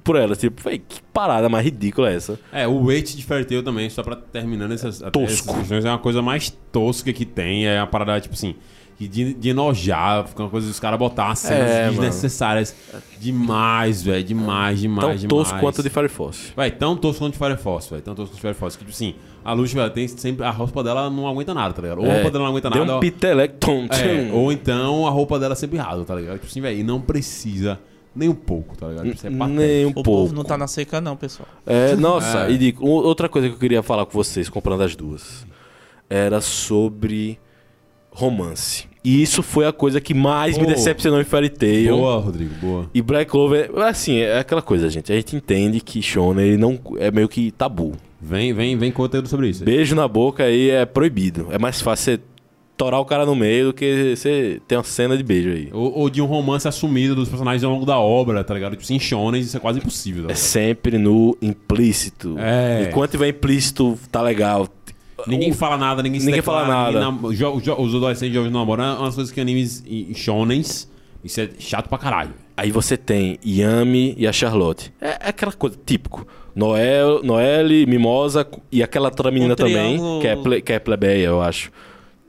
por 0.05 0.15
ela. 0.15 0.35
Tipo, 0.35 0.61
véi, 0.63 0.77
que 0.79 1.01
parada 1.11 1.49
mais 1.49 1.65
ridícula 1.65 2.09
é 2.09 2.15
essa? 2.15 2.39
É, 2.53 2.65
o 2.65 2.83
weight 2.85 3.17
de 3.17 3.23
Fairy 3.25 3.43
Tail 3.43 3.61
também, 3.63 3.89
só 3.89 4.01
pra 4.03 4.15
terminando 4.15 4.71
essas, 4.71 4.99
Tosco. 4.99 5.21
essas 5.23 5.41
questões, 5.57 5.83
é 5.83 5.89
uma 5.89 5.99
coisa 5.99 6.21
mais 6.21 6.49
tosca 6.71 7.11
que 7.11 7.25
tem. 7.25 7.67
É 7.67 7.81
uma 7.81 7.87
parada, 7.87 8.21
tipo 8.21 8.33
assim, 8.35 8.55
de, 8.97 9.33
de 9.33 9.49
enojar, 9.49 10.25
fica 10.27 10.43
uma 10.43 10.49
coisa 10.49 10.67
dos 10.67 10.79
caras 10.79 10.97
botar 10.97 11.35
cenas 11.35 11.69
É, 11.69 11.85
mano. 11.87 11.97
desnecessárias 11.97 12.73
demais, 13.19 14.03
velho. 14.03 14.23
Demais, 14.23 14.79
demais, 14.79 15.05
Tão 15.07 15.15
demais. 15.17 15.29
tosco 15.47 15.59
quanto 15.59 15.83
de 15.83 15.89
Fire 15.89 16.07
Force. 16.09 16.53
Vai, 16.55 16.71
tão 16.71 16.95
tosco 16.95 17.19
quanto 17.25 17.33
de 17.33 17.39
Fire 17.39 17.57
Force, 17.57 17.89
velho. 17.89 18.01
Tão 18.01 18.15
tosco 18.15 18.31
quanto 18.31 18.35
de 18.35 18.41
Fire 18.41 18.53
Force. 18.53 18.77
Que, 18.77 18.85
tipo 18.85 18.95
assim, 18.95 19.15
a 19.43 19.53
Luz, 19.53 19.73
velho, 19.73 19.89
tem 19.89 20.07
sempre. 20.07 20.45
A 20.45 20.51
roupa 20.51 20.83
dela 20.83 21.09
não 21.09 21.27
aguenta 21.27 21.53
nada, 21.53 21.73
tá 21.73 21.81
ligado? 21.81 21.99
Ou 22.01 22.05
a 22.09 22.13
roupa 22.13 22.31
dela 22.31 22.43
não 22.45 22.51
aguenta 22.51 22.69
nada. 22.69 22.81
um 22.93 22.95
ou- 22.95 23.01
é, 23.91 24.31
ou 24.33 24.51
então 24.51 25.07
a 25.07 25.09
roupa 25.09 25.37
dela 25.39 25.53
é 25.53 25.55
sempre 25.55 25.77
rasa, 25.77 26.05
tá 26.05 26.15
ligado? 26.15 26.35
Tipo 26.35 26.45
assim, 26.47 26.61
velho, 26.61 26.79
e 26.79 26.83
não 26.83 27.01
precisa 27.01 27.79
nem 28.15 28.29
um 28.29 28.35
pouco, 28.35 28.77
tá 28.77 28.87
ligado? 28.87 29.07
Isso 29.07 29.27
é. 29.27 29.29
Nem 29.29 29.85
um 29.85 29.89
o 29.89 29.93
pouco. 29.93 30.09
povo 30.09 30.33
não 30.33 30.43
tá 30.43 30.57
na 30.57 30.67
seca, 30.67 31.01
não, 31.01 31.15
pessoal. 31.17 31.47
É, 31.65 31.95
nossa, 31.97 32.47
É. 32.47 32.51
e 32.51 32.57
digo, 32.57 32.85
outra 32.87 33.27
coisa 33.27 33.47
que 33.49 33.55
eu 33.55 33.59
queria 33.59 33.83
falar 33.83 34.05
com 34.05 34.13
vocês, 34.13 34.47
comprando 34.49 34.81
as 34.81 34.95
duas, 34.95 35.45
era 36.09 36.39
sobre 36.41 37.37
romance. 38.11 38.87
E 39.03 39.21
isso 39.21 39.43
foi 39.43 39.67
a 39.67 39.71
coisa 39.73 40.01
que 40.01 40.13
mais 40.13 40.57
me 40.57 40.65
decepcionou 40.65 41.21
em 41.21 41.23
Fairy 41.23 41.49
Tail. 41.49 41.97
Boa, 41.97 42.17
Rodrigo, 42.19 42.55
boa. 42.55 42.89
E 42.93 43.01
Black 43.01 43.29
Clover, 43.29 43.69
assim, 43.79 44.17
é 44.17 44.39
aquela 44.39 44.63
coisa, 44.63 44.89
gente. 44.89 45.11
A 45.11 45.15
gente 45.15 45.35
entende 45.35 45.79
que 45.79 46.01
Shonen 46.01 46.43
ele 46.43 46.57
não 46.57 46.79
é 46.97 47.11
meio 47.11 47.27
que 47.29 47.51
tabu. 47.51 47.93
Vem, 48.19 48.51
vem, 48.53 48.75
vem 48.75 48.91
conteúdo 48.91 49.27
sobre 49.27 49.49
isso. 49.49 49.63
Beijo 49.63 49.93
na 49.95 50.07
boca 50.07 50.43
aí 50.45 50.71
é 50.71 50.85
proibido. 50.85 51.49
É 51.51 51.59
mais 51.59 51.81
fácil 51.81 52.13
você 52.13 52.19
torar 52.77 52.99
o 52.99 53.05
cara 53.05 53.25
no 53.25 53.35
meio 53.35 53.67
do 53.67 53.73
que 53.73 54.15
você 54.15 54.61
ter 54.67 54.75
uma 54.75 54.83
cena 54.83 55.15
de 55.17 55.23
beijo 55.23 55.49
aí. 55.49 55.69
Ou, 55.71 55.97
ou 55.99 56.09
de 56.09 56.21
um 56.21 56.25
romance 56.25 56.67
assumido 56.67 57.15
dos 57.15 57.29
personagens 57.29 57.63
ao 57.63 57.71
longo 57.71 57.85
da 57.85 57.97
obra, 57.97 58.43
tá 58.43 58.53
ligado? 58.53 58.75
Tipo, 58.75 58.93
em 58.93 58.99
shonen, 58.99 59.41
isso 59.41 59.55
é 59.55 59.59
quase 59.59 59.79
impossível. 59.79 60.25
Tá 60.27 60.31
É 60.33 60.35
sempre 60.35 60.97
no 60.97 61.37
implícito. 61.41 62.35
É. 62.39 62.87
Enquanto 62.89 63.11
tiver 63.11 63.29
implícito, 63.29 63.97
tá 64.11 64.21
legal. 64.21 64.67
Ninguém 65.27 65.51
O- 65.51 65.55
fala 65.55 65.77
nada, 65.77 66.03
ninguém 66.03 66.19
se 66.19 66.25
Ninguém 66.25 66.41
declara, 66.41 66.65
fala 66.67 66.87
ninguém 66.87 67.01
nada. 67.01 67.11
nam- 67.21 67.33
jo- 67.33 67.61
jo- 67.61 67.81
os 67.81 67.95
adolescentes 67.95 68.35
jogos 68.35 68.51
namoram 68.51 68.83
é 68.83 68.93
umas 68.99 69.15
coisas 69.15 69.33
que 69.33 69.39
animes 69.39 69.81
e 69.87 70.13
shonens, 70.13 70.89
isso 71.23 71.39
é 71.41 71.49
chato 71.57 71.87
pra 71.87 71.97
caralho. 71.97 72.33
Aí 72.57 72.71
você 72.71 72.95
tem 72.97 73.39
Yami 73.45 74.13
e 74.17 74.27
a 74.27 74.31
Charlotte. 74.33 74.93
É, 75.01 75.07
é 75.11 75.29
aquela 75.29 75.51
coisa 75.53 75.77
típico. 75.85 76.27
Noel, 76.53 77.21
Noelle, 77.23 77.85
Mimosa 77.85 78.47
e 78.71 78.81
aquela 78.83 79.07
outra 79.09 79.29
menina 79.31 79.55
também, 79.55 79.95
triângulo- 79.97 80.21
que 80.21 80.27
é, 80.27 80.35
ple, 80.35 80.61
que 80.61 80.73
é 80.73 80.79
plebeia, 80.79 81.25
eu 81.27 81.41
acho. 81.41 81.71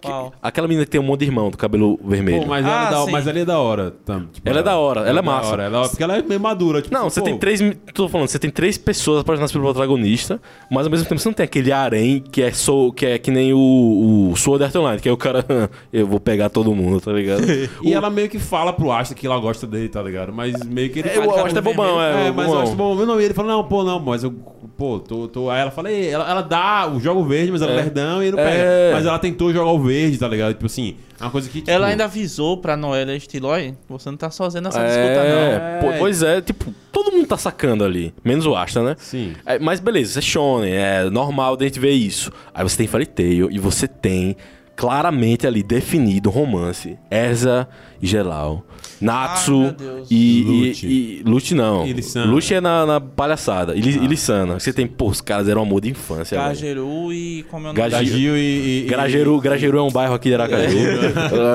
Que- 0.01 0.09
Qual? 0.09 0.31
aquela 0.43 0.69
menina 0.69 0.85
que 0.85 0.91
tem 0.91 1.01
um 1.01 1.05
monte 1.05 1.21
de 1.21 1.27
irmão 1.27 1.51
do 1.51 1.57
cabelo 1.57 1.99
vermelho. 2.05 2.43
Pô, 2.43 2.49
mas, 2.49 2.67
Ah, 2.67 2.69
ela 2.69 2.87
é 2.87 2.91
da, 2.91 3.05
sim. 3.07 3.11
mas 3.13 3.27
ela 3.27 3.39
é 3.39 3.45
da 3.47 3.59
hora. 3.59 3.95
tam- 4.05 4.27
tipo, 4.31 4.47
Ela 4.49 4.61
é 4.61 4.63
da 4.63 4.77
hora, 4.77 5.01
ela 5.09 5.19
é 5.19 5.23
massa. 5.23 5.51
hora, 5.53 5.63
ela- 5.65 5.89
porque 5.89 6.03
ela 6.03 6.19
é 6.19 6.23
meio 6.23 6.39
madura. 6.41 6.83
Tipo, 6.83 6.95
Não, 6.95 7.09
você 7.09 7.21
pô, 7.21 7.25
tem 7.27 7.39
três. 7.39 7.61
Tô 7.95 8.07
falando, 8.09 8.29
você 8.29 8.39
tem 8.39 8.51
três 8.51 8.77
pessoas 8.77 9.21
apaixonadas 9.23 9.53
pelo 9.53 9.65
protagonista, 9.65 10.39
mas 10.71 10.85
ao 10.85 10.91
mesmo 10.91 11.07
tempo 11.09 11.19
você 11.21 11.29
não 11.29 11.35
tem 11.35 11.45
aquele 11.45 11.73
harém 11.73 12.21
que 12.31 12.43
é, 12.43 12.53
sou, 12.53 12.93
que 12.93 13.07
é 13.07 13.19
que 13.19 13.31
nem 13.31 13.55
o, 13.55 14.31
o 14.33 14.37
Sword 14.37 14.65
Art 14.65 14.75
Online, 14.77 15.01
que 15.01 15.09
é 15.09 15.13
o 15.13 15.17
cara. 15.17 15.45
eu 15.93 16.07
vou 16.07 16.21
pegar 16.21 16.51
todo 16.51 16.75
mundo, 16.75 17.01
tá 17.01 17.13
ligado? 17.13 17.43
E 17.83 17.93
ela 17.95 18.11
meio 18.11 18.29
que 18.29 18.39
fala 18.39 18.73
pro 18.73 18.93
Asta 18.93 19.15
que 19.15 19.27
ela 19.27 19.39
gosta 19.39 19.67
dele, 19.67 19.89
tá 19.89 20.03
ligado? 20.03 20.33
Mas 20.33 20.63
meio 20.65 20.91
que 20.91 20.99
ele 20.99 21.09
É, 21.09 21.13
faz 21.15 21.27
o 21.27 21.31
Asta 21.35 21.59
é 21.59 21.63
bobão, 21.63 21.97
vermelho. 21.99 22.19
é, 22.19 22.29
É, 22.29 22.33
mas 22.33 22.49
o. 22.51 22.59
Asta 22.59 22.75
é 22.75 22.77
bobão. 22.77 23.07
Não, 23.07 23.21
e 23.21 23.25
ele 23.25 23.35
fala, 23.35 23.49
não, 23.49 23.65
pô, 23.65 23.83
não, 23.83 23.99
mas 23.99 24.23
eu, 24.25 24.33
pô, 24.77 24.99
tô, 24.99 25.27
tô... 25.29 25.49
Aí 25.51 25.61
ela 25.61 25.71
fala, 25.71 25.91
"Ei", 25.91 26.09
ela, 26.11 26.29
ela 26.31 26.43
dá 26.43 26.91
o 26.93 27.01
jogo 27.01 27.25
verde, 27.25 27.51
mas 27.53 27.63
ela 27.63 27.73
é 27.73 27.75
É. 27.75 27.77
lerdão 27.79 28.23
e 28.23 28.27
ele 28.27 28.37
não 28.37 28.43
É. 28.43 28.51
pega. 28.51 28.97
Mas 28.97 29.07
ela 29.07 29.19
tentou 29.19 29.53
jogar 29.53 29.71
o 29.71 29.79
verde, 29.87 30.19
tá 30.19 30.29
ligado? 30.29 30.55
Tipo 30.55 30.67
assim, 30.67 30.97
é 31.19 31.25
uma 31.25 31.31
coisa 31.31 31.49
que, 31.49 31.59
tipo... 31.61 31.71
Ela 31.71 31.87
ainda 31.89 32.05
avisou 32.05 32.59
pra 32.59 32.77
Noelle 32.77 33.17
Estiloy, 33.17 33.75
você 33.89 34.11
não 34.11 34.17
tá 34.17 34.31
sozinho 34.31 34.63
nessa 34.63 34.81
É, 34.81 34.87
disputa, 34.87 35.25
não. 35.25 35.81
pô, 35.93 35.99
pois 35.99 36.23
é, 36.23 36.41
tipo, 36.41 36.73
todo 36.93 37.13
mundo 37.13 37.27
tá 37.27 37.37
sacando 37.37 37.85
ali, 37.85 38.13
menos 38.25 38.47
o 38.47 38.55
Asta, 38.55 38.83
né? 38.83 38.97
Sim. 38.99 39.35
É, 39.47 39.59
mas 39.59 39.81
beleza, 39.81 40.11
isso 40.11 40.19
é 40.19 40.23
shonen, 40.23 40.73
é 40.75 41.11
normal 41.11 41.57
da 41.57 41.65
gente 41.65 41.81
ver 41.81 41.93
isso. 41.93 42.31
Aí 42.55 42.63
você 42.63 42.77
tem 42.77 42.87
Fairy 42.87 43.07
Tail 43.07 43.49
e 43.51 43.59
você 43.59 43.87
tem 43.89 44.37
claramente 44.77 45.47
ali 45.47 45.63
definido 45.63 46.29
o 46.29 46.33
romance. 46.33 46.97
Erza 47.11 47.67
e 48.01 48.07
Gelal. 48.07 48.63
Natsu 49.01 49.75
Ai, 49.79 50.03
e, 50.11 50.43
Lute. 50.47 50.87
e, 50.87 50.91
e 50.91 51.23
Lute 51.25 51.55
não. 51.55 51.87
E 51.87 51.93
Lissana. 51.93 52.27
Lute 52.31 52.55
é 52.55 52.61
na, 52.61 52.87
na 52.87 53.01
palhaçada. 53.01 53.75
E, 53.75 53.81
Li- 53.81 53.99
e 54.05 54.07
Lissana. 54.07 54.59
Você 54.59 54.73
tem, 54.73 54.87
pô, 54.87 55.07
os 55.09 55.21
caras 55.21 55.49
eram 55.49 55.63
amor 55.63 55.81
de 55.83 55.91
infância. 55.91 56.37
Gageru 56.39 57.13
e 57.13 57.43
como 57.51 57.67
é 57.67 57.71
o 57.71 57.75
nome? 57.75 57.79
Gage- 57.91 57.91
Da 57.97 58.03
Gil 58.05 58.37
e... 58.37 58.85
e 58.85 58.87
Grageru, 58.89 59.41
Grageru 59.41 59.79
é 59.79 59.83
um 59.83 59.91
bairro 59.91 60.15
aqui 60.15 60.29
de 60.31 60.35
Aracaju. 60.35 60.77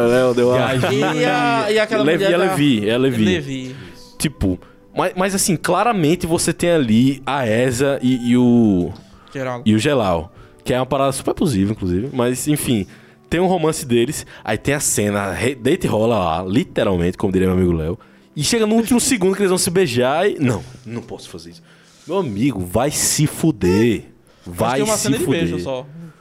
Léo 0.10 0.34
deu 0.36 0.50
uma- 0.50 0.58
Gagil 0.76 1.00
E, 1.16 1.26
a, 1.26 1.72
e 1.72 1.80
aquela 1.80 2.04
Levi 2.04 2.24
mulher 2.26 2.34
é 2.34 2.38
da- 2.38 2.52
Levi, 2.52 2.90
é 2.90 2.98
Levi. 2.98 3.26
Levi. 3.26 3.76
Tipo, 4.20 4.60
mas, 4.96 5.14
mas 5.16 5.34
assim, 5.36 5.56
claramente 5.56 6.28
você 6.28 6.54
tem 6.54 6.70
ali 6.72 7.22
a 7.26 7.48
Eza 7.48 8.00
e, 8.04 8.32
e 8.32 8.38
o. 8.38 8.92
Geraldo. 9.34 9.64
e 9.68 9.74
o 9.74 9.80
Gelal. 9.80 10.32
Que 10.64 10.74
é 10.76 10.80
uma 10.80 10.86
parada 10.86 11.12
super 11.12 11.34
possível, 11.34 11.72
inclusive. 11.72 12.10
Mas, 12.14 12.48
enfim, 12.48 12.86
tem 13.32 13.40
um 13.40 13.48
romance 13.48 13.86
deles. 13.86 14.26
Aí 14.44 14.58
tem 14.58 14.74
a 14.74 14.80
cena, 14.82 15.32
deita 15.58 15.88
e 15.88 15.90
rola 15.90 16.20
lá, 16.20 16.44
literalmente, 16.44 17.18
como 17.18 17.32
diria 17.32 17.48
meu 17.48 17.58
amigo 17.58 17.72
Léo. 17.72 17.98
E 18.36 18.44
chega 18.44 18.68
no 18.68 18.76
último 18.76 19.00
segundo 19.00 19.36
que 19.36 19.42
eles 19.42 19.50
vão 19.50 19.58
se 19.58 19.70
beijar 19.70 20.30
e. 20.30 20.38
Não, 20.38 20.62
não 20.86 21.02
posso 21.02 21.30
fazer 21.30 21.52
isso. 21.52 21.64
Meu 22.06 22.18
amigo, 22.18 22.60
vai 22.60 22.92
se 22.92 23.26
fuder. 23.26 24.04
Vai 24.46 24.82
uma 24.82 24.98
se 24.98 25.04
cena 25.04 25.18
de 25.18 25.24
fuder. 25.24 25.48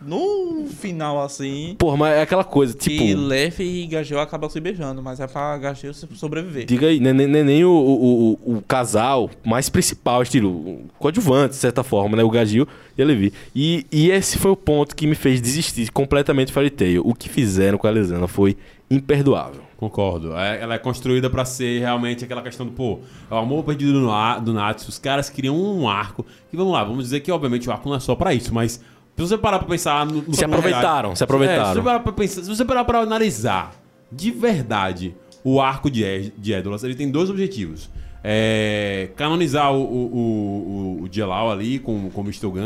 No 0.00 0.66
final, 0.66 1.22
assim, 1.22 1.74
Porra, 1.78 1.96
mas 1.96 2.14
é 2.14 2.22
aquela 2.22 2.44
coisa, 2.44 2.74
que 2.74 2.90
tipo. 2.90 3.20
Leff 3.20 3.62
e 3.62 3.86
Gagel 3.86 4.20
acabam 4.20 4.48
se 4.48 4.60
beijando, 4.60 5.02
mas 5.02 5.20
é 5.20 5.26
pra 5.26 5.58
Gagel 5.58 5.92
sobreviver. 5.92 6.64
Diga 6.66 6.86
aí, 6.86 6.98
nem, 6.98 7.12
nem, 7.12 7.26
nem 7.44 7.64
o, 7.64 7.70
o, 7.70 8.38
o, 8.44 8.56
o 8.56 8.62
casal 8.62 9.30
mais 9.44 9.68
principal, 9.68 10.22
estilo 10.22 10.80
coadjuvante, 10.98 11.50
de 11.50 11.56
certa 11.56 11.82
forma, 11.82 12.16
né? 12.16 12.22
O 12.24 12.30
Gagil 12.30 12.66
e 12.96 13.02
a 13.02 13.04
Levi. 13.04 13.32
E, 13.54 13.86
e 13.92 14.10
esse 14.10 14.38
foi 14.38 14.50
o 14.50 14.56
ponto 14.56 14.96
que 14.96 15.06
me 15.06 15.14
fez 15.14 15.40
desistir 15.40 15.90
completamente 15.92 16.48
de 16.48 16.52
Fairy 16.52 16.70
Tail. 16.70 17.02
O 17.04 17.14
que 17.14 17.28
fizeram 17.28 17.76
com 17.78 17.86
a 17.86 17.90
Elisana 17.90 18.26
foi 18.26 18.56
imperdoável. 18.90 19.62
Concordo. 19.76 20.36
É- 20.36 20.60
ela 20.60 20.74
é 20.74 20.78
construída 20.78 21.30
pra 21.30 21.44
ser 21.44 21.80
realmente 21.80 22.24
aquela 22.24 22.42
questão 22.42 22.66
do, 22.66 22.72
pô, 22.72 22.98
é 23.30 23.34
o 23.34 23.38
amor 23.38 23.64
perdido 23.64 23.92
do, 24.00 24.40
do 24.40 24.52
Natsu. 24.52 24.88
Os 24.90 24.98
caras 24.98 25.30
criam 25.30 25.56
um 25.56 25.88
arco. 25.88 26.26
E 26.52 26.56
vamos 26.56 26.72
lá, 26.72 26.84
vamos 26.84 27.04
dizer 27.04 27.20
que, 27.20 27.30
obviamente, 27.32 27.68
o 27.68 27.72
arco 27.72 27.88
não 27.88 27.96
é 27.96 28.00
só 28.00 28.14
pra 28.14 28.34
isso, 28.34 28.52
mas 28.52 28.80
se 29.26 29.34
você 29.34 29.38
parar 29.38 29.58
pra 29.58 29.68
pensar 29.68 30.06
no. 30.06 30.22
no 30.22 30.34
Se 30.34 30.44
aproveitaram, 30.44 31.14
se 31.16 31.24
aproveitaram. 31.24 31.62
É, 31.62 31.66
se, 31.66 31.74
você 31.74 31.82
parar 31.82 32.00
pra 32.00 32.12
pensar, 32.12 32.42
se 32.42 32.48
você 32.48 32.64
parar 32.64 32.84
pra 32.84 33.00
analisar 33.00 33.72
de 34.10 34.30
verdade 34.30 35.14
o 35.44 35.60
arco 35.60 35.90
de, 35.90 36.32
de 36.36 36.52
Edolas, 36.52 36.84
ele 36.84 36.94
tem 36.94 37.10
dois 37.10 37.30
objetivos. 37.30 37.88
É, 38.22 39.08
canonizar 39.16 39.72
o, 39.72 39.80
o, 39.82 40.98
o, 41.00 41.02
o 41.04 41.08
ali 41.50 41.78
com, 41.78 42.10
com 42.10 42.20
o 42.20 42.24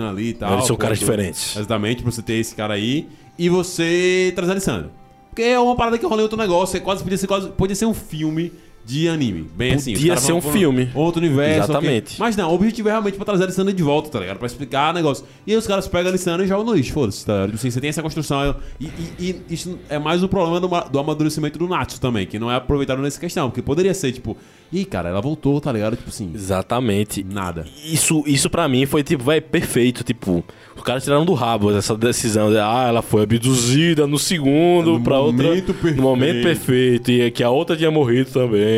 ali 0.09 0.31
e 0.31 0.35
tal. 0.35 0.55
Eles 0.55 0.67
são 0.67 0.77
caras 0.77 0.99
diferentes. 0.99 1.57
Exatamente, 1.57 2.03
pra 2.03 2.11
você 2.11 2.23
ter 2.23 2.35
esse 2.35 2.55
cara 2.55 2.75
aí. 2.75 3.09
E 3.39 3.49
você 3.49 4.33
trazer 4.35 4.53
a. 4.53 4.91
Porque 5.31 5.43
é 5.43 5.59
uma 5.59 5.75
parada 5.75 5.99
que 5.99 6.07
rola 6.07 6.21
em 6.21 6.23
outro 6.23 6.39
negócio. 6.39 6.77
É 6.77 6.81
quase, 6.81 7.03
podia, 7.03 7.19
ser, 7.19 7.27
quase, 7.27 7.49
podia 7.51 7.75
ser 7.75 7.87
um 7.87 7.95
filme 7.95 8.53
de 8.87 9.09
anime. 9.09 9.47
Bem 9.57 9.75
assim. 9.75 9.93
Podia 9.95 10.17
ser 10.17 10.33
um 10.33 10.41
filme. 10.41 10.91
Outro 10.95 11.21
universo. 11.23 11.71
Exatamente. 11.71 12.05
ok. 12.15 12.17
Mas 12.19 12.37
não, 12.37 12.51
o 12.51 12.55
objetivo 12.55 12.89
é 12.89 12.93
realmente 12.93 13.17
pra 13.17 13.25
trazer 13.25 13.45
a 13.45 13.47
Lissandra 13.47 13.73
de 13.73 13.83
volta, 13.83 14.11
tá 14.11 14.21
ligado? 14.21 14.37
Pra 14.39 14.47
explicar 14.47 14.91
o 14.93 14.95
negócio. 14.95 15.25
E 15.47 15.53
aí 15.53 15.57
os 15.59 15.67
caras 15.67 15.89
pegam 15.89 16.11
a 16.11 16.13
Lissandra 16.13 16.45
e 16.45 16.49
jogam 16.49 16.65
no 16.67 16.75
lixo, 16.75 16.93
foda-se, 16.93 17.25
tá 17.25 17.33
ligado? 17.33 17.55
Assim, 17.55 17.71
você 17.71 17.81
tem 17.81 17.89
essa 17.91 18.03
construção. 18.03 18.55
E, 18.81 18.87
e- 19.19 19.37
e 19.49 19.55
isso 19.55 19.79
é 19.89 19.99
mais 19.99 20.23
um 20.23 20.29
problema 20.29 20.61
do, 20.61 20.69
do 20.91 20.99
amadurecimento 20.99 21.59
do 21.59 21.67
Natsu 21.67 22.01
também, 22.01 22.27
que 22.27 22.39
não 22.39 22.51
é 22.51 22.57
aproveitado 22.57 23.01
nessa 23.01 23.19
questão. 23.21 23.49
Porque 23.49 23.63
poderia 23.63 23.95
ser, 23.95 24.13
tipo, 24.13 24.37
ih, 24.73 24.85
cara, 24.85 25.09
ela 25.09 25.21
voltou, 25.21 25.61
tá 25.61 25.73
ligado? 25.73 25.97
Tipo 25.97 26.11
assim, 26.11 26.31
Exatamente. 26.35 27.25
nada. 27.25 27.65
Isso, 27.85 28.23
isso 28.27 28.49
pra 28.51 28.69
mim 28.69 28.87
foi, 28.87 29.03
tipo, 29.03 29.23
vai 29.25 29.41
perfeito. 29.41 30.03
Tipo, 30.05 30.45
os 30.77 30.83
caras 30.83 31.05
tiraram 31.05 31.25
do 31.25 31.33
rabo 31.35 31.75
essa 31.77 31.97
decisão. 31.97 32.51
De, 32.51 32.59
ah, 32.59 32.85
ela 32.89 33.03
foi 33.03 33.23
abduzida 33.23 34.07
no 34.07 34.19
segundo 34.19 34.93
No 34.95 35.01
pra 35.01 35.19
outra. 35.19 35.47
momento 35.47 35.73
perfeito. 35.75 35.97
No 35.97 36.03
momento 36.03 36.43
perfeito. 36.43 37.11
E 37.11 37.31
que 37.31 37.43
a 37.43 37.51
outra 37.51 37.77
tinha 37.77 37.91
morrido 37.91 38.31
também. 38.31 38.74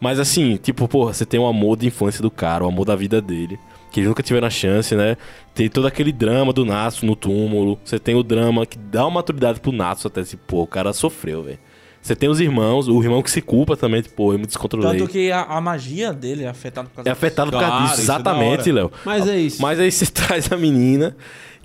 Mas 0.00 0.18
assim, 0.18 0.56
tipo, 0.56 0.86
porra, 0.86 1.12
você 1.14 1.24
tem 1.24 1.40
o 1.40 1.46
amor 1.46 1.76
de 1.76 1.86
infância 1.86 2.20
do 2.20 2.30
cara, 2.30 2.64
o 2.64 2.68
amor 2.68 2.84
da 2.84 2.94
vida 2.96 3.20
dele. 3.22 3.58
Que 3.90 4.00
eles 4.00 4.08
nunca 4.08 4.22
tiveram 4.22 4.48
a 4.48 4.50
chance, 4.50 4.94
né? 4.96 5.16
Tem 5.54 5.68
todo 5.68 5.86
aquele 5.86 6.10
drama 6.12 6.52
do 6.52 6.64
Natsu 6.64 7.06
no 7.06 7.14
túmulo. 7.14 7.78
Você 7.84 7.98
tem 7.98 8.14
o 8.14 8.22
drama 8.22 8.66
que 8.66 8.76
dá 8.76 9.04
uma 9.04 9.12
maturidade 9.12 9.60
pro 9.60 9.70
Natsu 9.70 10.08
até 10.08 10.20
assim, 10.22 10.36
pô, 10.36 10.62
o 10.62 10.66
cara 10.66 10.92
sofreu, 10.92 11.42
velho. 11.44 11.58
Você 12.02 12.14
tem 12.14 12.28
os 12.28 12.38
irmãos, 12.38 12.86
o 12.86 13.02
irmão 13.02 13.22
que 13.22 13.30
se 13.30 13.40
culpa 13.40 13.78
também, 13.78 14.02
tipo, 14.02 14.16
pô, 14.16 14.34
eu 14.34 14.38
me 14.38 14.44
descontrolei. 14.44 14.98
Tanto 14.98 15.10
que 15.10 15.32
a, 15.32 15.42
a 15.44 15.58
magia 15.60 16.12
dele 16.12 16.44
é 16.44 16.48
afetada 16.48 16.86
por 16.88 16.96
causa 16.96 17.08
É 17.08 17.12
afetado 17.12 17.50
por 17.50 17.58
causa 17.58 17.70
Claro, 17.70 17.84
disso, 17.84 18.02
isso 18.02 18.10
é 18.10 18.14
exatamente, 18.14 18.70
hora. 18.70 18.80
Léo. 18.80 18.92
Mas 19.06 19.26
é 19.28 19.38
isso. 19.38 19.62
Mas 19.62 19.80
aí 19.80 19.90
você 19.90 20.04
traz 20.12 20.52
a 20.52 20.56
menina 20.58 21.16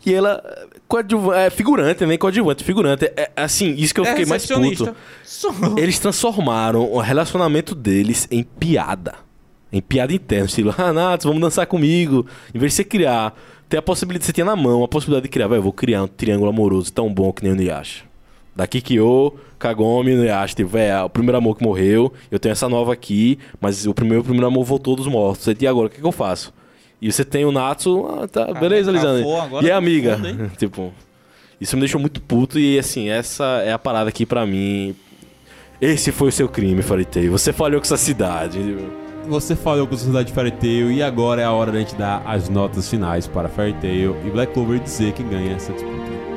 e 0.05 0.13
ela 0.13 0.41
coadjuva- 0.89 1.39
é 1.39 1.49
figurante, 1.49 2.05
nem 2.05 2.17
coadjuvante, 2.17 2.63
figurante. 2.63 3.05
É, 3.15 3.31
assim, 3.35 3.73
isso 3.77 3.93
que 3.93 4.01
eu 4.01 4.05
É 4.05 4.09
fiquei 4.09 4.25
mais 4.25 4.45
puto. 4.45 4.93
Só. 5.23 5.51
Eles 5.77 5.99
transformaram 5.99 6.91
o 6.91 6.99
relacionamento 6.99 7.73
deles 7.73 8.27
em 8.29 8.43
piada. 8.43 9.13
Em 9.71 9.79
piada 9.81 10.11
interna, 10.11 10.47
estilo, 10.47 10.73
ah, 10.77 10.91
Nath, 10.91 11.23
vamos 11.23 11.39
dançar 11.39 11.65
comigo. 11.67 12.25
Em 12.53 12.57
vez 12.59 12.71
de 12.73 12.77
você 12.77 12.83
criar, 12.83 13.33
ter 13.69 13.77
a 13.77 13.81
possibilidade, 13.83 14.25
você 14.25 14.33
tinha 14.33 14.45
na 14.45 14.55
mão 14.55 14.83
a 14.83 14.87
possibilidade 14.87 15.23
de 15.23 15.29
criar, 15.29 15.47
eu 15.51 15.61
vou 15.61 15.71
criar 15.71 16.03
um 16.03 16.07
triângulo 16.07 16.49
amoroso 16.49 16.91
tão 16.91 17.13
bom 17.13 17.31
que 17.31 17.43
nem 17.43 17.53
o 17.53 17.55
Nuyasha. 17.55 18.03
Da 18.55 18.65
Kikyo, 18.65 19.35
Kagome 19.59 20.11
e 20.11 20.15
Nuyasha. 20.15 20.55
Tipo, 20.55 20.75
é 20.75 21.01
o 21.03 21.09
primeiro 21.09 21.37
amor 21.37 21.55
que 21.55 21.63
morreu, 21.63 22.11
eu 22.31 22.39
tenho 22.39 22.51
essa 22.51 22.67
nova 22.67 22.91
aqui, 22.91 23.37
mas 23.61 23.85
o 23.85 23.93
primeiro, 23.93 24.21
o 24.21 24.23
primeiro 24.23 24.47
amor 24.47 24.65
voltou 24.65 24.95
dos 24.95 25.05
mortos. 25.07 25.47
E 25.59 25.67
agora, 25.67 25.85
o 25.85 25.89
que, 25.89 26.01
que 26.01 26.05
eu 26.05 26.11
faço? 26.11 26.51
E 27.01 27.11
você 27.11 27.23
tem 27.23 27.45
o 27.45 27.51
Natsu, 27.51 28.05
ah, 28.07 28.27
tá, 28.27 28.47
Cara, 28.47 28.59
beleza, 28.59 28.91
Lisandro. 28.91 29.25
E 29.61 29.69
tá 29.69 29.77
amiga? 29.77 30.17
fundo, 30.17 30.51
tipo, 30.57 30.93
isso 31.59 31.75
me 31.75 31.81
deixou 31.81 31.99
muito 31.99 32.21
puto 32.21 32.59
e 32.59 32.77
assim, 32.77 33.09
essa 33.09 33.43
é 33.65 33.71
a 33.71 33.79
parada 33.79 34.09
aqui 34.09 34.25
pra 34.25 34.45
mim. 34.45 34.95
Esse 35.81 36.11
foi 36.11 36.27
o 36.27 36.31
seu 36.31 36.49
crime, 36.49 36.81
Faritei. 36.81 37.29
Você 37.29 37.53
falhou 37.53 37.79
com 37.79 37.85
essa 37.85 37.95
cidade. 37.97 38.59
Você 39.27 39.55
falou 39.55 39.87
com 39.87 39.95
a 39.95 39.97
Sociedade 39.97 40.33
Fairy 40.33 40.51
Tail 40.51 40.91
e 40.91 41.03
agora 41.03 41.41
é 41.41 41.45
a 41.45 41.51
hora 41.51 41.71
da 41.71 41.79
gente 41.79 41.95
dar 41.95 42.21
as 42.25 42.49
notas 42.49 42.89
finais 42.89 43.27
para 43.27 43.47
Fairy 43.47 43.73
Tail 43.73 44.17
e 44.25 44.29
Black 44.29 44.53
Clover 44.53 44.79
dizer 44.79 45.13
quem 45.13 45.27
ganha 45.27 45.55
essa 45.55 45.71
disputa. 45.71 46.28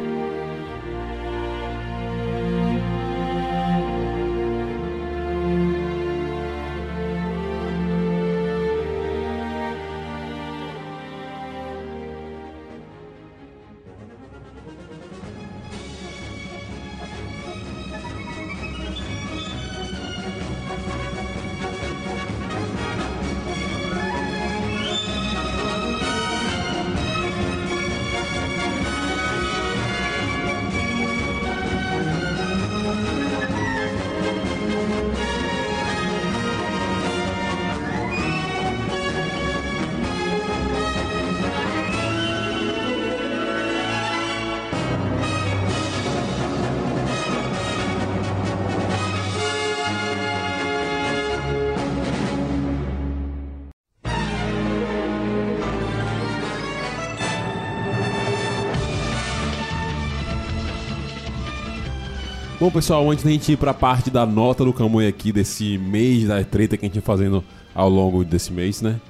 Bom, 62.63 62.71
pessoal, 62.71 63.11
antes 63.11 63.25
da 63.25 63.31
gente 63.33 63.51
ir 63.51 63.57
pra 63.57 63.75
parte 63.75 64.09
da 64.09 64.25
nota 64.25 64.65
do 64.65 64.73
Kamui 64.73 65.05
aqui 65.09 65.33
desse 65.33 65.77
mês 65.79 66.29
da 66.29 66.45
treta 66.45 66.77
que 66.77 66.85
a 66.85 66.89
gente 66.89 66.95
vai 66.95 67.03
fazendo 67.03 67.43
ao 67.75 67.89
longo 67.89 68.25
desse 68.25 68.53
mês, 68.53 68.81
né? 68.81 69.01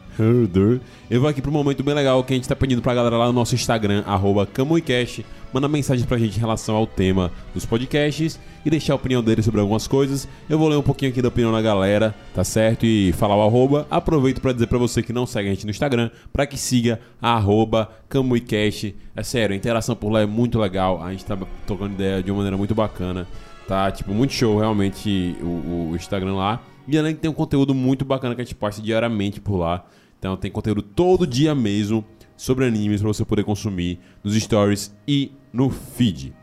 Eu 1.10 1.20
vou 1.20 1.28
aqui 1.28 1.42
pro 1.42 1.52
momento 1.52 1.82
bem 1.82 1.94
legal 1.94 2.24
que 2.24 2.32
a 2.32 2.36
gente 2.36 2.48
tá 2.48 2.56
pedindo 2.56 2.80
pra 2.80 2.94
galera 2.94 3.18
lá 3.18 3.26
no 3.26 3.34
nosso 3.34 3.54
Instagram, 3.54 4.04
arroba 4.06 4.46
CamuiCast, 4.46 5.26
mandar 5.52 5.68
mensagem 5.68 6.06
pra 6.06 6.18
gente 6.18 6.36
em 6.36 6.40
relação 6.40 6.74
ao 6.74 6.86
tema 6.86 7.30
dos 7.54 7.66
podcasts 7.66 8.38
e 8.64 8.70
deixar 8.70 8.94
a 8.94 8.96
opinião 8.96 9.22
deles 9.22 9.44
sobre 9.44 9.60
algumas 9.60 9.86
coisas. 9.86 10.28
Eu 10.48 10.58
vou 10.58 10.68
ler 10.68 10.76
um 10.76 10.82
pouquinho 10.82 11.10
aqui 11.10 11.20
da 11.20 11.28
opinião 11.28 11.52
da 11.52 11.60
galera, 11.60 12.14
tá 12.34 12.44
certo? 12.44 12.86
E 12.86 13.12
falar 13.12 13.36
o 13.36 13.42
arroba. 13.42 13.86
Aproveito 13.90 14.40
pra 14.40 14.52
dizer 14.52 14.66
pra 14.66 14.78
você 14.78 15.02
que 15.02 15.12
não 15.12 15.26
segue 15.26 15.48
a 15.48 15.52
gente 15.52 15.64
no 15.64 15.70
Instagram, 15.70 16.10
pra 16.32 16.46
que 16.46 16.56
siga 16.56 17.00
a 17.20 17.34
arroba 17.34 17.90
CamuiCast. 18.08 18.94
É 19.14 19.22
sério, 19.22 19.54
a 19.54 19.56
interação 19.56 19.94
por 19.94 20.10
lá 20.10 20.20
é 20.20 20.26
muito 20.26 20.58
legal, 20.58 21.02
a 21.02 21.10
gente 21.10 21.24
tá 21.24 21.36
trocando 21.66 21.94
ideia 21.94 22.22
de 22.22 22.30
uma 22.30 22.38
maneira 22.38 22.56
muito 22.56 22.74
bacana. 22.74 23.26
Tá, 23.66 23.90
tipo, 23.90 24.12
muito 24.12 24.32
show 24.32 24.58
realmente 24.58 25.36
o, 25.40 25.90
o 25.92 25.96
Instagram 25.96 26.34
lá. 26.34 26.60
E 26.86 26.98
além 26.98 27.14
que 27.14 27.20
tem 27.20 27.30
um 27.30 27.34
conteúdo 27.34 27.74
muito 27.74 28.04
bacana 28.04 28.34
que 28.34 28.40
a 28.40 28.44
gente 28.44 28.54
posta 28.54 28.82
diariamente 28.82 29.40
por 29.40 29.56
lá. 29.56 29.84
Então 30.18 30.36
tem 30.36 30.50
conteúdo 30.50 30.82
todo 30.82 31.26
dia 31.26 31.54
mesmo 31.54 32.04
sobre 32.42 32.64
animes 32.64 33.00
pra 33.00 33.06
você 33.06 33.24
poder 33.24 33.44
consumir 33.44 34.00
nos 34.24 34.34
stories 34.34 34.92
e 35.06 35.30
no 35.52 35.70
feed. 35.70 36.34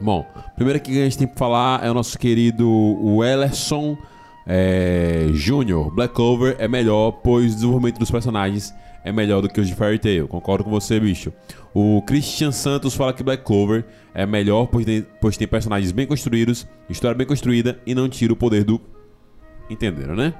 Bom, 0.00 0.24
primeiro 0.54 0.78
que 0.78 0.92
a 0.92 1.04
gente 1.04 1.18
tem 1.18 1.26
pra 1.26 1.36
falar 1.36 1.84
é 1.84 1.90
o 1.90 1.94
nosso 1.94 2.16
querido 2.16 2.70
Wellerson 3.02 3.98
é, 4.46 5.26
Júnior. 5.32 5.92
Black 5.92 6.14
Clover 6.14 6.54
é 6.60 6.68
melhor, 6.68 7.10
pois 7.10 7.50
o 7.50 7.54
desenvolvimento 7.56 7.98
dos 7.98 8.12
personagens 8.12 8.72
é 9.02 9.10
melhor 9.10 9.42
do 9.42 9.48
que 9.48 9.60
os 9.60 9.66
de 9.66 9.74
Fairy 9.74 9.98
Tail. 9.98 10.28
Concordo 10.28 10.62
com 10.62 10.70
você, 10.70 11.00
bicho. 11.00 11.32
O 11.74 12.00
Christian 12.02 12.52
Santos 12.52 12.94
fala 12.94 13.12
que 13.12 13.24
Black 13.24 13.42
Clover 13.42 13.84
é 14.14 14.24
melhor, 14.24 14.66
pois 14.66 14.86
tem, 14.86 15.04
pois 15.20 15.36
tem 15.36 15.48
personagens 15.48 15.90
bem 15.90 16.06
construídos, 16.06 16.64
história 16.88 17.18
bem 17.18 17.26
construída 17.26 17.76
e 17.84 17.92
não 17.92 18.08
tira 18.08 18.32
o 18.32 18.36
poder 18.36 18.62
do. 18.62 18.80
Entenderam, 19.68 20.14
né? 20.14 20.32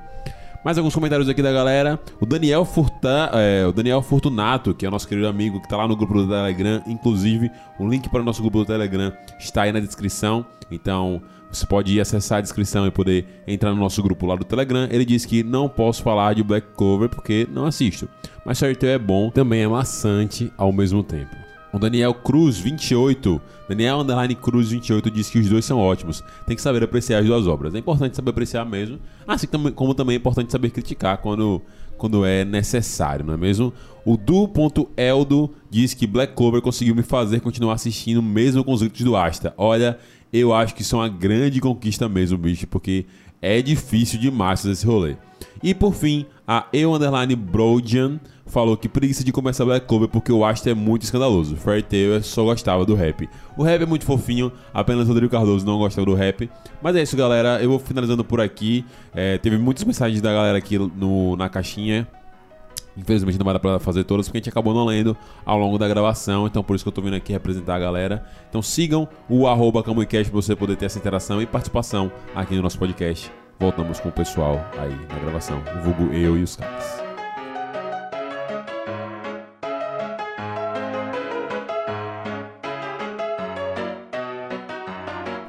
Mais 0.64 0.76
alguns 0.76 0.94
comentários 0.94 1.28
aqui 1.28 1.40
da 1.40 1.52
galera. 1.52 1.98
O 2.20 2.26
Daniel, 2.26 2.64
Furta, 2.64 3.30
é, 3.32 3.66
o 3.66 3.72
Daniel 3.72 4.02
Fortunato, 4.02 4.74
que 4.74 4.84
é 4.84 4.88
o 4.88 4.92
nosso 4.92 5.06
querido 5.06 5.28
amigo 5.28 5.60
que 5.60 5.68
tá 5.68 5.76
lá 5.76 5.86
no 5.86 5.96
grupo 5.96 6.14
do 6.14 6.28
Telegram. 6.28 6.82
Inclusive, 6.86 7.50
o 7.78 7.88
link 7.88 8.08
para 8.08 8.20
o 8.20 8.24
nosso 8.24 8.42
grupo 8.42 8.58
do 8.58 8.64
Telegram 8.64 9.12
está 9.38 9.62
aí 9.62 9.72
na 9.72 9.80
descrição. 9.80 10.44
Então, 10.70 11.22
você 11.50 11.64
pode 11.64 11.94
ir 11.94 12.00
acessar 12.00 12.38
a 12.38 12.40
descrição 12.40 12.86
e 12.86 12.90
poder 12.90 13.42
entrar 13.46 13.70
no 13.70 13.76
nosso 13.76 14.02
grupo 14.02 14.26
lá 14.26 14.34
do 14.34 14.44
Telegram. 14.44 14.88
Ele 14.90 15.04
disse 15.04 15.26
que 15.26 15.42
não 15.42 15.68
posso 15.68 16.02
falar 16.02 16.34
de 16.34 16.42
Black 16.42 16.66
Clover 16.76 17.08
porque 17.08 17.46
não 17.50 17.64
assisto. 17.64 18.08
Mas 18.44 18.58
Fairy 18.58 18.76
é 18.82 18.98
bom, 18.98 19.30
também 19.30 19.62
é 19.62 19.68
maçante 19.68 20.52
ao 20.56 20.72
mesmo 20.72 21.02
tempo. 21.02 21.47
O 21.78 21.80
Daniel 21.80 22.12
Cruz 22.12 22.58
28, 22.58 23.40
Daniel 23.68 24.00
Underline 24.00 24.34
Cruz 24.34 24.70
28 24.70 25.08
diz 25.12 25.30
que 25.30 25.38
os 25.38 25.48
dois 25.48 25.64
são 25.64 25.78
ótimos. 25.78 26.24
Tem 26.44 26.56
que 26.56 26.60
saber 26.60 26.82
apreciar 26.82 27.20
as 27.20 27.26
duas 27.26 27.46
obras. 27.46 27.72
É 27.72 27.78
importante 27.78 28.16
saber 28.16 28.30
apreciar 28.30 28.64
mesmo, 28.64 28.98
assim 29.24 29.46
como 29.46 29.94
também 29.94 30.14
é 30.14 30.16
importante 30.16 30.50
saber 30.50 30.70
criticar 30.70 31.18
quando, 31.18 31.62
quando 31.96 32.24
é 32.24 32.44
necessário, 32.44 33.24
não 33.24 33.32
é 33.32 33.36
mesmo? 33.36 33.72
O 34.04 34.16
Du.eldo 34.16 35.54
diz 35.70 35.94
que 35.94 36.04
Black 36.04 36.34
Clover 36.34 36.60
conseguiu 36.60 36.96
me 36.96 37.04
fazer 37.04 37.38
continuar 37.42 37.74
assistindo 37.74 38.20
mesmo 38.20 38.64
com 38.64 38.72
os 38.72 38.80
gritos 38.80 39.02
do 39.02 39.14
Asta. 39.14 39.54
Olha, 39.56 40.00
eu 40.32 40.52
acho 40.52 40.74
que 40.74 40.82
isso 40.82 40.96
é 40.96 40.98
uma 40.98 41.08
grande 41.08 41.60
conquista 41.60 42.08
mesmo, 42.08 42.36
bicho, 42.36 42.66
porque 42.66 43.06
é 43.40 43.62
difícil 43.62 44.18
demais 44.18 44.62
fazer 44.62 44.72
esse 44.72 44.84
rolê. 44.84 45.14
E 45.62 45.72
por 45.72 45.94
fim, 45.94 46.26
a 46.48 46.66
Eu 46.72 46.94
Underline 46.94 47.36
Brodian 47.36 48.18
falou 48.46 48.74
que 48.74 48.88
preguiça 48.88 49.22
de 49.22 49.30
começar 49.30 49.66
Black 49.66 49.86
Clover 49.86 50.08
porque 50.08 50.32
o 50.32 50.42
Asta 50.46 50.70
é 50.70 50.74
muito 50.74 51.02
escandaloso. 51.02 51.54
Fairy 51.56 51.82
Tail 51.82 52.22
só 52.22 52.42
gostava 52.42 52.86
do 52.86 52.94
rap. 52.94 53.28
O 53.54 53.62
rap 53.62 53.82
é 53.82 53.86
muito 53.86 54.06
fofinho, 54.06 54.50
apenas 54.72 55.06
Rodrigo 55.06 55.30
Cardoso 55.30 55.66
não 55.66 55.76
gostava 55.76 56.06
do 56.06 56.14
rap. 56.14 56.50
Mas 56.80 56.96
é 56.96 57.02
isso, 57.02 57.14
galera. 57.14 57.62
Eu 57.62 57.68
vou 57.68 57.78
finalizando 57.78 58.24
por 58.24 58.40
aqui. 58.40 58.82
É, 59.14 59.36
teve 59.36 59.58
muitas 59.58 59.84
mensagens 59.84 60.22
da 60.22 60.32
galera 60.32 60.56
aqui 60.56 60.78
no, 60.78 61.36
na 61.36 61.50
caixinha. 61.50 62.08
Infelizmente 62.96 63.38
não 63.38 63.44
vai 63.44 63.52
dar 63.52 63.60
pra 63.60 63.78
fazer 63.78 64.04
todas 64.04 64.26
porque 64.26 64.38
a 64.38 64.40
gente 64.40 64.48
acabou 64.48 64.72
não 64.72 64.86
lendo 64.86 65.14
ao 65.44 65.58
longo 65.58 65.78
da 65.78 65.86
gravação, 65.86 66.46
então 66.48 66.64
por 66.64 66.74
isso 66.74 66.84
que 66.84 66.88
eu 66.88 66.92
tô 66.92 67.00
vindo 67.00 67.14
aqui 67.14 67.30
representar 67.30 67.76
a 67.76 67.78
galera. 67.78 68.24
Então 68.48 68.62
sigam 68.62 69.06
o 69.28 69.46
arroba 69.46 69.82
CamuiCast 69.82 70.30
pra 70.30 70.40
você 70.40 70.56
poder 70.56 70.76
ter 70.76 70.86
essa 70.86 70.98
interação 70.98 71.42
e 71.42 71.46
participação 71.46 72.10
aqui 72.34 72.56
no 72.56 72.62
nosso 72.62 72.78
podcast. 72.78 73.30
Voltamos 73.58 73.98
com 74.00 74.08
o 74.08 74.12
pessoal 74.12 74.64
aí 74.78 74.94
na 75.08 75.18
gravação, 75.18 75.62
o 75.76 75.80
vulgo 75.80 76.12
eu 76.12 76.36
e 76.36 76.42
os 76.42 76.54
caras. 76.56 77.02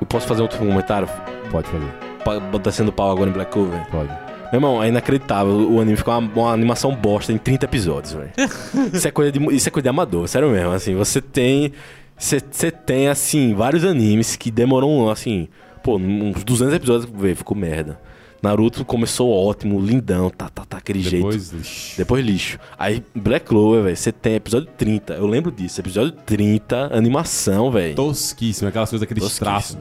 Eu 0.02 0.08
posso 0.08 0.28
fazer 0.28 0.42
outro 0.42 0.58
comentário? 0.58 1.08
Pode 1.52 1.68
fazer, 1.68 1.88
Pa- 2.24 2.58
Descendo 2.60 2.92
pau 2.92 3.12
agora 3.12 3.30
em 3.30 3.34
Black 3.34 3.52
Clover. 3.52 3.86
pode. 3.90 4.10
Meu 4.52 4.56
irmão, 4.58 4.84
é 4.84 4.88
inacreditável. 4.88 5.54
O 5.72 5.80
anime 5.80 5.96
ficou 5.96 6.18
uma, 6.18 6.32
uma 6.42 6.52
animação 6.54 6.96
bosta 6.96 7.32
em 7.32 7.38
30 7.38 7.66
episódios, 7.66 8.14
velho. 8.14 8.32
isso, 8.92 9.08
é 9.08 9.12
coisa 9.12 9.32
de, 9.32 9.40
isso 9.56 9.70
é 9.70 9.72
coisa 9.72 9.84
de 9.84 9.90
amador, 9.90 10.28
sério 10.28 10.50
mesmo. 10.50 10.72
Assim, 10.72 10.96
você 10.96 11.22
tem. 11.22 11.72
Você 12.18 12.42
você 12.52 12.72
tem, 12.72 13.08
assim, 13.08 13.54
vários 13.54 13.86
animes 13.86 14.36
que 14.36 14.50
demoram, 14.50 15.08
assim. 15.10 15.48
Pô, 15.84 15.98
uns 15.98 16.44
200 16.44 16.74
episódios, 16.74 17.10
velho, 17.12 17.36
ficou 17.36 17.56
merda. 17.56 18.00
Naruto 18.42 18.86
começou 18.86 19.30
ótimo, 19.32 19.80
lindão, 19.82 20.30
tá, 20.30 20.50
tá, 20.50 20.64
tá, 20.66 20.78
aquele 20.78 21.02
jeito. 21.02 21.26
Depois, 21.26 21.52
lixo. 21.52 21.98
Depois 21.98 22.26
lixo. 22.26 22.60
Aí 22.78 23.04
Black 23.14 23.46
Clover, 23.46 23.84
velho, 23.84 23.98
você 23.98 24.12
tem 24.14 24.36
episódio 24.36 24.70
30. 24.78 25.14
Eu 25.14 25.28
lembro 25.28 25.52
disso. 25.52 25.82
Episódio 25.82 26.12
30, 26.26 26.96
animação, 26.96 27.70
velho. 27.70 27.96
tosquíssimo, 27.96 28.70
aquelas 28.70 28.90
coisas, 28.90 29.04
aqueles 29.04 29.38
traços. 29.38 29.78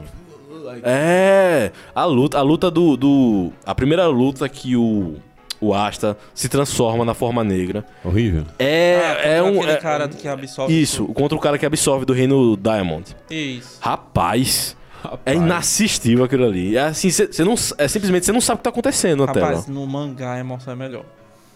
É, 0.83 1.71
a 1.95 2.05
luta, 2.05 2.37
a 2.37 2.41
luta 2.41 2.69
do, 2.69 2.95
do 2.95 3.51
a 3.65 3.73
primeira 3.73 4.07
luta 4.07 4.47
que 4.47 4.75
o 4.75 5.15
o 5.61 5.73
Asta 5.73 6.17
se 6.33 6.47
transforma 6.47 7.03
na 7.03 7.13
forma 7.13 7.43
negra. 7.43 7.85
Horrível. 8.03 8.45
É, 8.57 9.35
é 9.37 9.43
um 9.43 9.57
aquele 9.57 9.71
é- 9.71 9.77
cara 9.77 10.07
que 10.07 10.27
absorve. 10.27 10.81
isso, 10.81 11.05
contra 11.07 11.37
o 11.37 11.41
cara 11.41 11.57
que 11.57 11.65
absorve 11.65 12.05
do 12.05 12.13
reino 12.13 12.55
Diamond. 12.55 13.15
Isso. 13.29 13.77
Rapaz, 13.81 14.77
é 15.03 15.07
Rapaz. 15.07 15.37
inassistível 15.37 16.23
aquilo 16.25 16.45
ali. 16.45 16.75
É 16.77 16.81
assim, 16.81 17.09
você 17.09 17.43
não 17.43 17.55
é 17.77 17.87
simplesmente 17.87 18.25
você 18.25 18.31
não 18.31 18.41
sabe 18.41 18.55
o 18.55 18.57
que 18.59 18.63
tá 18.63 18.69
acontecendo 18.69 19.25
na 19.25 19.31
Rapaz, 19.31 19.65
tela. 19.65 19.79
no 19.79 19.87
mangá 19.87 20.33
a 20.33 20.39
emoção 20.39 20.73
é 20.73 20.75
melhor. 20.75 21.05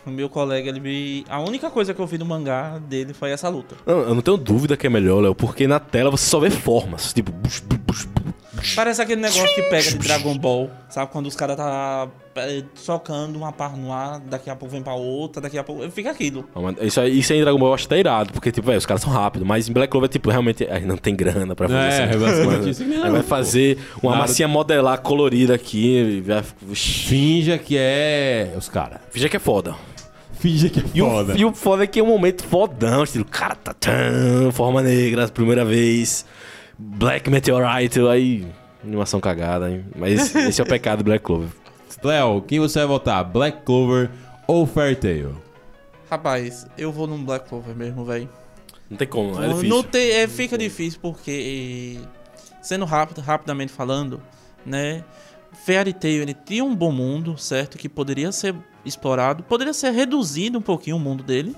O 0.06 0.10
meu 0.10 0.28
colega, 0.28 0.68
ele 0.68 0.82
me. 0.82 1.26
A 1.30 1.40
única 1.40 1.70
coisa 1.70 1.94
que 1.94 2.00
eu 2.02 2.06
vi 2.06 2.18
no 2.18 2.26
mangá 2.26 2.78
dele 2.78 3.14
foi 3.14 3.32
essa 3.32 3.48
luta. 3.48 3.76
Não, 3.86 4.00
eu 4.00 4.14
não 4.16 4.22
tenho 4.22 4.36
dúvida 4.36 4.76
que 4.76 4.86
é 4.86 4.90
melhor, 4.90 5.22
Léo, 5.22 5.34
porque 5.34 5.66
na 5.66 5.80
tela 5.80 6.12
você 6.12 6.26
só 6.26 6.40
vê 6.42 6.50
formas, 6.50 7.14
tipo, 7.14 7.32
bush, 7.32 7.62
bush, 7.62 8.06
bush. 8.06 8.23
Parece 8.76 9.02
aquele 9.02 9.22
negócio 9.22 9.54
que 9.56 9.62
pega 9.64 9.90
de 9.92 9.98
Dragon 9.98 10.38
Ball, 10.38 10.70
sabe? 10.90 11.12
Quando 11.12 11.28
os 11.28 11.36
caras 11.36 11.58
tá 11.58 12.08
é, 12.36 12.64
socando 12.76 13.38
uma 13.38 13.52
par 13.52 13.76
no 13.78 13.92
ar, 13.92 14.20
daqui 14.20 14.50
a 14.50 14.56
pouco 14.56 14.72
vem 14.74 14.82
pra 14.82 14.94
outra, 14.94 15.42
daqui 15.42 15.58
a 15.58 15.64
pouco. 15.64 15.90
Fica 15.92 16.12
aquilo. 16.12 16.48
Mas 16.56 16.76
Isso 16.82 17.00
aí, 17.02 17.20
isso 17.20 17.34
aí 17.34 17.40
em 17.40 17.42
Dragon 17.42 17.60
Ball 17.60 17.70
eu 17.70 17.74
acho 17.76 17.86
até 17.86 18.00
irado, 18.00 18.32
porque, 18.34 18.52
tipo, 18.52 18.66
velho, 18.68 18.78
os 18.78 18.86
caras 18.86 19.02
são 19.04 19.12
rápidos, 19.12 19.48
mas 19.48 19.68
em 19.70 19.74
Black 19.74 19.92
Clover, 19.92 20.10
tipo, 20.10 20.30
realmente 20.30 20.66
aí 20.70 20.86
não 20.86 20.98
tem 20.98 21.16
grana 21.16 21.56
pra 21.56 21.68
fazer 21.68 21.80
É, 21.80 22.04
essas 22.06 22.22
basicamente 22.22 22.46
coisas. 22.58 22.80
isso 22.80 22.90
mesmo, 22.90 23.12
vai 23.12 23.22
pô. 23.22 23.28
fazer 23.28 23.78
uma 24.02 24.12
Nada- 24.14 24.22
massinha 24.28 24.48
modelar 24.48 25.02
colorida 25.02 25.54
aqui, 25.56 26.24
vai... 26.26 26.44
Finja 26.74 27.58
que 27.58 27.76
é 27.78 28.54
os 28.58 28.70
caras. 28.70 29.00
Finge 29.12 29.30
que 29.30 29.38
é 29.38 29.40
foda. 29.40 29.76
Finja 30.40 30.70
que 30.70 30.80
é 30.80 30.84
E 30.94 31.02
o, 31.02 31.06
foda. 31.10 31.34
e 31.38 31.46
o 31.46 31.54
foda 31.54 31.84
é 31.84 31.88
que 31.88 32.00
é 32.00 32.04
um 32.04 32.08
momento 32.08 32.44
fodão, 32.44 33.04
estilo, 33.04 33.24
cara, 33.24 33.56
tá 33.56 33.74
tão, 33.74 34.52
forma 34.52 34.82
negra, 34.82 35.28
primeira 35.30 35.64
vez, 35.64 36.26
Black 36.86 37.30
Meteorite, 37.30 38.00
aí, 38.02 38.46
animação 38.84 39.20
cagada, 39.20 39.70
hein? 39.72 39.86
Mas 39.96 40.34
esse 40.36 40.60
é 40.60 40.64
o 40.64 40.68
pecado 40.68 41.00
do 41.00 41.04
Black 41.06 41.24
Clover. 41.24 41.50
Léo, 42.04 42.42
quem 42.42 42.60
você 42.60 42.80
vai 42.80 42.88
votar? 42.88 43.24
Black 43.24 43.62
Clover 43.64 44.10
ou 44.46 44.66
Fairy 44.68 44.96
Tail? 44.96 45.42
Rapaz, 46.10 46.68
eu 46.78 46.92
vou 46.92 47.08
no 47.08 47.18
Black 47.20 47.48
Clover 47.48 47.74
mesmo, 47.76 48.04
velho. 48.04 48.28
Não 48.90 48.98
tem 48.98 49.08
como, 49.08 49.42
é 49.42 49.48
Não 49.48 49.56
difícil. 49.56 49.84
tem- 49.84 50.12
é, 50.12 50.28
fica 50.28 50.58
difícil 50.58 51.00
porque, 51.02 52.00
sendo 52.62 52.84
rápido, 52.86 53.22
rapidamente 53.22 53.72
falando, 53.72 54.22
né? 54.66 55.04
Fairy 55.66 55.94
Tail, 55.94 56.22
ele 56.24 56.34
tinha 56.34 56.64
um 56.64 56.76
bom 56.76 56.92
mundo, 56.92 57.38
certo? 57.38 57.78
Que 57.78 57.88
poderia 57.88 58.32
ser 58.32 58.54
explorado, 58.84 59.42
poderia 59.44 59.74
ser 59.74 59.92
reduzido 59.92 60.58
um 60.60 60.62
pouquinho 60.62 60.98
o 60.98 61.00
mundo 61.00 61.24
dele 61.24 61.56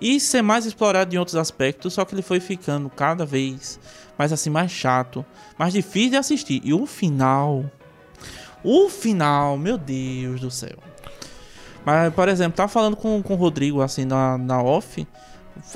e 0.00 0.18
ser 0.18 0.40
mais 0.40 0.64
explorado 0.64 1.14
em 1.14 1.18
outros 1.18 1.36
aspectos, 1.36 1.92
só 1.92 2.04
que 2.04 2.14
ele 2.14 2.22
foi 2.22 2.40
ficando 2.40 2.88
cada 2.88 3.26
vez 3.26 3.78
mais 4.18 4.32
assim, 4.32 4.50
mais 4.50 4.70
chato, 4.70 5.24
mais 5.58 5.72
difícil 5.72 6.10
de 6.10 6.16
assistir. 6.16 6.60
E 6.64 6.72
o 6.72 6.86
final, 6.86 7.64
o 8.62 8.88
final, 8.88 9.56
meu 9.56 9.76
Deus 9.76 10.40
do 10.40 10.50
céu. 10.50 10.78
Mas, 11.84 12.12
por 12.14 12.28
exemplo, 12.28 12.56
tava 12.56 12.68
falando 12.68 12.96
com, 12.96 13.22
com 13.22 13.34
o 13.34 13.36
Rodrigo 13.36 13.82
assim 13.82 14.04
na, 14.04 14.38
na 14.38 14.62
off. 14.62 15.06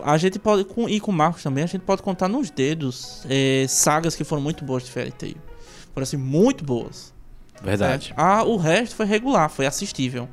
A 0.02 0.16
gente 0.16 0.39
pode, 0.39 0.65
com, 0.65 0.89
e 0.89 0.98
com 0.98 1.10
o 1.10 1.15
Marcos 1.15 1.43
também, 1.43 1.62
a 1.62 1.66
gente 1.66 1.82
pode 1.82 2.02
contar 2.02 2.28
nos 2.28 2.51
dedos 2.51 3.24
é, 3.28 3.66
sagas 3.69 4.16
que 4.16 4.24
foram 4.24 4.43
muito 4.43 4.65
boas 4.65 4.85
de 4.85 4.90
Fairy 4.90 5.12
Tail. 5.12 5.36
Foram 5.93 6.02
assim, 6.02 6.16
muito 6.16 6.65
boas. 6.65 7.12
Verdade. 7.62 8.12
É. 8.16 8.20
Ah, 8.20 8.43
o 8.44 8.56
resto 8.56 8.97
foi 8.97 9.06
regular, 9.06 9.48
foi 9.48 9.66
assistível. 9.66 10.28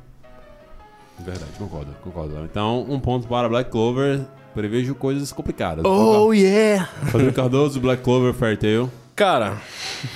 Verdade, 1.18 1.50
concordo, 1.58 1.94
concordo. 2.02 2.44
Então, 2.44 2.84
um 2.88 3.00
ponto 3.00 3.26
para 3.26 3.48
Black 3.48 3.70
Clover. 3.70 4.26
Prevejo 4.56 4.94
coisas 4.94 5.30
complicadas. 5.32 5.84
Oh, 5.84 6.32
yeah! 6.32 6.88
Rodrigo 7.12 7.34
Cardoso, 7.34 7.78
Black 7.78 8.02
Clover, 8.02 8.32
Fairy 8.32 8.56
Tail. 8.56 8.90
Cara, 9.14 9.58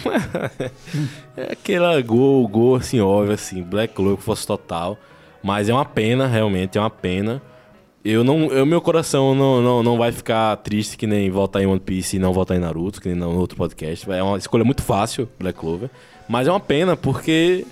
é 1.37 1.53
aquela 1.53 2.01
gol, 2.01 2.49
gol 2.49 2.77
assim, 2.77 3.03
óbvio, 3.03 3.35
assim, 3.35 3.63
Black 3.63 3.93
Clover 3.93 4.17
que 4.17 4.23
fosse 4.23 4.47
total. 4.47 4.97
Mas 5.43 5.69
é 5.69 5.75
uma 5.75 5.85
pena, 5.85 6.27
realmente, 6.27 6.79
é 6.79 6.81
uma 6.81 6.89
pena. 6.89 7.43
Eu 8.03 8.25
não. 8.25 8.47
Eu, 8.47 8.65
meu 8.65 8.81
coração 8.81 9.35
não, 9.35 9.61
não, 9.61 9.83
não 9.83 9.99
vai 9.99 10.11
ficar 10.11 10.57
triste 10.57 10.97
que 10.97 11.07
nem 11.07 11.31
voltar 11.31 11.61
em 11.63 11.67
One 11.67 11.79
Piece 11.79 12.17
e 12.17 12.19
não 12.19 12.33
voltar 12.33 12.57
em 12.57 12.61
Naruto, 12.61 12.99
que 12.99 13.11
nem 13.11 13.19
no 13.19 13.39
outro 13.39 13.59
podcast. 13.59 14.11
É 14.11 14.23
uma 14.23 14.39
escolha 14.39 14.65
muito 14.65 14.83
fácil, 14.83 15.29
Black 15.39 15.59
Clover. 15.59 15.91
Mas 16.27 16.49
é 16.49 16.51
uma 16.51 16.61
pena, 16.61 16.97
porque. 16.97 17.67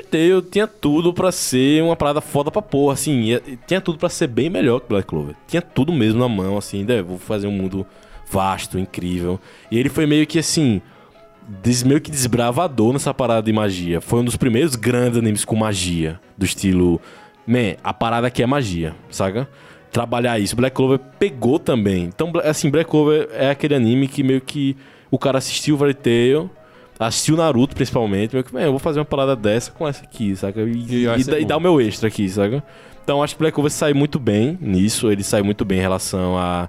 Fairy 0.00 0.42
tinha 0.50 0.66
tudo 0.66 1.12
pra 1.12 1.32
ser 1.32 1.82
uma 1.82 1.96
parada 1.96 2.20
foda 2.20 2.50
pra 2.50 2.62
porra, 2.62 2.94
assim. 2.94 3.22
ia- 3.22 3.42
Tinha 3.66 3.80
tudo 3.80 3.98
pra 3.98 4.08
ser 4.08 4.26
bem 4.28 4.48
melhor 4.48 4.80
que 4.80 4.88
Black 4.88 5.06
Clover. 5.08 5.34
Tinha 5.48 5.60
tudo 5.62 5.92
mesmo 5.92 6.20
na 6.20 6.28
mão, 6.28 6.56
assim. 6.56 6.84
né, 6.84 7.02
Vou 7.02 7.18
fazer 7.18 7.46
um 7.46 7.52
mundo 7.52 7.84
vasto, 8.30 8.78
incrível. 8.78 9.40
E 9.70 9.78
ele 9.78 9.88
foi 9.88 10.06
meio 10.06 10.26
que 10.26 10.38
assim. 10.38 10.80
des- 11.62 11.82
meio 11.82 12.00
que 12.00 12.10
desbravador 12.12 12.92
nessa 12.92 13.12
parada 13.12 13.42
de 13.42 13.52
magia. 13.52 14.00
Foi 14.00 14.20
um 14.20 14.24
dos 14.24 14.36
primeiros 14.36 14.76
grandes 14.76 15.18
animes 15.18 15.44
com 15.44 15.56
magia. 15.56 16.20
Do 16.38 16.44
estilo. 16.44 17.00
Man, 17.44 17.74
a 17.82 17.92
parada 17.92 18.28
aqui 18.28 18.40
é 18.42 18.46
magia, 18.46 18.94
saca? 19.10 19.48
Trabalhar 19.90 20.38
isso. 20.38 20.54
Black 20.54 20.76
Clover 20.76 21.00
pegou 21.18 21.58
também. 21.58 22.04
Então, 22.04 22.30
assim, 22.44 22.70
Black 22.70 22.88
Clover 22.88 23.28
é 23.32 23.50
aquele 23.50 23.74
anime 23.74 24.06
que 24.06 24.22
meio 24.22 24.40
que 24.40 24.76
o 25.10 25.18
cara 25.18 25.38
assistiu 25.38 25.76
Fairy 25.76 25.94
Tail, 25.94 26.48
assistiu 27.08 27.36
Naruto 27.36 27.74
principalmente, 27.74 28.32
meio 28.34 28.44
que, 28.44 28.54
eu 28.56 28.70
vou 28.70 28.78
fazer 28.78 28.98
uma 29.00 29.04
parada 29.04 29.34
dessa 29.34 29.70
com 29.70 29.86
essa 29.88 30.04
aqui, 30.04 30.34
saca? 30.36 30.60
E, 30.60 30.72
E 30.88 31.04
e 31.20 31.24
dá- 31.24 31.38
e 31.40 31.44
dar 31.44 31.56
o 31.56 31.60
meu 31.60 31.80
extra 31.80 32.08
aqui, 32.08 32.28
saca? 32.28 32.62
Então, 33.02 33.22
acho 33.22 33.34
que 33.34 33.38
Black 33.40 33.54
Clover 33.54 33.72
sai 33.72 33.92
muito 33.94 34.18
bem 34.18 34.56
nisso. 34.60 35.10
Ele 35.10 35.24
sai 35.24 35.42
muito 35.42 35.64
bem 35.64 35.78
em 35.78 35.82
relação 35.82 36.36
a. 36.38 36.68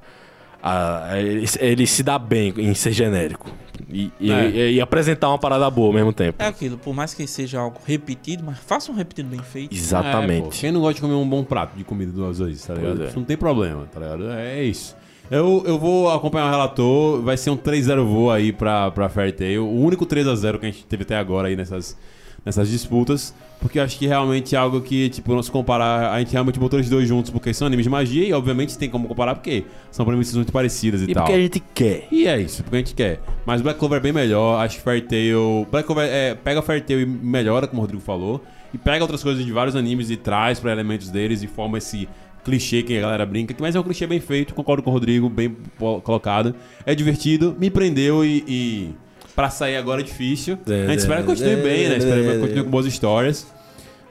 a- 0.63 1.11
a- 1.13 1.19
ele, 1.21 1.45
ele 1.59 1.87
se 1.87 2.01
dá 2.03 2.17
bem 2.19 2.53
em 2.57 2.73
ser 2.73 2.91
genérico. 2.91 3.49
E, 3.89 4.11
É. 4.21 4.47
e- 4.49 4.73
e 4.75 4.81
apresentar 4.81 5.27
uma 5.29 5.37
parada 5.37 5.69
boa 5.69 5.87
ao 5.87 5.93
mesmo 5.93 6.13
tempo. 6.13 6.41
É 6.41 6.47
aquilo, 6.47 6.77
por 6.77 6.93
mais 6.93 7.13
que 7.13 7.25
seja 7.27 7.59
algo 7.59 7.79
repetido, 7.85 8.43
mas 8.45 8.57
faça 8.59 8.91
um 8.91 8.95
repetido 8.95 9.27
bem 9.29 9.39
feito. 9.41 9.65
É, 9.73 9.75
pô, 9.75 9.75
Exatamente. 9.75 10.59
quem 10.61 10.71
não 10.71 10.79
gosta 10.81 10.95
de 10.95 11.01
comer 11.01 11.13
um 11.15 11.27
bom 11.27 11.43
prato 11.43 11.75
de 11.75 11.83
comida 11.83 12.11
duas 12.11 12.37
vezes, 12.39 12.63
tá 12.65 12.73
ligado? 12.75 13.03
É. 13.03 13.07
Isso 13.07 13.17
Não 13.17 13.25
tem 13.25 13.35
problema, 13.35 13.85
tá 13.91 13.99
ligado? 13.99 14.29
É 14.31 14.63
isso. 14.63 14.95
Eu, 15.31 15.63
eu 15.65 15.79
vou 15.79 16.11
acompanhar 16.11 16.47
o 16.47 16.51
relator, 16.51 17.21
vai 17.21 17.37
ser 17.37 17.51
um 17.51 17.57
3-0 17.57 18.03
voo 18.03 18.29
aí 18.29 18.51
pra, 18.51 18.91
pra 18.91 19.07
Fairy 19.07 19.31
Tail. 19.31 19.65
O 19.65 19.81
único 19.81 20.05
3x0 20.05 20.59
que 20.59 20.65
a 20.65 20.69
gente 20.69 20.85
teve 20.85 21.03
até 21.03 21.15
agora 21.15 21.47
aí 21.47 21.55
nessas, 21.55 21.97
nessas 22.45 22.67
disputas, 22.69 23.33
porque 23.61 23.79
eu 23.79 23.83
acho 23.83 23.97
que 23.97 24.05
realmente 24.05 24.55
é 24.55 24.57
algo 24.57 24.81
que, 24.81 25.07
tipo, 25.09 25.33
não 25.33 25.41
se 25.41 25.49
comparar, 25.49 26.11
a 26.11 26.19
gente 26.19 26.33
realmente 26.33 26.59
botou 26.59 26.77
os 26.79 26.89
dois 26.89 27.07
juntos 27.07 27.31
porque 27.31 27.53
são 27.53 27.65
animes 27.65 27.85
de 27.85 27.89
magia 27.89 28.27
e, 28.27 28.33
obviamente, 28.33 28.77
tem 28.77 28.89
como 28.89 29.07
comparar 29.07 29.35
porque 29.35 29.63
são 29.89 30.05
premissas 30.05 30.35
muito 30.35 30.51
parecidas 30.51 31.01
e, 31.01 31.05
E 31.05 31.13
tal. 31.13 31.23
porque 31.23 31.37
a 31.37 31.41
gente 31.41 31.63
quer. 31.73 32.07
E 32.11 32.27
é 32.27 32.37
isso, 32.41 32.61
porque 32.61 32.75
a 32.75 32.79
gente 32.79 32.93
quer. 32.93 33.21
Mas 33.45 33.61
Black 33.61 33.79
Clover 33.79 33.99
é 33.99 34.01
bem 34.01 34.11
melhor, 34.11 34.59
acho 34.61 34.79
que 34.79 34.83
Fairy 34.83 35.03
Tail... 35.03 35.65
Black 35.71 35.87
Clover 35.87 36.09
é, 36.11 36.35
pega 36.35 36.61
Fairy 36.61 36.81
Tail 36.81 36.99
e 36.99 37.05
melhora, 37.05 37.67
como 37.67 37.79
o 37.81 37.85
Rodrigo 37.85 38.03
falou, 38.03 38.43
e 38.73 38.77
pega 38.77 39.01
outras 39.01 39.23
coisas 39.23 39.45
de 39.45 39.51
vários 39.53 39.77
animes 39.77 40.09
e 40.09 40.17
traz 40.17 40.59
pra 40.59 40.73
elementos 40.73 41.09
deles 41.09 41.41
e 41.41 41.47
forma 41.47 41.77
esse 41.77 42.09
clichê 42.43 42.83
que 42.83 42.97
a 42.97 43.01
galera 43.01 43.25
brinca, 43.25 43.53
que 43.53 43.61
mas 43.61 43.75
é 43.75 43.79
um 43.79 43.83
clichê 43.83 44.07
bem 44.07 44.19
feito, 44.19 44.53
concordo 44.53 44.83
com 44.83 44.89
o 44.89 44.93
Rodrigo, 44.93 45.29
bem 45.29 45.55
colocado. 46.03 46.55
É 46.85 46.95
divertido, 46.95 47.55
me 47.59 47.69
prendeu 47.69 48.25
e... 48.25 48.43
e 48.47 48.89
pra 49.35 49.49
sair 49.49 49.77
agora 49.77 50.01
é 50.01 50.03
difícil. 50.03 50.57
A 50.67 50.91
gente 50.91 50.99
espera 50.99 51.21
que 51.21 51.27
continue 51.27 51.55
bem, 51.57 51.89
né? 51.89 51.97
Espera 51.97 52.21
que 52.21 52.39
continue 52.39 52.63
com 52.63 52.69
boas 52.69 52.85
histórias. 52.85 53.47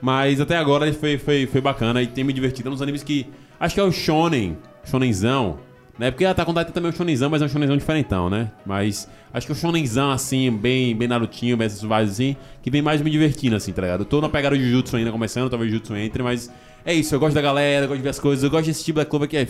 Mas 0.01 0.41
até 0.41 0.57
agora 0.57 0.91
foi, 0.93 1.19
foi, 1.19 1.47
foi 1.47 1.61
bacana 1.61 2.03
e 2.03 2.07
tem 2.07 2.25
me 2.25 2.33
divertido. 2.33 2.69
É 2.69 2.71
um 2.71 2.75
dos 2.75 2.83
animes 2.83 3.03
que. 3.03 3.27
Acho 3.59 3.75
que 3.75 3.81
é 3.81 3.85
o 3.85 3.93
Shonen, 3.93 4.57
Shonenzão. 4.85 5.59
Né? 5.99 6.11
Porque 6.11 6.25
Attack 6.25 6.51
on 6.51 6.55
Titan 6.55 6.71
também 6.71 6.91
é 6.91 6.95
um 6.95 6.97
Shonenzão, 6.97 7.29
mas 7.29 7.43
é 7.43 7.45
um 7.45 7.49
Shonenzão 7.49 7.77
diferentão, 7.77 8.31
né? 8.31 8.51
Mas 8.65 9.07
acho 9.35 9.47
que 9.47 9.53
o 9.53 9.55
Shonenzão, 9.55 10.11
assim, 10.11 10.51
bem, 10.51 10.97
bem 10.97 11.07
Narutinho, 11.07 11.59
bem 11.59 11.67
essas 11.67 11.85
assim, 11.93 12.37
que 12.63 12.71
vem 12.71 12.81
mais 12.81 13.03
me 13.03 13.11
divertindo, 13.11 13.55
assim, 13.55 13.71
tá 13.71 13.83
ligado? 13.83 14.01
Eu 14.01 14.05
tô 14.07 14.19
na 14.19 14.29
pegada 14.31 14.57
de 14.57 14.65
Jujutsu 14.65 14.97
ainda 14.97 15.13
começando, 15.13 15.51
talvez 15.51 15.71
Jujutsu 15.71 15.95
entre, 15.95 16.23
mas 16.23 16.51
é 16.85 16.95
isso. 16.95 17.15
Eu 17.15 17.21
gosto 17.21 17.35
da 17.35 17.41
galera, 17.43 17.85
eu 17.85 17.89
gosto 17.89 17.99
de 17.99 18.03
ver 18.05 18.11
as 18.11 18.19
coisas, 18.19 18.43
eu 18.45 18.51
gosto 18.51 18.67
desse 18.67 18.85
tipo 18.85 18.97
Black 18.97 19.11
Clover 19.11 19.29
que 19.29 19.37
é 19.37 19.47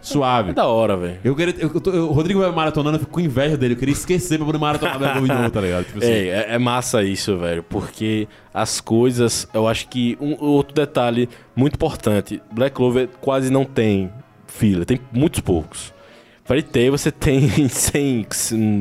suave. 0.00 0.50
É 0.50 0.54
da 0.54 0.66
hora, 0.66 0.96
velho. 0.96 1.18
Eu 1.24 1.34
queria, 1.34 1.54
eu, 1.58 1.70
eu 1.92 2.08
o 2.08 2.12
Rodrigo 2.12 2.40
vai 2.40 2.50
maratonando, 2.52 2.96
eu 2.96 3.00
fico 3.00 3.12
com 3.12 3.20
inveja 3.20 3.56
dele. 3.56 3.74
Eu 3.74 3.78
queria 3.78 3.92
esquecer 3.92 4.36
pra 4.36 4.46
poder 4.46 4.58
maratonar 4.58 4.98
Black 4.98 5.12
Clover 5.18 5.34
de 5.36 5.42
novo, 5.42 5.50
tá 5.52 5.60
ligado? 5.60 5.84
Tipo 5.86 5.98
assim. 5.98 6.08
É, 6.12 6.28
é, 6.28 6.46
é 6.54 6.58
massa 6.58 7.02
isso, 7.02 7.36
velho, 7.38 7.62
porque 7.62 8.28
as 8.54 8.80
coisas, 8.80 9.48
eu 9.52 9.66
acho 9.66 9.88
que 9.88 10.16
um 10.20 10.36
outro 10.44 10.74
detalhe 10.74 11.28
muito 11.54 11.74
importante, 11.74 12.40
Black 12.52 12.74
Clover 12.76 13.08
quase 13.20 13.50
não 13.50 13.64
tem 13.64 14.10
fila, 14.46 14.84
tem 14.84 15.00
muitos 15.12 15.40
poucos. 15.40 15.92
Fairy 16.44 16.62
Tail 16.62 16.92
você 16.92 17.10
tem 17.10 17.48
sem- 17.68 18.24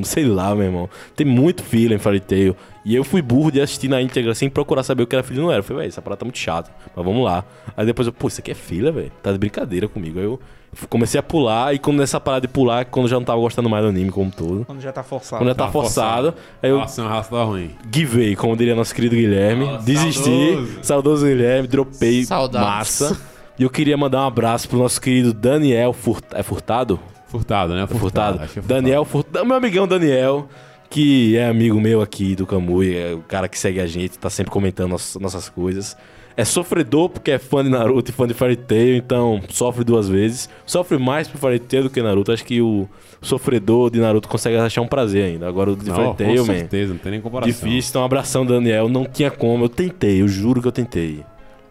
sei 0.04 0.24
lá, 0.26 0.54
meu 0.54 0.66
irmão, 0.66 0.90
tem 1.16 1.26
muito 1.26 1.64
fila 1.64 1.96
em 1.96 1.98
Fairy 1.98 2.20
Tail. 2.20 2.56
E 2.86 2.94
eu 2.96 3.04
fui 3.04 3.20
burro 3.22 3.52
de 3.52 3.60
assistir 3.60 3.88
na 3.88 4.00
íntegra 4.00 4.36
sem 4.36 4.48
procurar 4.48 4.84
saber 4.84 5.02
o 5.04 5.08
que 5.08 5.16
era 5.16 5.24
fila 5.24 5.40
e 5.40 5.42
não 5.44 5.50
era. 5.52 5.60
Eu 5.60 5.64
falei, 5.64 5.80
velho, 5.82 5.90
essa 5.90 6.02
parada 6.04 6.20
tá 6.20 6.26
muito 6.26 6.38
chata, 6.38 6.70
mas 6.96 7.04
vamos 7.04 7.24
lá. 7.26 7.44
Aí 7.76 7.84
depois 7.86 8.06
eu, 8.08 8.14
pô, 8.14 8.28
isso 8.28 8.40
aqui 8.42 8.52
é 8.52 8.54
fila, 8.54 8.92
velho, 8.92 9.12
tá 9.24 9.32
de 9.32 9.40
brincadeira 9.40 9.88
comigo. 9.88 10.20
Aí 10.20 10.26
eu 10.26 10.40
comecei 10.88 11.20
a 11.20 11.24
pular 11.24 11.74
e 11.74 11.80
quando 11.80 11.98
nessa 11.98 12.20
parada 12.20 12.42
de 12.46 12.54
pular, 12.54 12.86
quando 12.86 13.06
eu 13.06 13.10
já 13.10 13.16
não 13.16 13.24
tava 13.26 13.40
gostando 13.40 13.68
mais 13.68 13.84
do 13.84 13.90
anime 13.90 14.12
como 14.12 14.28
um 14.28 14.30
todo. 14.30 14.66
Quando 14.66 14.82
já 14.82 14.92
tá 14.92 15.02
forçado. 15.02 15.40
Quando 15.42 15.48
já 15.50 15.56
tá 15.56 15.66
Tá 15.66 15.72
forçado, 15.72 16.32
forçado. 16.34 16.48
aí 16.62 16.70
eu 16.70 16.78
Nossa, 16.78 17.08
raça 17.08 17.30
tá 17.32 17.44
ruim. 17.44 17.72
givei, 17.92 18.36
como 18.36 18.56
diria 18.56 18.76
nosso 18.76 18.94
querido 18.94 19.16
Guilherme. 19.16 19.66
Nossa, 19.66 19.84
Desisti. 19.86 20.22
saudoso. 20.24 20.80
Saudoso. 20.84 21.26
Guilherme, 21.26 21.68
dropei 21.68 22.24
Saudades. 22.24 22.68
massa. 22.70 23.18
E 23.58 23.64
eu 23.64 23.70
queria 23.72 23.98
mandar 23.98 24.22
um 24.22 24.28
abraço 24.28 24.70
pro 24.70 24.78
nosso 24.78 25.02
querido 25.02 25.34
Daniel 25.34 25.92
Furt... 25.92 26.24
É 26.34 26.44
Furtado? 26.44 27.00
Furtado, 27.28 27.74
né? 27.74 27.88
Furtado. 27.88 28.36
acho 28.44 28.54
que 28.54 28.60
é 28.60 28.62
furtado. 28.62 28.68
Daniel 28.68 29.06
Furtado. 29.06 29.46
Meu 29.46 29.56
amigão 29.58 29.88
Daniel, 29.88 30.48
que 30.96 31.36
é 31.36 31.46
amigo 31.46 31.82
meu 31.82 32.02
aqui 32.02 32.38
do 32.38 32.48
Kamui, 32.48 32.96
é 32.96 33.14
o 33.14 33.20
cara 33.20 33.50
que 33.50 33.60
segue 33.60 33.82
a 33.82 33.86
gente, 33.86 34.18
tá 34.18 34.30
sempre 34.30 34.50
comentando 34.50 34.92
nossas, 34.92 35.22
nossas 35.22 35.50
coisas. 35.50 35.98
É 36.38 36.46
sofredor 36.46 37.10
porque 37.10 37.32
é 37.32 37.38
fã 37.38 37.62
de 37.62 37.70
Naruto 37.70 38.12
e 38.12 38.14
fã 38.14 38.26
de 38.26 38.34
Fairy 38.34 38.56
Tail, 38.56 38.96
então 38.96 39.42
sofre 39.50 39.84
duas 39.84 40.08
vezes. 40.08 40.50
Sofre 40.66 40.98
mais 40.98 41.28
pro 41.28 41.38
Fairy 41.38 41.60
Tail 41.60 41.84
do 41.84 41.90
que 41.90 42.02
Naruto. 42.02 42.32
Acho 42.32 42.46
que 42.46 42.62
o 42.62 42.88
sofredor 43.22 43.90
de 43.92 44.00
Naruto 44.00 44.30
consegue 44.30 44.56
achar 44.56 44.82
um 44.82 44.88
prazer 44.88 45.26
ainda. 45.26 45.50
Agora 45.50 45.74
o 45.74 45.76
de 45.76 45.86
Não, 45.86 45.96
Fairy 45.96 46.10
com 46.12 46.16
Tail, 46.16 46.46
man. 46.46 46.54
certeza, 46.54 46.94
não 46.94 47.00
tem 47.00 47.12
nem 47.12 47.22
comparação. 47.22 47.52
Difícil, 47.54 47.90
então 47.90 48.02
um 48.02 48.06
abração, 48.06 48.46
Daniel. 48.46 48.88
Não 48.88 49.04
tinha 49.04 49.30
como, 49.30 49.66
eu 49.66 49.70
tentei, 49.70 50.22
eu 50.22 50.30
juro 50.30 50.62
que 50.62 50.68
eu 50.70 50.72
tentei. 50.72 51.26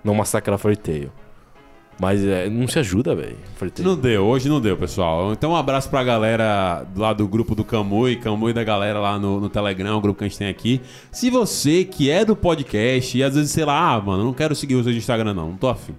Não 0.05 0.15
massacrar 0.15 0.59
Fairy 0.59 0.77
Tail. 0.77 1.11
Mas 1.99 2.25
é, 2.25 2.51
não 2.51 2.67
se 2.67 2.79
ajuda, 2.79 3.15
velho. 3.15 3.37
Não 3.85 3.97
deu, 3.97 4.25
hoje 4.25 4.49
não 4.49 4.61
deu, 4.61 4.77
pessoal. 4.77 5.33
Então 5.33 5.53
um 5.53 5.57
abraço 5.57 5.89
pra 5.89 6.03
galera 6.03 6.85
lá 6.97 7.13
do 7.13 7.27
grupo 7.29 7.55
do 7.55 7.65
Camui, 7.65 8.17
Camui 8.17 8.53
da 8.53 8.65
galera 8.65 8.99
lá 8.99 9.19
no, 9.19 9.41
no 9.41 9.49
Telegram, 9.49 9.97
o 9.97 10.01
grupo 10.01 10.19
que 10.19 10.25
a 10.25 10.29
gente 10.29 10.39
tem 10.39 10.49
aqui. 10.49 10.81
Se 11.13 11.31
você 11.31 11.85
que 11.85 12.11
é 12.11 12.25
do 12.25 12.35
podcast 12.35 13.17
e 13.17 13.23
às 13.23 13.35
vezes, 13.35 13.51
sei 13.53 13.65
lá, 13.65 13.95
ah, 13.95 14.01
mano, 14.01 14.25
não 14.25 14.33
quero 14.33 14.55
seguir 14.55 14.75
vocês 14.75 14.95
no 14.95 14.99
Instagram 14.99 15.35
não, 15.35 15.51
não 15.51 15.57
tô 15.57 15.69
afim. 15.69 15.95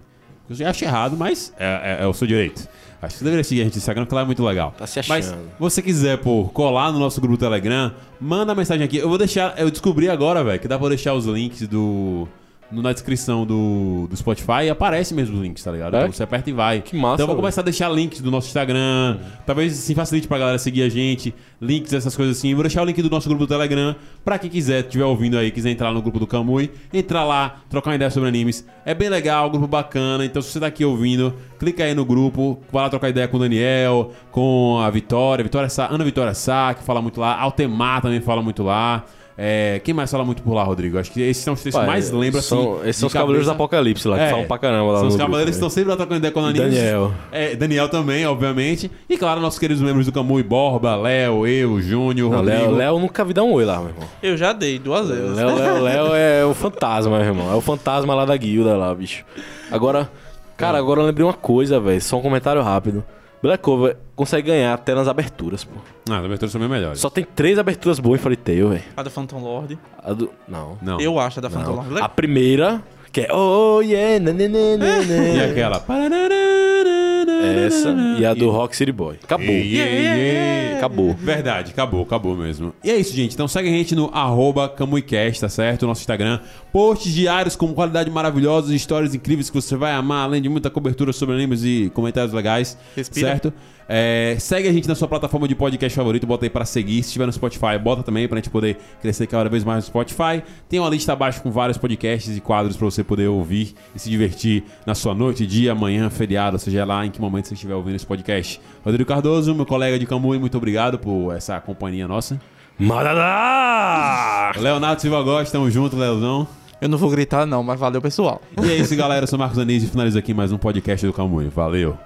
Eu 0.49 0.55
já 0.55 0.69
acho 0.69 0.83
errado, 0.83 1.15
mas 1.17 1.53
é, 1.57 1.97
é- 2.01 2.03
é 2.03 2.07
o 2.07 2.13
seu 2.13 2.27
direito. 2.27 2.67
Acho 3.01 3.13
que 3.13 3.19
você 3.19 3.23
deveria 3.25 3.43
seguir 3.43 3.61
a 3.61 3.63
gente 3.65 3.73
no 3.73 3.77
Instagram, 3.79 4.03
porque 4.03 4.15
lá 4.15 4.21
é 4.21 4.25
muito 4.25 4.43
legal. 4.43 4.73
Tá 4.77 4.85
se 4.87 4.99
Mas 5.07 5.27
achando. 5.29 5.41
você 5.59 5.81
quiser, 5.81 6.17
pô, 6.17 6.45
colar 6.53 6.91
no 6.91 6.99
nosso 6.99 7.19
grupo 7.21 7.37
do 7.37 7.39
Telegram, 7.39 7.91
manda 8.19 8.53
mensagem 8.55 8.83
aqui. 8.83 8.97
Eu 8.97 9.07
vou 9.09 9.17
deixar, 9.17 9.53
eu 9.57 9.69
descobri 9.69 10.09
agora, 10.09 10.43
velho, 10.43 10.59
que 10.59 10.67
dá 10.67 10.77
pra 10.77 10.89
deixar 10.89 11.13
os 11.13 11.25
links 11.25 11.67
do. 11.67 12.27
No- 12.71 12.81
na 12.81 12.91
descrição 12.93 13.45
do, 13.45 14.07
do 14.09 14.15
Spotify 14.17 14.69
aparece 14.71 15.13
mesmo 15.13 15.35
os 15.35 15.41
links, 15.41 15.63
tá 15.63 15.71
ligado? 15.71 15.95
É? 15.95 15.99
Então 16.01 16.11
você 16.11 16.23
aperta 16.23 16.49
e 16.49 16.53
vai. 16.53 16.81
Que 16.81 16.95
massa, 16.95 17.15
Então 17.15 17.23
eu 17.23 17.27
vou 17.27 17.35
começar 17.35 17.61
a 17.61 17.63
deixar 17.63 17.89
links 17.89 18.21
do 18.21 18.29
nosso 18.31 18.47
Instagram. 18.47 19.17
Talvez 19.45 19.73
assim 19.77 19.93
facilite 19.95 20.27
pra 20.27 20.37
galera 20.37 20.57
seguir 20.57 20.81
a 20.83 20.89
gente. 20.89 21.33
Links, 21.61 21.93
essas 21.93 22.15
coisas 22.15 22.37
assim. 22.37 22.49
Eu 22.49 22.55
vou 22.57 22.63
deixar 22.63 22.81
o 22.81 22.85
link 22.85 23.01
do 23.01 23.09
nosso 23.09 23.27
grupo 23.29 23.45
do 23.45 23.47
Telegram. 23.47 23.95
Pra 24.23 24.37
quem 24.39 24.49
quiser, 24.49 24.81
estiver 24.83 25.05
ouvindo 25.05 25.37
aí, 25.37 25.51
quiser 25.51 25.69
entrar 25.71 25.91
no 25.91 26.01
grupo 26.01 26.19
do 26.19 26.27
Camui, 26.27 26.71
entrar 26.93 27.23
lá, 27.23 27.57
trocar 27.69 27.91
uma 27.91 27.95
ideia 27.95 28.09
sobre 28.11 28.27
animes. 28.29 28.65
É 28.85 28.93
bem 28.93 29.09
legal, 29.09 29.49
grupo 29.49 29.67
bacana. 29.67 30.25
Então 30.25 30.41
se 30.41 30.49
você 30.51 30.59
tá 30.59 30.67
aqui 30.67 30.83
ouvindo, 30.83 31.33
clica 31.59 31.83
aí 31.83 31.93
no 31.93 32.03
grupo, 32.05 32.59
vai 32.71 32.83
lá 32.83 32.89
trocar 32.89 33.09
ideia 33.09 33.27
com 33.27 33.37
o 33.37 33.39
Daniel, 33.39 34.11
com 34.31 34.79
a 34.79 34.89
Vitória, 34.89 35.43
Vitória 35.43 35.69
Sá, 35.69 35.87
Ana 35.89 36.03
Vitória 36.03 36.33
Sá, 36.33 36.73
que 36.73 36.83
fala 36.83 37.01
muito 37.01 37.19
lá. 37.21 37.39
Altemar 37.39 38.01
também 38.01 38.19
fala 38.21 38.41
muito 38.41 38.63
lá. 38.63 39.05
É, 39.37 39.81
quem 39.83 39.93
mais 39.93 40.09
fala 40.09 40.23
muito 40.23 40.41
por 40.41 40.53
lá, 40.53 40.63
Rodrigo? 40.63 40.97
Acho 40.97 41.11
que 41.11 41.21
esses 41.21 41.43
são 41.43 41.55
os 41.55 41.61
três 41.61 41.75
que 41.75 41.85
mais 41.85 42.09
lembram 42.09 42.41
são, 42.41 42.75
assim. 42.77 42.87
Esses 42.89 42.99
são 43.01 43.07
os 43.07 43.13
Cavaleiros 43.13 43.47
do. 43.47 43.51
Apocalipse 43.51 44.07
lá, 44.07 44.15
que 44.17 44.23
É, 44.23 44.29
falam 44.29 44.45
pra 44.45 44.57
caramba 44.57 44.91
lá 44.93 44.99
São 44.99 45.07
os 45.09 45.15
cavaleiros 45.17 45.51
que 45.51 45.55
estão 45.57 45.69
sempre 45.69 45.89
lá 45.89 45.97
trocando 45.97 46.19
ideia 46.19 46.31
com 46.31 46.39
o 46.41 46.49
E 46.49 46.53
Daniel. 46.53 47.11
É, 47.33 47.55
Daniel 47.55 47.89
também, 47.89 48.25
obviamente. 48.25 48.89
E 49.09 49.17
claro, 49.17 49.41
nossos 49.41 49.59
queridos 49.59 49.83
membros 49.83 50.05
do 50.05 50.11
Camui, 50.13 50.41
Borba, 50.41 50.95
Léo, 50.95 51.45
eu, 51.45 51.81
Júnior, 51.81 52.33
Rodrigo. 52.33 52.61
Léo, 52.61 52.71
Léo 52.71 52.99
nunca 52.99 53.25
vi 53.25 53.33
dar 53.33 53.43
um 53.43 53.51
oi 53.51 53.65
lá, 53.65 53.79
meu 53.79 53.89
irmão. 53.89 54.07
Eu 54.23 54.37
já 54.37 54.53
dei 54.53 54.79
duas 54.79 55.09
vezes. 55.09 55.35
Léo, 55.35 55.55
Léo, 55.55 55.81
Léo 55.81 56.15
é 56.15 56.45
o 56.45 56.53
fantasma, 56.53 57.17
meu 57.17 57.27
irmão. 57.27 57.51
É 57.51 57.55
o 57.55 57.61
fantasma 57.61 58.15
lá 58.15 58.23
da 58.23 58.37
guilda 58.37 58.77
lá, 58.77 58.95
bicho. 58.95 59.25
Agora, 59.69 60.09
cara, 60.55 60.77
agora 60.77 61.01
eu 61.01 61.05
lembrei 61.05 61.25
uma 61.25 61.33
coisa, 61.33 61.77
velho. 61.77 62.01
Só 62.01 62.17
um 62.17 62.21
comentário 62.21 62.61
rápido. 62.61 63.03
Black 63.41 63.63
Clover 63.63 63.97
consegue 64.15 64.47
ganhar 64.47 64.73
até 64.73 64.95
nas 64.95 65.07
aberturas, 65.07 65.63
pô. 65.63 65.75
Ah, 66.09 66.19
as 66.19 66.25
aberturas 66.25 66.51
são 66.51 66.59
bem 66.59 66.69
melhores. 66.69 66.99
Só 66.99 67.09
tem 67.09 67.23
três 67.23 67.59
aberturas 67.59 67.99
boas 67.99 68.19
em 68.19 68.23
Fairy 68.23 68.37
Tail, 68.37 68.69
velho. 68.69 68.83
A 68.95 69.03
da 69.03 69.09
Phantom 69.09 69.39
Lord. 69.39 69.77
A 70.03 70.13
do... 70.13 70.31
Não. 70.47 70.77
Não. 70.81 70.99
Eu 70.99 71.19
acho 71.19 71.39
a 71.39 71.41
da 71.41 71.49
Phantom 71.49 71.75
Lord. 71.75 72.01
A 72.01 72.09
primeira, 72.09 72.81
que 73.11 73.21
é 73.21 73.27
Oh 73.33 73.81
yeah, 73.81 74.19
nananana. 74.19 74.85
E 75.35 75.41
aquela. 75.41 75.83
Essa 77.31 77.95
e 78.19 78.25
a 78.25 78.33
do 78.33 78.49
Rock 78.49 78.75
City 78.75 78.91
Boy. 78.91 79.17
Acabou. 79.23 79.47
Yeah, 79.47 79.91
yeah, 79.91 80.15
yeah. 80.15 80.77
Acabou. 80.77 81.13
Verdade, 81.13 81.71
acabou, 81.71 82.03
acabou 82.03 82.35
mesmo. 82.35 82.73
E 82.83 82.91
é 82.91 82.97
isso, 82.97 83.13
gente. 83.13 83.33
Então 83.33 83.47
segue 83.47 83.69
a 83.69 83.71
gente 83.71 83.95
no 83.95 84.09
arroba 84.13 84.69
CamuiCast, 84.69 85.41
tá 85.41 85.49
certo? 85.49 85.87
Nosso 85.87 86.01
Instagram. 86.01 86.39
Posts 86.71 87.13
diários 87.13 87.55
com 87.55 87.73
qualidade 87.73 88.09
maravilhosa, 88.09 88.75
histórias 88.75 89.15
incríveis 89.15 89.49
que 89.49 89.55
você 89.55 89.75
vai 89.75 89.93
amar, 89.93 90.25
além 90.25 90.41
de 90.41 90.49
muita 90.49 90.69
cobertura 90.69 91.13
sobre 91.13 91.35
animes 91.35 91.63
e 91.63 91.91
comentários 91.93 92.33
legais. 92.33 92.77
Respira. 92.95 93.27
Certo? 93.27 93.53
É, 93.87 94.35
segue 94.39 94.67
a 94.67 94.73
gente 94.73 94.87
na 94.87 94.95
sua 94.95 95.07
plataforma 95.07 95.47
de 95.47 95.55
podcast 95.55 95.95
favorito, 95.95 96.25
bota 96.25 96.45
aí 96.45 96.49
pra 96.49 96.65
seguir. 96.65 97.03
Se 97.03 97.09
estiver 97.09 97.25
no 97.25 97.33
Spotify, 97.33 97.77
bota 97.81 98.03
também 98.03 98.27
pra 98.27 98.37
gente 98.37 98.49
poder 98.49 98.77
crescer 99.01 99.27
cada 99.27 99.49
vez 99.49 99.63
mais 99.63 99.83
no 99.83 99.87
Spotify. 99.87 100.43
Tem 100.67 100.79
uma 100.79 100.89
lista 100.89 101.13
abaixo 101.13 101.41
com 101.41 101.51
vários 101.51 101.77
podcasts 101.77 102.35
e 102.35 102.41
quadros 102.41 102.75
pra 102.75 102.85
você 102.85 103.03
poder 103.03 103.27
ouvir 103.27 103.75
e 103.95 103.99
se 103.99 104.09
divertir 104.09 104.63
na 104.85 104.95
sua 104.95 105.13
noite, 105.13 105.45
dia, 105.45 105.75
manhã, 105.75 106.09
feriado, 106.09 106.57
seja 106.57 106.83
lá 106.85 107.05
em 107.05 107.11
que 107.11 107.21
momento 107.21 107.47
você 107.47 107.53
estiver 107.53 107.75
ouvindo 107.75 107.95
esse 107.95 108.05
podcast. 108.05 108.59
Rodrigo 108.83 109.07
Cardoso, 109.07 109.53
meu 109.53 109.65
colega 109.65 109.99
de 109.99 110.05
Camui, 110.05 110.39
muito 110.39 110.57
obrigado 110.57 110.97
por 110.97 111.35
essa 111.35 111.59
companhia 111.59 112.07
nossa. 112.07 112.39
Madadá! 112.77 114.51
Leonardo 114.59 115.01
Silva 115.01 115.21
Gosta, 115.21 115.57
tamo 115.57 115.69
junto, 115.71 115.95
Leozão. 115.95 116.47
Eu 116.81 116.89
não 116.89 116.97
vou 116.97 117.09
gritar, 117.09 117.45
não, 117.45 117.63
mas 117.63 117.79
valeu, 117.79 118.01
pessoal. 118.01 118.41
E 118.61 118.69
é 118.69 118.75
isso, 118.75 118.93
galera. 118.95 119.23
Eu 119.23 119.27
sou 119.27 119.39
Marcos 119.39 119.57
Anísio 119.57 119.87
e 119.87 119.89
finalizo 119.89 120.19
aqui 120.19 120.33
mais 120.33 120.51
um 120.51 120.57
podcast 120.57 121.05
do 121.05 121.13
Camui. 121.13 121.47
Valeu. 121.47 121.97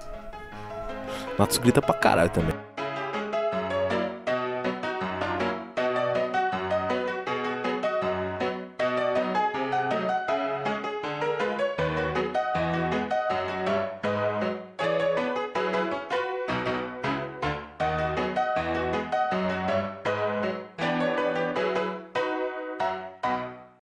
Matos 1.38 1.58
grita 1.58 1.80
pra 1.80 1.94
caralho 1.94 2.30
também. 2.30 2.54